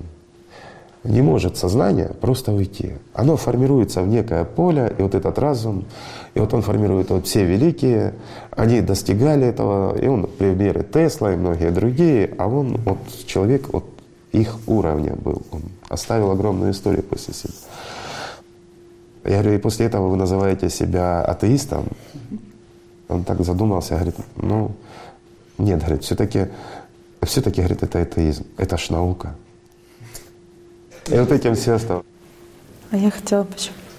Не 1.05 1.21
может 1.21 1.59
сознание 1.59 2.11
просто 2.19 2.51
уйти. 2.53 2.95
Оно 3.13 3.37
формируется 3.37 4.01
в 4.01 4.09
некое 4.09 4.45
поле, 4.45 4.95
и 4.99 5.03
вот 5.03 5.15
этот 5.15 5.39
разум, 5.39 5.85
и 6.33 6.41
вот 6.41 6.55
он 6.55 6.63
формирует 6.63 7.11
вот 7.11 7.27
все 7.27 7.45
великие, 7.45 8.15
они 8.53 8.81
достигали 8.81 9.47
этого, 9.47 9.95
и 9.99 10.07
он 10.07 10.27
примеры 10.27 10.83
Тесла 10.83 11.35
и 11.35 11.37
многие 11.37 11.71
другие, 11.71 12.35
а 12.39 12.49
он, 12.49 12.79
вот 12.87 12.99
человек 13.27 13.71
вот 13.71 13.85
их 14.35 14.57
уровня 14.67 15.15
был, 15.15 15.43
он 15.51 15.63
оставил 15.89 16.31
огромную 16.31 16.73
историю 16.73 17.03
после 17.03 17.35
себя. 17.35 17.55
Я 19.25 19.41
говорю, 19.41 19.55
и 19.55 19.59
после 19.59 19.87
этого 19.87 20.09
вы 20.09 20.17
называете 20.17 20.69
себя 20.69 21.23
атеистом? 21.23 21.87
Он 23.09 23.25
так 23.25 23.41
задумался, 23.45 23.95
говорит, 23.95 24.17
ну, 24.37 24.73
нет, 25.59 25.81
говорит, 25.81 26.03
все-таки, 26.03 26.49
все-таки, 27.23 27.61
говорит, 27.61 27.83
это 27.83 28.01
атеизм, 28.01 28.45
это 28.57 28.77
ж 28.77 28.91
наука. 28.91 29.35
И 31.07 31.17
вот 31.19 31.33
этим 31.33 31.55
все 31.55 31.75
осталось. 31.75 32.05
А 32.91 32.97
я 32.97 33.11
хотела 33.11 33.47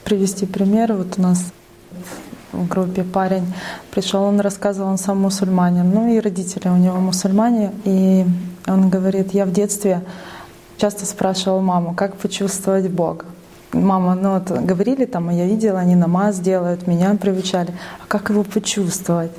привести 0.04 0.46
пример. 0.46 0.94
Вот 0.94 1.18
у 1.18 1.22
нас 1.22 1.52
в 2.56 2.68
группе 2.68 3.04
парень 3.04 3.54
пришел, 3.92 4.24
он 4.24 4.40
рассказывал, 4.40 4.90
он 4.90 4.98
сам 4.98 5.22
мусульманин, 5.22 5.90
ну 5.90 6.14
и 6.14 6.20
родители 6.20 6.70
у 6.70 6.78
него 6.78 6.98
мусульмане, 6.98 7.72
и 7.84 8.26
он 8.68 8.90
говорит, 8.90 9.34
я 9.34 9.46
в 9.46 9.52
детстве 9.52 10.02
часто 10.78 11.06
спрашивал 11.06 11.62
маму, 11.62 11.94
как 11.94 12.16
почувствовать 12.16 12.90
Бога 12.90 13.26
мама, 13.76 14.16
ну 14.16 14.34
вот 14.34 14.50
говорили 14.52 15.06
там, 15.06 15.30
я 15.30 15.46
видела, 15.46 15.80
они 15.80 15.96
намаз 15.96 16.40
делают, 16.40 16.88
меня 16.88 17.16
приучали, 17.16 17.74
а 18.02 18.08
как 18.08 18.30
его 18.30 18.44
почувствовать? 18.44 19.32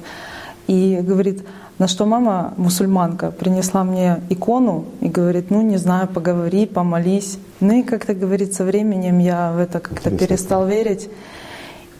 И 0.66 0.98
говорит, 1.02 1.44
на 1.78 1.88
что 1.88 2.06
мама, 2.06 2.54
мусульманка, 2.56 3.30
принесла 3.30 3.84
мне 3.84 4.20
икону 4.30 4.86
и 5.00 5.08
говорит, 5.08 5.50
ну 5.50 5.62
не 5.62 5.76
знаю, 5.76 6.08
поговори, 6.08 6.66
помолись. 6.66 7.38
Ну 7.60 7.80
и 7.80 7.82
как-то 7.82 8.14
говорит, 8.14 8.54
со 8.54 8.64
временем 8.64 9.18
я 9.18 9.52
в 9.52 9.58
это 9.58 9.80
как-то 9.80 10.10
перестал 10.10 10.66
верить. 10.66 11.08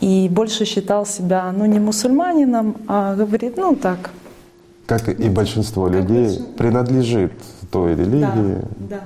И 0.01 0.29
больше 0.29 0.65
считал 0.65 1.07
себя, 1.07 1.53
ну 1.53 1.65
не 1.67 1.79
мусульманином, 1.79 2.77
а 2.87 3.15
говорит, 3.15 3.57
ну 3.57 3.75
так. 3.75 4.11
Как 4.87 5.09
и 5.09 5.29
большинство 5.29 5.89
людей, 5.89 6.39
принадлежит 6.57 7.33
той 7.71 7.97
религии. 7.97 8.63
Да, 8.79 8.89
да. 8.91 9.01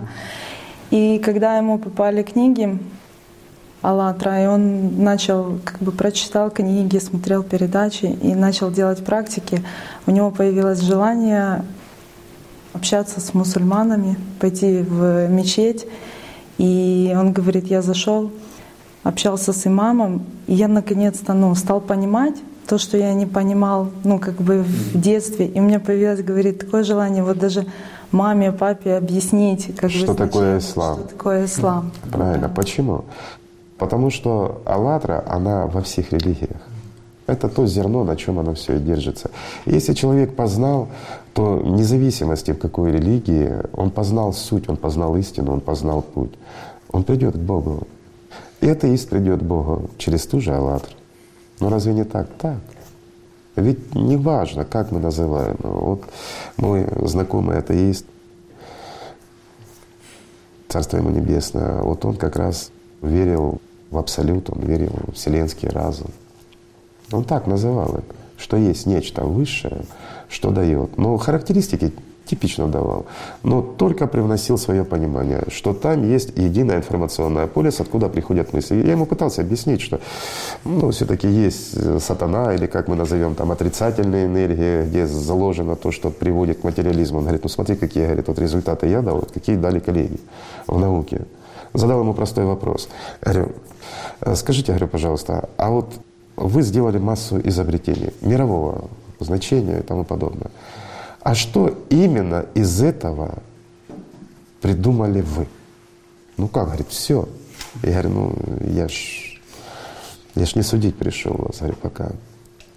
И 0.91 1.19
когда 1.25 1.57
ему 1.57 1.79
попали 1.79 2.23
книги, 2.23 2.79
«АЛЛАТРА», 3.83 4.43
и 4.43 4.47
он 4.47 5.03
начал, 5.03 5.59
как 5.65 5.79
бы 5.79 5.93
прочитал 5.93 6.51
книги, 6.51 6.99
смотрел 6.99 7.43
передачи 7.43 8.07
и 8.07 8.35
начал 8.35 8.71
делать 8.71 9.03
практики. 9.05 9.63
У 10.07 10.11
него 10.11 10.31
появилось 10.31 10.81
желание 10.81 11.65
общаться 12.75 13.21
с 13.21 13.33
мусульманами, 13.33 14.17
пойти 14.39 14.83
в 14.83 15.29
мечеть. 15.29 15.87
И 16.59 17.15
он 17.17 17.33
говорит, 17.33 17.69
я 17.69 17.81
зашел, 17.81 18.31
общался 19.03 19.53
с 19.53 19.67
имамом, 19.67 20.23
и 20.47 20.55
я 20.55 20.69
наконец-то 20.69 21.33
ну, 21.33 21.55
стал 21.55 21.81
понимать 21.81 22.37
то, 22.67 22.79
что 22.79 22.97
я 22.97 23.15
не 23.15 23.27
понимал, 23.27 23.89
ну, 24.05 24.19
как 24.19 24.35
бы 24.37 24.63
в 24.63 25.01
детстве. 25.01 25.47
И 25.47 25.59
у 25.59 25.63
меня 25.63 25.81
появилось, 25.81 26.23
говорит, 26.23 26.61
такое 26.61 26.85
желание 26.85 27.25
вот 27.25 27.39
даже 27.39 27.67
маме, 28.13 28.53
папе 28.53 28.95
объяснить, 28.95 29.75
как 29.77 29.91
что 29.91 30.13
бы, 30.13 30.15
такое 30.15 30.59
ислам. 30.59 30.99
Что 30.99 31.09
такое 31.09 31.45
ислам. 31.47 31.91
Правильно. 32.13 32.49
Почему? 32.49 33.05
Потому 33.79 34.11
что 34.11 34.63
«АЛЛАТРА», 34.67 35.25
она 35.27 35.67
во 35.67 35.81
всех 35.81 36.13
религиях. 36.13 36.61
Это 37.27 37.49
то 37.49 37.67
зерно, 37.67 38.05
на 38.05 38.17
чем 38.17 38.39
оно 38.39 38.55
все 38.55 38.77
и 38.77 38.79
держится. 38.79 39.31
Если 39.65 39.95
человек 39.95 40.37
познал, 40.37 40.89
то 41.33 41.57
вне 41.57 41.85
зависимости 41.85 42.53
в 42.53 42.59
какой 42.59 42.93
религии, 42.93 43.53
он 43.73 43.91
познал 43.91 44.33
суть, 44.33 44.69
он 44.69 44.77
познал 44.77 45.17
истину, 45.17 45.53
он 45.53 45.61
познал 45.61 46.03
путь. 46.03 46.33
Он 46.93 47.05
придет 47.05 47.35
к 47.35 47.39
Богу. 47.39 47.87
И 48.61 48.69
атеист 48.69 49.09
придет 49.09 49.41
к 49.41 49.45
Богу 49.45 49.91
через 49.99 50.27
ту 50.27 50.41
же 50.41 50.55
«АЛЛАТРА». 50.55 50.93
Но 51.61 51.71
разве 51.71 51.95
не 51.95 52.05
так? 52.05 52.29
Так. 52.39 52.59
Ведь 53.57 53.95
не 53.95 54.17
важно, 54.17 54.65
как 54.65 54.91
мы 54.91 55.01
называем. 55.01 55.57
Вот 55.63 56.05
мой 56.57 56.87
знакомый 57.07 57.59
атеист, 57.59 58.07
Царство 60.71 60.99
ему 60.99 61.11
небесное, 61.11 61.83
вот 61.83 62.05
он 62.05 62.15
как 62.15 62.37
раз 62.37 62.71
верил 63.03 63.61
в 63.91 63.99
абсолют, 63.99 64.51
он 64.51 64.61
верил 64.61 64.93
в 65.09 65.15
вселенский 65.15 65.69
разум. 65.69 66.13
Он 67.11 67.25
так 67.25 67.49
называл 67.49 67.97
это, 67.97 68.15
что 68.37 68.57
есть 68.57 68.87
нечто 68.87 69.25
высшее, 69.25 69.85
что 70.29 70.53
дает. 70.53 70.97
Но 70.97 71.17
характеристики 71.17 71.93
типично 72.31 72.69
давал, 72.69 73.07
но 73.43 73.63
только 73.63 74.07
привносил 74.07 74.59
свое 74.59 74.85
понимание, 74.85 75.43
что 75.49 75.75
там 75.75 76.09
есть 76.09 76.39
единое 76.39 76.77
информационное 76.77 77.47
поле, 77.47 77.71
с 77.71 77.81
откуда 77.81 78.09
приходят 78.09 78.53
мысли. 78.53 78.77
Я 78.77 78.93
ему 78.93 79.07
пытался 79.07 79.43
объяснить, 79.43 79.81
что 79.81 80.01
ну, 80.65 80.91
все-таки 80.91 81.29
есть 81.29 81.77
э, 81.77 81.99
сатана, 82.01 82.55
или 82.55 82.67
как 82.67 82.89
мы 82.89 82.95
назовем 82.95 83.35
там 83.35 83.51
отрицательные 83.51 84.27
энергии, 84.27 84.85
где 84.89 85.07
заложено 85.07 85.75
то, 85.75 85.91
что 85.91 86.11
приводит 86.11 86.61
к 86.61 86.65
материализму. 86.65 87.19
Он 87.19 87.25
говорит, 87.25 87.43
ну 87.43 87.49
смотри, 87.49 87.77
какие 87.77 88.05
говорит, 88.05 88.29
вот 88.29 88.39
результаты 88.39 88.87
я 88.87 89.03
дал, 89.03 89.17
вот 89.17 89.33
какие 89.33 89.57
дали 89.57 89.81
коллеги 89.81 90.21
в 90.67 90.79
науке. 90.79 91.23
Задал 91.75 92.01
ему 92.01 92.15
простой 92.15 92.45
вопрос. 92.45 92.89
Говорю, 93.23 93.49
«Э, 94.21 94.37
скажите, 94.37 94.73
говорю, 94.73 94.89
пожалуйста, 94.89 95.49
а 95.57 95.71
вот 95.71 95.87
вы 96.37 96.63
сделали 96.63 96.99
массу 96.99 97.41
изобретений 97.49 98.13
мирового 98.21 98.89
значения 99.19 99.81
и 99.81 99.83
тому 99.83 100.05
подобное. 100.05 100.51
А 101.23 101.35
что 101.35 101.79
именно 101.91 102.47
из 102.55 102.83
этого 102.83 103.43
придумали 104.61 105.21
вы? 105.21 105.47
Ну 106.37 106.49
как, 106.49 106.67
говорит, 106.69 106.89
все. 106.89 107.29
Я 107.83 107.93
говорю, 107.93 108.09
ну 108.09 108.35
я 108.73 108.89
ж, 108.89 109.41
я 110.35 110.47
ж 110.47 110.55
не 110.55 110.63
судить 110.63 110.97
пришел 110.97 111.35
вас, 111.35 111.59
говорю, 111.59 111.77
пока. 111.81 112.11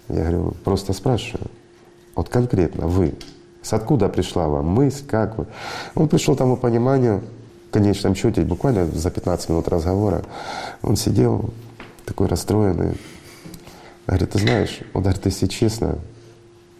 Я 0.08 0.20
говорю, 0.20 0.54
просто 0.62 0.92
спрашиваю. 0.92 1.50
Вот 2.14 2.28
конкретно 2.28 2.86
вы, 2.86 3.14
с 3.62 3.72
откуда 3.72 4.08
пришла 4.08 4.46
вам 4.48 4.66
мысль, 4.66 5.04
как 5.06 5.38
вы? 5.38 5.46
Он 5.94 6.08
пришел 6.08 6.34
к 6.34 6.38
тому 6.38 6.56
пониманию, 6.56 7.22
в 7.70 7.72
конечном 7.72 8.14
счете, 8.14 8.42
буквально 8.42 8.86
за 8.86 9.10
15 9.10 9.48
минут 9.48 9.68
разговора, 9.68 10.22
он 10.82 10.96
сидел 10.96 11.50
такой 12.04 12.28
расстроенный, 12.28 12.96
говорит, 14.06 14.30
ты 14.30 14.38
знаешь, 14.38 14.80
вот, 14.92 15.02
говорит, 15.02 15.24
если 15.24 15.46
честно, 15.46 15.98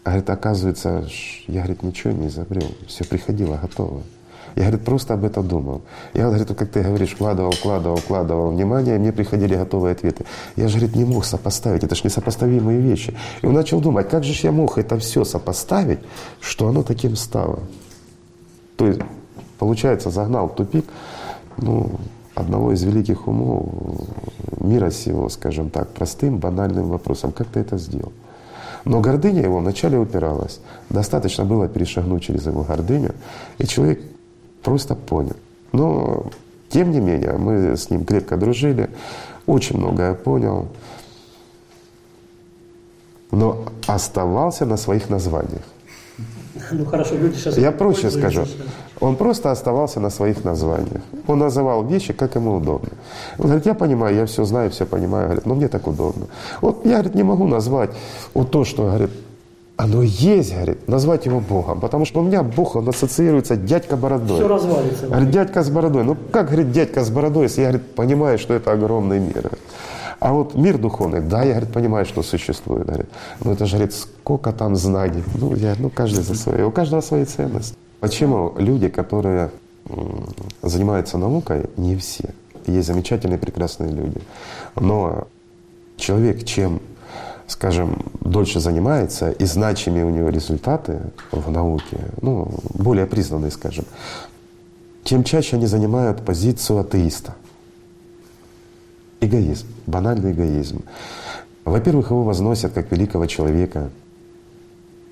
а 0.04 0.10
говорит, 0.10 0.30
оказывается, 0.30 1.08
я, 1.46 1.62
говорит, 1.62 1.82
ничего 1.82 2.12
не 2.12 2.28
изобрел, 2.28 2.68
все 2.86 3.04
приходило 3.04 3.56
готово. 3.56 4.02
Я, 4.54 4.64
говорит, 4.64 4.84
просто 4.84 5.14
об 5.14 5.24
этом 5.24 5.48
думал. 5.48 5.80
Я, 6.12 6.26
говорит, 6.26 6.46
как 6.46 6.70
ты 6.70 6.82
говоришь, 6.82 7.14
вкладывал, 7.14 7.52
вкладывал, 7.52 7.96
вкладывал 7.96 8.50
внимание, 8.50 8.96
и 8.96 8.98
мне 8.98 9.12
приходили 9.12 9.56
готовые 9.56 9.92
ответы. 9.92 10.26
Я 10.56 10.68
же, 10.68 10.76
говорит, 10.78 10.94
не 10.94 11.04
мог 11.04 11.24
сопоставить, 11.24 11.82
это 11.82 11.94
же 11.94 12.02
несопоставимые 12.04 12.80
вещи. 12.80 13.16
И 13.42 13.46
он 13.46 13.54
начал 13.54 13.80
думать, 13.80 14.08
как 14.08 14.24
же 14.24 14.34
я 14.46 14.52
мог 14.52 14.78
это 14.78 14.98
все 14.98 15.24
сопоставить, 15.24 15.98
что 16.38 16.68
оно 16.68 16.82
таким 16.82 17.16
стало. 17.16 17.60
То 18.76 18.86
есть, 18.86 19.00
получается, 19.58 20.10
загнал 20.10 20.48
в 20.48 20.54
тупик 20.54 20.84
ну, 21.56 21.98
одного 22.34 22.72
из 22.72 22.82
великих 22.82 23.26
умов 23.26 23.66
мира 24.60 24.90
сего, 24.90 25.28
скажем 25.30 25.70
так, 25.70 25.88
простым, 25.88 26.38
банальным 26.38 26.90
вопросом. 26.90 27.32
Как 27.32 27.48
ты 27.48 27.60
это 27.60 27.78
сделал? 27.78 28.12
Но 28.84 29.00
гордыня 29.00 29.42
его 29.42 29.58
вначале 29.58 29.98
упиралась. 29.98 30.60
Достаточно 30.90 31.44
было 31.44 31.68
перешагнуть 31.68 32.22
через 32.22 32.46
его 32.46 32.62
гордыню, 32.62 33.14
и 33.58 33.66
человек 33.66 34.00
просто 34.62 34.94
понял. 34.94 35.36
Но, 35.72 36.26
тем 36.68 36.90
не 36.90 37.00
менее, 37.00 37.32
мы 37.38 37.76
с 37.76 37.90
ним 37.90 38.04
крепко 38.04 38.36
дружили, 38.36 38.90
очень 39.46 39.78
многое 39.78 40.14
понял, 40.14 40.68
но 43.30 43.64
оставался 43.86 44.66
на 44.66 44.76
своих 44.76 45.10
названиях. 45.10 45.62
Ну 46.70 46.84
хорошо, 46.84 47.16
люди 47.16 47.36
сейчас... 47.36 47.58
Я 47.58 47.72
проще 47.72 48.10
скажу. 48.10 48.46
Он 49.04 49.16
просто 49.16 49.50
оставался 49.50 50.00
на 50.00 50.10
своих 50.10 50.44
названиях. 50.44 51.02
Он 51.26 51.38
называл 51.38 51.84
вещи, 51.84 52.14
как 52.14 52.36
ему 52.36 52.54
удобно. 52.54 52.88
Он 53.38 53.44
говорит, 53.44 53.66
я 53.66 53.74
понимаю, 53.74 54.16
я 54.16 54.24
все 54.24 54.44
знаю, 54.44 54.70
все 54.70 54.86
понимаю. 54.86 55.26
Говорит, 55.26 55.46
но 55.46 55.54
мне 55.54 55.68
так 55.68 55.86
удобно. 55.86 56.26
Вот 56.62 56.86
я, 56.86 56.92
говорит, 56.92 57.14
не 57.14 57.22
могу 57.22 57.46
назвать 57.46 57.90
вот 58.32 58.50
то, 58.50 58.64
что, 58.64 58.84
говорит, 58.84 59.10
оно 59.76 60.02
есть, 60.02 60.54
говорит, 60.54 60.88
назвать 60.88 61.26
его 61.26 61.40
Богом. 61.40 61.80
Потому 61.80 62.06
что 62.06 62.20
у 62.20 62.22
меня 62.22 62.42
Бог, 62.42 62.76
он 62.76 62.88
ассоциируется 62.88 63.56
дядька 63.56 63.98
бородой. 63.98 64.38
Все 64.38 64.48
развалится. 64.48 65.06
Говорит, 65.06 65.30
дядька 65.30 65.62
с 65.62 65.68
бородой. 65.68 66.04
Ну 66.04 66.16
как, 66.32 66.46
говорит, 66.46 66.72
дядька 66.72 67.04
с 67.04 67.10
бородой, 67.10 67.42
если 67.42 67.60
я, 67.60 67.68
говорит, 67.68 67.94
понимаю, 67.94 68.38
что 68.38 68.54
это 68.54 68.72
огромный 68.72 69.18
мир. 69.18 69.50
А 70.18 70.32
вот 70.32 70.54
мир 70.54 70.78
духовный, 70.78 71.20
да, 71.20 71.42
я, 71.42 71.50
говорит, 71.50 71.72
понимаю, 71.74 72.06
что 72.06 72.22
существует. 72.22 72.86
Говорит. 72.86 73.08
Но 73.44 73.52
это 73.52 73.66
же, 73.66 73.76
говорит, 73.76 73.94
сколько 73.94 74.50
там 74.52 74.76
знаний. 74.76 75.22
Ну, 75.34 75.54
я, 75.56 75.74
ну 75.78 75.90
каждый 75.90 76.24
за 76.24 76.34
свое. 76.34 76.64
У 76.64 76.70
каждого 76.70 77.02
свои 77.02 77.26
ценности. 77.26 77.76
Почему 78.00 78.54
люди, 78.58 78.88
которые 78.88 79.50
занимаются 80.62 81.18
наукой, 81.18 81.66
не 81.76 81.96
все. 81.96 82.30
Есть 82.66 82.86
замечательные, 82.86 83.38
прекрасные 83.38 83.90
люди. 83.92 84.20
Но 84.76 85.28
человек, 85.96 86.44
чем, 86.44 86.80
скажем, 87.46 88.02
дольше 88.20 88.60
занимается 88.60 89.30
и 89.30 89.44
значимее 89.44 90.06
у 90.06 90.10
него 90.10 90.30
результаты 90.30 91.00
в 91.30 91.50
науке, 91.50 91.98
ну, 92.22 92.48
более 92.72 93.06
признанные, 93.06 93.50
скажем, 93.50 93.84
тем 95.02 95.22
чаще 95.24 95.56
они 95.56 95.66
занимают 95.66 96.24
позицию 96.24 96.80
атеиста. 96.80 97.34
Эгоизм, 99.20 99.66
банальный 99.86 100.32
эгоизм. 100.32 100.82
Во-первых, 101.64 102.10
его 102.10 102.24
возносят 102.24 102.72
как 102.72 102.90
великого 102.90 103.26
человека, 103.26 103.90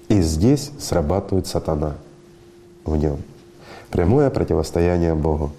и 0.08 0.20
здесь 0.20 0.70
срабатывает 0.78 1.46
сатана 1.46 1.96
в 2.84 2.96
нем. 2.96 3.18
Прямое 3.90 4.30
противостояние 4.30 5.14
Богу. 5.14 5.52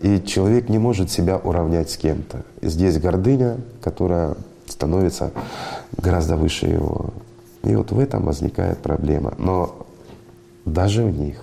И 0.00 0.20
человек 0.22 0.68
не 0.68 0.78
может 0.78 1.10
себя 1.10 1.38
уравнять 1.38 1.90
с 1.90 1.96
кем-то. 1.96 2.44
Здесь 2.60 2.98
гордыня, 2.98 3.58
которая 3.80 4.34
становится 4.66 5.30
гораздо 5.96 6.36
выше 6.36 6.66
его. 6.66 7.10
И 7.62 7.74
вот 7.74 7.92
в 7.92 7.98
этом 7.98 8.24
возникает 8.24 8.78
проблема. 8.78 9.34
Но 9.38 9.86
даже 10.64 11.04
в 11.04 11.16
них 11.16 11.40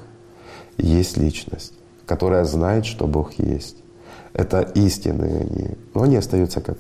есть 0.78 1.18
личность, 1.18 1.74
которая 2.06 2.44
знает, 2.44 2.86
что 2.86 3.08
Бог 3.08 3.34
есть 3.34 3.78
это 4.34 4.62
истинные 4.62 5.42
они. 5.42 5.70
Но 5.94 6.04
они 6.04 6.16
остаются 6.16 6.62
как 6.62 6.78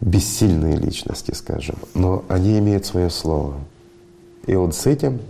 бессильные 0.00 0.76
личности, 0.76 1.32
скажем. 1.32 1.76
Но 1.94 2.24
они 2.28 2.58
имеют 2.58 2.86
свое 2.86 3.10
слово. 3.10 3.54
И 4.46 4.54
вот 4.54 4.74
с 4.74 4.86
этим 4.86 5.20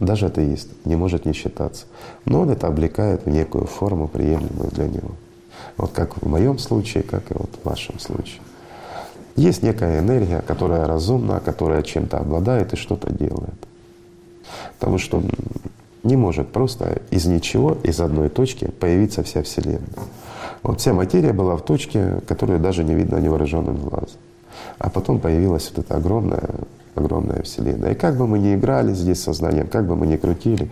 даже 0.00 0.26
атеист 0.26 0.68
не 0.84 0.96
может 0.96 1.24
не 1.24 1.32
считаться. 1.32 1.86
Но 2.24 2.42
он 2.42 2.50
это 2.50 2.66
облекает 2.66 3.26
в 3.26 3.30
некую 3.30 3.66
форму, 3.66 4.08
приемлемую 4.08 4.70
для 4.70 4.86
него. 4.86 5.10
Вот 5.76 5.92
как 5.92 6.22
в 6.22 6.28
моем 6.28 6.58
случае, 6.58 7.02
как 7.02 7.30
и 7.30 7.34
вот 7.34 7.50
в 7.62 7.66
вашем 7.66 7.98
случае. 7.98 8.40
Есть 9.36 9.62
некая 9.62 10.00
энергия, 10.00 10.42
которая 10.42 10.86
разумна, 10.86 11.40
которая 11.40 11.82
чем-то 11.82 12.18
обладает 12.18 12.72
и 12.72 12.76
что-то 12.76 13.12
делает. 13.12 13.54
Потому 14.78 14.98
что 14.98 15.22
не 16.02 16.16
может 16.16 16.48
просто 16.48 17.02
из 17.10 17.26
ничего, 17.26 17.76
из 17.82 18.00
одной 18.00 18.28
точки 18.28 18.66
появиться 18.66 19.22
вся 19.22 19.42
Вселенная. 19.42 19.80
Вот 20.62 20.80
вся 20.80 20.92
материя 20.92 21.32
была 21.32 21.56
в 21.56 21.62
точке, 21.62 22.20
которую 22.26 22.58
даже 22.60 22.82
не 22.82 22.94
видно 22.94 23.18
невооруженным 23.18 23.76
глазом. 23.76 24.18
А 24.78 24.90
потом 24.90 25.20
появилась 25.20 25.70
вот 25.74 25.84
эта 25.84 25.96
огромная, 25.96 26.50
огромная 26.98 27.42
Вселенная. 27.42 27.92
И 27.92 27.94
как 27.94 28.16
бы 28.16 28.26
мы 28.26 28.38
ни 28.38 28.54
играли 28.54 28.92
здесь 28.92 29.22
сознанием, 29.22 29.66
как 29.66 29.86
бы 29.86 29.96
мы 29.96 30.06
ни 30.06 30.16
крутили, 30.16 30.70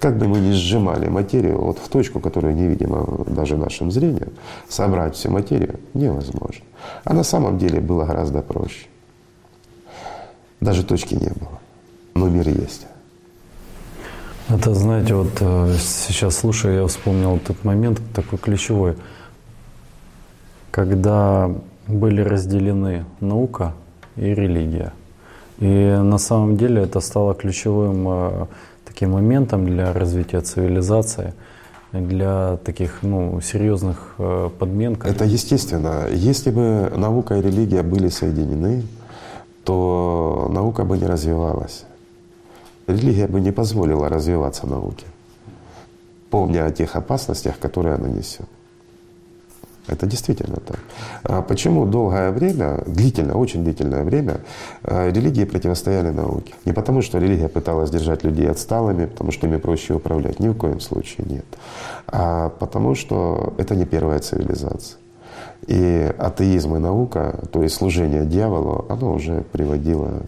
как 0.00 0.18
бы 0.18 0.28
мы 0.28 0.40
ни 0.40 0.52
сжимали 0.52 1.08
материю 1.08 1.58
вот 1.58 1.78
в 1.78 1.88
точку, 1.88 2.20
которую 2.20 2.54
невидима 2.54 3.24
даже 3.26 3.56
нашим 3.56 3.90
зрением, 3.90 4.32
собрать 4.68 5.14
всю 5.14 5.30
материю 5.30 5.80
невозможно. 5.94 6.64
А 7.04 7.14
на 7.14 7.22
самом 7.22 7.58
деле 7.58 7.80
было 7.80 8.04
гораздо 8.04 8.42
проще. 8.42 8.86
Даже 10.60 10.84
точки 10.84 11.14
не 11.14 11.30
было, 11.30 11.58
но 12.14 12.28
мир 12.28 12.48
есть. 12.48 12.86
Это, 14.48 14.74
знаете, 14.74 15.14
вот 15.14 15.32
э, 15.40 15.76
сейчас 15.78 16.38
слушая, 16.38 16.80
я 16.80 16.86
вспомнил 16.86 17.36
этот 17.36 17.64
момент 17.64 18.00
такой 18.14 18.38
ключевой, 18.38 18.96
когда 20.70 21.50
были 21.86 22.22
разделены 22.22 23.04
наука 23.20 23.74
и 24.16 24.34
религия. 24.34 24.92
И 25.60 25.66
на 26.02 26.18
самом 26.18 26.56
деле 26.56 26.82
это 26.82 27.00
стало 27.00 27.34
ключевым 27.34 28.08
э, 28.08 28.46
таким 28.84 29.12
моментом 29.12 29.66
для 29.66 29.92
развития 29.92 30.40
цивилизации, 30.40 31.34
для 31.92 32.58
таких 32.64 33.02
ну, 33.02 33.40
серьезных 33.40 34.14
э, 34.18 34.50
подмен. 34.58 34.96
Это 35.04 35.24
естественно. 35.24 36.06
Если 36.12 36.50
бы 36.50 36.92
наука 36.96 37.36
и 37.36 37.42
религия 37.42 37.82
были 37.82 38.08
соединены, 38.08 38.84
то 39.64 40.48
наука 40.52 40.84
бы 40.84 40.96
не 40.98 41.06
развивалась 41.06 41.84
религия 42.88 43.28
бы 43.28 43.40
не 43.40 43.52
позволила 43.52 44.08
развиваться 44.08 44.66
науке, 44.66 45.06
помня 46.30 46.66
о 46.66 46.70
тех 46.72 46.96
опасностях, 46.96 47.58
которые 47.58 47.94
она 47.94 48.08
несет. 48.08 48.48
Это 49.88 50.06
действительно 50.06 50.56
так. 50.56 50.78
А 51.24 51.42
почему 51.42 51.86
долгое 51.86 52.30
время, 52.30 52.82
длительное, 52.86 53.34
очень 53.34 53.64
длительное 53.64 54.04
время, 54.04 54.40
а, 54.82 55.10
религии 55.10 55.44
противостояли 55.44 56.10
науке? 56.10 56.54
Не 56.64 56.72
потому, 56.72 57.02
что 57.02 57.18
религия 57.18 57.48
пыталась 57.48 57.90
держать 57.90 58.22
людей 58.22 58.50
отсталыми, 58.50 59.06
потому 59.06 59.32
что 59.32 59.46
ими 59.46 59.56
проще 59.56 59.94
управлять. 59.94 60.40
Ни 60.40 60.48
в 60.48 60.54
коем 60.54 60.80
случае 60.80 61.26
нет. 61.28 61.46
А 62.06 62.50
потому 62.50 62.94
что 62.94 63.54
это 63.56 63.74
не 63.74 63.86
первая 63.86 64.18
цивилизация. 64.18 64.98
И 65.66 66.12
атеизм 66.18 66.76
и 66.76 66.78
наука, 66.78 67.40
то 67.52 67.62
есть 67.62 67.74
служение 67.74 68.24
дьяволу, 68.24 68.86
оно 68.88 69.12
уже 69.12 69.42
приводило 69.52 70.22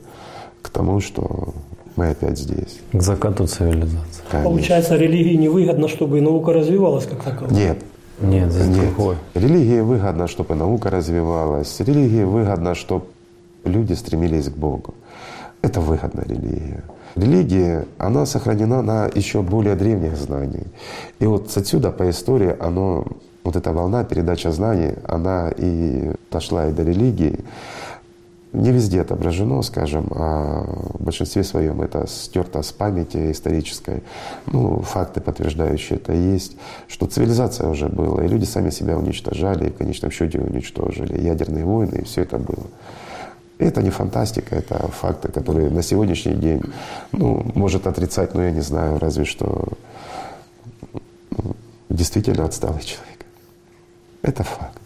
к 0.63 0.71
тому, 0.71 1.01
что 1.01 1.55
мы 1.97 2.11
опять 2.11 2.39
здесь. 2.39 2.81
К 2.93 3.03
закату 3.03 3.47
цивилизации. 3.47 4.23
Конечно. 4.31 4.51
Получается, 4.51 4.97
религии 4.97 5.35
невыгодно, 5.37 5.89
чтобы 5.89 6.19
и 6.19 6.21
наука 6.21 6.53
развивалась 6.53 7.07
как 7.07 7.23
таковая? 7.23 7.53
Нет. 7.53 7.79
Нет, 8.21 8.53
здесь 8.53 8.69
Нет. 8.69 8.95
другое. 8.95 9.17
Религии 9.35 9.81
выгодно, 9.81 10.27
чтобы 10.27 10.55
наука 10.55 10.91
развивалась. 10.91 11.81
Религии 11.81 12.25
выгодно, 12.25 12.75
чтобы 12.75 13.07
люди 13.65 13.95
стремились 13.95 14.49
к 14.49 14.57
Богу. 14.57 14.95
Это 15.63 15.81
выгодно 15.81 16.23
религия. 16.27 16.83
Религия, 17.17 17.87
она 17.99 18.25
сохранена 18.27 18.83
на 18.83 19.11
еще 19.15 19.43
более 19.43 19.75
древних 19.75 20.17
знаниях. 20.17 20.67
И 21.19 21.27
вот 21.27 21.55
отсюда 21.57 21.91
по 21.91 22.09
истории 22.09 22.55
оно, 22.59 23.07
вот 23.45 23.57
эта 23.57 23.73
волна, 23.73 24.05
передача 24.05 24.53
знаний, 24.53 24.95
она 25.07 25.51
и 25.57 26.13
дошла 26.31 26.69
и 26.69 26.73
до 26.73 26.83
религии. 26.83 27.41
Не 28.53 28.73
везде 28.73 29.03
отображено, 29.03 29.63
скажем, 29.63 30.09
а 30.11 30.65
в 30.95 31.05
большинстве 31.05 31.45
своем 31.45 31.83
это 31.83 32.09
стерто 32.09 32.63
с 32.63 32.73
памяти 32.73 33.31
исторической. 33.31 34.03
Ну, 34.47 34.81
факты, 34.81 35.21
подтверждающие 35.21 35.99
это 35.99 36.13
есть, 36.13 36.57
что 36.89 37.07
цивилизация 37.07 37.69
уже 37.69 37.89
была, 37.89 38.25
и 38.25 38.29
люди 38.29 38.45
сами 38.45 38.71
себя 38.71 38.99
уничтожали, 38.99 39.69
и 39.69 39.71
в 39.71 39.77
конечном 39.77 40.11
счете 40.11 40.41
уничтожили. 40.41 41.21
Ядерные 41.21 41.65
войны, 41.65 41.99
и 42.01 42.05
все 42.05 42.23
это 42.23 42.39
было. 42.39 42.67
И 43.59 43.65
это 43.65 43.83
не 43.83 43.91
фантастика, 43.91 44.57
это 44.57 44.89
факты, 44.89 45.31
которые 45.31 45.71
на 45.71 45.83
сегодняшний 45.83 46.35
день, 46.35 46.63
ну, 47.13 47.47
может 47.55 47.87
отрицать, 47.87 48.35
но 48.35 48.43
я 48.43 48.51
не 48.51 48.63
знаю, 48.63 48.99
разве 48.99 49.25
что 49.27 49.69
действительно 51.89 52.47
отсталый 52.47 52.83
человек. 52.83 53.27
Это 54.23 54.43
факт. 54.43 54.79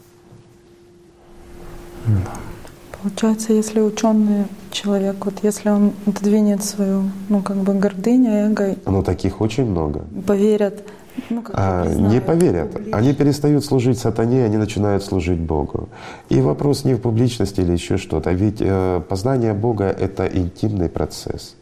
Получается, 3.05 3.53
если 3.53 3.81
ученый 3.83 4.47
человек, 4.71 5.17
вот 5.27 5.35
если 5.43 5.69
он 5.69 5.93
отодвинет 6.07 6.65
свою, 6.65 7.03
ну 7.29 7.43
как 7.43 7.59
бы 7.59 7.75
гордыню, 7.75 8.31
эго, 8.31 8.77
Но 8.87 9.03
таких 9.03 9.43
очень 9.43 9.67
много. 9.67 10.07
поверят, 10.27 10.85
ну 11.29 11.43
как 11.43 11.55
А, 11.55 11.87
не 11.87 12.19
поверят. 12.23 12.71
Они 12.93 13.13
перестают 13.13 13.63
служить 13.63 13.99
сатане, 13.99 14.47
они 14.47 14.57
начинают 14.57 15.05
служить 15.05 15.39
Богу. 15.39 15.91
И 16.31 16.41
вопрос 16.41 16.85
не 16.85 16.95
в 16.95 17.01
публичности 17.03 17.61
или 17.61 17.73
еще 17.73 17.99
что-то. 17.99 18.31
Ведь 18.33 18.57
э, 18.61 19.03
познание 19.07 19.53
Бога— 19.53 19.85
это 20.01 20.25
интимный 20.27 20.89
процесс. 20.89 21.57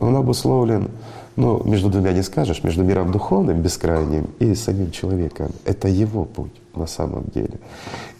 Он 0.00 0.16
обусловлен, 0.16 0.88
ну, 1.36 1.62
между 1.64 1.88
двумя 1.88 2.12
не 2.12 2.22
скажешь, 2.22 2.64
между 2.64 2.84
миром 2.84 3.10
духовным, 3.12 3.60
бескрайним, 3.62 4.28
и 4.38 4.54
самим 4.54 4.90
человеком. 4.90 5.50
Это 5.64 5.88
его 5.88 6.24
путь 6.24 6.52
на 6.74 6.86
самом 6.86 7.24
деле. 7.34 7.58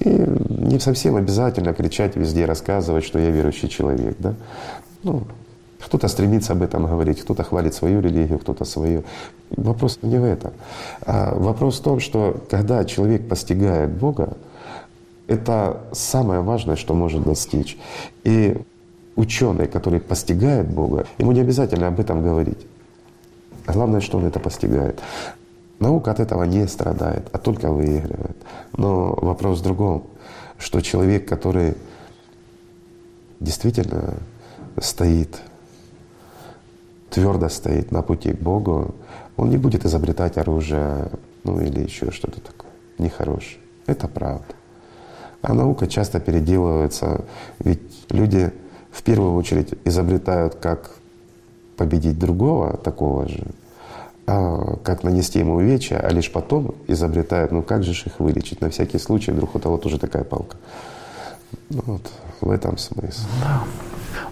И 0.00 0.08
не 0.08 0.78
совсем 0.78 1.16
обязательно 1.16 1.72
кричать 1.74 2.16
везде, 2.16 2.46
рассказывать, 2.46 3.04
что 3.04 3.18
я 3.18 3.30
верующий 3.30 3.68
человек. 3.68 4.16
Да? 4.18 4.34
Ну, 5.02 5.22
кто-то 5.84 6.08
стремится 6.08 6.52
об 6.52 6.62
этом 6.62 6.86
говорить, 6.86 7.20
кто-то 7.20 7.42
хвалит 7.42 7.74
свою 7.74 8.00
религию, 8.00 8.38
кто-то 8.38 8.64
свою. 8.64 9.04
Вопрос 9.50 9.98
не 10.02 10.18
в 10.18 10.24
этом. 10.24 10.52
А 11.04 11.34
вопрос 11.34 11.80
в 11.80 11.82
том, 11.82 12.00
что 12.00 12.40
когда 12.50 12.84
человек 12.84 13.28
постигает 13.28 13.90
Бога, 13.90 14.36
это 15.26 15.80
самое 15.92 16.40
важное, 16.40 16.76
что 16.76 16.94
может 16.94 17.24
достичь. 17.24 17.78
И 18.24 18.56
ученый, 19.16 19.66
который 19.66 20.00
постигает 20.00 20.68
Бога, 20.68 21.06
ему 21.18 21.32
не 21.32 21.40
обязательно 21.40 21.88
об 21.88 22.00
этом 22.00 22.22
говорить. 22.22 22.58
Главное, 23.66 24.00
что 24.00 24.18
он 24.18 24.26
это 24.26 24.40
постигает. 24.40 25.00
Наука 25.78 26.10
от 26.10 26.20
этого 26.20 26.44
не 26.44 26.66
страдает, 26.68 27.28
а 27.32 27.38
только 27.38 27.72
выигрывает. 27.72 28.36
Но 28.76 29.14
вопрос 29.14 29.60
в 29.60 29.62
другом, 29.62 30.04
что 30.58 30.80
человек, 30.80 31.28
который 31.28 31.74
действительно 33.40 34.14
стоит, 34.80 35.40
твердо 37.10 37.48
стоит 37.48 37.90
на 37.90 38.02
пути 38.02 38.32
к 38.32 38.40
Богу, 38.40 38.94
он 39.36 39.50
не 39.50 39.56
будет 39.56 39.84
изобретать 39.84 40.38
оружие, 40.38 41.10
ну 41.44 41.60
или 41.60 41.80
еще 41.80 42.10
что-то 42.10 42.40
такое 42.40 42.70
нехорошее. 42.98 43.58
Это 43.86 44.06
правда. 44.08 44.54
А 45.42 45.54
наука 45.54 45.88
часто 45.88 46.20
переделывается, 46.20 47.24
ведь 47.58 48.06
люди 48.10 48.52
в 48.92 49.02
первую 49.02 49.34
очередь 49.34 49.74
изобретают, 49.84 50.54
как 50.54 50.92
победить 51.82 52.16
другого 52.16 52.76
такого 52.76 53.28
же, 53.28 53.44
а 54.26 54.76
как 54.84 55.02
нанести 55.02 55.40
ему 55.40 55.56
увечья, 55.56 55.98
а 55.98 56.10
лишь 56.10 56.30
потом 56.30 56.76
изобретают, 56.86 57.50
ну 57.50 57.62
как 57.62 57.82
же 57.82 57.90
их 57.90 58.20
вылечить, 58.20 58.60
на 58.60 58.68
всякий 58.68 58.98
случай, 58.98 59.32
вдруг 59.32 59.56
у 59.56 59.58
того 59.58 59.78
тоже 59.78 59.98
такая 59.98 60.22
палка. 60.22 60.56
Ну, 61.70 61.82
вот 61.86 62.10
в 62.40 62.50
этом 62.50 62.78
смысл. 62.78 63.26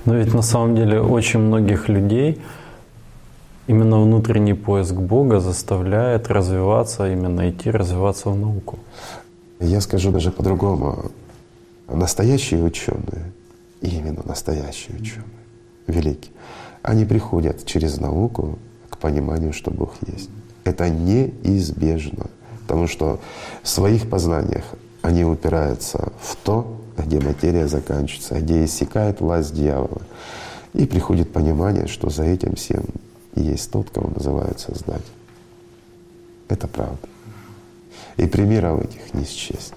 Но 0.05 0.14
ведь 0.14 0.32
на 0.32 0.43
самом 0.43 0.77
деле 0.77 1.01
очень 1.01 1.40
многих 1.40 1.89
людей 1.89 2.40
именно 3.66 4.01
внутренний 4.01 4.55
поиск 4.55 4.94
Бога 4.94 5.40
заставляет 5.40 6.31
развиваться, 6.31 7.12
именно 7.12 7.51
идти 7.51 7.70
развиваться 7.70 8.31
в 8.31 8.39
науку. 8.39 8.78
Я 9.59 9.81
скажу 9.81 10.12
даже 10.12 10.31
по-другому. 10.31 11.10
Настоящие 11.89 12.62
ученые, 12.62 13.32
именно 13.81 14.22
настоящие 14.24 14.97
ученые, 15.01 15.44
великие, 15.89 16.32
они 16.82 17.05
приходят 17.05 17.65
через 17.66 17.98
науку 17.98 18.59
к 18.89 18.98
пониманию, 18.98 19.52
что 19.52 19.70
Бог 19.70 19.94
есть. 20.07 20.31
Это 20.65 20.89
неизбежно, 20.89 22.27
потому 22.62 22.86
что 22.86 23.20
в 23.62 23.69
своих 23.69 24.09
познаниях 24.09 24.65
они 25.02 25.24
упираются 25.24 26.12
в 26.20 26.36
то, 26.36 26.77
где 26.97 27.20
материя 27.20 27.66
заканчивается, 27.66 28.40
где 28.40 28.65
иссякает 28.65 29.20
власть 29.20 29.55
дьявола. 29.55 30.02
И 30.73 30.86
приходит 30.86 31.32
понимание, 31.32 31.86
что 31.86 32.11
за 32.11 32.24
этим 32.24 32.55
всем 32.55 32.85
есть 33.35 33.70
тот, 33.70 33.90
кого 33.90 34.11
называют 34.11 34.61
Создатель. 34.61 35.05
Это 36.48 36.69
правда. 36.69 37.09
И 38.16 38.27
примеров 38.27 38.85
этих 38.85 39.15
не 39.15 39.24
счесть. 39.24 39.73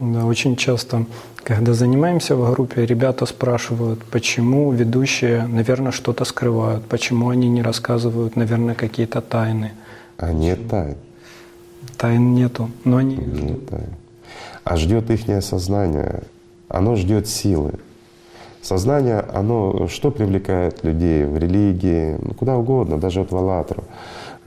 Да, 0.00 0.24
очень 0.24 0.56
часто, 0.56 1.04
когда 1.44 1.74
занимаемся 1.74 2.34
в 2.34 2.52
группе, 2.52 2.86
ребята 2.86 3.26
спрашивают, 3.26 4.02
почему 4.04 4.72
ведущие, 4.72 5.46
наверное, 5.46 5.92
что-то 5.92 6.24
скрывают, 6.24 6.86
почему 6.86 7.28
они 7.28 7.50
не 7.50 7.60
рассказывают, 7.60 8.34
наверное, 8.34 8.74
какие-то 8.74 9.20
тайны. 9.20 9.72
А 10.16 10.32
нет 10.32 10.68
тайн. 10.70 10.96
Тайн 11.98 12.34
нету, 12.34 12.70
но 12.84 12.96
они... 12.96 13.16
Нет 13.16 13.68
тайн. 13.68 13.90
А 14.64 14.78
ждет 14.78 15.10
их 15.10 15.44
сознание, 15.44 16.22
оно 16.68 16.96
ждет 16.96 17.28
силы. 17.28 17.74
Сознание, 18.62 19.20
оно 19.34 19.86
что 19.88 20.10
привлекает 20.10 20.82
людей 20.82 21.26
в 21.26 21.36
религии, 21.36 22.16
ну, 22.22 22.32
куда 22.32 22.56
угодно, 22.56 22.98
даже 22.98 23.20
вот 23.20 23.32
в 23.32 23.36
Аллатру. 23.36 23.84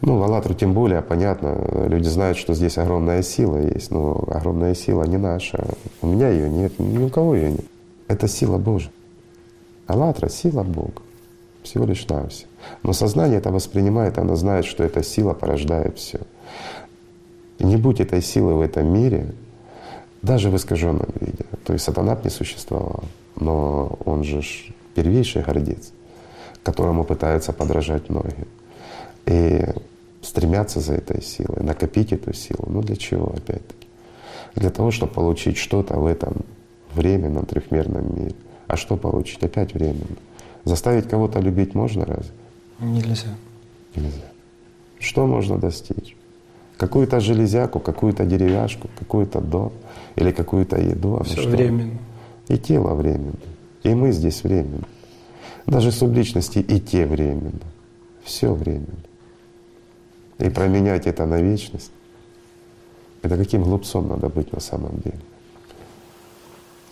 Ну, 0.06 0.18
в 0.18 0.24
Аллатру 0.24 0.54
тем 0.54 0.74
более, 0.74 1.02
понятно, 1.02 1.88
люди 1.88 2.10
знают, 2.10 2.38
что 2.38 2.54
здесь 2.54 2.78
огромная 2.78 3.24
сила 3.24 3.58
есть, 3.58 3.90
но 3.90 4.22
огромная 4.28 4.76
сила 4.76 5.04
не 5.04 5.16
наша. 5.16 5.64
У 6.02 6.08
меня 6.08 6.28
ее 6.28 6.50
нет, 6.50 6.78
ни 6.78 6.98
у 6.98 7.08
кого 7.08 7.36
ее 7.36 7.52
нет. 7.52 7.66
Это 8.10 8.28
сила 8.28 8.58
Божья. 8.58 8.92
Аллатра— 9.88 10.28
сила 10.30 10.64
Бога, 10.64 11.02
всего 11.64 11.86
лишь 11.86 12.06
навсего. 12.10 12.50
Но 12.84 12.92
сознание 12.92 13.38
это 13.38 13.50
воспринимает, 13.50 14.18
оно 14.18 14.36
знает, 14.36 14.66
что 14.66 14.84
эта 14.84 15.04
сила 15.04 15.34
порождает 15.34 15.98
все. 15.98 16.20
Не 17.60 17.78
будь 17.78 18.02
этой 18.02 18.22
силы 18.22 18.56
в 18.56 18.62
этом 18.62 18.94
мире, 18.94 19.34
даже 20.22 20.50
в 20.50 20.56
искаженном 20.58 21.08
виде, 21.22 21.46
то 21.64 21.72
есть 21.72 21.86
сатана 21.86 22.20
не 22.22 22.30
существовал, 22.30 23.06
но 23.38 23.98
он 24.04 24.26
же 24.26 24.42
первейший 24.96 25.44
гордец, 25.44 25.94
которому 26.62 27.06
пытаются 27.06 27.54
подражать 27.54 28.10
многие. 28.10 28.48
И 29.26 29.66
стремятся 30.24 30.80
за 30.80 30.94
этой 30.94 31.22
силой, 31.22 31.64
накопить 31.64 32.14
эту 32.14 32.34
силу. 32.34 32.66
Ну 32.68 32.82
для 32.82 32.96
чего, 32.96 33.28
опять-таки? 33.28 33.88
Для 34.56 34.70
того, 34.70 34.92
чтобы 34.92 35.12
получить 35.12 35.58
что-то 35.58 36.00
в 36.00 36.06
этом 36.06 36.46
временном 36.94 37.46
трехмерном 37.46 38.16
мире. 38.16 38.36
А 38.68 38.78
что 38.78 38.98
получить? 38.98 39.44
Опять 39.44 39.74
временно. 39.74 40.18
Заставить 40.64 41.10
кого-то 41.10 41.40
любить 41.40 41.76
можно 41.76 42.06
разве? 42.06 42.32
Нельзя. 42.80 43.36
Нельзя. 43.96 44.32
Что 45.00 45.28
можно 45.28 45.58
достичь? 45.58 46.16
Какую-то 46.78 47.20
железяку, 47.20 47.80
какую-то 47.80 48.26
деревяшку, 48.26 48.90
какой-то 48.98 49.42
дом 49.42 49.74
или 50.16 50.32
какую-то 50.32 50.80
еду. 50.80 51.18
А 51.18 51.24
Все 51.24 51.42
что? 51.42 51.50
временно. 51.50 52.00
И 52.48 52.58
тело 52.58 52.94
временно. 52.94 53.40
И 53.84 53.94
мы 53.94 54.12
здесь 54.12 54.44
временно. 54.44 54.88
Даже 55.66 55.92
субличности 55.92 56.60
и 56.60 56.80
те 56.80 57.06
временно. 57.06 57.60
Все 58.24 58.54
временно. 58.54 59.04
И 60.40 60.50
променять 60.50 61.08
это 61.08 61.26
на 61.26 61.42
вечность, 61.42 61.92
это 63.22 63.38
каким 63.38 63.64
глупцом 63.64 64.08
надо 64.08 64.30
быть 64.30 64.52
на 64.52 64.60
самом 64.60 64.98
деле? 65.04 65.20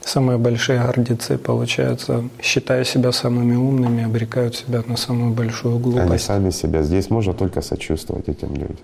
Самые 0.03 0.38
большие 0.38 0.80
гордецы, 0.80 1.38
получается, 1.38 2.23
считая 2.41 2.84
себя 2.84 3.11
самыми 3.11 3.55
умными, 3.55 4.03
обрекают 4.03 4.55
себя 4.55 4.84
на 4.88 4.97
самую 4.97 5.34
большую 5.34 5.76
Они 5.76 5.84
глупость. 5.84 6.26
сами 6.26 6.49
себя. 6.49 6.84
Здесь 6.84 7.09
можно 7.09 7.34
только 7.34 7.61
сочувствовать 7.61 8.27
этим 8.27 8.55
людям 8.55 8.77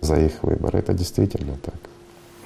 за 0.00 0.16
их 0.16 0.42
выбор. 0.42 0.76
Это 0.76 0.92
действительно 0.92 1.56
так. 1.62 1.74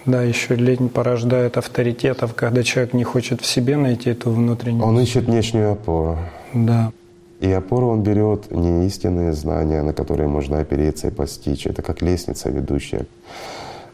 Да, 0.07 0.23
еще 0.23 0.55
лень 0.55 0.89
порождает 0.89 1.57
авторитетов, 1.57 2.35
когда 2.35 2.63
человек 2.63 2.93
не 2.93 3.05
хочет 3.05 3.41
в 3.41 3.47
себе 3.47 3.77
найти 3.77 4.11
эту 4.11 4.31
внутреннюю. 4.31 4.85
Он 4.85 5.01
ищет 5.01 5.25
внешнюю 5.25 5.73
опору. 5.73 6.19
Да. 6.53 6.93
И 7.41 7.51
опору 7.51 7.89
он 7.89 8.03
берет 8.03 8.51
не 8.51 8.87
истинные 8.87 9.33
знания, 9.33 9.83
на 9.83 9.93
которые 9.93 10.29
можно 10.29 10.61
опереться 10.61 11.09
и 11.09 11.11
постичь. 11.11 11.67
Это 11.67 11.83
как 11.83 12.01
лестница, 12.01 12.51
ведущая 12.51 13.07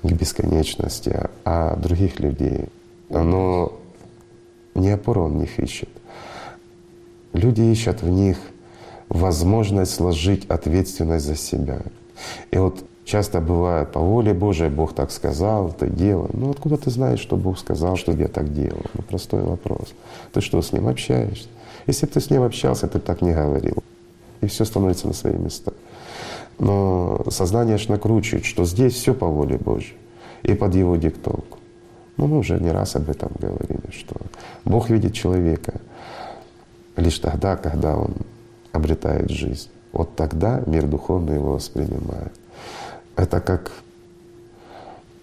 к 0.02 0.12
бесконечности, 0.12 1.28
а 1.44 1.76
других 1.76 2.20
людей. 2.20 2.66
Но 3.08 3.72
не 4.74 4.90
опору 4.90 5.24
он 5.24 5.32
в 5.32 5.36
них 5.36 5.58
ищет. 5.58 5.88
Люди 7.32 7.62
ищут 7.62 8.02
в 8.02 8.08
них 8.08 8.38
возможность 9.08 9.94
сложить 9.94 10.46
ответственность 10.46 11.26
за 11.26 11.36
себя. 11.36 11.80
И 12.50 12.58
вот 12.58 12.84
часто 13.04 13.40
бывает, 13.40 13.92
по 13.92 14.00
воле 14.00 14.32
Божией 14.32 14.70
Бог 14.70 14.94
так 14.94 15.10
сказал, 15.10 15.72
ты 15.72 15.88
делай. 15.88 16.30
Ну 16.32 16.50
откуда 16.50 16.76
ты 16.76 16.90
знаешь, 16.90 17.20
что 17.20 17.36
Бог 17.36 17.58
сказал, 17.58 17.96
что 17.96 18.12
я 18.12 18.28
так 18.28 18.52
делал? 18.52 18.82
Ну 18.94 19.02
простой 19.02 19.42
вопрос. 19.42 19.92
Ты 20.32 20.40
что, 20.40 20.62
с 20.62 20.72
Ним 20.72 20.88
общаешься? 20.88 21.48
Если 21.90 22.06
бы 22.06 22.12
ты 22.12 22.20
с 22.20 22.30
Ним 22.30 22.42
общался, 22.42 22.86
ты 22.86 23.00
так 23.00 23.20
не 23.20 23.32
говорил. 23.32 23.82
И 24.42 24.46
все 24.46 24.64
становится 24.64 25.08
на 25.08 25.12
свои 25.12 25.34
места. 25.34 25.72
Но 26.60 27.24
сознание 27.30 27.74
аж 27.74 27.88
накручивает, 27.88 28.44
что 28.44 28.64
здесь 28.64 28.94
все 28.94 29.12
по 29.12 29.26
воле 29.26 29.58
Божьей 29.58 29.96
и 30.44 30.54
под 30.54 30.72
Его 30.76 30.94
диктовку. 30.94 31.58
Ну, 32.16 32.28
мы 32.28 32.38
уже 32.38 32.60
не 32.60 32.70
раз 32.70 32.94
об 32.94 33.10
этом 33.10 33.32
говорили, 33.36 33.90
что 33.90 34.14
Бог 34.64 34.88
видит 34.88 35.14
человека 35.14 35.80
лишь 36.96 37.18
тогда, 37.18 37.56
когда 37.56 37.96
он 37.96 38.14
обретает 38.70 39.28
жизнь. 39.28 39.68
Вот 39.90 40.14
тогда 40.14 40.62
мир 40.66 40.86
духовный 40.86 41.34
его 41.34 41.54
воспринимает. 41.54 42.32
Это 43.16 43.40
как 43.40 43.72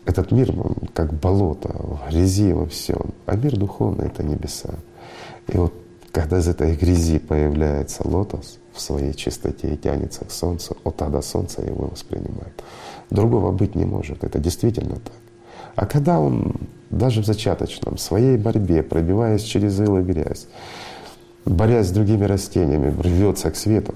этот 0.04 0.32
мир, 0.34 0.54
как 0.94 1.14
болото, 1.14 1.70
в 1.70 2.10
грязи 2.10 2.52
во 2.52 2.66
всем, 2.66 3.14
а 3.26 3.38
мир 3.38 3.56
духовный— 3.56 4.08
это 4.08 4.22
небеса. 4.22 4.74
И 5.48 5.56
вот 5.56 5.87
когда 6.18 6.40
из 6.40 6.48
этой 6.48 6.76
грязи 6.76 7.20
появляется 7.20 8.02
лотос 8.08 8.58
в 8.74 8.82
своей 8.82 9.14
чистоте 9.14 9.76
и 9.76 9.78
тянется 9.78 10.26
к 10.26 10.32
солнцу, 10.32 10.76
вот 10.84 10.98
тогда 10.98 11.22
солнце 11.22 11.62
его 11.62 11.90
воспринимает. 11.90 12.64
Другого 13.12 13.52
быть 13.52 13.76
не 13.76 13.86
может, 13.86 14.24
это 14.24 14.40
действительно 14.40 14.96
так. 14.96 15.14
А 15.76 15.86
когда 15.86 16.20
он 16.20 16.56
даже 16.90 17.22
в 17.22 17.26
зачаточном, 17.28 18.00
своей 18.00 18.36
борьбе, 18.36 18.82
пробиваясь 18.82 19.44
через 19.44 19.80
ил 19.80 20.00
и 20.00 20.02
грязь, 20.02 20.48
борясь 21.46 21.90
с 21.90 21.92
другими 21.92 22.26
растениями, 22.26 22.90
рвется 23.00 23.52
к 23.52 23.56
свету, 23.56 23.94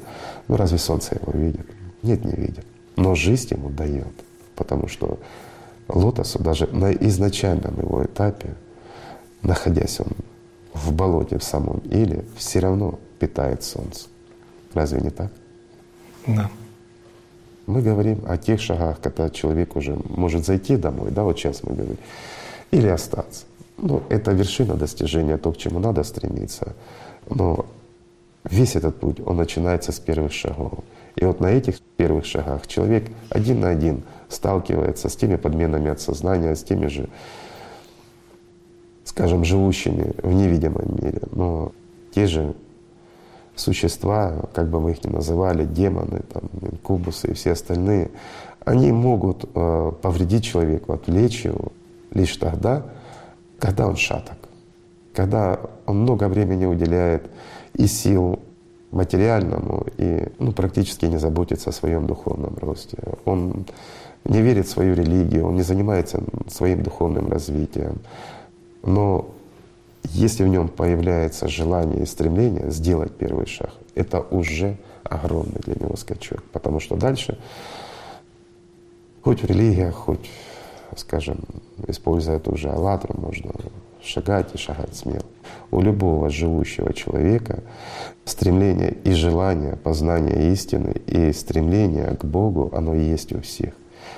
ну 0.48 0.58
разве 0.58 0.78
солнце 0.78 1.16
его 1.16 1.32
видит? 1.34 1.66
Нет, 2.04 2.24
не 2.24 2.34
видит. 2.34 2.66
Но 2.98 3.16
жизнь 3.16 3.56
ему 3.56 3.72
дает, 3.72 4.14
потому 4.56 4.88
что 4.88 5.18
лотосу 5.88 6.38
даже 6.38 6.68
на 6.68 6.92
изначальном 6.92 7.80
его 7.80 8.06
этапе, 8.06 8.54
находясь 9.42 10.00
он 10.02 10.10
в 10.74 10.94
болоте 10.94 11.38
в 11.38 11.44
самом 11.44 11.80
или 11.80 12.26
все 12.36 12.60
равно 12.60 13.00
питает 13.20 13.64
солнце. 13.64 14.08
Разве 14.74 15.02
не 15.02 15.10
так? 15.10 15.32
Да. 16.28 16.50
Мы 17.68 17.82
говорим 17.82 18.24
о 18.28 18.38
тех 18.38 18.60
шагах, 18.60 19.00
когда 19.02 19.30
человек 19.30 19.76
уже 19.76 19.98
может 20.10 20.46
зайти 20.46 20.78
домой, 20.78 21.12
да, 21.12 21.24
вот 21.24 21.38
сейчас 21.38 21.64
мы 21.64 21.74
говорим, 21.74 21.98
или 22.72 22.88
остаться. 22.88 23.46
Ну, 23.78 24.04
это 24.10 24.32
вершина 24.32 24.76
достижения, 24.76 25.38
то, 25.38 25.52
к 25.52 25.58
чему 25.58 25.80
надо 25.80 26.04
стремиться. 26.04 26.76
Но 27.30 27.66
весь 28.44 28.76
этот 28.76 29.00
путь, 29.00 29.20
он 29.26 29.38
начинается 29.38 29.92
с 29.92 30.00
первых 30.00 30.34
шагов. 30.34 30.80
И 31.16 31.26
вот 31.26 31.40
на 31.40 31.48
этих 31.48 31.82
первых 31.98 32.26
шагах 32.26 32.68
человек 32.68 33.10
один 33.30 33.60
на 33.60 33.70
один 33.70 34.04
сталкивается 34.30 35.10
с 35.10 35.16
теми 35.16 35.36
подменами 35.36 35.92
от 35.92 36.00
сознания, 36.00 36.56
с 36.56 36.64
теми 36.64 36.88
же, 36.88 37.10
скажем, 39.12 39.44
живущими 39.44 40.14
в 40.24 40.32
невидимом 40.32 40.96
мире. 41.02 41.22
Но 41.32 41.74
те 42.16 42.28
же 42.28 42.56
существа, 43.56 44.46
как 44.54 44.70
бы 44.70 44.80
мы 44.80 44.92
их 44.92 45.04
ни 45.04 45.10
называли, 45.10 45.66
демоны, 45.66 46.22
там, 46.34 46.44
инкубусы 46.62 47.32
и 47.32 47.34
все 47.34 47.52
остальные, 47.52 48.10
они 48.64 48.94
могут 48.94 49.44
э, 49.54 49.92
повредить 50.02 50.46
человеку, 50.46 50.94
отвлечь 50.94 51.44
его 51.44 51.74
лишь 52.14 52.38
тогда, 52.38 52.86
когда 53.60 53.88
он 53.88 53.98
шаток, 53.98 54.38
когда 55.14 55.60
он 55.86 56.04
много 56.04 56.30
времени 56.30 56.66
уделяет 56.66 57.30
и 57.74 57.88
сил 57.88 58.40
материальному, 58.92 59.88
и 59.98 60.28
ну, 60.40 60.54
практически 60.54 61.06
не 61.06 61.18
заботится 61.18 61.70
о 61.70 61.74
своем 61.74 62.08
духовном 62.08 62.56
росте. 62.62 62.98
Он 63.26 63.66
не 64.24 64.42
верит 64.42 64.68
в 64.68 64.72
свою 64.72 64.96
религию, 64.96 65.48
он 65.48 65.56
не 65.56 65.64
занимается 65.64 66.24
своим 66.48 66.82
духовным 66.82 67.30
развитием. 67.30 68.00
Но 68.84 69.30
если 70.04 70.44
в 70.44 70.48
нем 70.48 70.68
появляется 70.68 71.48
желание 71.48 72.04
и 72.04 72.06
стремление 72.06 72.72
сделать 72.72 73.16
первый 73.16 73.46
шаг, 73.46 73.72
это 73.96 74.22
уже 74.22 74.78
огромный 75.04 75.60
для 75.60 75.76
него 75.76 75.96
скачок. 75.96 76.44
Потому 76.52 76.80
что 76.80 76.96
дальше, 76.96 77.38
хоть 79.22 79.42
в 79.42 79.46
религиях, 79.46 79.96
хоть, 79.96 80.30
скажем, 80.96 81.40
используя 81.88 82.40
ту 82.40 82.56
же 82.58 82.70
«АЛЛАТРУ», 82.70 83.20
можно 83.20 83.52
шагать 84.04 84.50
и 84.54 84.58
шагать 84.58 84.96
смело. 84.96 85.26
У 85.70 85.82
любого 85.82 86.30
живущего 86.30 86.94
человека 86.94 87.64
стремление 88.26 88.92
и 89.04 89.14
желание 89.14 89.76
познания 89.76 90.52
истины 90.52 90.94
и 91.06 91.32
стремление 91.34 92.16
к 92.16 92.26
Богу, 92.26 92.72
оно 92.74 92.96
есть 92.96 93.34
у 93.34 93.42
всех. 93.42 93.74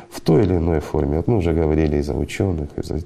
В 0.09 0.21
той 0.21 0.43
или 0.43 0.55
иной 0.55 0.79
форме. 0.79 1.17
Вот 1.17 1.27
мы 1.27 1.37
уже 1.37 1.53
говорили 1.53 1.97
и 1.97 2.01
за 2.01 2.13
ученых, 2.13 2.69
и 2.77 2.83
за 2.83 3.01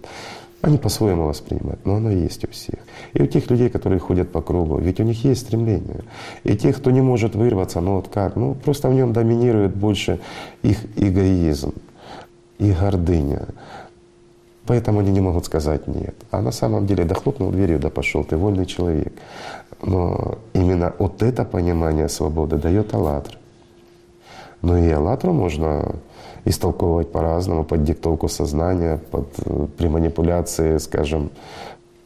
они 0.62 0.78
по-своему 0.78 1.28
воспринимают, 1.28 1.86
но 1.86 1.96
оно 1.96 2.10
есть 2.10 2.44
у 2.44 2.50
всех. 2.50 2.80
И 3.14 3.22
у 3.22 3.28
тех 3.28 3.50
людей, 3.50 3.70
которые 3.70 4.00
ходят 4.00 4.32
по 4.32 4.42
кругу, 4.42 4.80
ведь 4.80 5.00
у 5.00 5.04
них 5.04 5.24
есть 5.24 5.42
стремление. 5.42 6.04
И 6.44 6.58
тех, 6.58 6.78
кто 6.78 6.92
не 6.92 7.02
может 7.02 7.36
вырваться, 7.36 7.80
ну 7.80 7.96
вот 7.96 8.08
как, 8.08 8.36
ну 8.36 8.56
просто 8.56 8.90
в 8.90 8.94
нем 8.94 9.14
доминирует 9.14 9.76
больше 9.76 10.20
их 10.64 10.78
эгоизм 10.96 11.74
и 12.58 12.72
гордыня. 12.72 13.48
Поэтому 14.66 15.00
они 15.00 15.12
не 15.12 15.22
могут 15.22 15.46
сказать 15.46 15.88
«нет». 15.88 16.16
А 16.30 16.42
на 16.42 16.52
самом 16.52 16.86
деле, 16.86 17.06
да 17.06 17.16
хлопнул 17.16 17.52
дверью, 17.52 17.80
да 17.80 17.90
пошел, 17.90 18.26
ты 18.26 18.36
вольный 18.36 18.66
человек. 18.66 19.14
Но 19.82 20.40
именно 20.54 20.94
вот 21.00 21.24
это 21.24 21.46
понимание 21.46 22.10
свободы 22.10 22.58
дает 22.58 22.94
«АЛЛАТРА». 22.94 23.38
Но 24.62 24.78
и 24.78 24.90
«АЛЛАТРу» 24.92 25.32
можно 25.32 25.96
истолковывать 26.48 27.11
по-разному, 27.11 27.64
под 27.64 27.84
диктовку 27.84 28.28
сознания, 28.28 28.99
под, 29.11 29.28
э, 29.45 29.68
при 29.78 29.88
манипуляции, 29.88 30.78
скажем, 30.78 31.30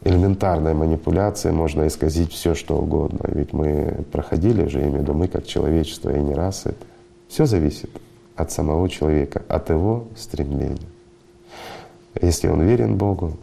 элементарной 0.04 0.74
манипуляции 0.74 1.52
можно 1.52 1.88
исказить 1.88 2.32
все, 2.32 2.56
что 2.56 2.78
угодно. 2.78 3.20
Ведь 3.28 3.54
мы 3.54 4.04
проходили 4.12 4.68
же, 4.68 4.80
я 4.80 4.86
имею 4.86 5.00
в 5.00 5.02
виду, 5.04 5.14
мы 5.14 5.28
как 5.28 5.46
человечество 5.46 6.16
и 6.16 6.20
не 6.20 6.34
раз 6.34 6.66
это. 6.66 6.86
Все 7.28 7.46
зависит 7.46 7.90
от 8.36 8.52
самого 8.52 8.90
человека, 8.90 9.44
от 9.48 9.70
его 9.70 10.08
стремления. 10.18 10.90
Если 12.22 12.48
он 12.48 12.62
верен 12.62 12.98
Богу, 12.98 13.38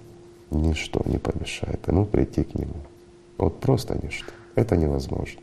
ничто 0.50 1.00
не 1.04 1.18
помешает 1.18 1.86
ему 1.86 2.04
прийти 2.04 2.42
к 2.42 2.54
Нему. 2.54 2.74
Вот 3.38 3.60
просто 3.60 3.98
ничто. 4.02 4.32
Это 4.56 4.76
невозможно. 4.76 5.40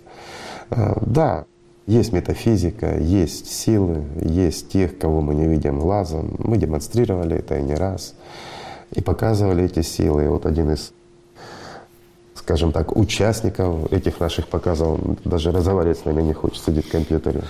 А, 0.70 1.02
да, 1.06 1.46
есть 1.88 2.14
метафизика, 2.14 2.98
есть 2.98 3.52
силы, 3.52 4.04
есть 4.22 4.70
тех, 4.70 4.98
кого 4.98 5.22
мы 5.22 5.36
не 5.36 5.48
видим 5.48 5.80
глазом. 5.80 6.36
Мы 6.40 6.58
демонстрировали 6.58 7.38
это 7.38 7.58
и 7.58 7.62
не 7.62 7.76
раз. 7.76 8.16
И 8.92 9.02
показывали 9.02 9.66
эти 9.66 9.82
силы. 9.84 10.26
И 10.26 10.28
вот 10.28 10.48
один 10.48 10.72
из, 10.72 10.94
скажем 12.34 12.72
так, 12.72 12.98
участников 12.98 13.92
этих 13.92 14.20
наших 14.20 14.48
показов, 14.48 15.00
даже 15.26 15.52
разговаривать 15.52 16.00
с 16.00 16.06
нами 16.06 16.24
не 16.24 16.34
хочет, 16.34 16.64
сидит 16.64 16.86
в 16.86 16.92
компьютере. 16.92 17.44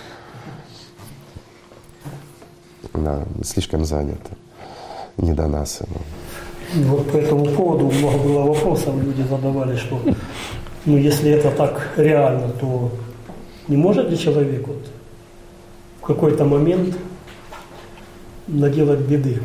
Да, 2.94 3.24
слишком 3.44 3.86
занят. 3.86 4.22
Не 5.18 5.34
до 5.34 5.48
нас 5.48 5.82
ему. 5.82 6.90
Вот 6.90 7.10
по 7.10 7.18
этому 7.18 7.45
поводу 7.45 7.86
много 7.90 8.18
было 8.18 8.44
вопросов, 8.48 8.95
люди 9.02 9.22
задавали, 9.22 9.78
что 9.78 10.02
ну, 10.86 10.98
если 10.98 11.32
это 11.32 11.52
так 11.52 11.94
реально, 11.95 12.49
то 12.49 12.91
не 13.68 13.78
может 13.78 14.10
ли 14.10 14.18
человек 14.18 14.68
вот 14.68 14.86
в 16.02 16.06
какой-то 16.06 16.46
момент 16.46 16.98
наделать 18.48 19.02
беды? 19.02 19.40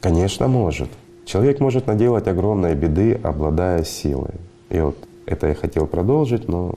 Конечно, 0.00 0.48
может. 0.48 0.88
Человек 1.24 1.60
может 1.60 1.86
наделать 1.86 2.26
огромные 2.26 2.74
беды, 2.74 3.20
обладая 3.22 3.84
силой. 3.84 4.34
И 4.70 4.80
вот 4.80 4.96
это 5.26 5.46
я 5.48 5.54
хотел 5.54 5.86
продолжить, 5.86 6.48
но 6.48 6.74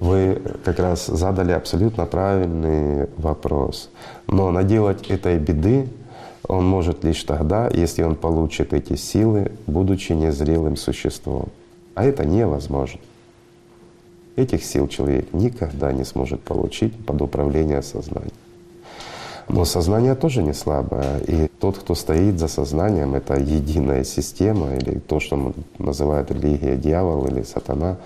вы 0.00 0.40
как 0.64 0.78
раз 0.78 1.06
задали 1.06 1.52
абсолютно 1.52 2.06
правильный 2.06 3.08
вопрос. 3.16 3.90
Но 4.26 4.50
наделать 4.50 5.08
этой 5.08 5.38
беды 5.38 5.88
он 6.46 6.66
может 6.66 7.04
лишь 7.04 7.22
тогда, 7.24 7.68
если 7.68 8.02
он 8.02 8.14
получит 8.14 8.72
эти 8.72 8.96
силы, 8.96 9.52
будучи 9.66 10.12
незрелым 10.12 10.76
существом. 10.76 11.48
А 11.94 12.04
это 12.04 12.24
невозможно. 12.24 13.00
Этих 14.38 14.62
сил 14.62 14.86
человек 14.86 15.32
никогда 15.32 15.90
не 15.90 16.04
сможет 16.04 16.40
получить 16.42 16.94
под 17.04 17.20
управление 17.22 17.82
сознанием. 17.82 18.30
Но 19.48 19.64
сознание 19.64 20.14
тоже 20.14 20.44
не 20.44 20.52
слабое. 20.52 21.18
И 21.26 21.48
тот, 21.58 21.78
кто 21.78 21.96
стоит 21.96 22.38
за 22.38 22.46
сознанием, 22.46 23.16
это 23.16 23.34
единая 23.34 24.04
система, 24.04 24.76
или 24.76 25.00
то, 25.00 25.18
что 25.18 25.54
называют 25.78 26.30
религия 26.30 26.76
дьявол 26.76 27.26
или 27.26 27.42
сатана, 27.42 27.96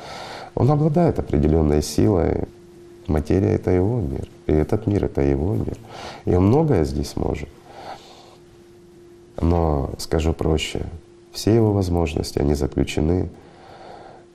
он 0.54 0.70
обладает 0.70 1.18
определенной 1.18 1.82
силой, 1.82 2.48
Материя— 3.08 3.54
это 3.56 3.70
его 3.70 4.00
мир, 4.00 4.26
и 4.46 4.52
этот 4.52 4.86
мир— 4.86 5.04
это 5.06 5.20
его 5.20 5.54
мир. 5.54 5.76
И 6.24 6.34
он 6.34 6.46
многое 6.46 6.84
здесь 6.84 7.14
может. 7.14 7.48
Но, 9.38 9.90
скажу 9.98 10.32
проще, 10.32 10.86
все 11.30 11.54
его 11.54 11.74
возможности, 11.74 12.38
они 12.38 12.54
заключены 12.54 13.28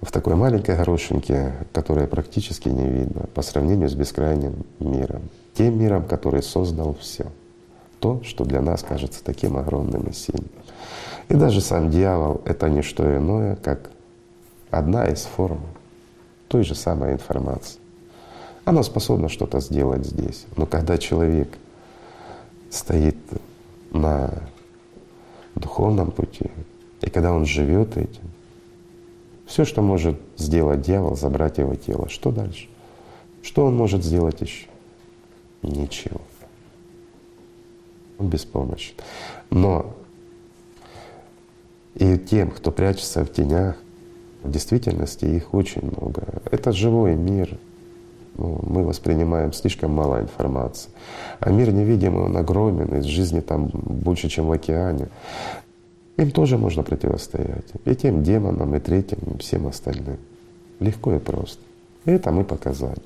в 0.01 0.11
такой 0.11 0.35
маленькой 0.35 0.75
горошинке, 0.75 1.53
которая 1.73 2.07
практически 2.07 2.69
не 2.69 2.87
видно 2.87 3.25
по 3.33 3.41
сравнению 3.41 3.89
с 3.89 3.95
бескрайним 3.95 4.65
миром. 4.79 5.23
Тем 5.53 5.79
миром, 5.79 6.05
который 6.05 6.43
создал 6.43 6.95
все. 6.99 7.25
То, 7.99 8.21
что 8.23 8.45
для 8.45 8.61
нас 8.61 8.83
кажется 8.83 9.23
таким 9.23 9.57
огромным 9.57 10.03
и 10.03 10.13
сильным. 10.13 10.51
И 11.29 11.33
даже 11.33 11.61
сам 11.61 11.89
дьявол— 11.89 12.41
это 12.45 12.69
не 12.69 12.83
что 12.83 13.17
иное, 13.17 13.55
как 13.55 13.89
одна 14.69 15.05
из 15.07 15.21
форм 15.23 15.59
той 16.47 16.63
же 16.63 16.75
самой 16.75 17.13
информации. 17.13 17.79
Она 18.65 18.83
способна 18.83 19.29
что-то 19.29 19.59
сделать 19.59 20.05
здесь. 20.05 20.45
Но 20.55 20.65
когда 20.65 20.97
человек 20.97 21.57
стоит 22.69 23.17
на 23.91 24.31
духовном 25.55 26.11
пути, 26.11 26.51
и 27.01 27.09
когда 27.09 27.33
он 27.33 27.45
живет 27.45 27.97
этим, 27.97 28.26
все, 29.47 29.65
что 29.65 29.81
может 29.81 30.19
сделать 30.35 30.81
дьявол, 30.81 31.15
забрать 31.15 31.57
его 31.57 31.73
тело, 31.75 32.09
что 32.09 32.31
дальше? 32.31 32.67
Что 33.41 33.65
он 33.65 33.75
может 33.75 34.03
сделать 34.03 34.41
еще? 34.41 34.67
Ничего. 35.63 36.21
Он 38.19 38.27
беспомощен. 38.27 38.93
Но 39.49 39.95
и 41.95 42.17
тем, 42.17 42.51
кто 42.51 42.71
прячется 42.71 43.23
в 43.23 43.31
тенях, 43.31 43.77
в 44.43 44.51
действительности 44.51 45.25
их 45.25 45.53
очень 45.53 45.81
много. 45.81 46.41
Это 46.51 46.71
живой 46.71 47.15
мир. 47.15 47.57
Ну, 48.35 48.59
мы 48.61 48.83
воспринимаем 48.83 49.51
слишком 49.51 49.91
мало 49.91 50.21
информации. 50.21 50.91
А 51.39 51.49
мир 51.49 51.71
невидимый, 51.71 52.25
он 52.25 52.37
огромен, 52.37 52.99
и 52.99 53.01
жизни 53.01 53.39
там 53.39 53.69
больше, 53.73 54.29
чем 54.29 54.45
в 54.45 54.51
океане. 54.51 55.07
Им 56.17 56.31
тоже 56.31 56.57
можно 56.57 56.83
противостоять. 56.83 57.65
И 57.85 57.95
тем 57.95 58.23
демонам, 58.23 58.75
и 58.75 58.79
третьим, 58.79 59.19
и 59.35 59.37
всем 59.37 59.67
остальным. 59.67 60.17
Легко 60.79 61.13
и 61.13 61.19
просто. 61.19 61.59
И 62.05 62.11
это 62.11 62.31
мы 62.31 62.43
показали. 62.43 63.01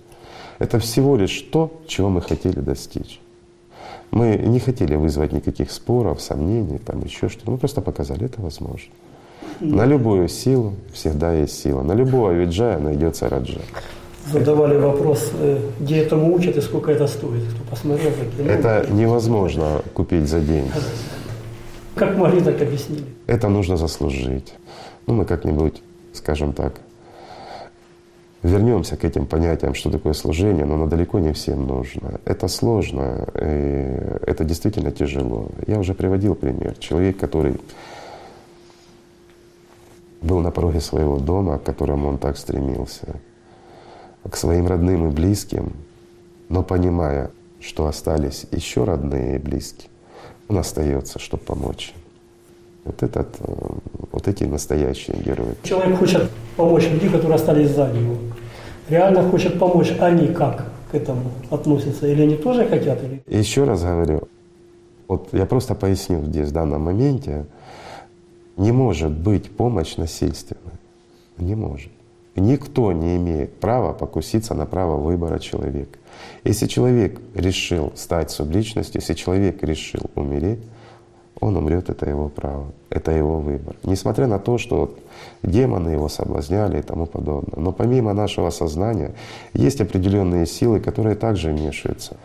Это 0.60 0.80
всего 0.80 1.18
лишь 1.18 1.42
то, 1.52 1.72
чего 1.88 2.10
мы 2.10 2.22
хотели 2.22 2.60
достичь. 2.60 3.20
Мы 4.12 4.36
не 4.38 4.60
хотели 4.60 4.96
вызвать 4.96 5.34
никаких 5.34 5.72
споров, 5.72 6.22
сомнений, 6.22 6.78
там 6.78 7.04
еще 7.04 7.30
что-то. 7.30 7.52
Мы 7.52 7.58
просто 7.58 7.82
показали, 7.82 8.26
это 8.26 8.42
возможно. 8.42 8.92
На 9.60 9.86
любую 9.86 10.28
силу 10.28 10.74
всегда 10.94 11.34
есть 11.34 11.62
сила. 11.62 11.84
На 11.84 11.94
любого 11.94 12.32
виджая 12.32 12.80
найдется 12.80 13.30
раджа. 13.30 13.62
Задавали 14.32 14.78
вопрос, 14.78 15.32
э, 15.34 15.60
где 15.80 15.98
этому 15.98 16.34
учат 16.36 16.58
и 16.58 16.62
сколько 16.62 16.92
это 16.92 17.08
стоит. 17.08 17.44
Кто 17.44 17.64
посмотрел, 17.70 18.12
закинул. 18.12 18.52
Это 18.52 18.88
невозможно 18.92 19.82
купить 19.94 20.30
за 20.30 20.40
деньги. 20.40 20.72
Как 21.96 22.18
могли, 22.18 22.42
так 22.42 22.62
объяснили. 22.62 23.06
Это 23.28 23.50
нужно 23.50 23.78
заслужить. 23.78 24.54
Ну, 25.08 25.14
мы 25.14 25.26
как-нибудь, 25.26 25.82
скажем 26.14 26.54
так, 26.54 26.74
вернемся 28.44 28.98
к 28.98 29.04
этим 29.04 29.26
понятиям, 29.26 29.74
что 29.74 29.92
такое 29.92 30.14
служение, 30.14 30.66
но 30.66 30.76
оно 30.76 30.88
далеко 30.88 31.20
не 31.20 31.32
всем 31.34 31.68
нужно. 31.68 32.20
Это 32.26 32.48
сложно, 32.48 33.28
и 33.36 33.98
это 34.26 34.44
действительно 34.44 34.92
тяжело. 34.92 35.50
Я 35.68 35.80
уже 35.80 35.94
приводил 35.94 36.36
пример. 36.36 36.76
Человек, 36.78 37.18
который 37.18 37.60
был 40.22 40.40
на 40.40 40.52
пороге 40.52 40.80
своего 40.80 41.20
дома, 41.20 41.60
к 41.60 41.64
которому 41.64 42.08
он 42.08 42.18
так 42.18 42.38
стремился, 42.38 43.16
к 44.28 44.36
своим 44.36 44.68
родным 44.68 45.10
и 45.10 45.12
близким, 45.12 45.74
но 46.50 46.64
понимая, 46.64 47.32
что 47.60 47.86
остались 47.86 48.46
еще 48.52 48.86
родные 48.86 49.36
и 49.36 49.40
близкие, 49.40 49.90
он 50.52 50.58
остается, 50.58 51.18
чтобы 51.18 51.44
помочь. 51.44 51.94
Вот, 52.84 53.04
этот, 53.04 53.28
э, 53.40 53.54
вот 54.12 54.28
эти 54.28 54.44
настоящие 54.44 55.18
герои. 55.18 55.56
Человек 55.64 55.98
хочет 55.98 56.30
помочь 56.58 56.90
людям, 56.90 57.12
которые 57.14 57.36
остались 57.36 57.70
сзади 57.70 57.98
него. 57.98 58.18
Реально 58.90 59.24
хочет 59.30 59.60
помочь. 59.60 59.94
Они 60.00 60.28
как 60.28 60.66
к 60.92 60.96
этому 60.96 61.32
относятся? 61.50 62.08
Или 62.08 62.24
они 62.24 62.36
тоже 62.36 62.68
хотят? 62.68 63.02
Или... 63.04 63.24
Еще 63.28 63.64
раз 63.64 63.84
говорю, 63.84 64.28
вот 65.08 65.30
я 65.32 65.46
просто 65.46 65.74
поясню 65.74 66.26
здесь 66.26 66.50
в 66.50 66.52
данном 66.52 66.82
моменте, 66.82 67.46
не 68.58 68.74
может 68.74 69.12
быть 69.12 69.50
помощь 69.50 69.96
насильственной. 69.96 70.74
Не 71.38 71.56
может. 71.56 71.92
Никто 72.36 72.92
не 72.92 73.16
имеет 73.16 73.54
права 73.60 73.94
покуситься 73.94 74.54
на 74.54 74.66
право 74.66 74.98
выбора 74.98 75.40
человека. 75.40 75.98
Если 76.44 76.68
человек 76.68 77.20
решил 77.36 77.92
стать 77.96 78.32
субличностью, 78.32 79.02
если 79.02 79.14
человек 79.14 79.64
решил 79.64 80.10
умереть, 80.16 80.60
он 81.42 81.58
умрет, 81.58 81.90
это 81.90 82.08
его 82.08 82.30
право, 82.30 82.72
это 82.90 83.12
его 83.12 83.40
выбор. 83.40 83.76
Несмотря 83.84 84.28
на 84.28 84.38
то, 84.38 84.60
что 84.60 84.96
демоны 85.42 85.90
его 85.90 86.08
соблазняли 86.08 86.80
и 86.80 86.82
тому 86.84 87.08
подобное. 87.08 87.60
Но 87.60 87.72
помимо 87.72 88.14
нашего 88.14 88.52
сознания 88.52 89.16
есть 89.54 89.82
определенные 89.82 90.46
силы, 90.46 90.80
которые 90.80 91.16
также 91.16 91.52
вмешиваются. 91.52 92.18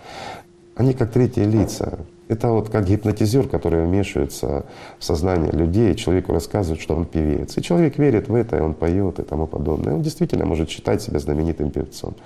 Они 0.75 0.93
как 0.93 1.13
третьи 1.13 1.45
лица. 1.45 1.99
Это 2.29 2.51
вот 2.51 2.69
как 2.69 2.87
гипнотизер, 2.87 3.49
который 3.49 3.87
вмешивается 3.87 4.67
в 4.99 5.05
сознание 5.05 5.51
людей, 5.53 5.93
и 5.93 5.97
человеку 5.97 6.33
рассказывает, 6.33 6.83
что 6.83 6.95
он 6.95 7.07
певец. 7.07 7.57
И 7.57 7.63
человек 7.63 7.97
верит 7.99 8.29
в 8.29 8.35
это, 8.35 8.59
и 8.59 8.61
он 8.61 8.75
поет 8.75 9.19
и 9.19 9.23
тому 9.23 9.47
подобное. 9.47 9.95
Он 9.95 10.03
действительно 10.03 10.45
может 10.45 10.69
считать 10.69 11.01
себя 11.01 11.19
знаменитым 11.21 11.71
певцом. 11.71 12.17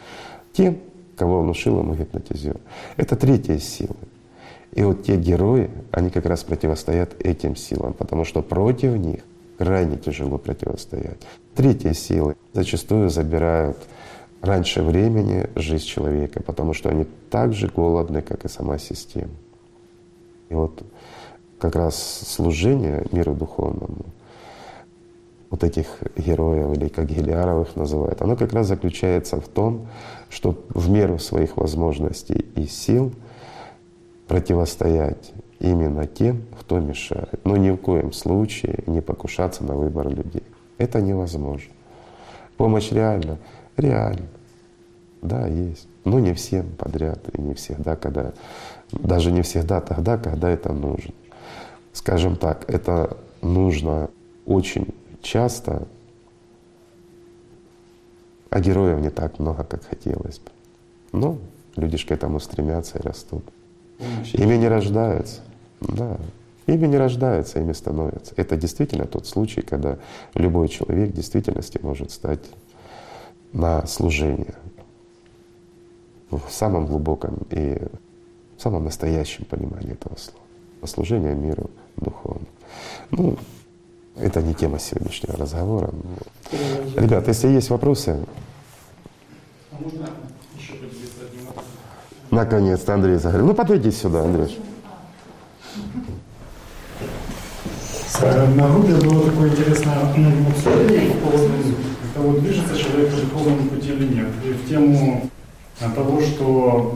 Тем, 0.52 0.78
кого 1.20 1.42
внушил 1.42 1.80
ему 1.80 1.94
гипнотизер. 1.94 2.56
Это 2.96 3.14
третья 3.14 3.58
сила. 3.58 3.96
И 4.72 4.82
вот 4.82 5.02
те 5.02 5.18
герои, 5.18 5.70
они 5.90 6.08
как 6.08 6.24
раз 6.24 6.44
противостоят 6.44 7.14
этим 7.22 7.56
силам, 7.56 7.92
потому 7.92 8.24
что 8.24 8.40
против 8.40 8.96
них 8.96 9.20
крайне 9.58 9.98
тяжело 9.98 10.38
противостоять. 10.38 11.20
Третья 11.54 11.92
сила 11.92 12.34
зачастую 12.54 13.10
забирают 13.10 13.76
раньше 14.40 14.82
времени 14.82 15.50
жизнь 15.56 15.84
человека, 15.84 16.42
потому 16.42 16.72
что 16.72 16.88
они 16.88 17.06
так 17.28 17.52
же 17.52 17.68
голодны, 17.68 18.22
как 18.22 18.46
и 18.46 18.48
сама 18.48 18.78
система. 18.78 19.34
И 20.48 20.54
вот 20.54 20.82
как 21.58 21.76
раз 21.76 21.96
служение 22.26 23.04
миру 23.12 23.34
духовному, 23.34 24.06
вот 25.50 25.64
этих 25.64 25.86
героев, 26.16 26.76
или 26.76 26.88
как 26.88 27.06
Гелиаровых 27.06 27.74
называют, 27.76 28.22
оно 28.22 28.36
как 28.36 28.52
раз 28.52 28.68
заключается 28.68 29.40
в 29.40 29.48
том, 29.48 29.88
что 30.28 30.64
в 30.68 30.88
меру 30.88 31.18
своих 31.18 31.56
возможностей 31.56 32.46
и 32.54 32.66
сил 32.66 33.12
противостоять 34.28 35.32
именно 35.58 36.06
тем, 36.06 36.44
кто 36.58 36.78
мешает. 36.78 37.44
Но 37.44 37.56
ни 37.56 37.70
в 37.70 37.76
коем 37.78 38.12
случае 38.12 38.84
не 38.86 39.00
покушаться 39.00 39.64
на 39.64 39.74
выбор 39.74 40.08
людей. 40.08 40.44
Это 40.78 41.00
невозможно. 41.02 41.72
Помощь 42.56 42.92
реально, 42.92 43.38
реально. 43.76 44.28
Да, 45.20 45.48
есть. 45.48 45.88
Но 46.04 46.20
не 46.20 46.32
всем 46.32 46.70
подряд 46.78 47.18
и 47.36 47.40
не 47.40 47.54
всегда, 47.54 47.96
когда, 47.96 48.32
даже 48.92 49.32
не 49.32 49.42
всегда 49.42 49.80
тогда, 49.80 50.16
когда 50.16 50.48
это 50.48 50.72
нужно. 50.72 51.12
Скажем 51.92 52.36
так, 52.36 52.64
это 52.70 53.18
нужно 53.42 54.10
очень 54.46 54.94
часто, 55.22 55.86
а 58.50 58.60
героев 58.60 59.00
не 59.00 59.10
так 59.10 59.38
много, 59.38 59.64
как 59.64 59.84
хотелось 59.84 60.38
бы. 60.38 60.50
Но 61.12 61.38
люди 61.76 61.96
ж 61.96 62.06
к 62.06 62.12
этому 62.12 62.40
стремятся 62.40 62.98
и 62.98 63.02
растут. 63.02 63.44
Ими 64.32 64.56
не 64.56 64.68
рождаются. 64.68 65.40
Да. 65.80 66.16
Ими 66.66 66.86
не 66.86 66.98
рождаются, 66.98 67.58
ими 67.58 67.72
становятся. 67.72 68.34
Это 68.36 68.56
действительно 68.56 69.06
тот 69.06 69.26
случай, 69.26 69.60
когда 69.60 69.98
любой 70.34 70.68
человек 70.68 71.10
в 71.10 71.16
действительности 71.16 71.78
может 71.82 72.10
стать 72.10 72.44
на 73.52 73.86
служение 73.86 74.54
в 76.30 76.42
самом 76.48 76.86
глубоком 76.86 77.38
и 77.50 77.78
в 78.56 78.62
самом 78.62 78.84
настоящем 78.84 79.44
понимании 79.46 79.92
этого 79.92 80.16
слова. 80.16 80.40
Служение 80.84 81.34
миру 81.34 81.70
духовному. 81.96 82.46
Ну, 83.10 83.36
это 84.20 84.42
не 84.42 84.54
тема 84.54 84.78
сегодняшнего 84.78 85.36
разговора. 85.36 85.90
Ребят, 86.96 87.28
если 87.28 87.48
есть 87.48 87.70
вопросы. 87.70 88.18
Наконец-то 92.30 92.94
Андрей 92.94 93.16
заговорил. 93.16 93.46
Ну, 93.48 93.54
подойди 93.54 93.90
сюда, 93.90 94.22
Андрей. 94.22 94.58
На 98.54 98.68
группе 98.68 98.94
было 98.94 99.30
такое 99.30 99.50
интересное 99.50 99.96
обсуждение 99.96 101.14
по 101.14 101.30
поводу 101.30 101.50
это 102.20 102.20
вот 102.20 102.40
движется 102.40 102.76
человек 102.76 103.10
по 103.10 103.20
духовному 103.20 103.70
пути 103.70 103.92
или 103.92 104.14
нет. 104.14 104.28
И 104.44 104.52
в 104.52 104.68
тему 104.68 105.30
того, 105.78 106.20
что 106.20 106.94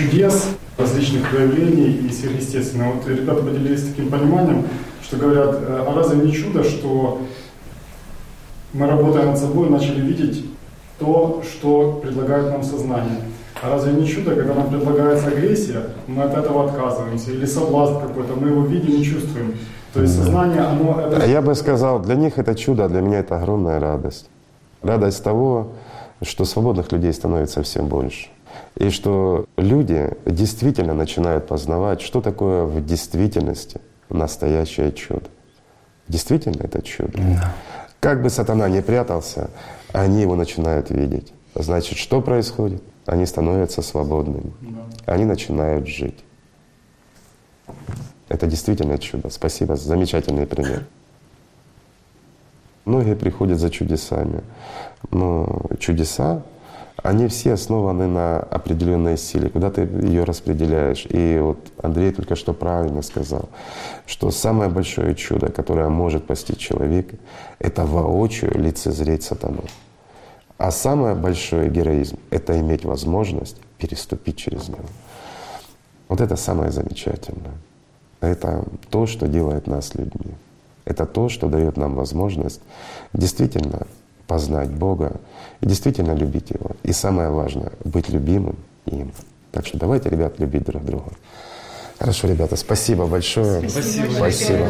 чудес, 0.00 0.48
различных 0.78 1.28
проявлений 1.30 2.06
и 2.08 2.10
сверхъестественного. 2.10 2.94
Вот 2.94 3.08
ребята 3.08 3.42
поделились 3.42 3.84
таким 3.84 4.10
пониманием, 4.10 4.64
что 5.02 5.16
говорят, 5.16 5.56
а 5.68 5.92
разве 5.94 6.24
не 6.24 6.32
чудо, 6.32 6.64
что 6.64 7.20
мы 8.72 8.86
работая 8.86 9.26
над 9.26 9.38
собой, 9.38 9.68
начали 9.68 10.00
видеть 10.00 10.44
то, 10.98 11.42
что 11.42 12.00
предлагает 12.02 12.50
нам 12.50 12.62
сознание. 12.62 13.20
А 13.62 13.68
разве 13.68 13.92
не 13.92 14.06
чудо, 14.06 14.34
когда 14.34 14.54
нам 14.54 14.70
предлагается 14.70 15.28
агрессия, 15.28 15.82
мы 16.06 16.22
от 16.22 16.36
этого 16.36 16.64
отказываемся, 16.66 17.32
или 17.32 17.44
соблазн 17.44 17.98
какой-то, 18.00 18.34
мы 18.34 18.48
его 18.48 18.64
видим 18.64 19.00
и 19.00 19.04
чувствуем. 19.04 19.54
То 19.92 20.02
есть 20.02 20.16
сознание, 20.16 20.60
оно... 20.60 21.00
Это... 21.00 21.26
Я 21.26 21.42
бы 21.42 21.54
сказал, 21.54 21.98
для 21.98 22.14
них 22.14 22.38
это 22.38 22.54
чудо, 22.54 22.84
а 22.84 22.88
для 22.88 23.00
меня 23.00 23.18
это 23.18 23.36
огромная 23.36 23.80
радость. 23.80 24.30
Радость 24.82 25.22
того, 25.22 25.72
что 26.22 26.44
свободных 26.44 26.92
людей 26.92 27.12
становится 27.12 27.62
всем 27.62 27.86
больше. 27.86 28.28
И 28.76 28.90
что 28.90 29.46
люди 29.56 30.16
действительно 30.26 30.94
начинают 30.94 31.46
познавать, 31.46 32.00
что 32.00 32.20
такое 32.20 32.64
в 32.64 32.84
действительности 32.84 33.80
настоящее 34.08 34.92
чудо. 34.92 35.28
Действительно 36.08 36.62
это 36.62 36.82
чудо. 36.82 37.12
Да. 37.16 37.54
Как 38.00 38.22
бы 38.22 38.30
сатана 38.30 38.68
не 38.68 38.82
прятался, 38.82 39.50
они 39.92 40.22
его 40.22 40.34
начинают 40.34 40.90
видеть. 40.90 41.32
Значит, 41.54 41.98
что 41.98 42.20
происходит? 42.20 42.82
Они 43.06 43.26
становятся 43.26 43.82
свободными. 43.82 44.52
Да. 44.60 45.14
Они 45.14 45.24
начинают 45.24 45.86
жить. 45.86 46.18
Это 48.28 48.46
действительно 48.46 48.98
чудо. 48.98 49.30
Спасибо, 49.30 49.76
замечательный 49.76 50.46
пример. 50.46 50.86
Многие 52.84 53.14
приходят 53.14 53.58
за 53.58 53.70
чудесами. 53.70 54.42
Но 55.10 55.62
чудеса, 55.78 56.42
они 57.02 57.28
все 57.28 57.54
основаны 57.54 58.06
на 58.06 58.40
определенной 58.40 59.16
силе, 59.16 59.48
куда 59.48 59.70
ты 59.70 59.82
ее 59.82 60.24
распределяешь. 60.24 61.06
И 61.08 61.38
вот 61.40 61.58
Андрей 61.82 62.12
только 62.12 62.36
что 62.36 62.52
правильно 62.52 63.02
сказал, 63.02 63.48
что 64.06 64.30
самое 64.30 64.70
большое 64.70 65.14
чудо, 65.14 65.50
которое 65.50 65.88
может 65.88 66.26
постичь 66.26 66.58
человека, 66.58 67.16
это 67.58 67.86
воочию 67.86 68.52
лицезреть 68.58 69.22
сатану. 69.22 69.64
А 70.58 70.70
самое 70.70 71.14
большое 71.14 71.70
героизм— 71.70 72.18
это 72.30 72.60
иметь 72.60 72.84
возможность 72.84 73.56
переступить 73.78 74.36
через 74.36 74.68
него. 74.68 74.84
Вот 76.08 76.20
это 76.20 76.36
самое 76.36 76.70
замечательное. 76.70 77.54
Это 78.20 78.64
то, 78.90 79.06
что 79.06 79.26
делает 79.26 79.66
нас 79.66 79.94
людьми. 79.94 80.34
Это 80.84 81.06
то, 81.06 81.30
что 81.30 81.48
дает 81.48 81.78
нам 81.78 81.94
возможность 81.94 82.60
действительно 83.14 83.86
познать 84.30 84.70
Бога 84.70 85.20
и 85.60 85.66
действительно 85.66 86.12
любить 86.12 86.50
Его. 86.50 86.70
И 86.84 86.92
самое 86.92 87.30
важное— 87.30 87.72
быть 87.84 88.08
любимым 88.10 88.56
им. 88.86 89.10
Так 89.50 89.66
что 89.66 89.76
давайте, 89.76 90.08
ребят, 90.08 90.38
любить 90.38 90.62
друг 90.62 90.84
друга. 90.84 91.10
Хорошо, 91.98 92.28
ребята, 92.28 92.54
спасибо 92.54 93.06
большое. 93.06 93.68
Спасибо. 93.68 94.12
спасибо. 94.12 94.68